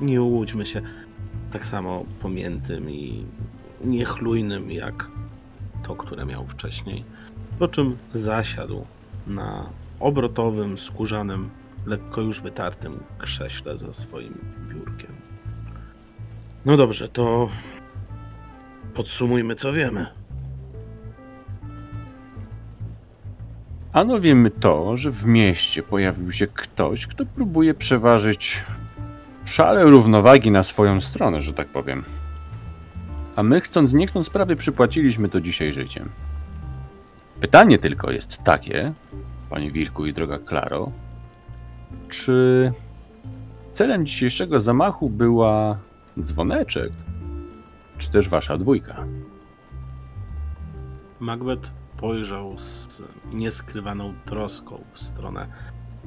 Nie 0.00 0.22
łudźmy 0.22 0.66
się, 0.66 0.82
tak 1.52 1.66
samo 1.66 2.04
pomiętym 2.20 2.90
i 2.90 3.26
niechlujnym 3.84 4.70
jak 4.70 5.10
to, 5.82 5.96
które 5.96 6.26
miał 6.26 6.46
wcześniej. 6.46 7.04
Po 7.58 7.68
czym 7.68 7.96
zasiadł 8.12 8.84
na 9.26 9.70
obrotowym, 10.00 10.78
skórzanym, 10.78 11.50
lekko 11.86 12.20
już 12.20 12.40
wytartym 12.40 13.00
krześle 13.18 13.76
za 13.76 13.92
swoim 13.92 14.38
biurkiem. 14.68 15.12
No 16.64 16.76
dobrze, 16.76 17.08
to 17.08 17.48
podsumujmy, 18.94 19.54
co 19.54 19.72
wiemy. 19.72 20.06
Ano 23.92 24.20
wiemy 24.20 24.50
to, 24.50 24.96
że 24.96 25.10
w 25.10 25.24
mieście 25.24 25.82
pojawił 25.82 26.32
się 26.32 26.46
ktoś, 26.46 27.06
kto 27.06 27.26
próbuje 27.26 27.74
przeważyć 27.74 28.64
szale 29.44 29.84
równowagi 29.84 30.50
na 30.50 30.62
swoją 30.62 31.00
stronę, 31.00 31.40
że 31.40 31.52
tak 31.52 31.68
powiem. 31.68 32.04
A 33.36 33.42
my 33.42 33.60
chcąc 33.60 33.92
nie 33.92 34.06
chcąc 34.06 34.30
prawie 34.30 34.56
przypłaciliśmy 34.56 35.28
to 35.28 35.40
dzisiaj 35.40 35.72
życiem. 35.72 36.10
Pytanie 37.40 37.78
tylko 37.78 38.10
jest 38.10 38.38
takie, 38.44 38.92
panie 39.50 39.70
Wilku 39.70 40.06
i 40.06 40.12
droga 40.12 40.38
Klaro, 40.38 40.92
czy 42.08 42.72
celem 43.72 44.06
dzisiejszego 44.06 44.60
zamachu 44.60 45.10
była 45.10 45.78
dzwoneczek, 46.20 46.92
czy 47.98 48.10
też 48.10 48.28
wasza 48.28 48.58
dwójka? 48.58 49.06
Macbeth 51.20 51.70
spojrzał 52.00 52.58
z 52.58 53.02
nieskrywaną 53.32 54.14
troską 54.24 54.84
w 54.92 55.00
stronę 55.00 55.46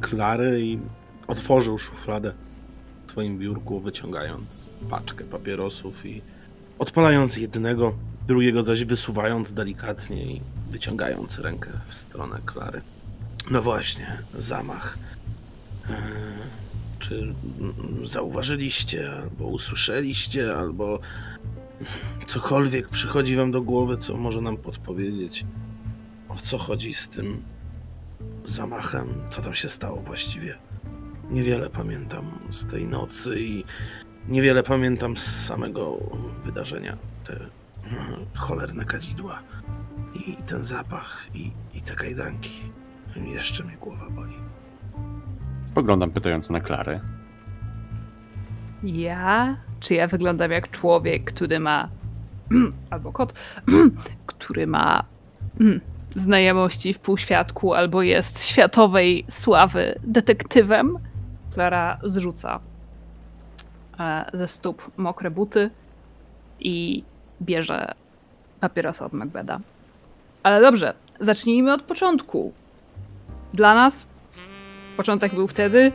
Klary 0.01 0.61
i 0.61 0.79
otworzył 1.27 1.77
szufladę 1.77 2.33
w 3.07 3.11
swoim 3.11 3.39
biurku, 3.39 3.79
wyciągając 3.79 4.69
paczkę 4.89 5.23
papierosów 5.23 6.05
i 6.05 6.21
odpalając 6.79 7.37
jednego, 7.37 7.93
drugiego 8.27 8.63
zaś 8.63 8.85
wysuwając 8.85 9.53
delikatnie 9.53 10.25
i 10.25 10.41
wyciągając 10.69 11.39
rękę 11.39 11.69
w 11.85 11.93
stronę 11.93 12.39
Klary. 12.45 12.81
No 13.51 13.61
właśnie, 13.61 14.17
zamach. 14.37 14.97
Eee, 15.89 15.95
Czy 16.99 17.35
zauważyliście, 18.03 19.11
albo 19.11 19.47
usłyszeliście, 19.47 20.55
albo 20.57 20.99
cokolwiek 22.27 22.89
przychodzi 22.89 23.35
wam 23.35 23.51
do 23.51 23.61
głowy, 23.61 23.97
co 23.97 24.17
może 24.17 24.41
nam 24.41 24.57
podpowiedzieć, 24.57 25.45
o 26.29 26.35
co 26.35 26.57
chodzi 26.57 26.93
z 26.93 27.07
tym 27.09 27.43
zamachem, 28.45 29.07
co 29.29 29.41
tam 29.41 29.53
się 29.53 29.69
stało 29.69 30.01
właściwie. 30.01 30.57
Niewiele 31.31 31.69
pamiętam 31.69 32.25
z 32.49 32.65
tej 32.65 32.87
nocy 32.87 33.39
i 33.41 33.63
niewiele 34.27 34.63
pamiętam 34.63 35.17
z 35.17 35.45
samego 35.45 35.97
wydarzenia. 36.43 36.97
Te 37.23 37.39
cholerne 38.35 38.85
kadzidła 38.85 39.39
i 40.27 40.35
ten 40.35 40.63
zapach 40.63 41.27
i, 41.33 41.51
i 41.73 41.81
te 41.81 41.95
kajdanki. 41.95 42.61
Jeszcze 43.15 43.63
mnie 43.63 43.77
głowa 43.77 44.09
boli. 44.09 44.42
Poglądam 45.73 46.11
pytająco 46.11 46.53
na 46.53 46.59
Klarę. 46.59 46.99
Ja? 48.83 49.55
Czy 49.79 49.93
ja 49.93 50.07
wyglądam 50.07 50.51
jak 50.51 50.71
człowiek, 50.71 51.23
który 51.23 51.59
ma. 51.59 51.89
albo 52.91 53.11
kot, 53.11 53.33
który 54.25 54.67
ma 54.67 55.03
znajomości 56.15 56.93
w 56.93 56.99
półświadku, 56.99 57.73
albo 57.73 58.01
jest 58.01 58.45
światowej 58.45 59.25
sławy 59.29 59.99
detektywem? 60.03 60.97
Klara 61.53 61.99
zrzuca 62.03 62.59
e, 63.99 64.25
ze 64.33 64.47
stóp 64.47 64.91
mokre 64.97 65.31
buty 65.31 65.69
i 66.59 67.03
bierze 67.41 67.93
papierosa 68.59 69.05
od 69.05 69.13
Macbeda. 69.13 69.59
Ale 70.43 70.61
dobrze, 70.61 70.93
zacznijmy 71.19 71.73
od 71.73 71.81
początku. 71.81 72.53
Dla 73.53 73.75
nas 73.75 74.07
początek 74.93 75.35
był 75.35 75.47
wtedy, 75.47 75.91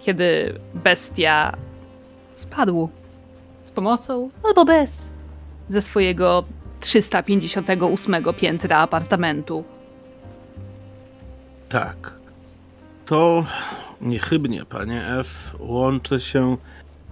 kiedy 0.00 0.58
bestia 0.74 1.56
spadł 2.34 2.88
z 3.62 3.70
pomocą 3.70 4.30
albo 4.44 4.64
bez 4.64 5.10
ze 5.68 5.82
swojego 5.82 6.44
358 6.80 8.24
piętra 8.38 8.78
apartamentu. 8.78 9.64
Tak. 11.68 12.12
To 13.06 13.44
niechybnie, 14.00 14.64
panie 14.64 15.06
F, 15.06 15.56
łączy 15.58 16.20
się 16.20 16.56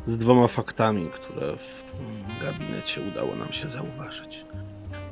z 0.06 0.16
dwoma 0.16 0.48
faktami, 0.48 1.06
które 1.06 1.56
w 1.56 1.84
gabinecie 2.42 3.00
udało 3.12 3.36
nam 3.36 3.52
się 3.52 3.70
zauważyć. 3.70 4.44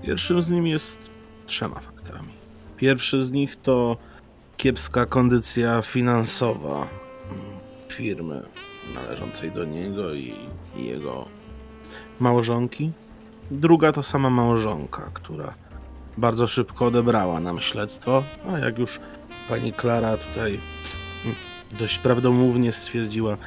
Pierwszym 0.02 0.42
z 0.42 0.50
nimi 0.50 0.70
jest 0.70 1.10
trzema 1.46 1.80
faktami. 1.80 2.32
Pierwszy 2.76 3.22
z 3.22 3.32
nich 3.32 3.56
to 3.56 3.96
kiepska 4.62 5.06
kondycja 5.06 5.82
finansowa 5.82 6.88
firmy 7.88 8.42
należącej 8.94 9.52
do 9.52 9.64
niego 9.64 10.14
i, 10.14 10.34
i 10.76 10.84
jego 10.84 11.28
małżonki. 12.20 12.92
Druga 13.50 13.92
to 13.92 14.02
sama 14.02 14.30
małżonka, 14.30 15.10
która 15.14 15.54
bardzo 16.16 16.46
szybko 16.46 16.86
odebrała 16.86 17.40
nam 17.40 17.60
śledztwo, 17.60 18.24
a 18.48 18.58
jak 18.58 18.78
już 18.78 19.00
pani 19.48 19.72
Klara 19.72 20.16
tutaj 20.16 20.60
mm, 21.24 21.36
dość 21.78 21.98
prawdomównie 21.98 22.72
stwierdziła, 22.72 23.34
y, 23.34 23.38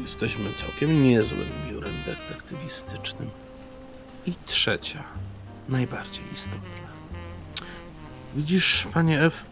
jesteśmy 0.00 0.54
całkiem 0.54 1.04
niezłym 1.04 1.48
biurem 1.68 1.94
detektywistycznym. 2.06 3.30
I 4.26 4.32
trzecia, 4.46 5.04
najbardziej 5.68 6.24
istotna. 6.34 6.86
Widzisz, 8.34 8.88
panie 8.94 9.22
F, 9.22 9.44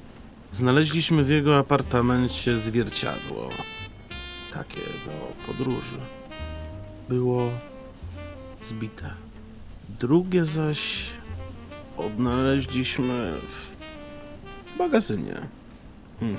Znaleźliśmy 0.55 1.25
w 1.25 1.29
jego 1.29 1.59
apartamencie 1.59 2.59
zwierciadło. 2.59 3.51
Takie 4.53 4.81
do 4.81 5.47
podróży. 5.47 5.99
Było 7.09 7.51
zbite. 8.63 9.15
Drugie 10.01 10.45
zaś 10.45 11.07
odnaleźliśmy 11.97 13.41
w 13.49 13.77
magazynie 14.79 15.41
hmm, 16.21 16.39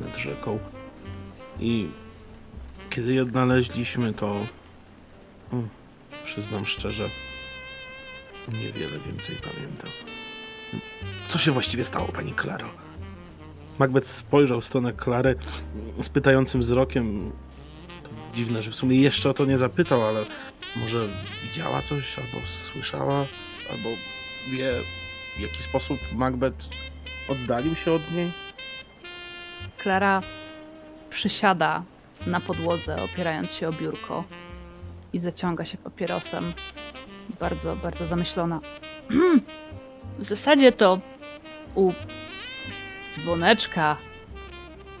nad 0.00 0.16
rzeką. 0.16 0.58
I 1.60 1.88
kiedy 2.90 3.14
je 3.14 3.22
odnaleźliśmy, 3.22 4.12
to 4.14 4.46
hmm, 5.50 5.68
przyznam 6.24 6.66
szczerze, 6.66 7.08
niewiele 8.48 8.98
więcej 8.98 9.36
pamiętam. 9.36 9.90
Co 11.28 11.38
się 11.38 11.52
właściwie 11.52 11.84
stało, 11.84 12.08
pani 12.08 12.32
Klaro? 12.32 12.83
Macbeth 13.78 14.08
spojrzał 14.08 14.60
w 14.60 14.64
stronę 14.64 14.92
Klary 14.92 15.36
z 16.02 16.08
pytającym 16.08 16.60
wzrokiem. 16.60 17.32
Dziwne, 18.34 18.62
że 18.62 18.70
w 18.70 18.74
sumie 18.74 19.00
jeszcze 19.00 19.30
o 19.30 19.34
to 19.34 19.44
nie 19.44 19.58
zapytał, 19.58 20.04
ale 20.08 20.26
może 20.76 21.08
widziała 21.42 21.82
coś, 21.82 22.18
albo 22.18 22.46
słyszała, 22.46 23.26
albo 23.70 23.88
wie, 24.50 24.72
w 25.36 25.40
jaki 25.40 25.62
sposób 25.62 25.98
Macbeth 26.12 26.68
oddalił 27.28 27.74
się 27.74 27.92
od 27.92 28.12
niej? 28.12 28.30
Klara 29.78 30.22
przysiada 31.10 31.82
na 32.26 32.40
podłodze, 32.40 33.02
opierając 33.02 33.52
się 33.52 33.68
o 33.68 33.72
biurko 33.72 34.24
i 35.12 35.18
zaciąga 35.18 35.64
się 35.64 35.78
papierosem. 35.78 36.52
Bardzo, 37.40 37.76
bardzo 37.76 38.06
zamyślona. 38.06 38.60
W 40.18 40.24
zasadzie 40.24 40.72
to 40.72 41.00
u 41.74 41.92
dzwoneczka 43.14 43.96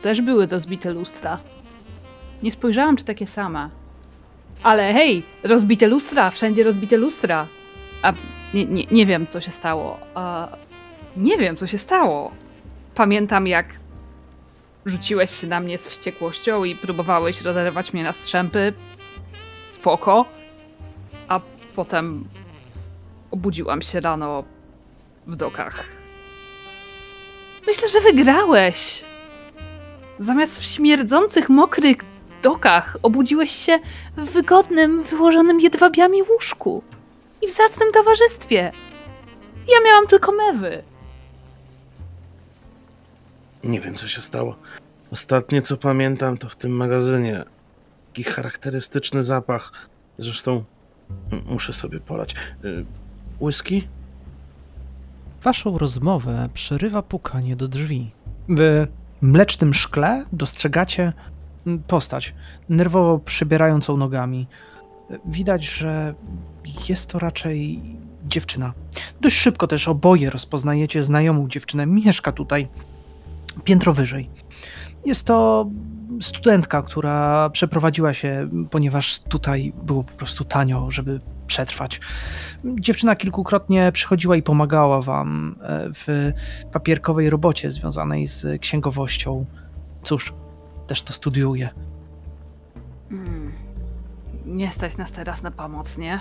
też 0.02 0.20
były 0.22 0.46
to 0.46 0.60
zbite 0.60 0.92
lustra. 0.92 1.38
Nie 2.42 2.52
spojrzałam, 2.52 2.96
czy 2.96 3.04
takie 3.04 3.26
same. 3.26 3.70
Ale 4.62 4.92
hej, 4.92 5.22
rozbite 5.42 5.86
lustra, 5.86 6.30
wszędzie 6.30 6.64
rozbite 6.64 6.96
lustra. 6.96 7.46
A 8.02 8.12
nie, 8.54 8.66
nie, 8.66 8.84
nie 8.90 9.06
wiem, 9.06 9.26
co 9.26 9.40
się 9.40 9.50
stało. 9.50 9.98
A, 10.14 10.48
nie 11.16 11.38
wiem, 11.38 11.56
co 11.56 11.66
się 11.66 11.78
stało. 11.78 12.32
Pamiętam, 12.94 13.46
jak 13.46 13.66
rzuciłeś 14.86 15.30
się 15.30 15.46
na 15.46 15.60
mnie 15.60 15.78
z 15.78 15.86
wściekłością 15.86 16.64
i 16.64 16.76
próbowałeś 16.76 17.42
rozerwać 17.42 17.92
mnie 17.92 18.02
na 18.02 18.12
strzępy. 18.12 18.72
Spoko. 19.68 20.24
A 21.28 21.40
potem 21.76 22.24
obudziłam 23.30 23.82
się 23.82 24.00
rano 24.00 24.44
w 25.26 25.36
dokach. 25.36 25.93
Myślę, 27.66 27.88
że 27.88 28.00
wygrałeś. 28.00 29.04
Zamiast 30.18 30.60
w 30.60 30.64
śmierdzących, 30.64 31.48
mokrych 31.48 31.96
dokach 32.42 32.96
obudziłeś 33.02 33.50
się 33.52 33.78
w 34.16 34.24
wygodnym, 34.24 35.02
wyłożonym 35.02 35.60
jedwabiami 35.60 36.22
łóżku 36.22 36.82
i 37.42 37.48
w 37.48 37.52
zacnym 37.52 37.92
towarzystwie. 37.92 38.72
Ja 39.68 39.76
miałam 39.86 40.06
tylko 40.06 40.32
mewy. 40.32 40.82
Nie 43.64 43.80
wiem, 43.80 43.94
co 43.94 44.08
się 44.08 44.20
stało. 44.20 44.56
Ostatnie, 45.10 45.62
co 45.62 45.76
pamiętam, 45.76 46.38
to 46.38 46.48
w 46.48 46.56
tym 46.56 46.70
magazynie. 46.70 47.44
Taki 48.06 48.24
charakterystyczny 48.24 49.22
zapach. 49.22 49.72
Zresztą 50.18 50.64
muszę 51.46 51.72
sobie 51.72 52.00
polać. 52.00 52.34
Y, 52.64 52.84
Whisky? 53.40 53.88
Waszą 55.44 55.78
rozmowę 55.78 56.48
przerywa 56.54 57.02
pukanie 57.02 57.56
do 57.56 57.68
drzwi. 57.68 58.10
W 58.48 58.86
mlecznym 59.20 59.74
szkle 59.74 60.24
dostrzegacie 60.32 61.12
mm, 61.66 61.82
postać, 61.82 62.34
nerwowo 62.68 63.18
przybierającą 63.18 63.96
nogami. 63.96 64.46
Widać, 65.24 65.64
że 65.64 66.14
jest 66.88 67.10
to 67.10 67.18
raczej 67.18 67.80
dziewczyna. 68.26 68.72
Dość 69.20 69.36
szybko 69.36 69.66
też 69.66 69.88
oboje 69.88 70.30
rozpoznajecie 70.30 71.02
znajomą 71.02 71.48
dziewczynę. 71.48 71.86
Mieszka 71.86 72.32
tutaj 72.32 72.68
piętro 73.64 73.94
wyżej. 73.94 74.30
Jest 75.04 75.26
to 75.26 75.66
studentka, 76.20 76.82
która 76.82 77.50
przeprowadziła 77.50 78.14
się, 78.14 78.48
ponieważ 78.70 79.20
tutaj 79.20 79.72
było 79.82 80.04
po 80.04 80.12
prostu 80.12 80.44
tanio, 80.44 80.90
żeby 80.90 81.20
przetrwać. 81.46 82.00
Dziewczyna 82.64 83.16
kilkukrotnie 83.16 83.92
przychodziła 83.92 84.36
i 84.36 84.42
pomagała 84.42 85.02
wam 85.02 85.56
e, 85.62 85.90
w 85.94 86.32
papierkowej 86.72 87.30
robocie 87.30 87.70
związanej 87.70 88.26
z 88.26 88.60
księgowością. 88.60 89.46
Cóż, 90.02 90.34
też 90.86 91.02
to 91.02 91.12
studiuje. 91.12 91.68
Hmm. 93.10 93.52
Nie 94.46 94.70
stać 94.70 94.96
nas 94.96 95.12
teraz 95.12 95.42
na 95.42 95.50
pomoc, 95.50 95.98
nie? 95.98 96.20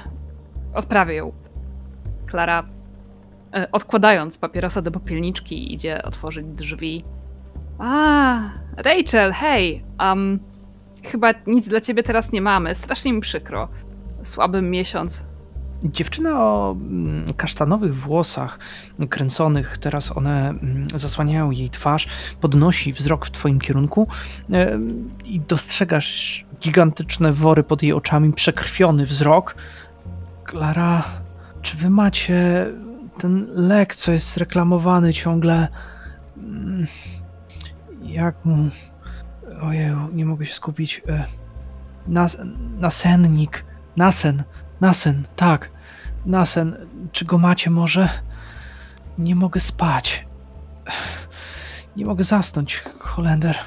Odprawię 0.74 1.16
ją. 1.16 1.32
Klara, 2.26 2.64
e, 3.54 3.72
odkładając 3.72 4.38
papierosa 4.38 4.82
do 4.82 4.92
popielniczki, 4.92 5.74
idzie 5.74 6.04
otworzyć 6.04 6.46
drzwi. 6.48 7.04
A, 7.80 8.40
Rachel, 8.78 9.32
hej! 9.32 9.84
Um, 10.00 10.40
chyba 11.04 11.34
nic 11.48 11.68
dla 11.68 11.82
ciebie 11.82 12.04
teraz 12.04 12.32
nie 12.32 12.42
mamy. 12.42 12.76
Strasznie 12.76 13.14
mi 13.14 13.22
przykro. 13.22 13.68
Słaby 14.24 14.62
miesiąc. 14.62 15.24
Dziewczyna 15.84 16.40
o 16.40 16.72
mm, 16.72 17.34
kasztanowych 17.34 17.96
włosach 17.96 18.60
kręconych, 19.10 19.78
teraz 19.78 20.18
one 20.18 20.50
mm, 20.50 20.88
zasłaniają 20.96 21.52
jej 21.52 21.70
twarz, 21.70 22.08
podnosi 22.42 22.94
wzrok 22.94 23.26
w 23.26 23.32
twoim 23.32 23.60
kierunku 23.60 24.08
e, 24.52 24.80
i 25.26 25.40
dostrzegasz 25.40 26.46
gigantyczne 26.62 27.34
wory 27.34 27.64
pod 27.64 27.84
jej 27.84 27.94
oczami, 27.94 28.34
przekrwiony 28.34 29.06
wzrok. 29.06 29.56
Klara, 30.44 31.04
czy 31.62 31.78
wy 31.78 31.90
macie 31.90 32.68
ten 33.18 33.46
lek, 33.50 33.96
co 33.96 34.12
jest 34.12 34.38
reklamowany 34.38 35.14
ciągle? 35.14 35.68
Jak 38.04 38.46
mu... 38.46 38.70
Ojeju, 39.62 40.10
nie 40.14 40.26
mogę 40.26 40.46
się 40.46 40.54
skupić. 40.54 41.02
E, 41.10 41.26
Nas, 42.08 42.38
nasennik. 42.80 43.66
Nasen. 43.98 44.44
Nasen, 44.82 45.28
tak. 45.36 45.72
Nasen, 46.26 46.76
czy 47.12 47.26
go 47.26 47.38
macie 47.38 47.70
może? 47.70 48.10
Nie 49.18 49.36
mogę 49.36 49.60
spać. 49.60 50.28
Nie 51.98 52.06
mogę 52.06 52.24
zasnąć, 52.24 52.84
Holender. 53.00 53.58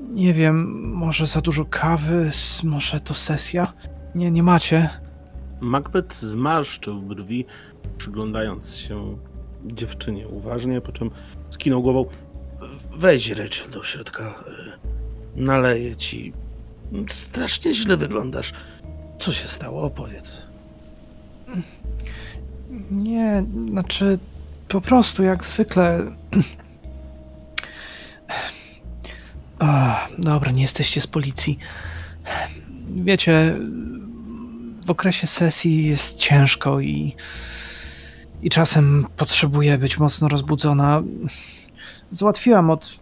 Nie 0.00 0.34
wiem, 0.34 0.82
może 0.94 1.26
za 1.26 1.40
dużo 1.40 1.64
kawy, 1.64 2.30
może 2.64 3.00
to 3.00 3.14
sesja? 3.14 3.72
Nie, 4.14 4.30
nie 4.30 4.42
macie. 4.42 4.90
Macbeth 5.60 6.16
zmarszczył 6.16 7.02
brwi, 7.02 7.44
przyglądając 7.98 8.76
się 8.76 9.16
dziewczynie 9.64 10.28
uważnie, 10.28 10.80
po 10.80 10.92
czym 10.92 11.10
skinął 11.50 11.82
głową. 11.82 12.04
Weź 12.94 13.28
Rachel 13.28 13.70
do 13.70 13.84
środka. 13.84 14.24
y, 15.36 15.42
Naleję 15.42 15.96
ci. 15.96 16.32
Strasznie 17.10 17.74
źle 17.74 17.96
wyglądasz. 17.96 18.52
Co 19.20 19.32
się 19.32 19.48
stało? 19.48 19.82
Opowiedz. 19.82 20.42
Nie, 22.90 23.44
znaczy, 23.70 24.18
po 24.68 24.80
prostu 24.80 25.22
jak 25.22 25.44
zwykle. 25.44 26.16
Ach, 29.58 30.08
dobra, 30.18 30.50
nie 30.50 30.62
jesteście 30.62 31.00
z 31.00 31.06
policji. 31.06 31.58
Wiecie, 32.94 33.56
w 34.86 34.90
okresie 34.90 35.26
sesji 35.26 35.86
jest 35.86 36.18
ciężko 36.18 36.80
i, 36.80 37.16
i 38.42 38.50
czasem 38.50 39.06
potrzebuję 39.16 39.78
być 39.78 39.98
mocno 39.98 40.28
rozbudzona. 40.28 41.02
Załatwiłam 42.12 42.70
od 42.70 43.00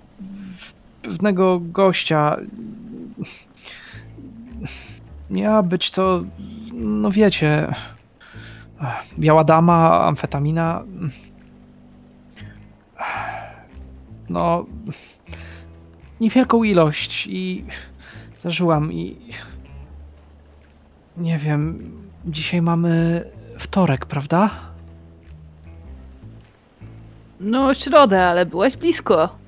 pewnego 1.03 1.61
gościa. 1.61 2.37
Miała 5.31 5.63
być 5.63 5.91
to, 5.91 6.25
no 6.73 7.11
wiecie, 7.11 7.75
biała 9.19 9.45
dama, 9.45 10.05
amfetamina. 10.07 10.83
No, 14.29 14.65
niewielką 16.21 16.63
ilość 16.63 17.27
i 17.27 17.65
zażyłam 18.39 18.93
i 18.93 19.17
nie 21.17 21.39
wiem, 21.39 21.93
dzisiaj 22.27 22.63
mamy 22.63 23.25
wtorek, 23.59 24.07
prawda? 24.07 24.70
No, 27.41 27.75
środę, 27.75 28.27
ale 28.27 28.47
byłeś 28.47 28.77
blisko. 28.77 29.39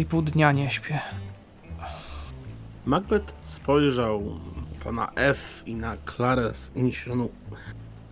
I 0.00 0.04
pół 0.04 0.22
dnia 0.22 0.52
nie 0.52 0.70
śpię. 0.70 1.00
Macbeth 2.86 3.32
spojrzał 3.44 4.20
na 4.20 4.84
pana 4.84 5.12
F 5.14 5.62
i 5.66 5.74
na 5.74 5.96
Klarę 5.96 6.54
z 6.54 6.70
uniesioną 6.74 7.28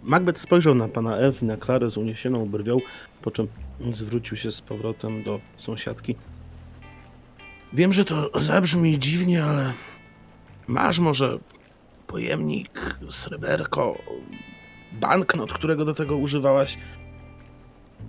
Macbeth 0.02 0.40
spojrzał 0.40 0.74
na 0.74 0.89
pana 0.89 1.16
Elf 1.16 1.43
i 1.43 1.44
na 1.44 1.56
Klarę 1.56 1.90
z 1.90 1.97
uniesioną 1.97 2.47
brwią, 2.47 2.78
po 3.22 3.30
czym 3.30 3.48
zwrócił 3.90 4.36
się 4.36 4.52
z 4.52 4.60
powrotem 4.60 5.22
do 5.22 5.40
sąsiadki. 5.59 6.14
Wiem, 7.72 7.93
że 7.93 8.05
to 8.05 8.40
zabrzmi 8.40 8.98
dziwnie, 8.98 9.44
ale 9.44 9.72
masz 10.66 10.98
może 10.98 11.39
pojemnik, 12.06 12.97
sreberko, 13.10 13.98
banknot, 14.93 15.52
którego 15.52 15.85
do 15.85 15.94
tego 15.94 16.16
używałaś? 16.16 16.78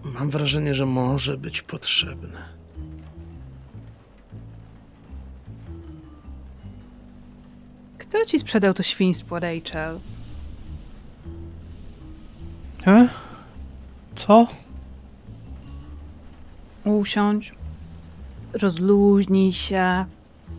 Mam 0.04 0.30
wrażenie, 0.30 0.74
że 0.74 0.86
może 0.86 1.38
być 1.38 1.62
potrzebny. 1.62 2.38
Kto 7.98 8.26
ci 8.26 8.40
sprzedał 8.40 8.74
to 8.74 8.84
świństwo, 8.84 9.40
Rachel? 9.40 10.00
E? 12.88 13.10
Co? 14.16 14.48
Usiądź, 16.84 17.54
rozluźnij 18.54 19.54
się. 19.54 20.06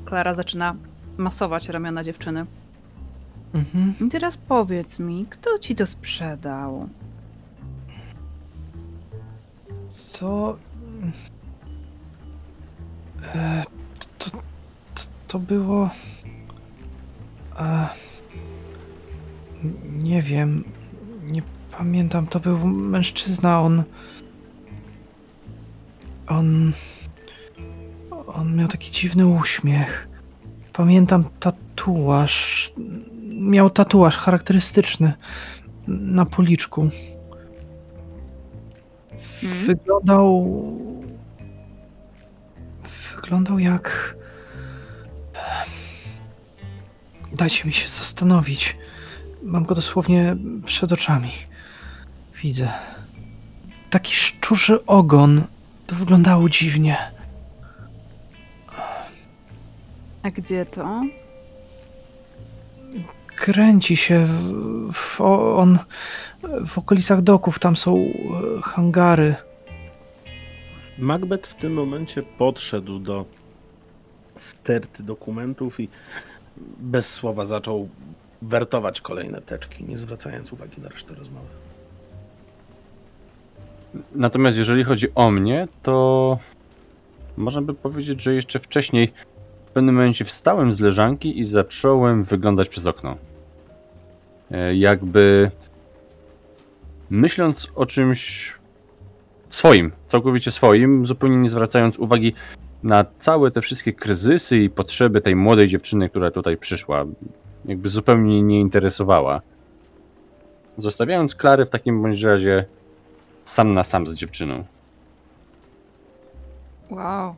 Klara 0.04 0.34
zaczyna 0.34 0.74
masować 1.16 1.68
ramiona 1.68 2.04
dziewczyny. 2.04 2.46
Mhm. 3.54 3.94
I 4.06 4.10
teraz 4.10 4.36
powiedz 4.36 4.98
mi, 4.98 5.26
kto 5.30 5.58
ci 5.58 5.74
to 5.74 5.86
sprzedał? 5.86 6.88
Co? 9.88 10.56
E, 13.34 13.64
to, 14.18 14.30
to, 14.30 14.40
to 15.28 15.38
było. 15.38 15.90
E, 17.58 17.88
nie 19.84 20.22
wiem. 20.22 20.64
Nie 21.22 21.42
pamiętam. 21.78 22.26
To 22.26 22.40
był 22.40 22.58
mężczyzna. 22.66 23.60
On. 23.60 23.82
On. 26.26 26.72
On 28.26 28.56
miał 28.56 28.68
taki 28.68 28.90
dziwny 28.90 29.26
uśmiech. 29.26 30.08
Pamiętam 30.72 31.24
tatuaż. 31.40 32.72
Miał 33.40 33.70
tatuaż 33.70 34.16
charakterystyczny 34.16 35.12
na 35.88 36.26
policzku. 36.26 36.90
Mhm. 39.42 39.66
Wyglądał. 39.66 40.46
Wyglądał 43.16 43.58
jak. 43.58 44.16
Dajcie 47.32 47.64
mi 47.64 47.72
się 47.72 47.88
zastanowić. 47.88 48.76
Mam 49.42 49.64
go 49.64 49.74
dosłownie 49.74 50.36
przed 50.66 50.92
oczami. 50.92 51.32
Widzę. 52.42 52.68
Taki 53.90 54.14
szczurzy 54.14 54.86
ogon. 54.86 55.42
To 55.86 55.94
wyglądało 55.94 56.48
dziwnie. 56.48 56.96
A 60.22 60.30
gdzie 60.30 60.66
to? 60.66 61.02
Kręci 63.40 63.96
się 63.96 64.26
w, 64.26 64.92
w, 64.92 65.20
on 65.20 65.78
w 66.66 66.78
okolicach 66.78 67.22
doków. 67.22 67.58
Tam 67.58 67.76
są 67.76 67.96
e, 67.96 68.12
hangary. 68.62 69.34
Macbeth 70.98 71.50
w 71.50 71.54
tym 71.54 71.72
momencie 71.72 72.22
podszedł 72.22 72.98
do 72.98 73.24
sterty 74.36 75.02
dokumentów 75.02 75.80
i 75.80 75.88
bez 76.78 77.12
słowa 77.12 77.46
zaczął 77.46 77.88
wertować 78.42 79.00
kolejne 79.00 79.40
teczki, 79.40 79.84
nie 79.84 79.98
zwracając 79.98 80.52
uwagi 80.52 80.80
na 80.80 80.88
resztę 80.88 81.14
rozmowy. 81.14 81.48
Natomiast 84.14 84.58
jeżeli 84.58 84.84
chodzi 84.84 85.06
o 85.14 85.30
mnie, 85.30 85.68
to 85.82 86.38
można 87.36 87.62
by 87.62 87.74
powiedzieć, 87.74 88.22
że 88.22 88.34
jeszcze 88.34 88.58
wcześniej 88.58 89.12
w 89.66 89.70
pewnym 89.70 89.94
momencie 89.94 90.24
wstałem 90.24 90.72
z 90.72 90.80
leżanki 90.80 91.40
i 91.40 91.44
zacząłem 91.44 92.24
wyglądać 92.24 92.68
przez 92.68 92.86
okno. 92.86 93.29
E, 94.50 94.76
Jakby 94.76 95.50
myśląc 97.10 97.68
o 97.74 97.86
czymś 97.86 98.52
swoim, 99.50 99.92
całkowicie 100.06 100.50
swoim, 100.50 101.06
zupełnie 101.06 101.36
nie 101.36 101.50
zwracając 101.50 101.98
uwagi 101.98 102.34
na 102.82 103.04
całe 103.18 103.50
te 103.50 103.60
wszystkie 103.60 103.92
kryzysy 103.92 104.58
i 104.58 104.70
potrzeby 104.70 105.20
tej 105.20 105.36
młodej 105.36 105.68
dziewczyny, 105.68 106.08
która 106.08 106.30
tutaj 106.30 106.56
przyszła. 106.56 107.04
Jakby 107.64 107.88
zupełnie 107.88 108.42
nie 108.42 108.60
interesowała. 108.60 109.40
Zostawiając 110.76 111.34
Klarę 111.34 111.66
w 111.66 111.70
takim 111.70 112.02
bądź 112.02 112.22
razie 112.22 112.64
sam 113.44 113.74
na 113.74 113.84
sam 113.84 114.06
z 114.06 114.14
dziewczyną. 114.14 114.64
Wow. 116.90 117.34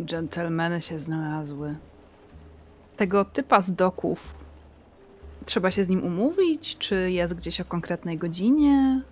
Dżentelmeny 0.00 0.82
się 0.82 0.98
znalazły. 0.98 1.74
Tego 2.96 3.24
typa 3.24 3.60
z 3.60 3.74
doków. 3.74 4.43
Trzeba 5.46 5.70
się 5.70 5.84
z 5.84 5.88
nim 5.88 6.04
umówić? 6.04 6.76
Czy 6.78 7.10
jest 7.10 7.34
gdzieś 7.34 7.60
o 7.60 7.64
konkretnej 7.64 8.18
godzinie? 8.18 9.02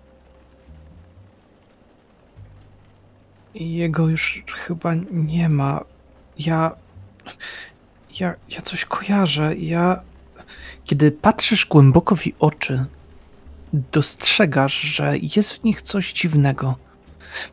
Jego 3.55 4.07
już 4.07 4.43
chyba 4.53 4.93
nie 5.11 5.49
ma. 5.49 5.85
Ja. 6.39 6.75
Ja, 8.19 8.35
ja 8.49 8.61
coś 8.61 8.85
kojarzę. 8.85 9.55
Ja. 9.55 10.01
Kiedy 10.85 11.11
patrzysz 11.11 11.65
głęboko 11.65 12.15
w 12.15 12.25
jej 12.25 12.35
oczy, 12.39 12.85
dostrzegasz, 13.73 14.81
że 14.81 15.13
jest 15.35 15.53
w 15.53 15.63
nich 15.63 15.81
coś 15.81 16.13
dziwnego. 16.13 16.75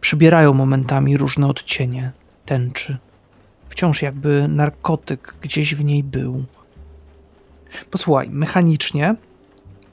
Przybierają 0.00 0.52
momentami 0.54 1.16
różne 1.16 1.46
odcienie 1.46 2.12
tęczy. 2.46 2.98
Wciąż 3.68 4.02
jakby 4.02 4.48
narkotyk 4.48 5.36
gdzieś 5.40 5.74
w 5.74 5.84
niej 5.84 6.04
był. 6.04 6.44
Posłuchaj, 7.90 8.28
mechanicznie, 8.30 9.14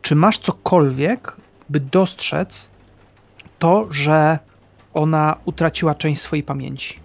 czy 0.01 0.15
masz 0.15 0.37
cokolwiek, 0.37 1.35
by 1.69 1.79
dostrzec 1.79 2.69
to, 3.59 3.87
że 3.93 4.39
ona 4.93 5.35
utraciła 5.45 5.95
część 5.95 6.21
swojej 6.21 6.43
pamięci. 6.43 6.99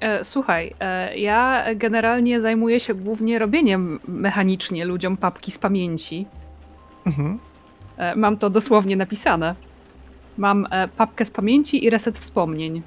E, 0.00 0.24
słuchaj, 0.24 0.74
e, 0.80 1.18
ja 1.18 1.64
generalnie 1.76 2.40
zajmuję 2.40 2.80
się 2.80 2.94
głównie 2.94 3.38
robieniem 3.38 4.00
mechanicznie 4.08 4.84
ludziom 4.84 5.16
papki 5.16 5.50
z 5.50 5.58
pamięci. 5.58 6.26
Mhm. 7.06 7.38
E, 7.96 8.16
mam 8.16 8.36
to 8.36 8.50
dosłownie 8.50 8.96
napisane. 8.96 9.54
Mam 10.38 10.68
papkę 10.96 11.24
z 11.24 11.30
pamięci 11.30 11.84
i 11.84 11.90
reset 11.90 12.18
wspomnień. 12.18 12.82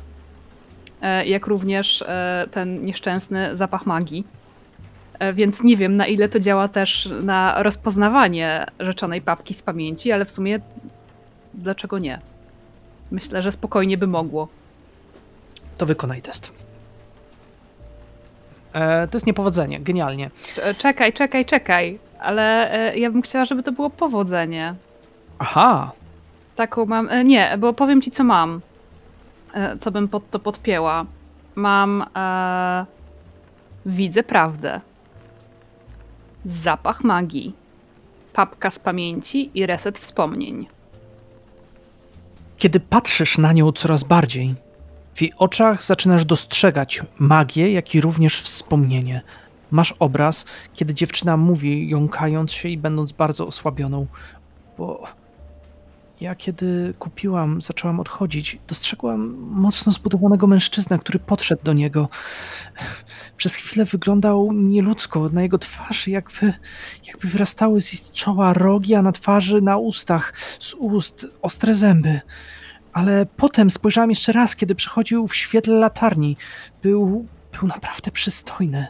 Jak 1.26 1.48
również 1.48 2.04
ten 2.52 2.86
nieszczęsny 2.86 3.56
zapach 3.56 3.86
magii. 3.86 4.28
E, 5.20 5.34
więc 5.34 5.64
nie 5.64 5.78
wiem, 5.78 5.98
na 5.98 6.08
ile 6.08 6.30
to 6.30 6.40
działa 6.40 6.68
też 6.68 7.10
na 7.24 7.64
rozpoznawanie 7.64 8.66
rzeczonej 8.80 9.22
papki 9.22 9.54
z 9.54 9.64
pamięci, 9.64 10.12
ale 10.12 10.26
w 10.26 10.32
sumie 10.32 10.60
dlaczego 11.54 12.00
nie? 12.00 12.20
Myślę, 13.12 13.42
że 13.42 13.52
spokojnie 13.52 13.98
by 13.98 14.08
mogło. 14.08 14.48
To 15.78 15.86
wykonaj 15.86 16.22
test. 16.22 16.52
E, 18.74 19.08
to 19.08 19.16
jest 19.18 19.28
niepowodzenie, 19.28 19.80
genialnie. 19.80 20.30
E, 20.64 20.74
Czekaj, 20.76 21.14
czekaj, 21.14 21.46
czekaj. 21.46 22.00
Ale 22.20 22.72
e, 22.74 22.98
ja 22.98 23.12
bym 23.12 23.22
chciała, 23.22 23.46
żeby 23.46 23.64
to 23.64 23.72
było 23.72 23.90
powodzenie. 23.90 24.76
Aha, 25.40 25.92
Taką 26.56 26.86
mam. 26.86 27.10
Nie, 27.26 27.58
bo 27.58 27.74
powiem 27.74 28.02
ci, 28.02 28.12
co 28.12 28.24
mam. 28.24 28.62
Co 29.80 29.92
bym 29.92 30.08
pod 30.08 30.30
to 30.32 30.40
podpięła. 30.40 31.06
Mam. 31.56 32.06
E, 32.16 32.86
widzę 33.86 34.24
prawdę. 34.24 34.82
Zapach 36.46 37.04
magii. 37.04 37.54
Papka 38.34 38.72
z 38.72 38.80
pamięci 38.80 39.52
i 39.54 39.66
reset 39.66 40.00
wspomnień. 40.00 40.68
kiedy 42.58 42.80
patrzysz 42.80 43.38
na 43.38 43.54
nią 43.54 43.72
coraz 43.72 44.04
bardziej, 44.04 44.56
w 45.16 45.22
jej 45.22 45.34
oczach 45.38 45.84
zaczynasz 45.84 46.26
dostrzegać 46.26 47.02
magię, 47.20 47.72
jak 47.72 47.96
i 47.96 48.02
również 48.02 48.42
wspomnienie. 48.42 49.22
Masz 49.72 49.94
obraz, 50.00 50.46
kiedy 50.74 50.94
dziewczyna 50.94 51.38
mówi, 51.38 51.90
jąkając 51.90 52.52
się 52.52 52.70
i 52.70 52.78
będąc 52.78 53.12
bardzo 53.12 53.48
osłabioną, 53.48 54.08
bo 54.78 55.04
ja 56.22 56.36
kiedy 56.36 56.94
kupiłam, 57.00 57.62
zaczęłam 57.62 58.00
odchodzić, 58.00 58.60
dostrzegłam 58.68 59.36
mocno 59.40 59.92
zbudowanego 59.92 60.48
mężczyznę, 60.48 61.00
który 61.00 61.20
podszedł 61.20 61.64
do 61.64 61.74
niego. 61.74 62.10
Przez 63.38 63.56
chwilę 63.56 63.86
wyglądał 63.86 64.52
nieludzko, 64.54 65.30
na 65.30 65.42
jego 65.42 65.58
twarzy 65.58 66.12
jakby, 66.12 66.54
jakby 67.08 67.28
wyrastały 67.28 67.82
z 67.82 68.12
czoła 68.12 68.54
rogi, 68.54 68.96
a 68.96 69.02
na 69.02 69.12
twarzy, 69.12 69.62
na 69.62 69.78
ustach, 69.78 70.34
z 70.60 70.74
ust 70.74 71.28
ostre 71.42 71.76
zęby. 71.76 72.22
Ale 72.94 73.26
potem 73.38 73.72
spojrzałam 73.72 74.10
jeszcze 74.10 74.32
raz, 74.32 74.56
kiedy 74.56 74.76
przychodził 74.76 75.28
w 75.28 75.36
świetle 75.36 75.76
latarni. 75.76 76.38
Był, 76.84 77.26
był 77.60 77.68
naprawdę 77.68 78.12
przystojny. 78.12 78.88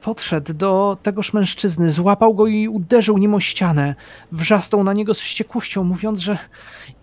Podszedł 0.00 0.54
do 0.54 0.98
tegoż 1.02 1.32
mężczyzny, 1.32 1.90
złapał 1.90 2.34
go 2.34 2.46
i 2.46 2.68
uderzył 2.68 3.18
nim 3.18 3.34
o 3.34 3.40
ścianę. 3.40 3.94
Wrzasnął 4.32 4.84
na 4.84 4.92
niego 4.92 5.14
z 5.14 5.20
wściekłością, 5.20 5.84
mówiąc, 5.84 6.18
że 6.18 6.38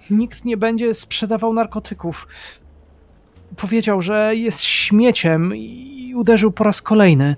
nikt 0.10 0.45
nie 0.45 0.57
będzie 0.57 0.94
sprzedawał 0.94 1.53
narkotyków. 1.53 2.28
Powiedział, 3.56 4.02
że 4.02 4.36
jest 4.36 4.64
śmieciem 4.64 5.56
i 5.56 6.14
uderzył 6.15 6.52
po 6.52 6.64
raz 6.64 6.82
kolejny. 6.82 7.36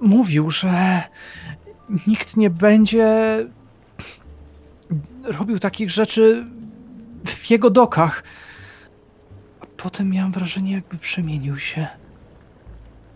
Mówił, 0.00 0.50
że 0.50 1.02
nikt 2.06 2.36
nie 2.36 2.50
będzie 2.50 3.36
robił 5.24 5.58
takich 5.58 5.90
rzeczy 5.90 6.46
w 7.26 7.50
jego 7.50 7.70
dokach. 7.70 8.22
A 9.60 9.66
potem 9.76 10.10
miałem 10.10 10.32
wrażenie, 10.32 10.72
jakby 10.72 10.98
przemienił 10.98 11.58
się. 11.58 12.03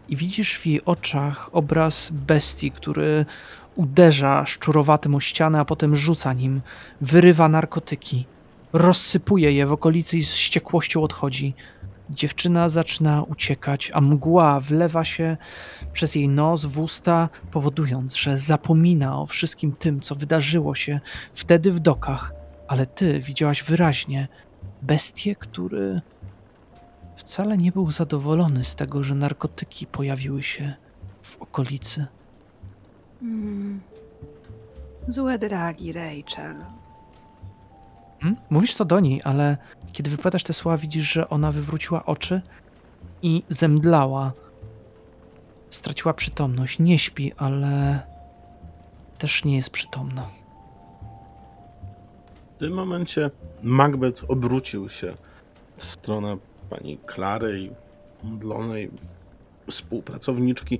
I 0.08 0.16
widzisz 0.16 0.58
w 0.58 0.66
jej 0.66 0.84
oczach 0.84 1.50
obraz 1.52 2.10
bestii, 2.12 2.70
który 2.70 3.26
uderza 3.76 4.46
szczurowatym 4.46 5.14
o 5.14 5.20
ścianę, 5.20 5.60
a 5.60 5.64
potem 5.64 5.96
rzuca 5.96 6.32
nim, 6.32 6.60
wyrywa 7.00 7.48
narkotyki, 7.48 8.26
rozsypuje 8.72 9.52
je 9.52 9.66
w 9.66 9.72
okolicy 9.72 10.18
i 10.18 10.24
z 10.24 10.32
wściekłością 10.32 11.02
odchodzi. 11.02 11.54
Dziewczyna 12.10 12.68
zaczyna 12.68 13.22
uciekać, 13.22 13.90
a 13.94 14.00
mgła 14.00 14.60
wlewa 14.60 15.04
się 15.04 15.36
przez 15.92 16.14
jej 16.14 16.28
nos 16.28 16.64
w 16.64 16.80
usta, 16.80 17.28
powodując, 17.50 18.14
że 18.16 18.38
zapomina 18.38 19.20
o 19.20 19.26
wszystkim 19.26 19.72
tym, 19.72 20.00
co 20.00 20.14
wydarzyło 20.14 20.74
się 20.74 21.00
wtedy 21.34 21.72
w 21.72 21.80
dokach. 21.80 22.34
Ale 22.68 22.86
ty 22.86 23.20
widziałaś 23.20 23.62
wyraźnie 23.62 24.28
bestię, 24.82 25.36
który 25.36 26.00
wcale 27.18 27.56
nie 27.56 27.72
był 27.72 27.90
zadowolony 27.90 28.64
z 28.64 28.74
tego, 28.74 29.02
że 29.02 29.14
narkotyki 29.14 29.86
pojawiły 29.86 30.42
się 30.42 30.74
w 31.22 31.42
okolicy. 31.42 32.06
Mm. 33.22 33.80
Złe 35.08 35.38
dragi, 35.38 35.92
Rachel. 35.92 36.56
Hmm? 38.20 38.40
Mówisz 38.50 38.74
to 38.74 38.84
do 38.84 39.00
niej, 39.00 39.20
ale 39.24 39.56
kiedy 39.92 40.10
wypowiadasz 40.10 40.44
te 40.44 40.52
słowa, 40.52 40.78
widzisz, 40.78 41.12
że 41.12 41.28
ona 41.28 41.52
wywróciła 41.52 42.06
oczy 42.06 42.42
i 43.22 43.42
zemdlała. 43.48 44.32
Straciła 45.70 46.14
przytomność. 46.14 46.78
Nie 46.78 46.98
śpi, 46.98 47.32
ale 47.36 48.02
też 49.18 49.44
nie 49.44 49.56
jest 49.56 49.70
przytomna. 49.70 50.28
W 52.56 52.58
tym 52.58 52.72
momencie 52.72 53.30
Macbeth 53.62 54.24
obrócił 54.28 54.88
się 54.88 55.14
w 55.76 55.86
stronę 55.86 56.36
pani 56.70 56.98
Klary 57.06 57.60
i 57.60 57.70
mdlonej 58.26 58.90
współpracowniczki 59.70 60.78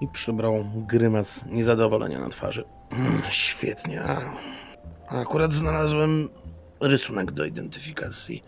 i 0.00 0.08
przybrał 0.08 0.64
grymas 0.74 1.44
niezadowolenia 1.46 2.18
na 2.18 2.28
twarzy. 2.28 2.64
Mm, 2.90 3.22
Świetnie. 3.30 4.02
a 5.08 5.20
Akurat 5.20 5.52
znalazłem 5.52 6.28
rysunek 6.80 7.32
do 7.32 7.44
identyfikacji. 7.44 8.42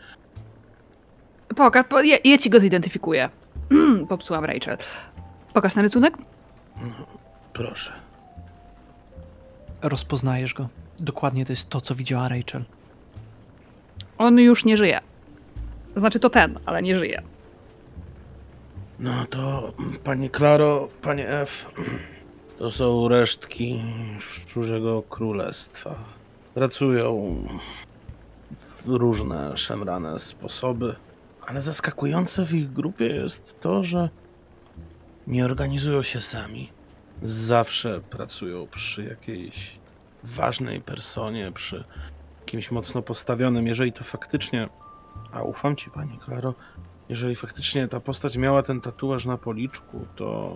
Pokaż, 1.57 1.87
po, 1.87 2.03
ja, 2.03 2.17
ja 2.25 2.39
ci 2.39 2.51
go 2.51 2.61
zidentyfikuję. 2.61 3.29
Popsułam 4.09 4.45
Rachel. 4.45 4.79
Pokaż 5.55 5.75
ten 5.75 5.83
rysunek. 5.83 6.15
Proszę. 7.53 7.93
Rozpoznajesz 9.83 10.55
go. 10.55 10.69
Dokładnie 10.99 11.45
to 11.47 11.53
jest 11.53 11.69
to, 11.69 11.81
co 11.81 11.95
widziała 11.95 12.29
Rachel. 12.29 12.65
On 14.19 14.39
już 14.39 14.65
nie 14.65 14.77
żyje. 14.77 15.01
Znaczy 15.97 16.21
to 16.21 16.31
ten, 16.31 16.59
ale 16.67 16.83
nie 16.83 16.97
żyje. 16.97 17.23
No 18.99 19.27
to, 19.31 19.73
panie 20.05 20.31
Klaro, 20.31 20.89
panie 21.03 21.29
F, 21.29 21.67
to 22.59 22.71
są 22.71 23.09
resztki 23.09 23.81
szczurzego 24.19 25.03
królestwa. 25.03 25.95
Pracują 26.55 27.37
w 28.69 28.89
różne 28.89 29.57
szemrane 29.57 30.19
sposoby, 30.19 30.97
ale 31.47 31.61
zaskakujące 31.61 32.47
w 32.47 32.55
ich 32.55 32.73
grupie 32.73 33.07
jest 33.07 33.61
to, 33.61 33.83
że 33.83 34.09
nie 35.27 35.45
organizują 35.45 36.03
się 36.03 36.21
sami. 36.21 36.71
Zawsze 37.23 38.01
pracują 38.01 38.67
przy 38.67 39.05
jakiejś 39.05 39.79
ważnej 40.25 40.81
personie, 40.81 41.53
przy 41.53 41.85
kimś 42.47 42.71
mocno 42.71 43.03
postawionym. 43.03 43.67
Jeżeli 43.67 43.93
to 43.93 44.05
faktycznie, 44.05 44.69
a 45.33 45.43
ufam 45.43 45.77
ci, 45.77 45.91
pani 45.91 46.19
Klaro, 46.19 46.55
jeżeli 47.09 47.35
faktycznie 47.37 47.89
ta 47.89 48.01
postać 48.01 48.37
miała 48.37 48.63
ten 48.63 48.81
tatuaż 48.81 49.25
na 49.25 49.39
policzku, 49.39 50.07
to 50.17 50.55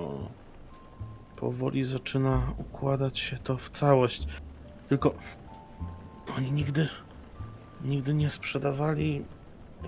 powoli 1.37 1.85
zaczyna 1.85 2.53
układać 2.59 3.19
się 3.19 3.39
to 3.39 3.57
w 3.57 3.71
całość. 3.71 4.27
Tylko 4.89 5.15
oni 6.37 6.53
nigdy, 6.53 6.89
nigdy 7.85 8.15
nie 8.15 8.31
sprzedawali 8.31 9.25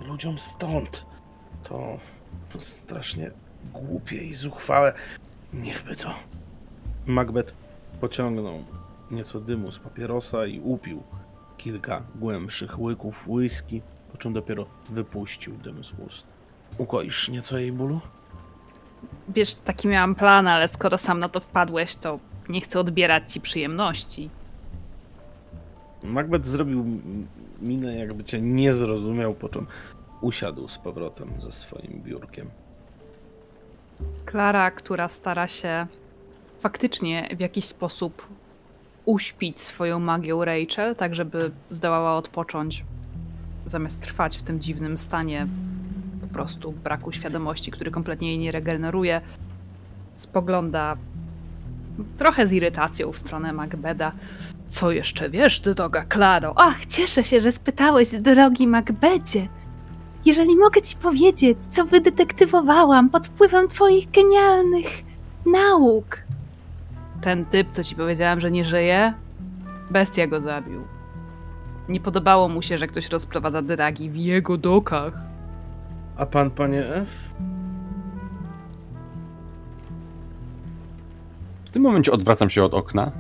ludziom 0.09 0.39
stąd. 0.39 1.07
To 1.63 1.99
strasznie 2.59 3.31
głupie 3.73 4.17
i 4.17 4.35
zuchwałe. 4.35 4.93
Niechby 5.53 5.97
to. 5.97 6.15
Macbeth 7.07 7.55
pociągnął 8.01 8.65
nieco 9.11 9.41
dymu 9.41 9.73
z 9.73 9.79
papierosa 9.79 10.47
i 10.47 10.61
upił 10.61 11.03
kilka 11.57 12.03
głębszych 12.15 12.79
łyków 12.81 13.29
whisky, 13.29 13.83
po 14.13 14.19
czym 14.19 14.33
dopiero 14.33 14.67
wypuścił 14.91 15.55
dym 15.55 15.85
z 15.85 15.93
ust. 16.07 16.27
Ukoisz 16.79 17.29
nieco 17.29 17.59
jej 17.59 17.73
bólu? 17.73 18.01
Wiesz, 19.29 19.55
taki 19.55 19.89
miałam 19.89 20.15
plan, 20.15 20.47
ale 20.49 20.69
skoro 20.69 20.99
sam 20.99 21.19
na 21.19 21.29
to 21.29 21.41
wpadłeś, 21.41 21.97
to 21.97 22.19
nie 22.49 22.61
chcę 22.61 22.81
odbierać 22.81 23.33
ci 23.33 23.41
przyjemności. 23.41 24.31
Macbeth 26.03 26.47
zrobił 26.47 26.85
minę, 27.61 27.97
jakby 27.97 28.25
cię 28.25 28.41
nie 28.41 28.75
zrozumiał, 28.75 29.35
po 29.35 29.49
czym 29.49 29.67
usiadł 30.21 30.69
z 30.69 30.79
powrotem 30.79 31.31
ze 31.39 31.53
swoim 31.53 32.03
biurkiem. 32.05 32.51
Klara, 34.25 34.71
która 34.71 35.09
stara 35.09 35.49
się 35.49 35.87
faktycznie 36.61 37.29
w 37.37 37.41
jakiś 37.41 37.65
sposób 37.65 38.27
uśpić 39.05 39.59
swoją 39.61 39.99
magią 40.01 40.45
Rachel, 40.45 40.97
tak 40.97 41.15
żeby 41.15 41.51
zdołała 41.71 42.17
odpocząć, 42.17 42.85
zamiast 43.69 44.03
trwać 44.03 44.39
w 44.39 44.43
tym 44.43 44.61
dziwnym 44.61 44.97
stanie 44.97 45.47
po 46.21 46.27
prostu 46.27 46.73
braku 46.73 47.13
świadomości, 47.13 47.71
który 47.71 47.91
kompletnie 47.91 48.29
jej 48.29 48.39
nie 48.39 48.53
regeneruje, 48.53 49.21
spogląda 50.17 50.97
trochę 52.19 52.47
z 52.47 52.53
irytacją 52.53 53.13
w 53.13 53.19
stronę 53.19 53.53
Macbeda. 53.53 54.13
Co 54.69 54.91
jeszcze 54.91 55.31
wiesz, 55.31 55.61
droga 55.61 56.05
Klaro? 56.05 56.53
Ach, 56.57 56.87
cieszę 56.87 57.25
się, 57.25 57.41
że 57.41 57.53
spytałeś, 57.53 58.09
drogi 58.11 58.67
Macbecie. 58.67 59.49
Jeżeli 60.25 60.57
mogę 60.57 60.83
ci 60.83 60.97
powiedzieć, 60.97 61.63
co 61.63 61.85
wydetektywowałam 61.85 63.11
pod 63.11 63.27
wpływem 63.27 63.69
twoich 63.69 64.11
genialnych 64.11 64.89
nauk. 65.47 66.23
Ten 67.21 67.45
typ, 67.45 67.69
co 67.73 67.85
ci 67.85 67.95
powiedziałam, 67.95 68.41
że 68.41 68.51
nie 68.51 68.65
żyje, 68.65 69.13
bestia 69.91 70.27
go 70.27 70.41
zabił. 70.41 70.98
Nie 71.89 72.01
podobało 72.01 72.49
mu 72.49 72.63
się, 72.63 72.79
że 72.79 72.87
ktoś 72.87 73.09
rozprowadza 73.09 73.63
dragi 73.63 74.11
w 74.11 74.17
jego 74.17 74.57
dokach. 74.59 75.21
A 76.17 76.27
pan, 76.27 76.51
panie 76.51 76.87
F? 76.87 77.35
W 81.65 81.71
tym 81.71 81.83
momencie 81.83 82.13
odwracam 82.13 82.51
się 82.51 82.65
od 82.65 82.75
okna. 82.75 83.13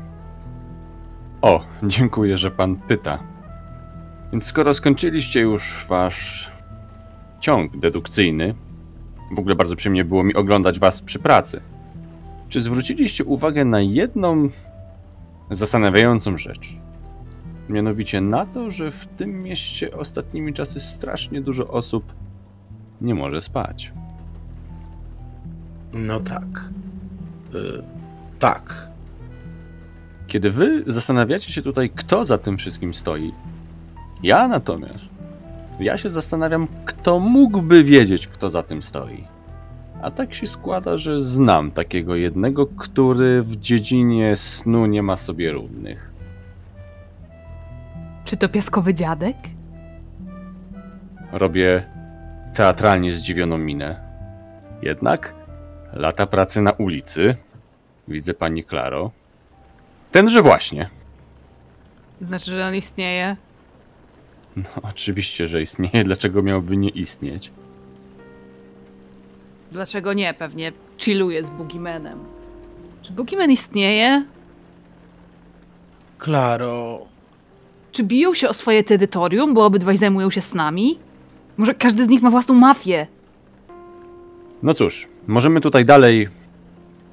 O, 1.43 1.65
dziękuję, 1.83 2.39
że 2.39 2.51
pan 2.51 2.77
pyta. 2.77 3.19
Więc 4.33 4.45
skoro 4.45 4.75
skończyliście 4.75 5.41
już 5.41 5.87
wasz 5.89 6.51
ciąg 7.41 7.77
dedukcyjny, 7.77 8.55
w 9.37 9.39
ogóle 9.39 9.55
bardzo 9.55 9.77
przyjemnie 9.77 10.05
było 10.05 10.25
mi 10.25 10.35
oglądać 10.35 10.79
was 10.79 11.03
przy 11.03 11.19
pracy. 11.19 11.61
Czy 12.49 12.63
zwróciliście 12.63 13.25
uwagę 13.25 13.65
na 13.65 13.81
jedną 13.81 14.49
zastanawiającą 15.51 16.39
rzecz? 16.39 16.88
Mianowicie 17.69 18.21
na 18.21 18.47
to, 18.47 18.71
że 18.71 18.91
w 18.91 19.07
tym 19.07 19.43
mieście 19.43 19.97
ostatnimi 19.97 20.55
czasy 20.55 20.81
strasznie 20.81 21.41
dużo 21.41 21.69
osób 21.69 22.13
nie 23.01 23.15
może 23.15 23.41
spać. 23.41 23.93
No 25.93 26.21
tak. 26.21 26.65
Y, 27.55 27.83
tak. 28.39 28.89
Kiedy 30.27 30.51
wy 30.51 30.85
zastanawiacie 30.87 31.53
się 31.53 31.63
tutaj, 31.63 31.91
kto 31.91 32.25
za 32.25 32.39
tym 32.39 32.59
wszystkim 32.59 32.95
stoi, 32.95 33.33
ja 34.23 34.49
natomiast, 34.49 35.13
ja 35.81 35.97
się 35.97 36.11
zastanawiam, 36.11 36.69
kto 36.85 37.21
mógłby 37.21 37.85
wiedzieć, 37.85 38.29
kto 38.29 38.51
za 38.51 38.63
tym 38.63 38.83
stoi. 38.83 39.25
A 40.03 40.11
tak 40.11 40.35
się 40.35 40.47
składa, 40.47 40.99
że 40.99 41.21
znam 41.21 41.71
takiego 41.71 42.17
jednego, 42.17 42.67
który 42.67 43.43
w 43.43 43.57
dziedzinie 43.57 44.37
snu 44.37 44.87
nie 44.87 45.03
ma 45.03 45.17
sobie 45.17 45.53
równych. 45.53 46.08
Czy 48.29 48.37
to 48.37 48.49
piaskowy 48.49 48.95
dziadek? 48.95 49.37
Robię 51.33 51.85
teatralnie 52.55 53.13
zdziwioną 53.13 53.59
minę. 53.59 54.01
Jednak 54.83 55.35
Lata 55.93 56.27
pracy 56.27 56.63
na 56.63 56.73
ulicy. 56.73 57.37
Widzę 58.09 58.35
pani 58.35 58.65
Klaro. 58.65 59.11
Tenże 60.13 60.43
właśnie. 60.43 60.89
Znaczy, 62.21 62.51
że 62.51 62.67
on 62.67 62.75
istnieje. 62.75 63.37
No, 64.57 64.65
oczywiście, 64.83 65.47
że 65.47 65.63
istnieje. 65.63 66.05
Dlaczego 66.05 66.43
miałby 66.43 66.77
nie 66.77 66.89
istnieć? 66.89 67.51
Dlaczego 69.73 70.13
nie? 70.13 70.35
Pewnie 70.35 70.73
chilluje 70.99 71.45
z 71.45 71.51
Boogeymanem. 71.51 72.19
Czy 73.03 73.13
Boogeyman 73.13 73.51
istnieje? 73.51 74.25
Klaro, 76.19 77.07
Czy 77.99 78.05
biją 78.05 78.35
się 78.35 78.49
o 78.49 78.55
swoje 78.55 78.85
terytorium, 78.85 79.55
bo 79.55 79.65
obydwaj 79.65 79.99
zajmują 79.99 80.31
się 80.31 80.41
snami? 80.41 80.99
Może 81.57 81.75
każdy 81.75 82.05
z 82.05 82.09
nich 82.09 82.23
ma 82.23 82.31
własną 82.31 82.55
mafię? 82.55 83.07
No 84.63 84.75
cóż, 84.75 85.09
możemy 85.27 85.61
tutaj 85.61 85.85
dalej 85.85 86.29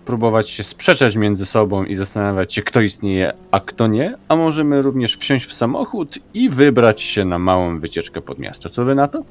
próbować 0.05 0.49
się 0.49 0.63
sprzeczać 0.63 1.15
między 1.15 1.45
sobą 1.45 1.83
i 1.83 1.95
zastanawiać 1.95 2.53
się, 2.53 2.61
kto 2.61 2.81
istnieje, 2.81 3.33
a 3.51 3.59
kto 3.59 3.87
nie, 3.87 4.15
a 4.27 4.35
możemy 4.35 4.81
również 4.81 5.17
wsiąść 5.17 5.45
w 5.45 5.53
samochód 5.53 6.19
i 6.33 6.49
wybrać 6.49 7.01
się 7.01 7.25
na 7.25 7.39
małą 7.39 7.79
wycieczkę 7.79 8.21
pod 8.21 8.39
miasto. 8.39 8.69
Co 8.69 8.85
wy 8.85 8.95
na 8.95 9.07
to? 9.07 9.23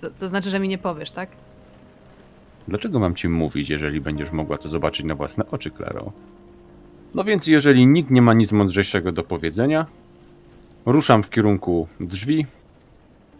To, 0.00 0.10
to 0.10 0.28
znaczy, 0.28 0.50
że 0.50 0.58
mi 0.58 0.68
nie 0.68 0.78
powiesz, 0.78 1.10
tak? 1.10 1.28
Dlaczego 2.68 2.98
mam 2.98 3.14
ci 3.14 3.28
mówić, 3.28 3.70
jeżeli 3.70 4.00
będziesz 4.00 4.32
mogła 4.32 4.58
to 4.58 4.68
zobaczyć 4.68 5.06
na 5.06 5.14
własne 5.14 5.44
oczy, 5.50 5.70
Klaro? 5.70 6.12
No 7.14 7.24
więc, 7.24 7.46
jeżeli 7.46 7.86
nikt 7.86 8.10
nie 8.10 8.22
ma 8.22 8.34
nic 8.34 8.52
mądrzejszego 8.52 9.12
do 9.12 9.22
powiedzenia, 9.22 9.86
ruszam 10.86 11.22
w 11.22 11.30
kierunku 11.30 11.88
drzwi, 12.00 12.46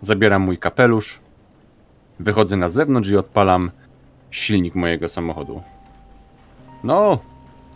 zabieram 0.01 0.43
mój 0.43 0.59
kapelusz, 0.59 1.21
wychodzę 2.21 2.57
na 2.57 2.69
zewnątrz 2.69 3.11
i 3.11 3.17
odpalam 3.17 3.71
silnik 4.31 4.75
mojego 4.75 5.09
samochodu. 5.09 5.63
No, 6.85 7.19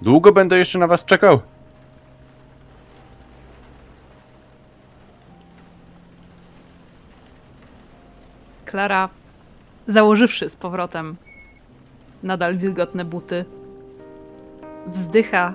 długo 0.02 0.32
będę 0.32 0.58
jeszcze 0.58 0.78
na 0.78 0.86
was 0.86 1.04
czekał? 1.04 1.40
Klara, 8.64 9.08
założywszy 9.86 10.50
z 10.50 10.56
powrotem 10.56 11.16
nadal 12.22 12.58
wilgotne 12.58 13.04
buty, 13.04 13.44
wzdycha 14.86 15.54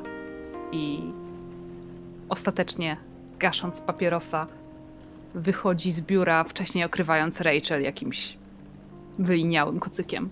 i 0.71 1.11
ostatecznie, 2.29 2.97
gasząc 3.45 3.81
papierosa, 3.81 4.47
wychodzi 5.35 5.91
z 5.91 6.01
biura, 6.01 6.43
wcześniej 6.43 6.83
okrywając 6.83 7.41
Rachel 7.41 7.81
jakimś 7.81 8.37
wyliniałym 9.19 9.79
kucykiem. 9.79 10.29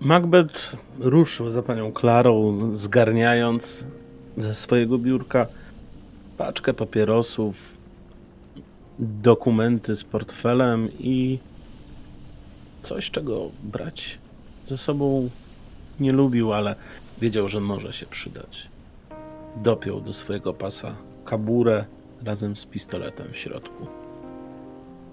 Macbeth 0.00 0.76
ruszył 1.00 1.50
za 1.50 1.62
panią 1.62 1.92
Klarą, 1.92 2.52
zgarniając 2.72 3.86
ze 4.36 4.54
swojego 4.54 4.98
biurka 4.98 5.46
paczkę 6.36 6.74
papierosów, 6.74 7.78
dokumenty 8.98 9.94
z 9.94 10.04
portfelem 10.04 10.88
i 10.98 11.38
coś, 12.82 13.10
czego 13.10 13.50
brać 13.62 14.18
ze 14.64 14.76
sobą 14.76 15.30
nie 16.00 16.12
lubił, 16.12 16.52
ale 16.52 16.76
wiedział, 17.20 17.48
że 17.48 17.60
może 17.60 17.92
się 17.92 18.06
przydać. 18.06 18.73
Dopiął 19.56 20.00
do 20.00 20.12
swojego 20.12 20.54
pasa 20.54 20.94
kaburę 21.24 21.84
razem 22.24 22.56
z 22.56 22.66
pistoletem 22.66 23.26
w 23.32 23.36
środku. 23.36 23.86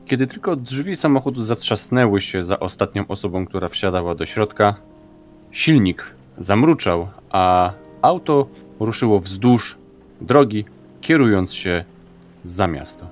Kiedy 0.06 0.28
tylko 0.28 0.56
drzwi 0.56 0.96
samochodu 0.96 1.44
zatrzasnęły 1.44 2.22
się 2.22 2.44
za 2.44 2.60
ostatnią 2.60 3.08
osobą, 3.08 3.46
która 3.46 3.68
wsiadała 3.68 4.16
do 4.16 4.26
środka, 4.26 4.76
silnik 5.52 6.16
zamruczał, 6.38 7.08
a 7.30 7.74
auto 8.02 8.48
ruszyło 8.80 9.20
wzdłuż 9.20 9.78
drogi, 10.22 10.66
kierując 11.02 11.54
się 11.54 11.86
za 12.44 12.68
miasto. 12.68 13.08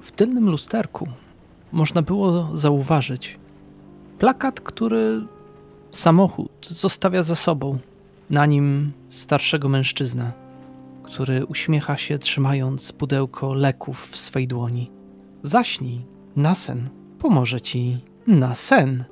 W 0.00 0.12
tylnym 0.12 0.50
lusterku 0.50 1.08
można 1.72 2.02
było 2.02 2.48
zauważyć 2.54 3.38
plakat, 4.18 4.60
który 4.60 5.22
samochód 5.90 6.66
zostawia 6.68 7.22
za 7.22 7.34
sobą. 7.34 7.78
Na 8.32 8.46
nim 8.46 8.92
starszego 9.08 9.68
mężczyznę, 9.68 10.32
który 11.02 11.46
uśmiecha 11.46 11.96
się 11.96 12.18
trzymając 12.18 12.92
pudełko 12.92 13.54
leków 13.54 14.08
w 14.10 14.16
swej 14.16 14.48
dłoni. 14.48 14.90
Zaśnij 15.42 16.06
na 16.36 16.54
sen, 16.54 16.88
pomoże 17.18 17.60
ci 17.60 17.98
na 18.26 18.54
sen. 18.54 19.04